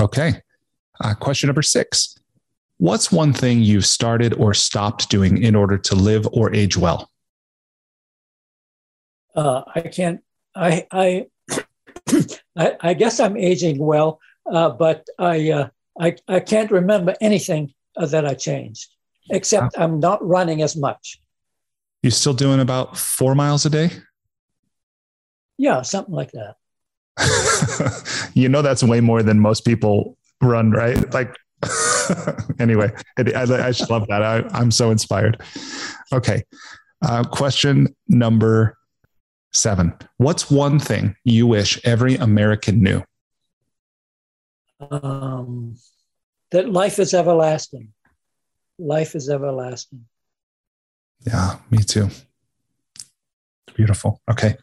Okay. 0.00 0.42
Uh, 1.00 1.14
question 1.14 1.48
number 1.48 1.62
six 1.62 2.16
What's 2.78 3.12
one 3.12 3.34
thing 3.34 3.60
you've 3.60 3.84
started 3.84 4.32
or 4.34 4.54
stopped 4.54 5.10
doing 5.10 5.42
in 5.42 5.54
order 5.54 5.76
to 5.76 5.94
live 5.94 6.26
or 6.32 6.54
age 6.54 6.78
well? 6.78 7.10
Uh, 9.36 9.62
I 9.74 9.82
can't, 9.82 10.20
I, 10.54 10.86
I, 10.90 11.26
I, 12.56 12.76
I, 12.80 12.94
guess 12.94 13.20
I'm 13.20 13.36
aging 13.36 13.78
well, 13.78 14.18
uh, 14.50 14.70
but 14.70 15.06
I, 15.18 15.50
uh, 15.50 15.68
I, 16.00 16.16
I 16.26 16.40
can't 16.40 16.70
remember 16.70 17.14
anything 17.20 17.74
that 17.96 18.24
I 18.24 18.32
changed, 18.32 18.88
except 19.30 19.78
I'm 19.78 20.00
not 20.00 20.26
running 20.26 20.62
as 20.62 20.74
much. 20.74 21.20
You 22.02 22.10
still 22.10 22.32
doing 22.32 22.60
about 22.60 22.96
four 22.96 23.34
miles 23.34 23.66
a 23.66 23.70
day? 23.70 23.90
Yeah, 25.58 25.82
something 25.82 26.14
like 26.14 26.32
that. 26.32 28.30
you 28.34 28.48
know, 28.48 28.62
that's 28.62 28.82
way 28.82 29.00
more 29.00 29.22
than 29.22 29.38
most 29.38 29.66
people 29.66 30.16
run, 30.40 30.70
right? 30.70 31.12
Like, 31.12 31.36
anyway, 32.58 32.92
I, 33.18 33.22
I, 33.42 33.70
just 33.70 33.90
love 33.90 34.06
that. 34.08 34.22
I, 34.22 34.60
am 34.60 34.70
so 34.70 34.90
inspired. 34.90 35.42
Okay. 36.12 36.42
Uh, 37.02 37.24
question 37.24 37.94
number 38.08 38.76
seven 39.52 39.92
What's 40.18 40.50
one 40.50 40.78
thing 40.78 41.16
you 41.24 41.46
wish 41.46 41.80
every 41.84 42.16
American 42.16 42.82
knew? 42.82 43.02
Um, 44.90 45.76
that 46.50 46.70
life 46.70 46.98
is 46.98 47.14
everlasting. 47.14 47.92
Life 48.78 49.14
is 49.14 49.28
everlasting. 49.28 50.06
Yeah, 51.26 51.56
me 51.70 51.78
too. 51.78 52.08
Beautiful. 53.74 54.20
Okay. 54.30 54.56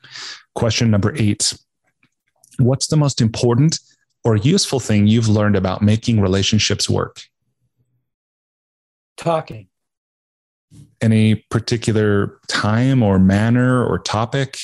Question 0.56 0.90
number 0.90 1.14
eight 1.16 1.54
What's 2.60 2.88
the 2.88 2.98
most 2.98 3.22
important 3.22 3.80
or 4.28 4.36
useful 4.36 4.82
thing 4.82 5.08
you've 5.08 5.30
learned 5.30 5.56
about 5.56 5.82
making 5.82 6.20
relationships 6.20 6.90
work? 6.90 7.22
talking. 9.16 9.68
Any 11.02 11.36
particular 11.50 12.40
time 12.48 13.02
or 13.02 13.18
manner 13.18 13.84
or 13.84 13.98
topic 13.98 14.58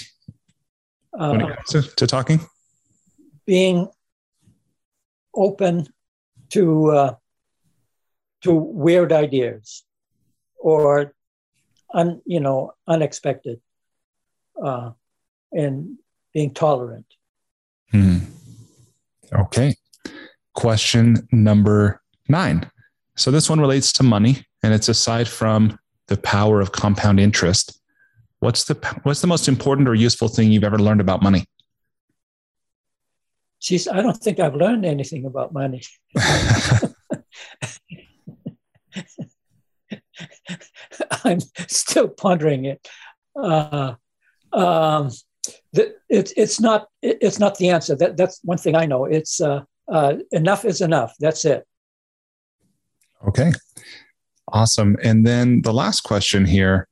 when 1.11 1.41
it 1.41 1.43
Uh, 1.43 1.55
comes 1.55 1.69
to, 1.69 1.81
to 1.95 2.05
talking? 2.07 2.39
being 3.47 3.87
open 5.35 5.87
to 6.49 6.91
uh, 6.91 7.15
to 8.41 8.53
weird 8.53 9.11
ideas 9.11 9.83
or 10.59 11.13
un, 11.93 12.21
you 12.25 12.39
know 12.39 12.73
unexpected 12.87 13.59
uh, 14.61 14.91
and 15.51 15.97
being 16.33 16.53
tolerant. 16.53 17.07
Hmm. 17.91 18.17
Okay. 19.35 19.75
Question 20.53 21.27
number 21.31 22.01
nine. 22.27 22.69
So 23.15 23.31
this 23.31 23.49
one 23.49 23.59
relates 23.59 23.91
to 23.93 24.03
money, 24.03 24.45
and 24.63 24.73
it's 24.73 24.89
aside 24.89 25.27
from 25.27 25.79
the 26.07 26.17
power 26.17 26.61
of 26.61 26.71
compound 26.71 27.19
interest. 27.19 27.79
What's 28.39 28.65
the 28.65 28.75
what's 29.03 29.21
the 29.21 29.27
most 29.27 29.47
important 29.47 29.87
or 29.87 29.95
useful 29.95 30.27
thing 30.27 30.51
you've 30.51 30.63
ever 30.63 30.79
learned 30.79 31.01
about 31.01 31.23
money? 31.23 31.45
Geez, 33.61 33.87
I 33.87 34.01
don't 34.01 34.17
think 34.17 34.39
I've 34.39 34.55
learned 34.55 34.85
anything 34.85 35.25
about 35.25 35.53
money. 35.53 35.81
I'm 41.23 41.39
still 41.67 42.09
pondering 42.09 42.65
it. 42.65 42.87
Uh, 43.35 43.95
um, 44.51 45.09
the, 45.73 45.95
it's 46.09 46.33
it's 46.37 46.59
not 46.59 46.87
it, 47.01 47.17
it's 47.21 47.39
not 47.39 47.57
the 47.57 47.69
answer. 47.69 47.95
That 47.95 48.17
that's 48.17 48.39
one 48.43 48.57
thing 48.57 48.75
I 48.75 48.85
know. 48.85 49.05
It's 49.05 49.41
uh, 49.41 49.63
uh, 49.91 50.15
enough 50.31 50.65
is 50.65 50.81
enough. 50.81 51.13
That's 51.19 51.45
it. 51.45 51.65
Okay. 53.27 53.51
Awesome. 54.51 54.97
And 55.03 55.25
then 55.25 55.61
the 55.61 55.73
last 55.73 56.01
question 56.01 56.45
here 56.45 56.87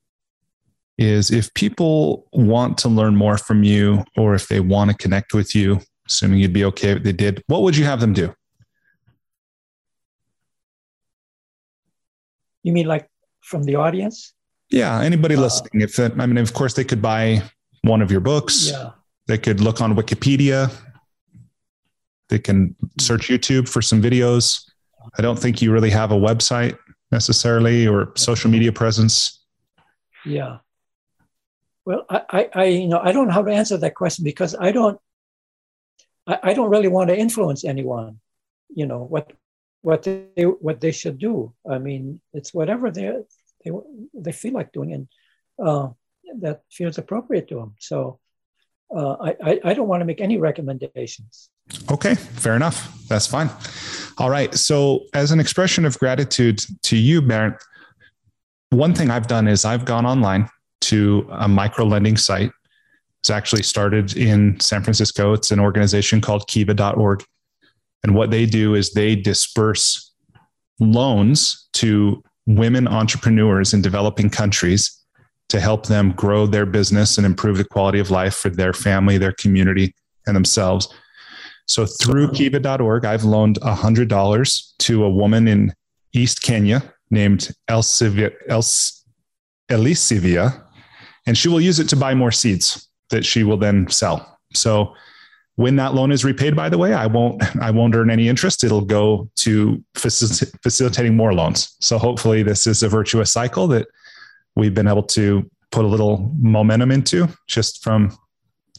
is 0.98 1.32
if 1.32 1.54
people 1.54 2.28
want 2.32 2.78
to 2.80 2.90
learn 2.90 3.16
more 3.16 3.38
from 3.38 3.64
you 3.64 4.04
or 4.18 4.34
if 4.36 4.48
they 4.48 4.60
want 4.60 4.90
to 4.92 4.98
connect 4.98 5.34
with 5.34 5.54
you, 5.56 5.80
assuming 6.08 6.40
you'd 6.40 6.54
be 6.54 6.66
okay 6.66 6.92
if 6.92 7.04
they 7.04 7.12
did, 7.12 7.44
what 7.48 7.62
would 7.62 7.76
you 7.76 7.86
have 7.86 8.00
them 8.00 8.14
do? 8.14 8.34
You 12.64 12.74
mean 12.74 12.86
like 12.88 13.08
from 13.42 13.64
the 13.64 13.76
audience? 13.76 14.34
Yeah, 14.70 15.02
anybody 15.02 15.36
Uh, 15.36 15.42
listening. 15.42 15.82
If 15.82 15.96
that, 15.98 16.14
I 16.20 16.26
mean, 16.26 16.38
of 16.38 16.54
course, 16.54 16.74
they 16.74 16.84
could 16.84 17.02
buy 17.02 17.44
one 17.84 18.02
of 18.02 18.12
your 18.12 18.22
books. 18.22 18.70
Yeah. 18.70 18.92
They 19.28 19.38
could 19.38 19.62
look 19.62 19.82
on 19.82 19.96
Wikipedia. 19.96 20.72
They 22.30 22.40
can 22.40 22.76
search 23.00 23.28
YouTube 23.28 23.68
for 23.68 23.82
some 23.82 24.02
videos. 24.02 24.70
I 25.18 25.22
don't 25.22 25.38
think 25.38 25.62
you 25.62 25.72
really 25.72 25.90
have 25.90 26.12
a 26.12 26.16
website 26.16 26.78
necessarily 27.12 27.88
or 27.88 28.14
social 28.16 28.50
media 28.50 28.72
presence. 28.72 29.44
Yeah. 30.26 30.60
Well, 31.86 32.06
I, 32.10 32.22
I, 32.30 32.50
I, 32.54 32.64
you 32.66 32.88
know, 32.88 33.00
I 33.04 33.12
don't 33.12 33.28
know 33.28 33.34
how 33.34 33.44
to 33.44 33.52
answer 33.52 33.78
that 33.78 33.96
question 33.96 34.24
because 34.24 34.56
I 34.56 34.72
don't, 34.72 35.00
I, 36.28 36.40
I 36.44 36.54
don't 36.54 36.70
really 36.70 36.88
want 36.88 37.10
to 37.10 37.18
influence 37.18 37.66
anyone. 37.66 38.20
You 38.74 38.86
know 38.86 39.04
what, 39.04 39.34
what 39.82 40.04
they, 40.04 40.44
what 40.44 40.80
they 40.80 40.92
should 40.92 41.18
do. 41.18 41.54
I 41.70 41.80
mean, 41.80 42.22
it's 42.34 42.54
whatever 42.54 42.92
they, 42.92 43.12
they, 43.66 43.72
they 44.14 44.32
feel 44.32 44.54
like 44.54 44.72
doing, 44.72 44.94
and 44.94 45.08
uh, 45.62 45.90
that 46.40 46.62
feels 46.72 46.98
appropriate 46.98 47.48
to 47.50 47.56
them. 47.56 47.76
So, 47.80 48.20
uh, 48.96 49.16
I, 49.44 49.60
I, 49.64 49.74
don't 49.74 49.88
want 49.88 50.02
to 50.02 50.06
make 50.06 50.20
any 50.20 50.38
recommendations. 50.38 51.50
Okay, 51.90 52.16
fair 52.16 52.56
enough. 52.56 53.08
That's 53.08 53.26
fine. 53.26 53.50
All 54.18 54.30
right. 54.30 54.54
So, 54.54 55.06
as 55.14 55.32
an 55.32 55.40
expression 55.40 55.86
of 55.86 55.98
gratitude 55.98 56.62
to 56.84 56.98
you, 56.98 57.22
Bernd, 57.22 57.56
one 58.72 58.94
thing 58.94 59.10
I've 59.10 59.28
done 59.28 59.48
is 59.48 59.64
I've 59.64 59.86
gone 59.86 60.06
online 60.06 60.50
to 60.82 61.28
a 61.32 61.48
micro 61.48 61.86
lending 61.86 62.18
site. 62.18 62.52
It's 63.22 63.30
actually 63.30 63.64
started 63.64 64.18
in 64.18 64.60
San 64.60 64.84
Francisco. 64.84 65.34
It's 65.34 65.52
an 65.52 65.60
organization 65.60 66.20
called 66.22 66.48
kiva.org. 66.48 67.24
And 68.04 68.16
what 68.16 68.32
they 68.32 68.46
do 68.46 68.76
is 68.76 68.92
they 68.92 69.16
disperse 69.16 70.12
loans 70.80 71.70
to 71.74 72.24
women 72.48 72.88
entrepreneurs 72.88 73.74
in 73.74 73.82
developing 73.82 74.30
countries 74.30 75.01
to 75.52 75.60
help 75.60 75.86
them 75.88 76.14
grow 76.14 76.48
their 76.48 76.66
business 76.66 77.18
and 77.18 77.26
improve 77.26 77.58
the 77.58 77.66
quality 77.66 78.00
of 78.00 78.10
life 78.10 78.36
for 78.36 78.50
their 78.50 78.72
family, 78.72 79.18
their 79.18 79.34
community, 79.34 79.94
and 80.26 80.34
themselves. 80.34 80.88
So 81.68 81.86
through 81.86 82.32
kiva.org, 82.32 83.04
I've 83.04 83.26
loaned 83.26 83.60
$100 83.60 84.78
to 84.80 85.04
a 85.04 85.10
woman 85.10 85.50
in 85.50 85.74
East 86.14 86.42
Kenya 86.42 86.82
named 87.10 87.52
Elsivia, 87.70 88.32
Els, 88.48 89.04
Elisivia, 89.70 90.64
and 91.28 91.38
she 91.38 91.50
will 91.50 91.60
use 91.60 91.82
it 91.82 91.90
to 91.90 91.98
buy 91.98 92.14
more 92.14 92.32
seeds 92.32 92.88
that 93.10 93.26
she 93.26 93.44
will 93.44 93.58
then 93.58 93.90
sell. 93.90 94.40
So 94.54 94.96
when 95.56 95.76
that 95.76 95.94
loan 95.94 96.14
is 96.14 96.24
repaid, 96.24 96.56
by 96.56 96.70
the 96.70 96.78
way, 96.78 96.94
I 96.94 97.08
won't 97.08 97.44
I 97.62 97.72
won't 97.72 97.94
earn 97.94 98.10
any 98.10 98.30
interest. 98.30 98.64
It'll 98.64 98.86
go 98.86 99.30
to 99.40 99.84
facil- 99.96 100.50
facilitating 100.64 101.18
more 101.18 101.34
loans. 101.34 101.76
So 101.82 101.98
hopefully 101.98 102.42
this 102.42 102.68
is 102.68 102.84
a 102.84 102.90
virtuous 102.90 103.32
cycle 103.32 103.68
that 103.68 103.88
we've 104.56 104.74
been 104.74 104.88
able 104.88 105.04
to 105.04 105.50
put 105.72 105.86
a 105.86 105.88
little 105.88 106.34
momentum 106.40 106.92
into 106.92 107.28
just 107.48 107.84
from 107.84 108.16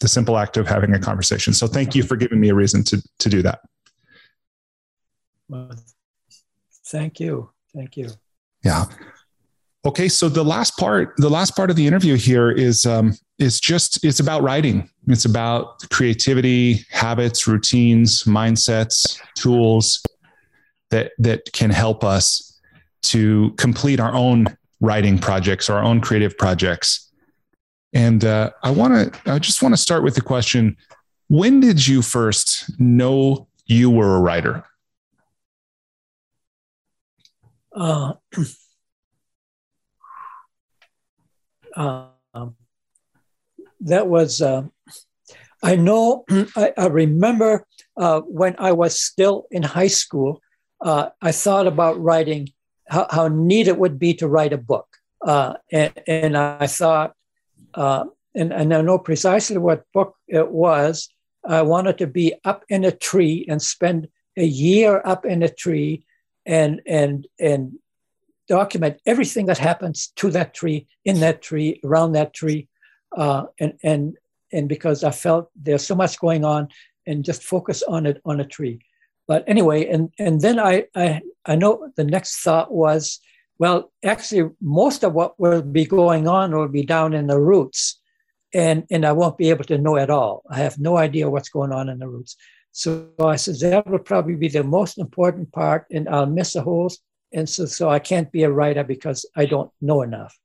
the 0.00 0.08
simple 0.08 0.36
act 0.36 0.56
of 0.56 0.66
having 0.66 0.94
a 0.94 0.98
conversation. 0.98 1.52
So 1.52 1.66
thank 1.66 1.94
you 1.94 2.02
for 2.02 2.16
giving 2.16 2.40
me 2.40 2.50
a 2.50 2.54
reason 2.54 2.82
to 2.84 3.02
to 3.20 3.28
do 3.28 3.42
that. 3.42 3.60
Well, 5.48 5.72
thank 6.86 7.20
you, 7.20 7.50
thank 7.74 7.96
you. 7.96 8.10
Yeah. 8.64 8.84
Okay, 9.84 10.08
so 10.08 10.28
the 10.28 10.44
last 10.44 10.76
part, 10.78 11.14
the 11.16 11.28
last 11.28 11.56
part 11.56 11.68
of 11.68 11.74
the 11.74 11.86
interview 11.86 12.16
here 12.16 12.52
is 12.52 12.86
um, 12.86 13.16
is 13.38 13.58
just 13.58 14.04
it's 14.04 14.20
about 14.20 14.42
writing. 14.42 14.88
It's 15.08 15.24
about 15.24 15.82
creativity, 15.90 16.84
habits, 16.90 17.48
routines, 17.48 18.22
mindsets, 18.22 19.20
tools 19.36 20.00
that 20.90 21.12
that 21.18 21.52
can 21.52 21.70
help 21.70 22.04
us 22.04 22.60
to 23.02 23.52
complete 23.58 23.98
our 23.98 24.14
own 24.14 24.46
writing 24.82 25.18
projects, 25.18 25.70
or 25.70 25.74
our 25.74 25.84
own 25.84 26.02
creative 26.02 26.36
projects. 26.36 27.10
And 27.94 28.24
uh, 28.24 28.50
I 28.62 28.70
want 28.70 29.14
to, 29.14 29.32
I 29.32 29.38
just 29.38 29.62
want 29.62 29.72
to 29.72 29.80
start 29.80 30.02
with 30.02 30.14
the 30.14 30.20
question: 30.20 30.76
When 31.28 31.60
did 31.60 31.86
you 31.86 32.02
first 32.02 32.78
know 32.78 33.48
you 33.64 33.88
were 33.90 34.16
a 34.16 34.20
writer? 34.20 34.64
Uh, 37.74 38.12
um, 41.76 42.56
that 43.80 44.06
was, 44.06 44.42
uh, 44.42 44.62
I 45.62 45.76
know, 45.76 46.24
I, 46.56 46.72
I 46.76 46.86
remember 46.86 47.66
uh, 47.96 48.20
when 48.20 48.54
I 48.58 48.72
was 48.72 49.00
still 49.00 49.46
in 49.50 49.62
high 49.62 49.88
school, 49.88 50.42
uh, 50.80 51.10
I 51.20 51.32
thought 51.32 51.66
about 51.66 52.00
writing, 52.00 52.48
how, 52.92 53.06
how, 53.10 53.28
neat 53.28 53.68
it 53.68 53.78
would 53.78 53.98
be 53.98 54.12
to 54.14 54.28
write 54.28 54.52
a 54.52 54.58
book. 54.58 54.86
Uh, 55.26 55.54
and, 55.72 55.92
and, 56.06 56.36
I 56.36 56.66
thought, 56.66 57.14
uh, 57.74 58.04
and, 58.34 58.52
and 58.52 58.74
I 58.74 58.82
know 58.82 58.98
precisely 58.98 59.56
what 59.56 59.90
book 59.94 60.14
it 60.28 60.50
was. 60.50 61.08
I 61.44 61.62
wanted 61.62 61.98
to 61.98 62.06
be 62.06 62.34
up 62.44 62.64
in 62.68 62.84
a 62.84 62.92
tree 62.92 63.46
and 63.48 63.60
spend 63.62 64.08
a 64.36 64.44
year 64.44 65.00
up 65.04 65.24
in 65.24 65.42
a 65.42 65.48
tree 65.48 66.04
and 66.46 66.80
and 66.86 67.26
and 67.38 67.72
document 68.48 69.00
everything 69.06 69.46
that 69.46 69.58
happens 69.58 70.12
to 70.16 70.30
that 70.30 70.54
tree, 70.54 70.86
in 71.04 71.20
that 71.20 71.42
tree, 71.42 71.80
around 71.84 72.12
that 72.12 72.34
tree, 72.34 72.68
uh, 73.16 73.44
and 73.58 73.74
and 73.82 74.16
and 74.52 74.68
because 74.68 75.02
I 75.04 75.12
felt 75.12 75.50
there's 75.56 75.86
so 75.86 75.94
much 75.94 76.18
going 76.18 76.44
on, 76.44 76.68
and 77.06 77.24
just 77.24 77.42
focus 77.42 77.82
on 77.82 78.06
it 78.06 78.20
on 78.24 78.40
a 78.40 78.46
tree. 78.46 78.80
But 79.32 79.44
anyway, 79.46 79.86
and 79.86 80.12
and 80.18 80.42
then 80.42 80.60
I 80.60 80.84
I 80.94 81.22
I 81.46 81.54
know 81.56 81.90
the 81.96 82.04
next 82.04 82.42
thought 82.42 82.70
was, 82.70 83.18
well, 83.58 83.90
actually, 84.04 84.50
most 84.60 85.02
of 85.04 85.14
what 85.14 85.40
will 85.40 85.62
be 85.62 85.86
going 85.86 86.28
on 86.28 86.54
will 86.54 86.68
be 86.68 86.84
down 86.84 87.14
in 87.14 87.28
the 87.28 87.40
roots, 87.40 87.98
and 88.52 88.84
and 88.90 89.06
I 89.06 89.12
won't 89.12 89.38
be 89.38 89.48
able 89.48 89.64
to 89.64 89.78
know 89.78 89.96
at 89.96 90.10
all. 90.10 90.42
I 90.50 90.58
have 90.58 90.78
no 90.78 90.98
idea 90.98 91.30
what's 91.30 91.48
going 91.48 91.72
on 91.72 91.88
in 91.88 91.98
the 91.98 92.08
roots. 92.08 92.36
So 92.72 93.08
I 93.18 93.36
said 93.36 93.56
that 93.60 93.86
will 93.86 94.00
probably 94.00 94.34
be 94.34 94.48
the 94.48 94.64
most 94.64 94.98
important 94.98 95.50
part, 95.50 95.86
and 95.90 96.10
I'll 96.10 96.26
miss 96.26 96.54
a 96.54 96.60
whole. 96.60 96.92
And 97.32 97.48
so, 97.48 97.64
so 97.64 97.88
I 97.88 98.00
can't 98.00 98.30
be 98.30 98.42
a 98.42 98.52
writer 98.52 98.84
because 98.84 99.24
I 99.34 99.46
don't 99.46 99.70
know 99.80 100.02
enough. 100.02 100.38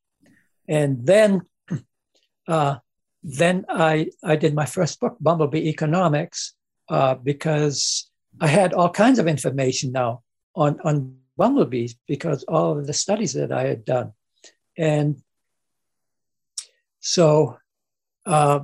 And 0.70 1.06
then, 1.06 1.42
uh, 2.48 2.78
then 3.22 3.66
I 3.68 4.12
I 4.24 4.38
did 4.38 4.56
my 4.56 4.66
first 4.66 5.02
book, 5.02 5.18
Bumblebee 5.20 5.68
Economics, 5.68 6.54
uh, 6.88 7.16
because 7.16 8.10
I 8.40 8.48
had 8.48 8.74
all 8.74 8.90
kinds 8.90 9.20
of 9.20 9.28
information 9.28 9.92
now 9.92 10.24
on 10.56 10.80
on 10.84 11.18
bumblebees 11.38 11.96
because 12.08 12.44
all 12.44 12.78
of 12.78 12.88
the 12.88 12.94
studies 12.94 13.34
that 13.34 13.52
I 13.52 13.68
had 13.68 13.86
done, 13.86 14.14
and 14.78 15.22
so, 17.00 17.58
uh, 18.26 18.62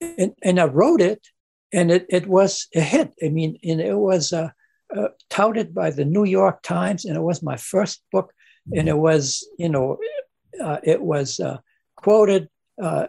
and, 0.00 0.34
and 0.42 0.60
I 0.60 0.64
wrote 0.64 1.00
it 1.00 1.26
and 1.72 1.90
it, 1.90 2.06
it 2.08 2.26
was 2.26 2.68
a 2.74 2.80
hit. 2.80 3.12
I 3.22 3.28
mean, 3.28 3.58
and 3.62 3.80
it 3.80 3.96
was 3.96 4.32
uh, 4.32 4.50
uh, 4.96 5.08
touted 5.28 5.74
by 5.74 5.90
the 5.90 6.04
New 6.04 6.24
York 6.24 6.62
Times, 6.62 7.04
and 7.04 7.16
it 7.16 7.20
was 7.20 7.42
my 7.42 7.56
first 7.56 8.02
book 8.12 8.32
and 8.74 8.88
it 8.88 8.96
was 8.96 9.46
you 9.58 9.68
know 9.68 9.98
uh, 10.62 10.78
it 10.82 11.00
was 11.00 11.40
uh, 11.40 11.58
quoted 11.96 12.48
uh, 12.82 13.08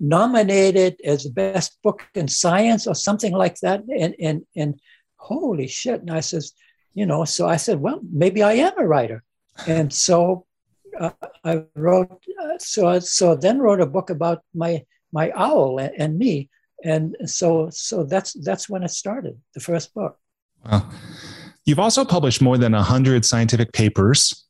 nominated 0.00 1.00
as 1.04 1.24
the 1.24 1.30
best 1.30 1.78
book 1.82 2.02
in 2.14 2.28
science 2.28 2.86
or 2.86 2.94
something 2.94 3.32
like 3.32 3.56
that 3.60 3.82
and 3.98 4.14
and 4.20 4.42
and 4.56 4.80
holy 5.20 5.66
shit. 5.66 6.00
And 6.00 6.10
i 6.10 6.20
says 6.20 6.52
you 6.94 7.06
know 7.06 7.24
so 7.24 7.46
i 7.46 7.56
said 7.56 7.80
well 7.80 8.00
maybe 8.12 8.42
i 8.42 8.54
am 8.54 8.72
a 8.78 8.86
writer. 8.86 9.22
And 9.66 9.92
so 9.92 10.46
uh, 10.98 11.10
i 11.44 11.62
wrote 11.76 12.22
uh, 12.42 12.58
so 12.58 12.98
so 13.00 13.36
then 13.36 13.58
wrote 13.60 13.80
a 13.80 13.86
book 13.86 14.10
about 14.10 14.42
my 14.54 14.84
my 15.12 15.30
owl 15.34 15.78
and, 15.78 15.92
and 15.98 16.18
me. 16.18 16.48
And 16.84 17.16
so 17.26 17.68
so 17.70 18.04
that's 18.04 18.32
that's 18.44 18.68
when 18.68 18.82
it 18.82 18.90
started 18.90 19.38
the 19.54 19.60
first 19.60 19.92
book. 19.94 20.18
Wow. 20.64 20.88
You've 21.66 21.78
also 21.78 22.04
published 22.04 22.40
more 22.40 22.58
than 22.58 22.72
100 22.72 23.24
scientific 23.24 23.72
papers 23.72 24.46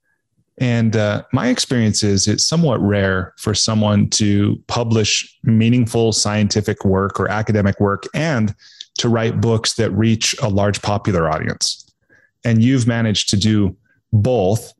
and 0.60 0.94
uh, 0.94 1.22
my 1.32 1.48
experience 1.48 2.02
is 2.02 2.28
it's 2.28 2.46
somewhat 2.46 2.80
rare 2.82 3.32
for 3.38 3.54
someone 3.54 4.10
to 4.10 4.62
publish 4.66 5.38
meaningful 5.42 6.12
scientific 6.12 6.84
work 6.84 7.18
or 7.18 7.30
academic 7.30 7.80
work 7.80 8.04
and 8.14 8.54
to 8.98 9.08
write 9.08 9.40
books 9.40 9.74
that 9.74 9.90
reach 9.92 10.36
a 10.42 10.48
large 10.48 10.82
popular 10.82 11.30
audience. 11.30 11.90
And 12.44 12.62
you've 12.62 12.86
managed 12.86 13.30
to 13.30 13.38
do 13.38 13.74
both. 14.12 14.74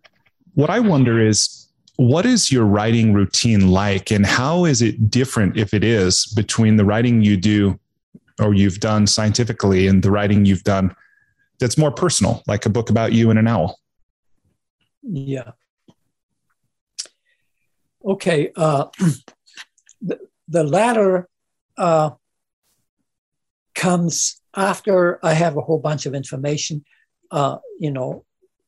What 0.53 0.69
I 0.69 0.81
wonder 0.81 1.19
is 1.19 1.69
what 1.97 2.27
is 2.27 2.53
your 2.53 2.67
writing 2.67 3.15
routine 3.15 3.71
like 3.71 4.11
and 4.11 4.27
how 4.27 4.67
is 4.67 4.83
it 4.83 5.11
different 5.11 5.57
if 5.57 5.73
it 5.73 5.85
is 5.85 6.27
between 6.37 6.77
the 6.77 6.85
writing 6.85 7.23
you 7.23 7.39
do 7.39 7.79
or 8.39 8.53
you've 8.53 8.81
done 8.81 9.07
scientifically 9.07 9.87
and 9.87 10.03
the 10.03 10.11
writing 10.11 10.47
you've 10.47 10.65
done 10.65 10.95
that's 11.59 11.77
more 11.77 11.91
personal 11.91 12.43
like 12.47 12.65
a 12.65 12.71
book 12.71 12.89
about 12.89 13.13
you 13.13 13.29
and 13.29 13.39
an 13.39 13.47
owl 13.47 13.79
yeah 15.03 15.51
Okay, 18.05 18.51
uh, 18.57 18.87
the, 20.03 20.19
the 20.49 20.65
latter 20.65 21.29
uh, 21.77 22.11
comes 23.75 24.41
after 24.57 25.25
I 25.25 25.35
have 25.35 25.57
a 25.57 25.61
whole 25.61 25.79
bunch 25.79 26.07
of 26.07 26.15
information. 26.15 26.85
Uh, 27.31 27.59
you 27.79 27.91
know, 27.91 28.25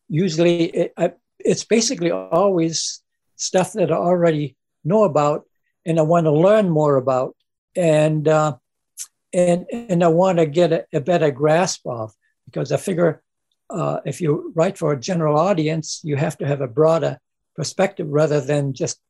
usually 0.09 0.65
it, 0.67 0.93
I, 0.97 1.13
it's 1.39 1.65
basically 1.65 2.11
always 2.11 3.03
stuff 3.37 3.73
that 3.73 3.91
I 3.91 3.97
already 3.97 4.57
know 4.85 5.05
about 5.05 5.45
and 5.85 5.99
I 5.99 6.03
want 6.03 6.27
to 6.27 6.33
learn 6.33 6.69
more 6.69 6.97
about, 6.97 7.35
and 7.75 8.29
uh, 8.29 8.57
and 9.33 9.67
and 9.73 10.05
I 10.05 10.09
want 10.09 10.39
to 10.39 10.47
get 10.47 10.73
a, 10.73 10.87
a, 10.93 11.01
better 11.01 11.31
grasp 11.31 11.87
of 11.87 12.13
because 12.45 12.71
I 12.71 12.77
figure 12.77 13.23
uh, 13.71 13.99
if 14.05 14.21
you 14.21 14.53
write 14.55 14.79
for 14.79 14.93
a 14.93 15.01
general 15.01 15.39
audience, 15.39 16.01
you 16.05 16.17
have 16.17 16.39
to 16.39 16.47
have 16.47 16.61
a 16.61 16.69
broader 16.69 17.19
perspective 17.57 18.07
rather 18.09 18.41
than 18.41 18.75
just 18.75 19.01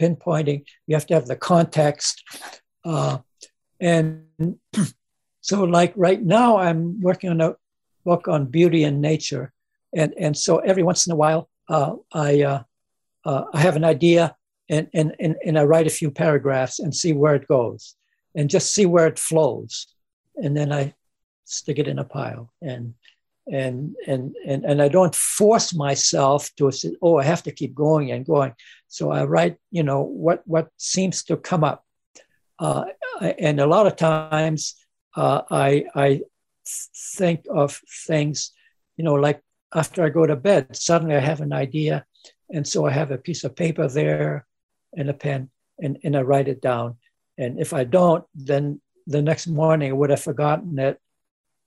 pinpointing. 0.00 0.64
You 0.86 0.96
have 0.96 1.06
to 1.06 1.14
have 1.14 1.26
the 1.26 1.36
context. 1.36 2.22
Uh, 2.84 3.18
and 3.80 4.24
so, 5.40 5.64
like 5.64 5.92
right 5.96 6.22
now, 6.22 6.58
I'm 6.58 7.00
working 7.00 7.30
on 7.30 7.40
a 7.40 7.56
book 8.04 8.28
on 8.28 8.46
beauty 8.46 8.84
and 8.84 9.00
nature. 9.00 9.52
And, 9.94 10.14
and 10.18 10.36
so 10.36 10.58
every 10.58 10.82
once 10.82 11.06
in 11.06 11.12
a 11.12 11.16
while, 11.16 11.48
uh, 11.68 11.94
I, 12.12 12.42
uh, 12.42 12.62
uh, 13.24 13.44
I 13.52 13.60
have 13.60 13.76
an 13.76 13.84
idea 13.84 14.34
and, 14.68 14.88
and, 14.94 15.14
and, 15.20 15.36
and 15.44 15.58
I 15.58 15.64
write 15.64 15.86
a 15.86 15.90
few 15.90 16.10
paragraphs 16.10 16.78
and 16.78 16.94
see 16.94 17.12
where 17.12 17.34
it 17.34 17.46
goes 17.46 17.94
and 18.34 18.48
just 18.48 18.74
see 18.74 18.86
where 18.86 19.06
it 19.06 19.18
flows. 19.18 19.86
And 20.36 20.56
then 20.56 20.72
I 20.72 20.94
stick 21.44 21.78
it 21.78 21.88
in 21.88 21.98
a 21.98 22.04
pile. 22.04 22.52
And 22.62 22.94
and 23.50 23.96
and 24.06 24.34
and 24.46 24.64
and 24.64 24.80
I 24.80 24.88
don't 24.88 25.14
force 25.14 25.74
myself 25.74 26.50
to 26.56 26.70
say, 26.70 26.96
oh, 27.02 27.18
I 27.18 27.24
have 27.24 27.42
to 27.44 27.52
keep 27.52 27.74
going 27.74 28.12
and 28.12 28.24
going. 28.24 28.54
So 28.88 29.10
I 29.10 29.24
write, 29.24 29.56
you 29.70 29.82
know, 29.82 30.02
what 30.02 30.42
what 30.46 30.68
seems 30.76 31.24
to 31.24 31.36
come 31.36 31.64
up, 31.64 31.84
uh, 32.58 32.84
and 33.20 33.60
a 33.60 33.66
lot 33.66 33.86
of 33.86 33.96
times 33.96 34.76
uh, 35.16 35.42
I 35.50 35.84
I 35.94 36.22
think 37.16 37.46
of 37.50 37.80
things, 38.06 38.52
you 38.96 39.04
know, 39.04 39.14
like 39.14 39.40
after 39.74 40.04
I 40.04 40.10
go 40.10 40.26
to 40.26 40.36
bed, 40.36 40.76
suddenly 40.76 41.16
I 41.16 41.20
have 41.20 41.40
an 41.40 41.52
idea, 41.52 42.04
and 42.50 42.66
so 42.66 42.86
I 42.86 42.92
have 42.92 43.10
a 43.10 43.18
piece 43.18 43.44
of 43.44 43.56
paper 43.56 43.88
there 43.88 44.46
and 44.96 45.10
a 45.10 45.14
pen, 45.14 45.50
and 45.80 45.98
and 46.04 46.16
I 46.16 46.22
write 46.22 46.48
it 46.48 46.60
down. 46.60 46.96
And 47.38 47.58
if 47.58 47.72
I 47.72 47.84
don't, 47.84 48.24
then 48.34 48.80
the 49.06 49.22
next 49.22 49.48
morning 49.48 49.90
I 49.90 49.94
would 49.94 50.10
have 50.10 50.22
forgotten 50.22 50.78
it. 50.78 51.00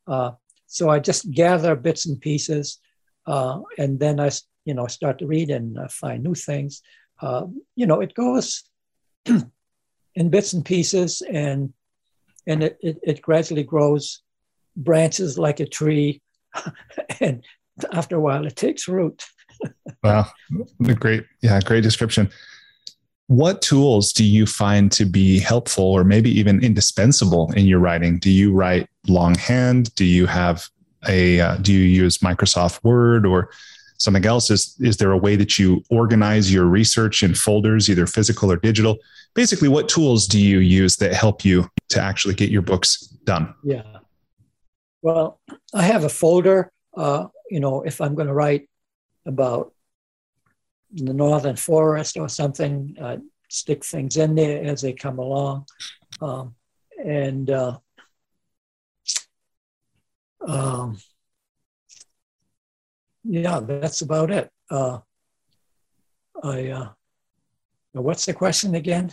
Uh, 0.08 0.32
so 0.76 0.90
I 0.90 1.00
just 1.00 1.32
gather 1.32 1.74
bits 1.74 2.06
and 2.06 2.20
pieces, 2.20 2.80
uh, 3.26 3.62
and 3.78 3.98
then 3.98 4.20
I, 4.20 4.30
you 4.66 4.74
know, 4.74 4.88
start 4.88 5.20
to 5.20 5.26
read 5.26 5.50
and 5.50 5.80
uh, 5.80 5.88
find 5.88 6.22
new 6.22 6.36
things. 6.36 6.82
Uh, 7.22 7.46
you 7.78 7.86
know, 7.88 8.02
it 8.02 8.14
goes 8.14 8.64
in 9.26 10.30
bits 10.30 10.52
and 10.52 10.66
pieces, 10.66 11.22
and 11.22 11.72
and 12.46 12.62
it, 12.62 12.78
it, 12.82 13.00
it 13.04 13.22
gradually 13.22 13.64
grows, 13.64 14.22
branches 14.76 15.38
like 15.38 15.62
a 15.62 15.66
tree, 15.66 16.22
and 17.22 17.46
after 17.94 18.18
a 18.18 18.20
while 18.20 18.46
it 18.46 18.58
takes 18.58 18.90
root. 18.90 19.24
wow, 20.04 20.28
great, 21.00 21.24
yeah, 21.42 21.58
great 21.62 21.84
description. 21.84 22.30
What 23.28 23.62
tools 23.62 24.14
do 24.14 24.24
you 24.24 24.46
find 24.46 24.92
to 24.92 25.06
be 25.06 25.40
helpful 25.40 25.86
or 25.86 26.04
maybe 26.04 26.30
even 26.30 26.64
indispensable 26.64 27.52
in 27.54 27.66
your 27.66 27.80
writing? 27.80 28.20
Do 28.20 28.30
you 28.30 28.54
write 28.54 28.88
longhand? 29.08 29.94
Do 29.96 30.06
you 30.06 30.28
have 30.28 30.68
a 31.08 31.40
uh, 31.40 31.58
do 31.58 31.74
you 31.74 31.80
use 31.80 32.20
Microsoft 32.20 32.84
Word 32.84 33.26
or 33.26 33.50
something 33.98 34.26
else? 34.26 34.52
Is 34.52 34.76
is 34.80 34.98
there 34.98 35.12
a 35.12 35.18
way 35.18 35.36
that 35.36 35.58
you 35.58 35.84
organize 35.90 36.54
your 36.54 36.66
research 36.66 37.24
in 37.24 37.34
folders, 37.34 37.90
either 37.90 38.06
physical 38.06 38.52
or 38.52 38.58
digital? 38.58 38.98
Basically, 39.34 39.70
what 39.70 39.90
tools 39.90 40.28
do 40.28 40.40
you 40.40 40.60
use 40.60 40.96
that 40.98 41.14
help 41.14 41.44
you 41.44 41.70
to 41.90 42.02
actually 42.02 42.36
get 42.36 42.52
your 42.52 42.62
books 42.62 43.02
done? 43.26 43.54
Yeah. 43.64 43.84
Well, 45.02 45.40
I 45.74 45.84
have 45.84 46.04
a 46.04 46.10
folder. 46.10 46.72
Uh, 46.96 47.28
you 47.50 47.60
know, 47.60 47.82
if 47.82 48.02
I'm 48.02 48.16
going 48.16 48.28
to 48.28 48.34
write 48.34 48.70
about 49.26 49.74
the 50.96 51.14
northern 51.14 51.56
forest 51.56 52.18
or 52.18 52.30
something, 52.30 52.96
uh, 53.02 53.18
stick 53.50 53.84
things 53.84 54.18
in 54.18 54.36
there 54.36 54.64
as 54.64 54.82
they 54.82 54.94
come 54.94 55.20
along. 55.20 55.66
Um, 56.22 56.56
and 57.04 57.50
uh, 57.50 57.78
um, 60.48 60.98
yeah, 63.24 63.60
that's 63.60 64.02
about 64.02 64.32
it. 64.32 64.50
Uh, 64.70 65.00
I, 66.44 66.70
uh, 66.70 66.90
what's 67.94 68.26
the 68.26 68.34
question 68.34 68.76
again? 68.76 69.12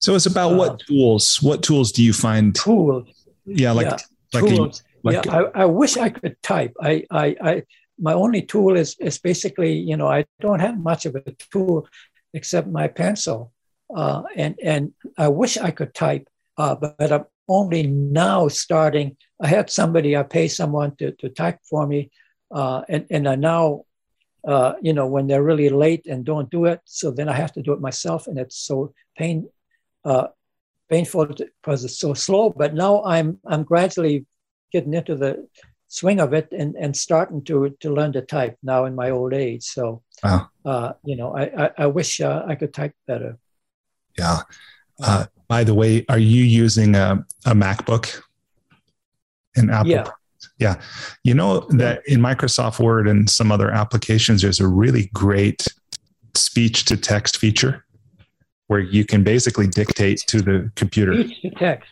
So 0.00 0.14
it's 0.14 0.26
about 0.26 0.54
what 0.54 0.72
uh, 0.72 0.76
tools? 0.86 1.38
What 1.40 1.62
tools 1.62 1.90
do 1.92 2.02
you 2.02 2.12
find? 2.12 2.54
Tools. 2.54 3.08
Yeah, 3.46 3.72
like 3.72 3.86
yeah, 3.86 3.96
like 4.32 4.44
tools. 4.44 4.80
A, 4.80 4.84
like 5.02 5.24
yeah, 5.24 5.36
I, 5.54 5.62
I 5.62 5.64
wish 5.64 5.96
I 5.96 6.10
could 6.10 6.40
type. 6.42 6.74
I, 6.80 7.04
I, 7.10 7.36
I 7.40 7.62
my 7.98 8.12
only 8.12 8.42
tool 8.42 8.76
is 8.76 8.96
is 9.00 9.18
basically 9.18 9.72
you 9.72 9.96
know 9.96 10.08
I 10.08 10.24
don't 10.40 10.60
have 10.60 10.78
much 10.78 11.06
of 11.06 11.14
a 11.14 11.22
tool 11.50 11.86
except 12.32 12.68
my 12.68 12.88
pencil, 12.88 13.52
uh, 13.94 14.22
and 14.36 14.56
and 14.62 14.92
I 15.16 15.28
wish 15.28 15.56
I 15.56 15.70
could 15.70 15.94
type, 15.94 16.28
uh, 16.58 16.74
but, 16.74 16.96
but, 16.98 17.12
I'm 17.12 17.24
only 17.48 17.86
now 17.86 18.48
starting. 18.48 19.16
I 19.40 19.46
had 19.46 19.70
somebody 19.70 20.16
I 20.16 20.22
pay 20.24 20.48
someone 20.48 20.96
to 20.96 21.12
to 21.12 21.28
type 21.28 21.58
for 21.68 21.86
me, 21.86 22.10
uh, 22.50 22.82
and 22.88 23.06
and 23.10 23.28
I 23.28 23.36
now. 23.36 23.84
Uh, 24.46 24.74
you 24.82 24.92
know 24.92 25.06
when 25.06 25.26
they're 25.26 25.42
really 25.42 25.70
late 25.70 26.04
and 26.04 26.22
don't 26.22 26.50
do 26.50 26.66
it, 26.66 26.78
so 26.84 27.10
then 27.10 27.30
I 27.30 27.32
have 27.32 27.52
to 27.52 27.62
do 27.62 27.72
it 27.72 27.80
myself, 27.80 28.26
and 28.26 28.38
it's 28.38 28.58
so 28.58 28.92
pain, 29.16 29.48
uh, 30.04 30.26
painful 30.90 31.28
because 31.28 31.82
it's 31.82 31.98
so 31.98 32.12
slow. 32.12 32.50
But 32.50 32.74
now 32.74 33.02
I'm 33.04 33.38
I'm 33.46 33.62
gradually 33.62 34.26
getting 34.70 34.92
into 34.92 35.14
the 35.16 35.48
swing 35.94 36.18
of 36.20 36.32
it 36.34 36.48
and, 36.50 36.74
and 36.74 36.96
starting 36.96 37.40
to 37.44 37.70
to 37.78 37.94
learn 37.94 38.12
to 38.12 38.20
type 38.20 38.56
now 38.62 38.84
in 38.84 38.94
my 38.96 39.10
old 39.10 39.32
age. 39.32 39.62
So, 39.62 40.02
wow. 40.24 40.48
uh, 40.64 40.92
you 41.04 41.14
know, 41.14 41.36
I, 41.36 41.66
I, 41.66 41.70
I 41.78 41.86
wish 41.86 42.20
uh, 42.20 42.42
I 42.48 42.56
could 42.56 42.74
type 42.74 42.94
better. 43.06 43.38
Yeah. 44.18 44.40
Uh, 45.00 45.26
by 45.46 45.62
the 45.62 45.74
way, 45.74 46.04
are 46.08 46.18
you 46.18 46.42
using 46.42 46.96
a, 46.96 47.24
a 47.46 47.54
MacBook? 47.54 48.22
In 49.56 49.70
Apple? 49.70 49.90
Yeah. 49.90 50.08
Yeah. 50.58 50.80
You 51.22 51.34
know 51.34 51.60
that 51.78 52.02
in 52.08 52.18
Microsoft 52.20 52.80
Word 52.80 53.06
and 53.06 53.30
some 53.30 53.52
other 53.52 53.70
applications, 53.70 54.42
there's 54.42 54.58
a 54.58 54.66
really 54.66 55.10
great 55.14 55.68
speech 56.34 56.86
to 56.86 56.96
text 56.96 57.36
feature 57.36 57.84
where 58.66 58.80
you 58.80 59.04
can 59.04 59.22
basically 59.22 59.68
dictate 59.68 60.18
to 60.26 60.42
the 60.42 60.72
computer. 60.74 61.14
Speech 61.22 61.42
to 61.42 61.50
text. 61.50 61.90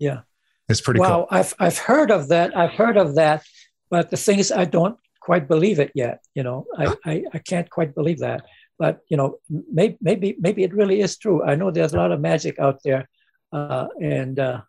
Yeah. 0.00 0.22
It's 0.68 0.80
pretty 0.80 1.00
well, 1.00 1.26
cool. 1.26 1.38
I've 1.38 1.54
I've 1.58 1.78
heard 1.78 2.10
of 2.10 2.28
that. 2.28 2.56
I've 2.56 2.72
heard 2.72 2.96
of 2.96 3.14
that, 3.14 3.44
but 3.90 4.10
the 4.10 4.16
thing 4.16 4.38
is, 4.38 4.50
I 4.50 4.64
don't 4.64 4.98
quite 5.20 5.48
believe 5.48 5.78
it 5.78 5.92
yet. 5.94 6.24
You 6.34 6.42
know, 6.42 6.66
I, 6.76 6.94
I, 7.04 7.24
I 7.34 7.38
can't 7.38 7.68
quite 7.70 7.94
believe 7.94 8.20
that. 8.20 8.42
But 8.78 9.00
you 9.08 9.16
know, 9.16 9.38
maybe 9.48 9.96
maybe 10.00 10.36
maybe 10.38 10.62
it 10.64 10.74
really 10.74 11.00
is 11.00 11.16
true. 11.16 11.42
I 11.42 11.54
know 11.54 11.70
there's 11.70 11.94
a 11.94 11.96
lot 11.96 12.12
of 12.12 12.20
magic 12.20 12.58
out 12.58 12.80
there, 12.84 13.08
uh, 13.52 13.86
and 14.02 14.38
uh, 14.38 14.60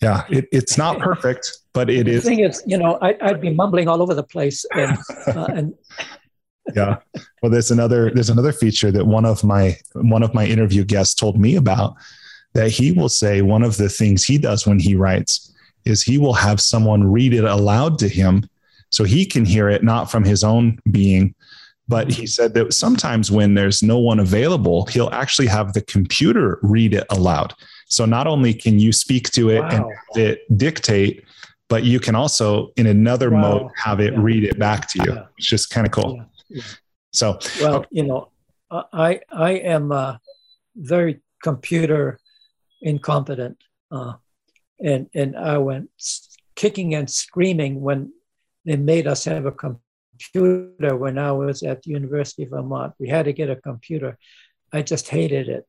yeah, 0.00 0.24
it, 0.30 0.48
it's 0.50 0.76
not 0.76 0.98
perfect, 1.10 1.50
but 1.72 1.90
it 1.90 2.06
the 2.06 2.12
is. 2.12 2.24
The 2.24 2.30
thing 2.30 2.40
is, 2.40 2.62
you 2.66 2.78
know, 2.78 2.98
I, 3.00 3.16
would 3.30 3.40
be 3.40 3.50
mumbling 3.50 3.88
all 3.88 4.02
over 4.02 4.14
the 4.14 4.24
place, 4.24 4.64
and 4.74 4.98
uh, 5.28 5.44
and 5.56 5.74
yeah. 6.74 6.96
Well, 7.42 7.52
there's 7.52 7.70
another 7.70 8.10
there's 8.10 8.30
another 8.30 8.52
feature 8.52 8.90
that 8.90 9.06
one 9.06 9.24
of 9.24 9.44
my 9.44 9.76
one 9.92 10.22
of 10.22 10.34
my 10.34 10.46
interview 10.46 10.84
guests 10.84 11.14
told 11.14 11.38
me 11.38 11.56
about 11.56 11.94
that 12.54 12.70
he 12.70 12.92
will 12.92 13.08
say 13.08 13.42
one 13.42 13.62
of 13.62 13.76
the 13.76 13.88
things 13.88 14.24
he 14.24 14.38
does 14.38 14.66
when 14.66 14.78
he 14.78 14.94
writes 14.94 15.52
is 15.84 16.02
he 16.02 16.18
will 16.18 16.34
have 16.34 16.60
someone 16.60 17.10
read 17.10 17.34
it 17.34 17.44
aloud 17.44 17.98
to 17.98 18.08
him 18.08 18.48
so 18.90 19.04
he 19.04 19.26
can 19.26 19.44
hear 19.44 19.68
it 19.68 19.82
not 19.82 20.10
from 20.10 20.24
his 20.24 20.44
own 20.44 20.78
being 20.90 21.34
but 21.86 22.10
he 22.10 22.26
said 22.26 22.54
that 22.54 22.72
sometimes 22.72 23.30
when 23.30 23.52
there's 23.52 23.82
no 23.82 23.98
one 23.98 24.18
available 24.18 24.86
he'll 24.86 25.10
actually 25.12 25.46
have 25.46 25.72
the 25.72 25.82
computer 25.82 26.58
read 26.62 26.94
it 26.94 27.04
aloud 27.10 27.52
so 27.86 28.04
not 28.04 28.26
only 28.26 28.54
can 28.54 28.78
you 28.78 28.92
speak 28.92 29.30
to 29.30 29.50
it 29.50 29.60
wow. 29.60 29.68
and 29.70 30.18
it 30.18 30.58
dictate 30.58 31.24
but 31.68 31.82
you 31.82 31.98
can 32.00 32.14
also 32.14 32.72
in 32.76 32.86
another 32.86 33.30
wow. 33.30 33.40
mode 33.40 33.70
have 33.76 34.00
it 34.00 34.14
yeah. 34.14 34.20
read 34.22 34.44
it 34.44 34.58
back 34.58 34.88
to 34.88 35.02
you 35.04 35.12
yeah. 35.12 35.26
it's 35.36 35.46
just 35.46 35.70
kind 35.70 35.86
of 35.86 35.92
cool 35.92 36.24
yeah. 36.48 36.62
So, 37.14 37.38
well, 37.60 37.76
okay. 37.76 37.88
you 37.92 38.02
know, 38.02 38.28
I 38.70 39.20
I 39.30 39.52
am 39.52 39.92
uh, 39.92 40.16
very 40.74 41.20
computer 41.42 42.18
incompetent, 42.84 43.58
uh, 43.90 44.14
and 44.80 45.08
and 45.14 45.36
I 45.36 45.58
went 45.58 45.90
kicking 46.54 46.94
and 46.94 47.10
screaming 47.10 47.80
when 47.80 48.12
they 48.64 48.76
made 48.76 49.06
us 49.06 49.24
have 49.24 49.46
a 49.46 49.52
computer 49.52 50.96
when 50.96 51.18
I 51.18 51.32
was 51.32 51.62
at 51.62 51.82
the 51.82 51.90
University 51.90 52.44
of 52.44 52.50
Vermont. 52.50 52.94
We 52.98 53.08
had 53.08 53.24
to 53.24 53.32
get 53.32 53.50
a 53.50 53.56
computer. 53.56 54.18
I 54.72 54.82
just 54.82 55.08
hated 55.08 55.48
it. 55.48 55.66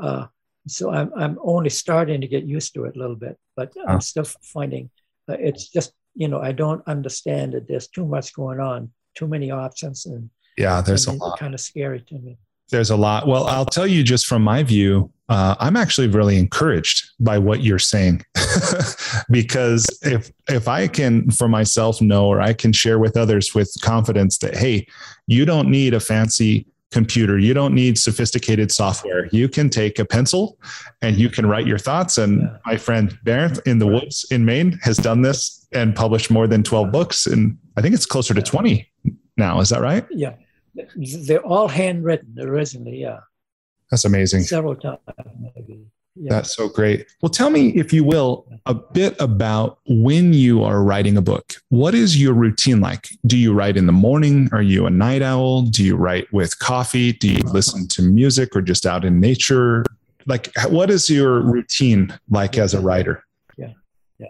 Uh, 0.00 0.26
so 0.68 0.90
I'm 0.90 1.12
I'm 1.16 1.38
only 1.42 1.70
starting 1.70 2.20
to 2.20 2.28
get 2.28 2.44
used 2.44 2.74
to 2.74 2.84
it 2.84 2.94
a 2.94 2.98
little 2.98 3.16
bit, 3.16 3.36
but 3.56 3.72
I'm 3.86 4.00
still 4.00 4.24
finding 4.24 4.90
uh, 5.28 5.36
it's 5.38 5.68
just 5.68 5.92
you 6.14 6.28
know 6.28 6.40
I 6.40 6.52
don't 6.52 6.86
understand 6.86 7.54
it. 7.54 7.68
There's 7.68 7.88
too 7.88 8.06
much 8.06 8.32
going 8.32 8.60
on, 8.60 8.90
too 9.14 9.28
many 9.28 9.50
options, 9.50 10.06
and 10.06 10.30
yeah, 10.56 10.80
there's 10.80 11.06
a 11.06 11.12
lot. 11.12 11.38
Kind 11.38 11.54
of 11.54 11.60
scary 11.60 12.00
to 12.00 12.14
me. 12.18 12.38
There's 12.70 12.90
a 12.90 12.96
lot. 12.96 13.26
Well, 13.26 13.46
I'll 13.46 13.66
tell 13.66 13.86
you 13.86 14.02
just 14.02 14.26
from 14.26 14.42
my 14.42 14.62
view, 14.62 15.10
uh, 15.28 15.54
I'm 15.58 15.76
actually 15.76 16.08
really 16.08 16.38
encouraged 16.38 17.10
by 17.20 17.38
what 17.38 17.62
you're 17.62 17.78
saying, 17.78 18.24
because 19.30 19.86
if 20.02 20.30
if 20.48 20.68
I 20.68 20.88
can 20.88 21.30
for 21.30 21.48
myself 21.48 22.00
know, 22.00 22.26
or 22.26 22.40
I 22.40 22.52
can 22.52 22.72
share 22.72 22.98
with 22.98 23.16
others 23.16 23.54
with 23.54 23.74
confidence 23.82 24.38
that 24.38 24.56
hey, 24.56 24.86
you 25.26 25.44
don't 25.44 25.70
need 25.70 25.94
a 25.94 26.00
fancy 26.00 26.66
computer. 26.90 27.38
You 27.38 27.54
don't 27.54 27.74
need 27.74 27.98
sophisticated 27.98 28.72
software. 28.72 29.28
You 29.30 29.48
can 29.48 29.68
take 29.68 29.98
a 29.98 30.04
pencil 30.04 30.58
and 31.02 31.16
you 31.16 31.28
can 31.28 31.46
write 31.46 31.66
your 31.66 31.78
thoughts. 31.78 32.18
And 32.18 32.42
yeah. 32.42 32.56
my 32.64 32.76
friend 32.76 33.18
Bernd 33.24 33.60
in 33.66 33.78
the 33.78 33.86
woods 33.86 34.26
in 34.30 34.44
Maine 34.44 34.78
has 34.82 34.96
done 34.96 35.22
this 35.22 35.66
and 35.72 35.94
published 35.94 36.30
more 36.30 36.46
than 36.46 36.62
12 36.62 36.90
books. 36.90 37.26
And 37.26 37.58
I 37.76 37.82
think 37.82 37.94
it's 37.94 38.06
closer 38.06 38.32
to 38.34 38.42
20 38.42 38.90
now. 39.36 39.60
Is 39.60 39.68
that 39.68 39.82
right? 39.82 40.06
Yeah. 40.10 40.34
They're 40.96 41.44
all 41.44 41.68
handwritten 41.68 42.34
originally, 42.40 43.00
yeah. 43.00 43.20
That's 43.90 44.04
amazing. 44.04 44.42
Several 44.42 44.76
times, 44.76 44.98
maybe. 45.56 45.86
Yeah. 46.20 46.30
That's 46.30 46.54
so 46.56 46.68
great. 46.68 47.06
Well, 47.22 47.30
tell 47.30 47.48
me, 47.48 47.68
if 47.70 47.92
you 47.92 48.02
will, 48.02 48.44
a 48.66 48.74
bit 48.74 49.14
about 49.20 49.78
when 49.86 50.32
you 50.32 50.64
are 50.64 50.82
writing 50.82 51.16
a 51.16 51.22
book. 51.22 51.54
What 51.68 51.94
is 51.94 52.20
your 52.20 52.34
routine 52.34 52.80
like? 52.80 53.08
Do 53.24 53.38
you 53.38 53.54
write 53.54 53.76
in 53.76 53.86
the 53.86 53.92
morning? 53.92 54.48
Are 54.50 54.62
you 54.62 54.86
a 54.86 54.90
night 54.90 55.22
owl? 55.22 55.62
Do 55.62 55.84
you 55.84 55.94
write 55.94 56.26
with 56.32 56.58
coffee? 56.58 57.12
Do 57.12 57.32
you 57.32 57.42
listen 57.44 57.86
to 57.88 58.02
music 58.02 58.56
or 58.56 58.62
just 58.62 58.84
out 58.84 59.04
in 59.04 59.20
nature? 59.20 59.84
Like, 60.26 60.50
what 60.68 60.90
is 60.90 61.08
your 61.08 61.40
routine 61.40 62.18
like 62.28 62.58
as 62.58 62.74
a 62.74 62.80
writer? 62.80 63.24
Yeah. 63.56 63.74
Yeah. 64.18 64.26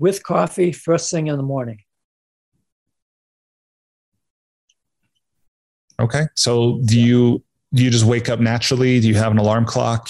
With 0.00 0.24
coffee, 0.24 0.72
first 0.72 1.12
thing 1.12 1.28
in 1.28 1.36
the 1.36 1.44
morning. 1.44 1.78
Okay. 6.00 6.26
So 6.34 6.80
do 6.84 6.98
you 6.98 7.42
do 7.72 7.84
you 7.84 7.90
just 7.90 8.04
wake 8.04 8.28
up 8.28 8.40
naturally? 8.40 9.00
Do 9.00 9.08
you 9.08 9.14
have 9.14 9.32
an 9.32 9.38
alarm 9.38 9.64
clock? 9.64 10.08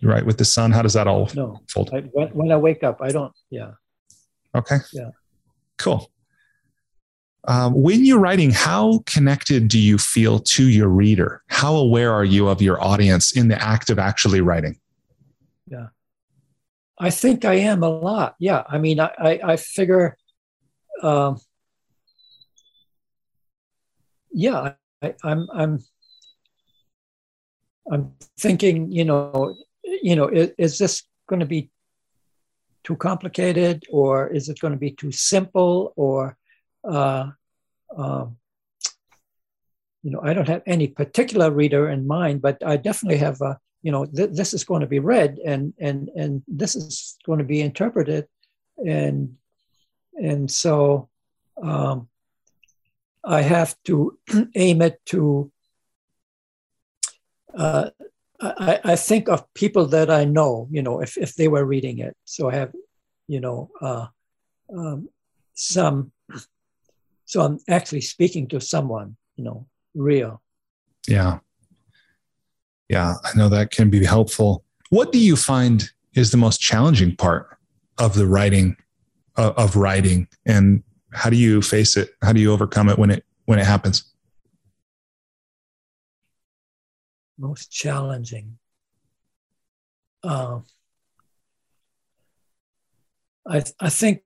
Right 0.00 0.24
with 0.24 0.38
the 0.38 0.44
sun. 0.44 0.70
How 0.70 0.82
does 0.82 0.92
that 0.92 1.08
all 1.08 1.28
no, 1.34 1.60
fold? 1.68 1.90
I, 1.92 2.00
when, 2.00 2.28
when 2.28 2.52
I 2.52 2.56
wake 2.56 2.84
up, 2.84 2.98
I 3.00 3.10
don't. 3.10 3.32
Yeah. 3.50 3.72
Okay. 4.54 4.76
Yeah. 4.92 5.10
Cool. 5.76 6.08
Um, 7.48 7.72
when 7.74 8.04
you're 8.04 8.20
writing, 8.20 8.50
how 8.50 9.02
connected 9.06 9.68
do 9.68 9.78
you 9.78 9.98
feel 9.98 10.38
to 10.38 10.68
your 10.68 10.88
reader? 10.88 11.42
How 11.48 11.74
aware 11.74 12.12
are 12.12 12.24
you 12.24 12.48
of 12.48 12.60
your 12.60 12.82
audience 12.82 13.36
in 13.36 13.48
the 13.48 13.60
act 13.60 13.90
of 13.90 13.98
actually 13.98 14.40
writing? 14.40 14.78
Yeah. 15.66 15.88
I 17.00 17.10
think 17.10 17.44
I 17.44 17.54
am 17.54 17.82
a 17.82 17.88
lot. 17.88 18.36
Yeah. 18.38 18.64
I 18.68 18.78
mean, 18.78 19.00
I, 19.00 19.10
I, 19.18 19.40
I 19.44 19.56
figure, 19.56 20.16
um, 21.02 21.40
yeah, 24.30 24.74
I, 25.02 25.14
I'm 25.24 25.48
I'm 25.52 25.78
I'm 27.90 28.12
thinking, 28.38 28.90
you 28.92 29.04
know, 29.04 29.56
you 29.82 30.16
know, 30.16 30.28
is, 30.28 30.52
is 30.58 30.78
this 30.78 31.04
going 31.28 31.40
to 31.40 31.46
be 31.46 31.70
too 32.84 32.96
complicated, 32.96 33.84
or 33.90 34.28
is 34.28 34.48
it 34.48 34.60
going 34.60 34.72
to 34.72 34.78
be 34.78 34.90
too 34.90 35.12
simple, 35.12 35.92
or 35.96 36.36
uh, 36.88 37.30
um, 37.96 38.36
you 40.02 40.10
know, 40.10 40.20
I 40.22 40.32
don't 40.34 40.48
have 40.48 40.62
any 40.66 40.88
particular 40.88 41.50
reader 41.50 41.88
in 41.90 42.06
mind, 42.06 42.42
but 42.42 42.62
I 42.64 42.76
definitely 42.76 43.18
have 43.18 43.40
a, 43.40 43.58
you 43.82 43.92
know, 43.92 44.04
th- 44.06 44.30
this 44.32 44.54
is 44.54 44.64
going 44.64 44.80
to 44.80 44.86
be 44.86 44.98
read, 44.98 45.38
and 45.44 45.72
and 45.78 46.10
and 46.16 46.42
this 46.48 46.76
is 46.76 47.16
going 47.24 47.38
to 47.38 47.44
be 47.44 47.60
interpreted, 47.60 48.26
and 48.84 49.36
and 50.14 50.50
so 50.50 51.08
um, 51.62 52.08
I 53.28 53.42
have 53.42 53.76
to 53.84 54.18
aim 54.56 54.82
it 54.82 55.00
to. 55.06 55.52
Uh, 57.56 57.90
I, 58.40 58.80
I, 58.84 58.96
think 58.96 59.28
of 59.28 59.52
people 59.54 59.86
that 59.86 60.10
I 60.10 60.24
know, 60.24 60.68
you 60.70 60.80
know, 60.80 61.00
if, 61.00 61.18
if 61.18 61.34
they 61.34 61.48
were 61.48 61.64
reading 61.64 61.98
it. 61.98 62.16
So 62.24 62.48
I 62.48 62.54
have, 62.54 62.72
you 63.26 63.40
know, 63.40 63.70
uh, 63.80 64.06
um, 64.74 65.08
some, 65.54 66.12
so 67.24 67.42
I'm 67.42 67.58
actually 67.68 68.02
speaking 68.02 68.46
to 68.48 68.60
someone, 68.60 69.16
you 69.36 69.44
know, 69.44 69.66
real. 69.94 70.40
Yeah. 71.08 71.40
Yeah, 72.88 73.14
I 73.24 73.36
know 73.36 73.48
that 73.48 73.72
can 73.72 73.90
be 73.90 74.04
helpful. 74.04 74.64
What 74.90 75.10
do 75.10 75.18
you 75.18 75.34
find 75.34 75.90
is 76.14 76.30
the 76.30 76.36
most 76.36 76.60
challenging 76.60 77.16
part 77.16 77.58
of 77.98 78.14
the 78.14 78.26
writing 78.26 78.76
uh, 79.36 79.52
of 79.56 79.76
writing 79.76 80.28
and 80.46 80.82
how 81.12 81.30
do 81.30 81.36
you 81.36 81.62
face 81.62 81.96
it? 81.96 82.10
How 82.22 82.32
do 82.32 82.40
you 82.40 82.52
overcome 82.52 82.88
it 82.88 82.98
when 82.98 83.10
it 83.10 83.24
when 83.46 83.58
it 83.58 83.66
happens? 83.66 84.04
Most 87.38 87.70
challenging. 87.70 88.58
Uh, 90.22 90.60
I 93.46 93.62
I 93.80 93.88
think 93.88 94.22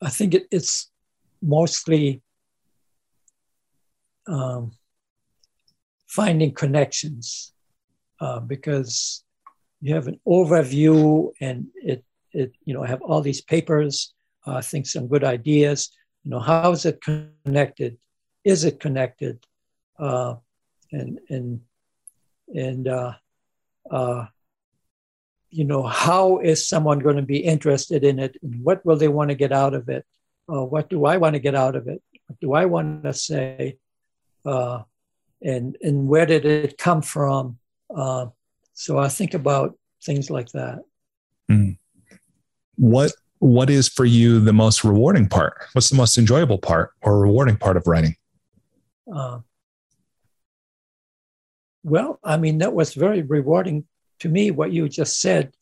I 0.00 0.08
think 0.08 0.34
it, 0.34 0.46
it's 0.50 0.90
mostly 1.40 2.22
um, 4.26 4.72
finding 6.06 6.52
connections 6.52 7.52
uh, 8.20 8.40
because 8.40 9.24
you 9.80 9.94
have 9.94 10.06
an 10.06 10.20
overview 10.26 11.30
and 11.40 11.66
it 11.74 12.04
it, 12.32 12.52
you 12.64 12.74
know, 12.74 12.82
have 12.82 13.02
all 13.02 13.20
these 13.20 13.40
papers, 13.40 14.12
uh, 14.46 14.60
think 14.60 14.86
some 14.86 15.06
good 15.06 15.24
ideas. 15.24 15.90
You 16.24 16.30
know, 16.30 16.40
how 16.40 16.72
is 16.72 16.84
it 16.86 17.00
connected? 17.00 17.98
Is 18.44 18.64
it 18.64 18.80
connected? 18.80 19.44
Uh, 19.98 20.36
and 20.90 21.18
and 21.28 21.60
and 22.54 22.88
uh, 22.88 23.12
uh, 23.90 24.26
you 25.50 25.64
know, 25.64 25.82
how 25.82 26.38
is 26.38 26.66
someone 26.66 26.98
going 26.98 27.16
to 27.16 27.22
be 27.22 27.38
interested 27.38 28.04
in 28.04 28.18
it? 28.18 28.36
And 28.42 28.62
what 28.62 28.84
will 28.84 28.96
they 28.96 29.08
want 29.08 29.30
to 29.30 29.36
get 29.36 29.52
out 29.52 29.74
of 29.74 29.88
it? 29.88 30.04
Uh, 30.48 30.64
what 30.64 30.88
do 30.88 31.04
I 31.04 31.16
want 31.18 31.34
to 31.34 31.40
get 31.40 31.54
out 31.54 31.76
of 31.76 31.88
it? 31.88 32.02
What 32.26 32.40
do 32.40 32.52
I 32.54 32.64
want 32.64 33.04
to 33.04 33.14
say? 33.14 33.78
Uh, 34.44 34.82
and 35.42 35.76
and 35.82 36.08
where 36.08 36.26
did 36.26 36.44
it 36.44 36.78
come 36.78 37.02
from? 37.02 37.58
Uh, 37.94 38.26
so 38.74 38.98
I 38.98 39.08
think 39.08 39.34
about 39.34 39.76
things 40.02 40.30
like 40.30 40.48
that. 40.52 40.80
Mm 41.50 41.76
what 42.82 43.12
what 43.38 43.70
is 43.70 43.88
for 43.88 44.04
you 44.04 44.40
the 44.40 44.52
most 44.52 44.82
rewarding 44.82 45.28
part? 45.28 45.54
What's 45.72 45.88
the 45.88 45.96
most 45.96 46.18
enjoyable 46.18 46.58
part 46.58 46.90
or 47.00 47.20
rewarding 47.20 47.56
part 47.56 47.76
of 47.76 47.86
writing? 47.86 48.16
Uh, 49.12 49.38
well, 51.84 52.18
I 52.24 52.38
mean, 52.38 52.58
that 52.58 52.74
was 52.74 52.94
very 52.94 53.22
rewarding 53.22 53.84
to 54.18 54.28
me. 54.28 54.50
What 54.50 54.72
you 54.72 54.88
just 54.88 55.20
said, 55.20 55.52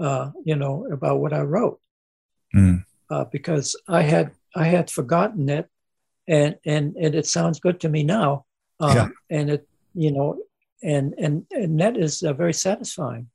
uh, 0.00 0.30
you 0.44 0.54
know, 0.54 0.86
about 0.92 1.18
what 1.18 1.32
I 1.32 1.40
wrote, 1.40 1.80
mm. 2.54 2.84
uh, 3.10 3.24
because 3.24 3.74
I 3.88 4.02
had 4.02 4.30
I 4.54 4.64
had 4.64 4.90
forgotten 4.90 5.48
it, 5.48 5.68
and 6.28 6.56
and 6.64 6.94
and 6.96 7.16
it 7.16 7.26
sounds 7.26 7.58
good 7.58 7.80
to 7.80 7.88
me 7.88 8.04
now, 8.04 8.44
um, 8.78 8.96
yeah. 8.96 9.08
and 9.28 9.50
it 9.50 9.68
you 9.94 10.12
know, 10.12 10.38
and 10.84 11.14
and 11.18 11.46
and 11.50 11.80
that 11.80 11.96
is 11.96 12.22
uh, 12.22 12.32
very 12.32 12.54
satisfying 12.54 13.28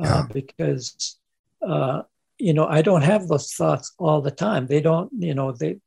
uh, 0.00 0.04
yeah. 0.04 0.26
because 0.32 1.18
uh, 1.62 2.02
you 2.38 2.52
know, 2.52 2.66
I 2.66 2.82
don't 2.82 3.02
have 3.02 3.28
those 3.28 3.52
thoughts 3.52 3.92
all 3.98 4.20
the 4.20 4.30
time. 4.30 4.66
They 4.66 4.80
don't, 4.80 5.10
you 5.18 5.34
know, 5.34 5.52
they 5.52 5.78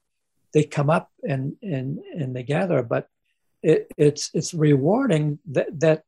they 0.53 0.64
come 0.64 0.90
up 0.90 1.10
and 1.23 1.56
and 1.61 1.99
and 2.14 2.36
they 2.36 2.44
gather, 2.44 2.84
but 2.84 3.07
it, 3.64 3.91
it's 3.98 4.30
it's 4.34 4.53
rewarding 4.53 5.40
that 5.52 5.68
that 5.80 6.03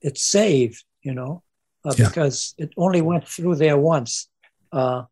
it's 0.00 0.22
saved, 0.22 0.84
you 1.02 1.14
know, 1.14 1.42
uh, 1.84 1.94
yeah. 1.96 2.08
because 2.08 2.54
it 2.58 2.72
only 2.76 3.00
went 3.00 3.26
through 3.26 3.56
there 3.56 3.78
once, 3.78 4.28
uh, 4.72 5.04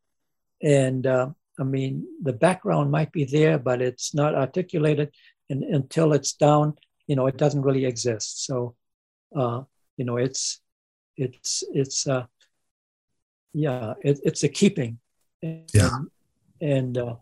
and 0.63 1.07
uh, 1.07 1.31
I 1.59 1.65
mean 1.65 2.07
the 2.23 2.33
background 2.33 2.91
might 2.91 3.13
be 3.13 3.25
there, 3.25 3.59
but 3.59 3.83
it's 3.83 4.15
not 4.15 4.35
articulated, 4.35 5.11
and 5.51 5.65
until 5.65 6.13
it's 6.13 6.33
down, 6.33 6.75
you 7.07 7.17
know, 7.17 7.27
it 7.27 7.37
doesn't 7.37 7.63
really 7.63 7.85
exist. 7.85 8.47
So, 8.47 8.77
uh, 9.35 9.63
you 9.97 10.05
know, 10.05 10.19
it's 10.19 10.61
it's 11.17 11.65
it's 11.73 12.07
uh, 12.07 12.27
yeah, 13.53 13.95
it, 14.03 14.20
it's 14.25 14.43
a 14.45 14.49
keeping, 14.49 14.99
and, 15.43 15.69
yeah, 15.73 15.91
and 16.61 16.99
uh, 16.99 17.16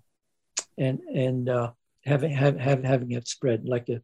and 0.78 1.00
and 1.00 1.48
uh, 1.48 1.72
having 2.04 2.32
have, 2.32 2.58
have, 2.58 2.84
having 2.84 3.12
it 3.12 3.28
spread 3.28 3.64
like 3.64 3.88
a 3.88 4.00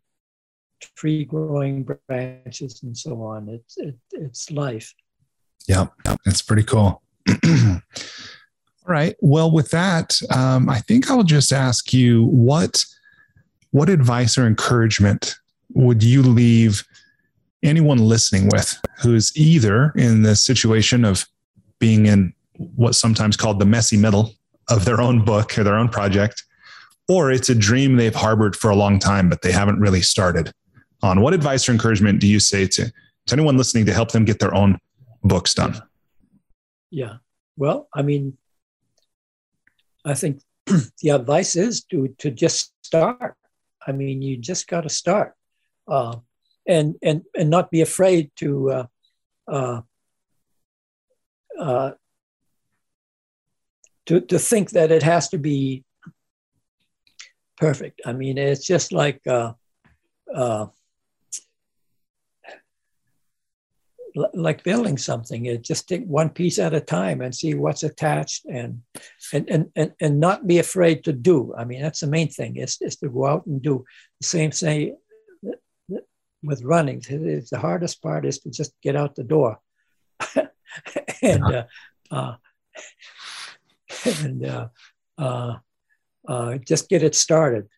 tree 0.97 1.25
growing 1.25 1.89
branches 2.09 2.83
and 2.83 2.97
so 2.97 3.23
on. 3.23 3.49
It's 3.49 3.79
it, 3.79 3.97
it's 4.13 4.51
life. 4.51 4.95
Yeah, 5.67 5.87
it's 6.27 6.43
pretty 6.43 6.65
cool. 6.65 7.03
All 7.45 7.81
right. 8.87 9.15
Well, 9.21 9.51
with 9.51 9.71
that, 9.71 10.19
um, 10.35 10.69
I 10.69 10.81
think 10.81 11.09
I'll 11.09 11.23
just 11.23 11.53
ask 11.53 11.93
you 11.93 12.25
what 12.27 12.85
what 13.71 13.89
advice 13.89 14.37
or 14.37 14.47
encouragement 14.47 15.37
would 15.73 16.03
you 16.03 16.23
leave 16.23 16.85
anyone 17.63 17.99
listening 17.99 18.49
with 18.53 18.79
who's 18.99 19.35
either 19.37 19.93
in 19.97 20.23
the 20.23 20.37
situation 20.37 21.05
of 21.05 21.27
being 21.83 22.07
in 22.07 22.33
what's 22.77 22.97
sometimes 22.97 23.37
called 23.37 23.59
the 23.59 23.67
messy 23.67 23.97
middle 23.97 24.37
of 24.71 24.85
their 24.85 25.01
own 25.01 25.25
book 25.25 25.59
or 25.59 25.65
their 25.65 25.75
own 25.75 25.89
project, 25.89 26.45
or 27.09 27.33
it's 27.33 27.49
a 27.49 27.57
dream 27.57 27.97
they've 27.97 28.15
harbored 28.15 28.55
for 28.55 28.71
a 28.71 28.77
long 28.77 29.01
time, 29.01 29.29
but 29.29 29.43
they 29.43 29.51
haven't 29.51 29.81
really 29.81 30.01
started 30.01 30.53
on. 31.03 31.21
What 31.21 31.35
advice 31.35 31.69
or 31.69 31.73
encouragement 31.73 32.21
do 32.21 32.29
you 32.29 32.39
say 32.39 32.69
to, 32.69 32.85
to 33.27 33.33
anyone 33.33 33.57
listening 33.57 33.85
to 33.87 33.93
help 33.93 34.13
them 34.13 34.25
get 34.25 34.39
their 34.39 34.55
own 34.55 34.79
books 35.25 35.55
done? 35.55 35.83
Yeah. 36.93 37.17
Well, 37.57 37.89
I 37.93 38.03
mean, 38.03 38.39
I 40.05 40.15
think 40.15 40.41
the 40.67 41.09
advice 41.09 41.57
is 41.57 41.83
to 41.91 42.15
to 42.19 42.31
just 42.31 42.73
start. 42.83 43.35
I 43.85 43.91
mean, 43.91 44.23
you 44.23 44.37
just 44.37 44.69
got 44.69 44.83
to 44.83 44.89
start, 44.89 45.35
uh, 45.89 46.15
and 46.69 46.95
and 47.03 47.23
and 47.37 47.51
not 47.51 47.73
be 47.73 47.81
afraid 47.81 48.31
to 48.37 48.71
uh, 48.71 48.87
uh, 49.49 49.81
uh, 51.59 51.93
to 54.07 54.21
to 54.21 54.39
think 54.39 54.71
that 54.71 54.91
it 54.91 55.03
has 55.03 55.29
to 55.29 55.39
be 55.39 55.85
perfect. 57.57 58.01
I 58.05 58.13
mean, 58.13 58.39
it's 58.39 58.67
just 58.67 58.93
like 58.93 59.21
uh, 59.27 59.53
uh, 60.35 60.67
like 64.35 64.63
building 64.65 64.99
something. 64.99 65.47
It 65.47 65.63
just 65.63 65.89
take 65.89 66.05
one 66.05 66.31
piece 66.31 66.59
at 66.59 66.75
a 66.75 66.81
time 66.81 67.21
and 67.21 67.35
see 67.35 67.55
what's 67.55 67.83
attached 67.83 68.45
and 68.47 68.83
and 69.33 69.49
and 69.49 69.71
and, 69.77 69.93
and 70.01 70.21
not 70.21 70.47
be 70.47 70.59
afraid 70.59 71.05
to 71.05 71.13
do. 71.13 71.55
I 71.57 71.65
mean, 71.65 71.83
that's 71.83 72.01
the 72.01 72.07
main 72.07 72.29
thing 72.29 72.57
is, 72.57 72.79
is 72.81 72.97
to 72.97 73.09
go 73.09 73.27
out 73.27 73.47
and 73.47 73.63
do. 73.63 73.85
The 74.21 74.27
same 74.27 74.51
thing 74.51 74.97
with 76.43 76.63
running. 76.65 77.01
The 77.01 77.59
hardest 77.61 78.03
part 78.03 78.27
is 78.27 78.39
to 78.41 78.51
just 78.51 78.73
get 78.83 78.97
out 78.97 79.15
the 79.15 79.25
door. 79.25 79.59
and 81.31 81.45
uh, 81.45 81.65
uh, 82.11 82.35
and 84.19 84.45
uh, 84.45 84.69
uh, 85.19 85.55
uh, 86.27 86.59
just 86.67 86.89
get 86.89 87.03
it 87.03 87.15
started. 87.15 87.69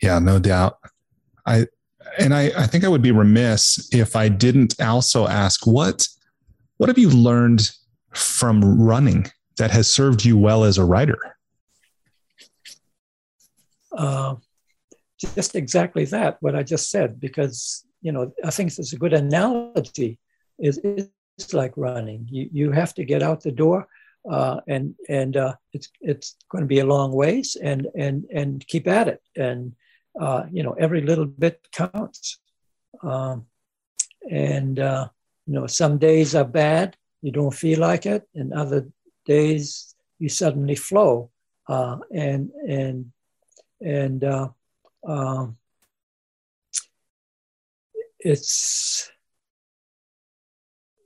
Yeah, 0.00 0.20
no 0.20 0.38
doubt. 0.38 0.78
I 1.44 1.66
and 2.18 2.32
I, 2.32 2.52
I 2.56 2.66
think 2.66 2.84
I 2.84 2.88
would 2.88 3.02
be 3.02 3.10
remiss 3.10 3.88
if 3.92 4.14
I 4.14 4.28
didn't 4.28 4.80
also 4.80 5.26
ask 5.26 5.66
what 5.66 6.06
what 6.76 6.88
have 6.88 6.98
you 6.98 7.10
learned 7.10 7.70
from 8.14 8.80
running 8.80 9.26
that 9.58 9.70
has 9.70 9.90
served 9.90 10.24
you 10.24 10.38
well 10.38 10.64
as 10.64 10.78
a 10.78 10.84
writer? 10.84 11.18
Uh, 13.96 14.36
just 15.18 15.54
exactly 15.54 16.04
that, 16.04 16.36
what 16.40 16.54
I 16.54 16.62
just 16.62 16.90
said, 16.90 17.18
because 17.18 17.84
you 18.00 18.12
know 18.12 18.32
I 18.44 18.50
think 18.50 18.70
it's 18.78 18.92
a 18.92 18.96
good 18.96 19.14
analogy. 19.14 20.20
Is 20.58 20.78
it's 21.38 21.52
like 21.54 21.72
running. 21.76 22.26
You 22.30 22.48
you 22.52 22.72
have 22.72 22.94
to 22.94 23.04
get 23.04 23.22
out 23.22 23.42
the 23.42 23.52
door, 23.52 23.88
uh, 24.30 24.60
and 24.66 24.94
and 25.08 25.36
uh, 25.36 25.54
it's 25.72 25.90
it's 26.00 26.36
going 26.50 26.62
to 26.62 26.68
be 26.68 26.80
a 26.80 26.86
long 26.86 27.12
ways, 27.12 27.56
and 27.60 27.88
and 27.94 28.24
and 28.32 28.66
keep 28.66 28.86
at 28.86 29.08
it, 29.08 29.22
and 29.36 29.74
uh, 30.20 30.44
you 30.50 30.62
know 30.62 30.72
every 30.72 31.02
little 31.02 31.26
bit 31.26 31.60
counts, 31.72 32.38
um, 33.02 33.46
and 34.30 34.78
uh, 34.78 35.08
you 35.46 35.54
know 35.54 35.66
some 35.66 35.98
days 35.98 36.34
are 36.34 36.44
bad, 36.44 36.96
you 37.22 37.30
don't 37.30 37.54
feel 37.54 37.80
like 37.80 38.06
it, 38.06 38.26
and 38.34 38.52
other 38.52 38.88
days 39.26 39.94
you 40.18 40.28
suddenly 40.28 40.74
flow, 40.74 41.30
uh, 41.68 41.98
and 42.14 42.50
and 42.66 43.12
and 43.82 44.24
uh, 44.24 44.48
um, 45.06 45.56
it's 48.18 49.10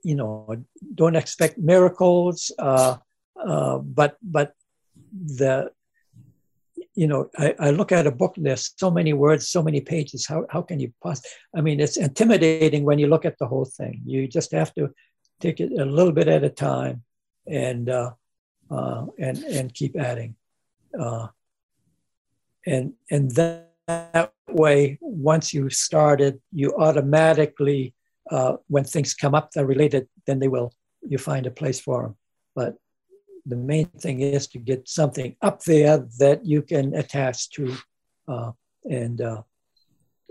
you 0.03 0.15
know 0.15 0.55
don't 0.95 1.15
expect 1.15 1.57
miracles 1.57 2.51
uh, 2.59 2.97
uh, 3.45 3.77
but 3.77 4.17
but 4.21 4.53
the 5.11 5.71
you 6.95 7.07
know 7.07 7.29
I, 7.37 7.55
I, 7.59 7.69
look 7.71 7.91
at 7.91 8.07
a 8.07 8.11
book 8.11 8.35
there's 8.37 8.73
so 8.75 8.91
many 8.91 9.13
words 9.13 9.49
so 9.49 9.63
many 9.63 9.81
pages 9.81 10.25
how, 10.27 10.45
how 10.49 10.61
can 10.61 10.79
you 10.79 10.93
possibly 11.01 11.29
i 11.55 11.61
mean 11.61 11.79
it's 11.79 11.97
intimidating 11.97 12.83
when 12.83 12.99
you 12.99 13.07
look 13.07 13.25
at 13.25 13.37
the 13.37 13.47
whole 13.47 13.65
thing. 13.65 14.01
You 14.05 14.27
just 14.27 14.51
have 14.51 14.73
to 14.75 14.93
take 15.39 15.59
it 15.59 15.71
a 15.79 15.85
little 15.85 16.11
bit 16.11 16.27
at 16.27 16.43
a 16.43 16.49
time 16.49 17.03
and 17.47 17.89
uh, 17.89 18.11
uh 18.69 19.05
and 19.17 19.37
and 19.39 19.73
keep 19.73 19.97
adding 19.97 20.35
uh, 20.99 21.27
and 22.65 22.93
and 23.09 23.31
that 23.31 24.33
way 24.49 24.97
once 25.01 25.53
you 25.53 25.69
started 25.69 26.39
you 26.51 26.75
automatically 26.77 27.93
uh, 28.29 28.57
when 28.67 28.83
things 28.83 29.13
come 29.13 29.35
up 29.35 29.51
that 29.51 29.63
are 29.63 29.65
related, 29.65 30.07
then 30.27 30.39
they 30.39 30.47
will, 30.47 30.73
you 31.01 31.17
find 31.17 31.47
a 31.47 31.51
place 31.51 31.79
for 31.79 32.03
them. 32.03 32.15
But 32.55 32.75
the 33.45 33.55
main 33.55 33.87
thing 33.87 34.21
is 34.21 34.47
to 34.47 34.59
get 34.59 34.87
something 34.87 35.35
up 35.41 35.63
there 35.63 36.05
that 36.19 36.45
you 36.45 36.61
can 36.61 36.93
attach 36.93 37.49
to 37.51 37.75
uh, 38.27 38.51
and, 38.89 39.19
uh, 39.21 39.41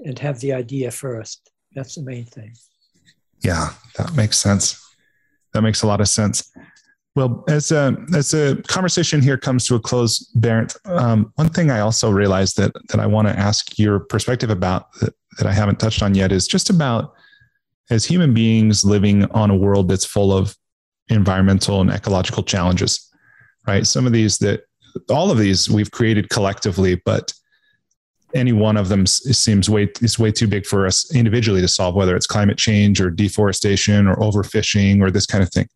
and 0.05 0.19
have 0.19 0.39
the 0.41 0.53
idea 0.53 0.91
first. 0.91 1.51
That's 1.75 1.97
the 1.97 2.03
main 2.03 2.25
thing. 2.25 2.55
Yeah, 3.43 3.71
that 3.97 4.15
makes 4.15 4.39
sense. 4.39 4.81
That 5.55 5.63
makes 5.63 5.83
a 5.83 5.87
lot 5.87 6.01
of 6.01 6.09
sense. 6.09 6.53
Well, 7.17 7.43
as 7.49 7.73
a 7.73 7.97
as 8.15 8.35
a 8.35 8.57
conversation 8.69 9.21
here 9.21 9.37
comes 9.37 9.67
to 9.67 9.75
a 9.75 9.81
close, 9.81 10.21
Bernd, 10.37 10.75
um, 10.85 11.33
one 11.35 11.49
thing 11.49 11.71
I 11.71 11.81
also 11.81 12.11
realized 12.11 12.57
that 12.59 12.73
that 12.89 13.01
I 13.01 13.07
want 13.07 13.27
to 13.27 13.37
ask 13.37 13.79
your 13.79 13.99
perspective 13.99 14.49
about 14.49 14.93
that, 15.01 15.15
that 15.39 15.47
I 15.47 15.53
haven't 15.53 15.81
touched 15.81 16.03
on 16.03 16.15
yet 16.15 16.31
is 16.31 16.47
just 16.47 16.71
about 16.71 17.15
as 17.91 18.05
human 18.05 18.33
beings 18.33 18.85
living 18.85 19.25
on 19.33 19.51
a 19.51 19.57
world 19.57 19.89
that's 19.89 20.05
full 20.05 20.33
of 20.33 20.57
environmental 21.09 21.81
and 21.81 21.91
ecological 21.91 22.43
challenges, 22.43 23.11
right? 23.67 23.87
Some 23.87 24.07
of 24.07 24.13
these 24.13 24.39
that 24.39 24.63
all 25.09 25.31
of 25.31 25.39
these 25.39 25.69
we've 25.69 25.91
created 25.91 26.31
collectively, 26.31 27.01
but 27.05 27.33
any 28.35 28.53
one 28.53 28.77
of 28.77 28.89
them 28.89 29.07
seems 29.07 29.69
way 29.69 29.89
is 30.01 30.19
way 30.19 30.31
too 30.31 30.47
big 30.47 30.65
for 30.65 30.87
us 30.87 31.13
individually 31.15 31.61
to 31.61 31.69
solve, 31.69 31.97
whether 31.97 32.15
it's 32.15 32.27
climate 32.27 32.59
change 32.59 33.01
or 33.01 33.11
deforestation 33.11 34.07
or 34.07 34.17
overfishing 34.17 35.03
or 35.03 35.11
this 35.11 35.27
kind 35.27 35.43
of 35.43 35.51
thing. 35.51 35.69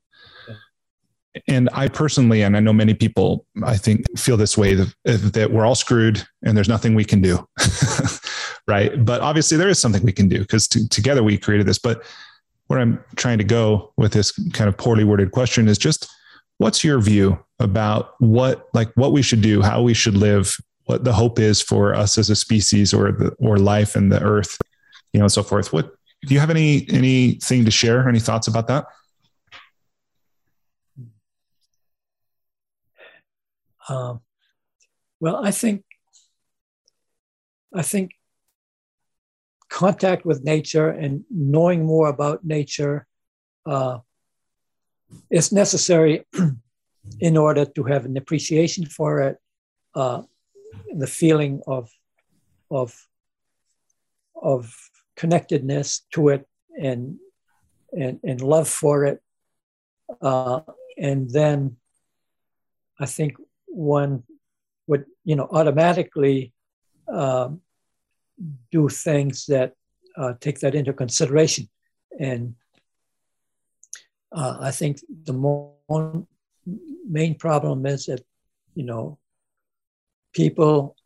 And 1.48 1.68
I 1.72 1.88
personally, 1.88 2.42
and 2.42 2.56
I 2.56 2.60
know 2.60 2.72
many 2.72 2.94
people, 2.94 3.44
I 3.64 3.76
think 3.76 4.06
feel 4.18 4.36
this 4.36 4.56
way 4.56 4.74
that, 4.74 5.50
we're 5.50 5.66
all 5.66 5.74
screwed 5.74 6.24
and 6.44 6.56
there's 6.56 6.68
nothing 6.68 6.94
we 6.94 7.04
can 7.04 7.20
do. 7.20 7.46
right? 8.68 9.04
But 9.04 9.20
obviously, 9.20 9.56
there 9.56 9.68
is 9.68 9.78
something 9.78 10.02
we 10.02 10.12
can 10.12 10.28
do 10.28 10.40
because 10.40 10.68
together 10.68 11.22
we 11.22 11.36
created 11.36 11.66
this. 11.66 11.78
But 11.78 12.04
where 12.68 12.78
I'm 12.78 13.02
trying 13.16 13.38
to 13.38 13.44
go 13.44 13.92
with 13.96 14.12
this 14.12 14.32
kind 14.52 14.68
of 14.68 14.76
poorly 14.76 15.04
worded 15.04 15.32
question 15.32 15.68
is 15.68 15.76
just 15.76 16.08
what's 16.58 16.84
your 16.84 17.00
view 17.00 17.38
about 17.58 18.14
what 18.18 18.68
like 18.72 18.90
what 18.94 19.12
we 19.12 19.22
should 19.22 19.42
do, 19.42 19.60
how 19.60 19.82
we 19.82 19.94
should 19.94 20.16
live, 20.16 20.56
what 20.84 21.04
the 21.04 21.12
hope 21.12 21.38
is 21.38 21.60
for 21.60 21.94
us 21.94 22.18
as 22.18 22.30
a 22.30 22.36
species 22.36 22.94
or 22.94 23.12
the 23.12 23.30
or 23.38 23.58
life 23.58 23.96
and 23.96 24.10
the 24.10 24.22
earth, 24.22 24.58
you 25.12 25.18
know, 25.18 25.24
and 25.24 25.32
so 25.32 25.42
forth. 25.42 25.72
What 25.72 25.94
do 26.26 26.34
you 26.34 26.40
have 26.40 26.50
any 26.50 26.86
anything 26.90 27.64
to 27.64 27.70
share? 27.70 28.08
Any 28.08 28.20
thoughts 28.20 28.48
about 28.48 28.68
that? 28.68 28.86
Um, 33.88 34.20
well, 35.20 35.44
I 35.44 35.50
think 35.50 35.84
I 37.74 37.82
think 37.82 38.12
contact 39.68 40.24
with 40.24 40.44
nature 40.44 40.88
and 40.88 41.24
knowing 41.30 41.84
more 41.84 42.08
about 42.08 42.44
nature 42.44 43.06
uh, 43.66 43.98
is 45.30 45.52
necessary 45.52 46.24
in 47.20 47.36
order 47.36 47.64
to 47.64 47.82
have 47.84 48.04
an 48.04 48.16
appreciation 48.16 48.86
for 48.86 49.20
it, 49.20 49.36
uh, 49.94 50.22
the 50.96 51.06
feeling 51.06 51.60
of 51.66 51.90
of 52.70 52.94
of 54.40 54.74
connectedness 55.16 56.06
to 56.12 56.28
it 56.28 56.46
and 56.80 57.18
and, 57.92 58.20
and 58.24 58.40
love 58.40 58.68
for 58.68 59.04
it. 59.04 59.20
Uh, 60.20 60.60
and 60.98 61.30
then 61.30 61.76
I 62.98 63.06
think 63.06 63.36
one 63.74 64.22
would, 64.86 65.04
you 65.24 65.36
know, 65.36 65.48
automatically 65.50 66.52
um, 67.08 67.60
do 68.70 68.88
things 68.88 69.46
that 69.46 69.72
uh, 70.16 70.34
take 70.40 70.60
that 70.60 70.74
into 70.74 70.92
consideration. 70.92 71.68
And 72.18 72.54
uh, 74.32 74.58
I 74.60 74.70
think 74.70 75.00
the 75.24 75.32
more, 75.32 75.74
main 77.06 77.34
problem 77.34 77.84
is 77.86 78.06
that, 78.06 78.24
you 78.74 78.84
know, 78.84 79.18
people 80.32 80.96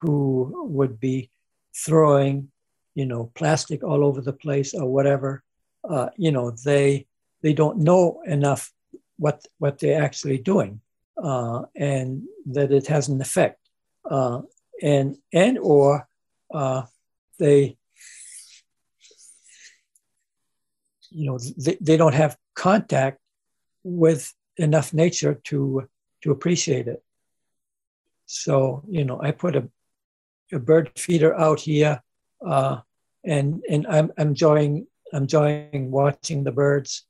who 0.00 0.52
would 0.68 1.00
be 1.00 1.30
throwing, 1.74 2.50
you 2.94 3.06
know, 3.06 3.32
plastic 3.34 3.82
all 3.82 4.04
over 4.04 4.20
the 4.20 4.34
place 4.34 4.74
or 4.74 4.86
whatever, 4.86 5.42
uh, 5.88 6.10
you 6.16 6.30
know, 6.30 6.50
they 6.64 7.06
they 7.42 7.54
don't 7.54 7.78
know 7.78 8.20
enough 8.26 8.70
what 9.16 9.46
what 9.58 9.78
they're 9.78 10.02
actually 10.02 10.38
doing, 10.38 10.81
uh, 11.22 11.62
and 11.74 12.22
that 12.46 12.72
it 12.72 12.86
has 12.86 13.08
an 13.08 13.20
effect, 13.20 13.58
uh, 14.10 14.42
and 14.82 15.16
and 15.32 15.58
or 15.58 16.08
uh, 16.52 16.82
they 17.38 17.76
you 21.10 21.26
know 21.26 21.38
they, 21.56 21.76
they 21.80 21.96
don't 21.96 22.14
have 22.14 22.36
contact 22.54 23.18
with 23.84 24.32
enough 24.56 24.92
nature 24.92 25.34
to 25.44 25.88
to 26.22 26.30
appreciate 26.30 26.88
it. 26.88 27.02
So 28.26 28.82
you 28.88 29.04
know 29.04 29.20
i 29.22 29.30
put 29.30 29.56
a, 29.56 29.68
a 30.52 30.58
bird 30.58 30.90
feeder 30.96 31.34
out 31.34 31.60
here 31.60 32.00
uh, 32.46 32.80
and 33.24 33.62
and 33.68 33.86
i'm 33.88 34.10
enjoying 34.16 34.86
I'm 35.12 35.22
enjoying 35.22 35.90
watching 35.90 36.42
the 36.42 36.52
birds. 36.52 37.04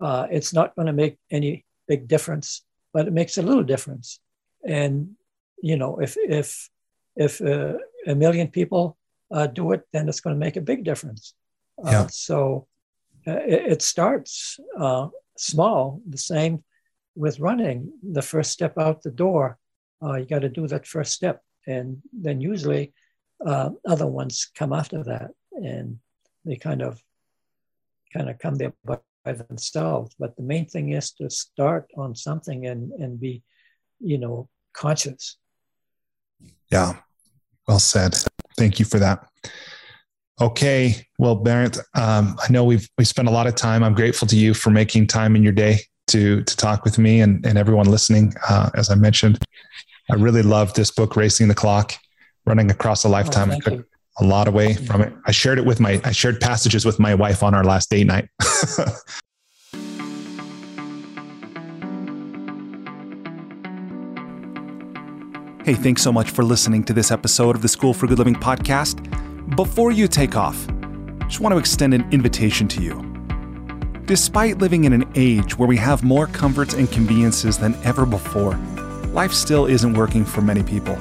Uh, 0.00 0.26
it's 0.30 0.54
not 0.54 0.74
going 0.76 0.86
to 0.86 0.92
make 0.92 1.18
any 1.30 1.64
big 1.88 2.06
difference 2.08 2.62
but 2.92 3.06
it 3.06 3.12
makes 3.12 3.38
a 3.38 3.42
little 3.42 3.62
difference 3.62 4.20
and 4.66 5.10
you 5.62 5.76
know 5.76 5.98
if 6.00 6.16
if 6.16 6.68
if 7.16 7.40
uh, 7.40 7.74
a 8.06 8.14
million 8.14 8.48
people 8.48 8.96
uh, 9.32 9.46
do 9.46 9.72
it 9.72 9.82
then 9.92 10.08
it's 10.08 10.20
going 10.20 10.34
to 10.34 10.44
make 10.44 10.56
a 10.56 10.60
big 10.60 10.84
difference 10.84 11.34
uh, 11.84 11.90
yeah. 11.90 12.06
so 12.08 12.66
uh, 13.26 13.32
it, 13.46 13.72
it, 13.72 13.82
starts 13.82 14.58
uh, 14.78 15.08
small. 15.36 16.00
The 16.08 16.18
same 16.18 16.64
with 17.14 17.40
running. 17.40 17.92
The 18.02 18.22
first 18.22 18.50
step 18.50 18.78
out 18.78 19.02
the 19.02 19.10
door, 19.10 19.58
uh, 20.02 20.16
you 20.16 20.26
got 20.26 20.40
to 20.40 20.48
do 20.48 20.66
that 20.68 20.86
first 20.86 21.12
step, 21.12 21.42
and 21.66 22.00
then 22.12 22.40
usually 22.40 22.92
uh, 23.44 23.70
other 23.86 24.06
ones 24.06 24.50
come 24.54 24.72
after 24.72 25.02
that, 25.04 25.30
and 25.52 25.98
they 26.44 26.56
kind 26.56 26.82
of 26.82 27.02
kind 28.12 28.30
of 28.30 28.38
come 28.38 28.54
there 28.56 28.72
by, 28.84 28.98
by 29.24 29.32
themselves. 29.32 30.14
But 30.18 30.36
the 30.36 30.42
main 30.42 30.66
thing 30.66 30.90
is 30.90 31.12
to 31.12 31.30
start 31.30 31.90
on 31.96 32.14
something 32.14 32.66
and 32.66 32.92
and 32.92 33.20
be, 33.20 33.42
you 33.98 34.18
know, 34.18 34.48
conscious. 34.72 35.36
Yeah, 36.70 36.96
well 37.66 37.78
said. 37.78 38.16
Thank 38.56 38.78
you 38.78 38.84
for 38.84 38.98
that. 38.98 39.26
Okay. 40.40 41.06
Well, 41.18 41.36
Bernd, 41.36 41.78
um, 41.94 42.36
I 42.42 42.50
know 42.50 42.64
we've 42.64 42.88
we 42.96 43.04
spent 43.04 43.28
a 43.28 43.30
lot 43.30 43.46
of 43.46 43.54
time. 43.54 43.84
I'm 43.84 43.94
grateful 43.94 44.26
to 44.28 44.36
you 44.36 44.54
for 44.54 44.70
making 44.70 45.06
time 45.06 45.36
in 45.36 45.42
your 45.42 45.52
day 45.52 45.80
to 46.08 46.42
to 46.42 46.56
talk 46.56 46.84
with 46.84 46.98
me 46.98 47.20
and, 47.20 47.44
and 47.44 47.58
everyone 47.58 47.90
listening. 47.90 48.32
Uh, 48.48 48.70
as 48.74 48.90
I 48.90 48.94
mentioned, 48.94 49.38
I 50.10 50.14
really 50.14 50.42
love 50.42 50.72
this 50.74 50.90
book, 50.90 51.14
Racing 51.14 51.48
the 51.48 51.54
Clock, 51.54 51.92
running 52.46 52.70
across 52.70 53.04
a 53.04 53.08
oh, 53.08 53.10
lifetime. 53.10 53.52
Oh, 53.66 53.82
a 54.20 54.24
lot 54.24 54.46
away 54.48 54.74
from 54.74 55.00
it. 55.00 55.12
I 55.26 55.32
shared 55.32 55.58
it 55.58 55.64
with 55.64 55.80
my 55.80 56.00
I 56.04 56.12
shared 56.12 56.40
passages 56.40 56.84
with 56.84 56.98
my 56.98 57.14
wife 57.14 57.42
on 57.42 57.54
our 57.54 57.64
last 57.64 57.90
date 57.90 58.06
night. 58.06 58.28
hey, 65.64 65.74
thanks 65.74 66.02
so 66.02 66.12
much 66.12 66.30
for 66.30 66.44
listening 66.44 66.84
to 66.84 66.92
this 66.92 67.10
episode 67.10 67.56
of 67.56 67.62
the 67.62 67.68
School 67.68 67.94
for 67.94 68.06
Good 68.06 68.18
Living 68.18 68.34
podcast. 68.34 69.06
Before 69.56 69.90
you 69.90 70.06
take 70.06 70.36
off, 70.36 70.68
I 71.20 71.24
just 71.24 71.40
want 71.40 71.52
to 71.54 71.58
extend 71.58 71.94
an 71.94 72.06
invitation 72.12 72.68
to 72.68 72.82
you. 72.82 73.06
Despite 74.04 74.58
living 74.58 74.84
in 74.84 74.92
an 74.92 75.10
age 75.14 75.56
where 75.56 75.68
we 75.68 75.76
have 75.76 76.02
more 76.02 76.26
comforts 76.26 76.74
and 76.74 76.90
conveniences 76.90 77.58
than 77.58 77.74
ever 77.84 78.04
before, 78.04 78.56
life 79.12 79.32
still 79.32 79.66
isn't 79.66 79.94
working 79.94 80.24
for 80.24 80.40
many 80.40 80.62
people. 80.62 80.98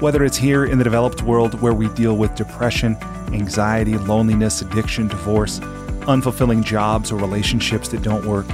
Whether 0.00 0.24
it's 0.24 0.38
here 0.38 0.64
in 0.64 0.78
the 0.78 0.84
developed 0.84 1.22
world 1.22 1.60
where 1.60 1.74
we 1.74 1.88
deal 1.90 2.16
with 2.16 2.34
depression, 2.34 2.96
anxiety, 3.34 3.98
loneliness, 3.98 4.62
addiction, 4.62 5.08
divorce, 5.08 5.60
unfulfilling 6.08 6.64
jobs 6.64 7.12
or 7.12 7.16
relationships 7.16 7.86
that 7.88 8.00
don't 8.02 8.24
work, 8.24 8.46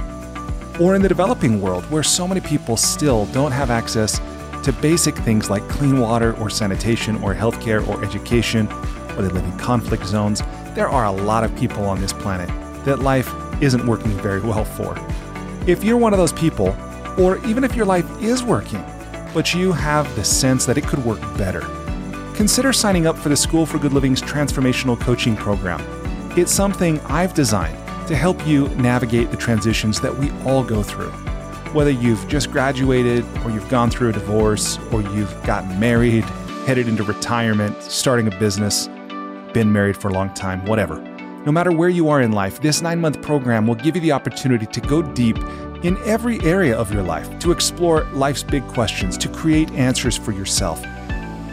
or 0.77 0.93
in 0.93 1.01
the 1.01 1.07
developing 1.07 1.61
world 1.61 1.85
where 1.85 2.03
so 2.03 2.27
many 2.27 2.41
people 2.41 2.75
still 2.75 3.27
don't 3.27 3.53
have 3.53 3.69
access 3.69 4.19
to 4.63 4.73
basic 4.81 5.15
things 5.19 5.49
like 5.49 5.65
clean 5.69 5.99
water 5.99 6.35
or 6.35 6.49
sanitation 6.49 7.15
or 7.23 7.33
healthcare 7.33 7.87
or 7.87 8.03
education 8.03 8.67
or 9.15 9.21
they 9.21 9.29
live 9.29 9.45
in 9.45 9.57
conflict 9.57 10.05
zones. 10.05 10.41
There 10.75 10.89
are 10.89 11.05
a 11.05 11.11
lot 11.11 11.45
of 11.45 11.55
people 11.55 11.85
on 11.85 12.01
this 12.01 12.11
planet 12.11 12.49
that 12.83 12.99
life 12.99 13.33
isn't 13.61 13.85
working 13.87 14.11
very 14.17 14.41
well 14.41 14.65
for. 14.65 14.97
If 15.65 15.81
you're 15.81 15.95
one 15.95 16.11
of 16.11 16.19
those 16.19 16.33
people, 16.33 16.75
or 17.17 17.37
even 17.45 17.63
if 17.63 17.73
your 17.73 17.85
life 17.85 18.05
is 18.21 18.43
working, 18.43 18.83
but 19.37 19.53
you 19.53 19.71
have 19.71 20.15
the 20.15 20.23
sense 20.23 20.65
that 20.65 20.79
it 20.79 20.87
could 20.87 20.97
work 21.05 21.21
better, 21.37 21.61
consider 22.33 22.73
signing 22.73 23.05
up 23.05 23.15
for 23.15 23.29
the 23.29 23.37
School 23.37 23.67
for 23.67 23.77
Good 23.77 23.93
Living's 23.93 24.19
transformational 24.19 24.99
coaching 24.99 25.35
program. 25.35 25.79
It's 26.35 26.51
something 26.51 26.99
I've 27.01 27.35
designed 27.35 27.77
to 28.07 28.15
help 28.15 28.47
you 28.47 28.67
navigate 28.69 29.29
the 29.29 29.37
transitions 29.37 30.01
that 30.01 30.17
we 30.17 30.31
all 30.43 30.63
go 30.63 30.81
through. 30.81 31.11
Whether 31.71 31.91
you've 31.91 32.27
just 32.27 32.51
graduated, 32.51 33.23
or 33.45 33.51
you've 33.51 33.69
gone 33.69 33.91
through 33.91 34.09
a 34.09 34.13
divorce, 34.13 34.79
or 34.91 35.03
you've 35.03 35.43
gotten 35.43 35.79
married, 35.79 36.23
headed 36.65 36.87
into 36.87 37.03
retirement, 37.03 37.79
starting 37.83 38.25
a 38.25 38.35
business, 38.39 38.87
been 39.53 39.71
married 39.71 39.97
for 39.97 40.07
a 40.07 40.13
long 40.13 40.33
time, 40.33 40.65
whatever. 40.65 40.99
No 41.45 41.51
matter 41.51 41.71
where 41.71 41.89
you 41.89 42.09
are 42.09 42.21
in 42.21 42.31
life, 42.31 42.59
this 42.59 42.81
nine 42.81 42.99
month 42.99 43.21
program 43.21 43.67
will 43.67 43.75
give 43.75 43.95
you 43.95 44.01
the 44.01 44.13
opportunity 44.13 44.65
to 44.65 44.81
go 44.81 45.03
deep 45.03 45.37
in 45.83 45.97
every 46.05 46.39
area 46.41 46.75
of 46.75 46.93
your 46.93 47.03
life, 47.03 47.39
to 47.39 47.51
explore 47.51 48.03
life's 48.13 48.43
big 48.43 48.65
questions, 48.67 49.17
to 49.17 49.29
create 49.29 49.71
answers 49.71 50.17
for 50.17 50.31
yourself 50.31 50.83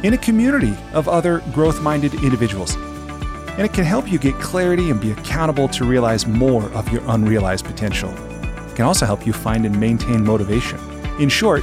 in 0.05 0.13
a 0.13 0.19
community 0.19 0.77
of 0.93 1.09
other 1.09 1.41
growth 1.53 1.81
minded 1.81 2.13
individuals. 2.23 2.77
And 2.77 3.63
it 3.63 3.73
can 3.73 3.85
help 3.85 4.11
you 4.11 4.19
get 4.19 4.35
clarity 4.35 4.91
and 4.91 5.01
be 5.01 5.13
accountable 5.13 5.69
to 5.69 5.85
realize 5.85 6.27
more 6.27 6.65
of 6.73 6.93
your 6.93 7.03
unrealized 7.07 7.65
potential. 7.65 8.11
It 8.11 8.77
can 8.77 8.85
also 8.85 9.07
help 9.07 9.27
you 9.27 9.33
find 9.33 9.65
and 9.65 9.79
maintain 9.79 10.25
motivation. 10.25 10.79
In 11.19 11.29
short, 11.29 11.63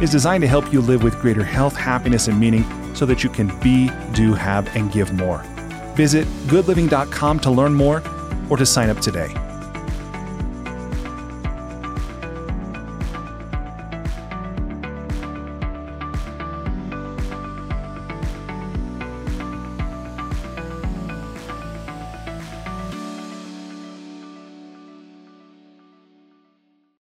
it's 0.00 0.12
designed 0.12 0.42
to 0.42 0.48
help 0.48 0.72
you 0.72 0.80
live 0.80 1.02
with 1.02 1.20
greater 1.20 1.44
health, 1.44 1.76
happiness, 1.76 2.28
and 2.28 2.40
meaning 2.40 2.64
so 2.94 3.04
that 3.06 3.22
you 3.22 3.30
can 3.30 3.48
be, 3.60 3.90
do, 4.14 4.32
have, 4.32 4.74
and 4.74 4.90
give 4.90 5.12
more. 5.12 5.42
Visit 5.94 6.26
goodliving.com 6.46 7.40
to 7.40 7.50
learn 7.50 7.74
more 7.74 8.02
or 8.48 8.56
to 8.56 8.64
sign 8.64 8.88
up 8.88 9.00
today. 9.00 9.34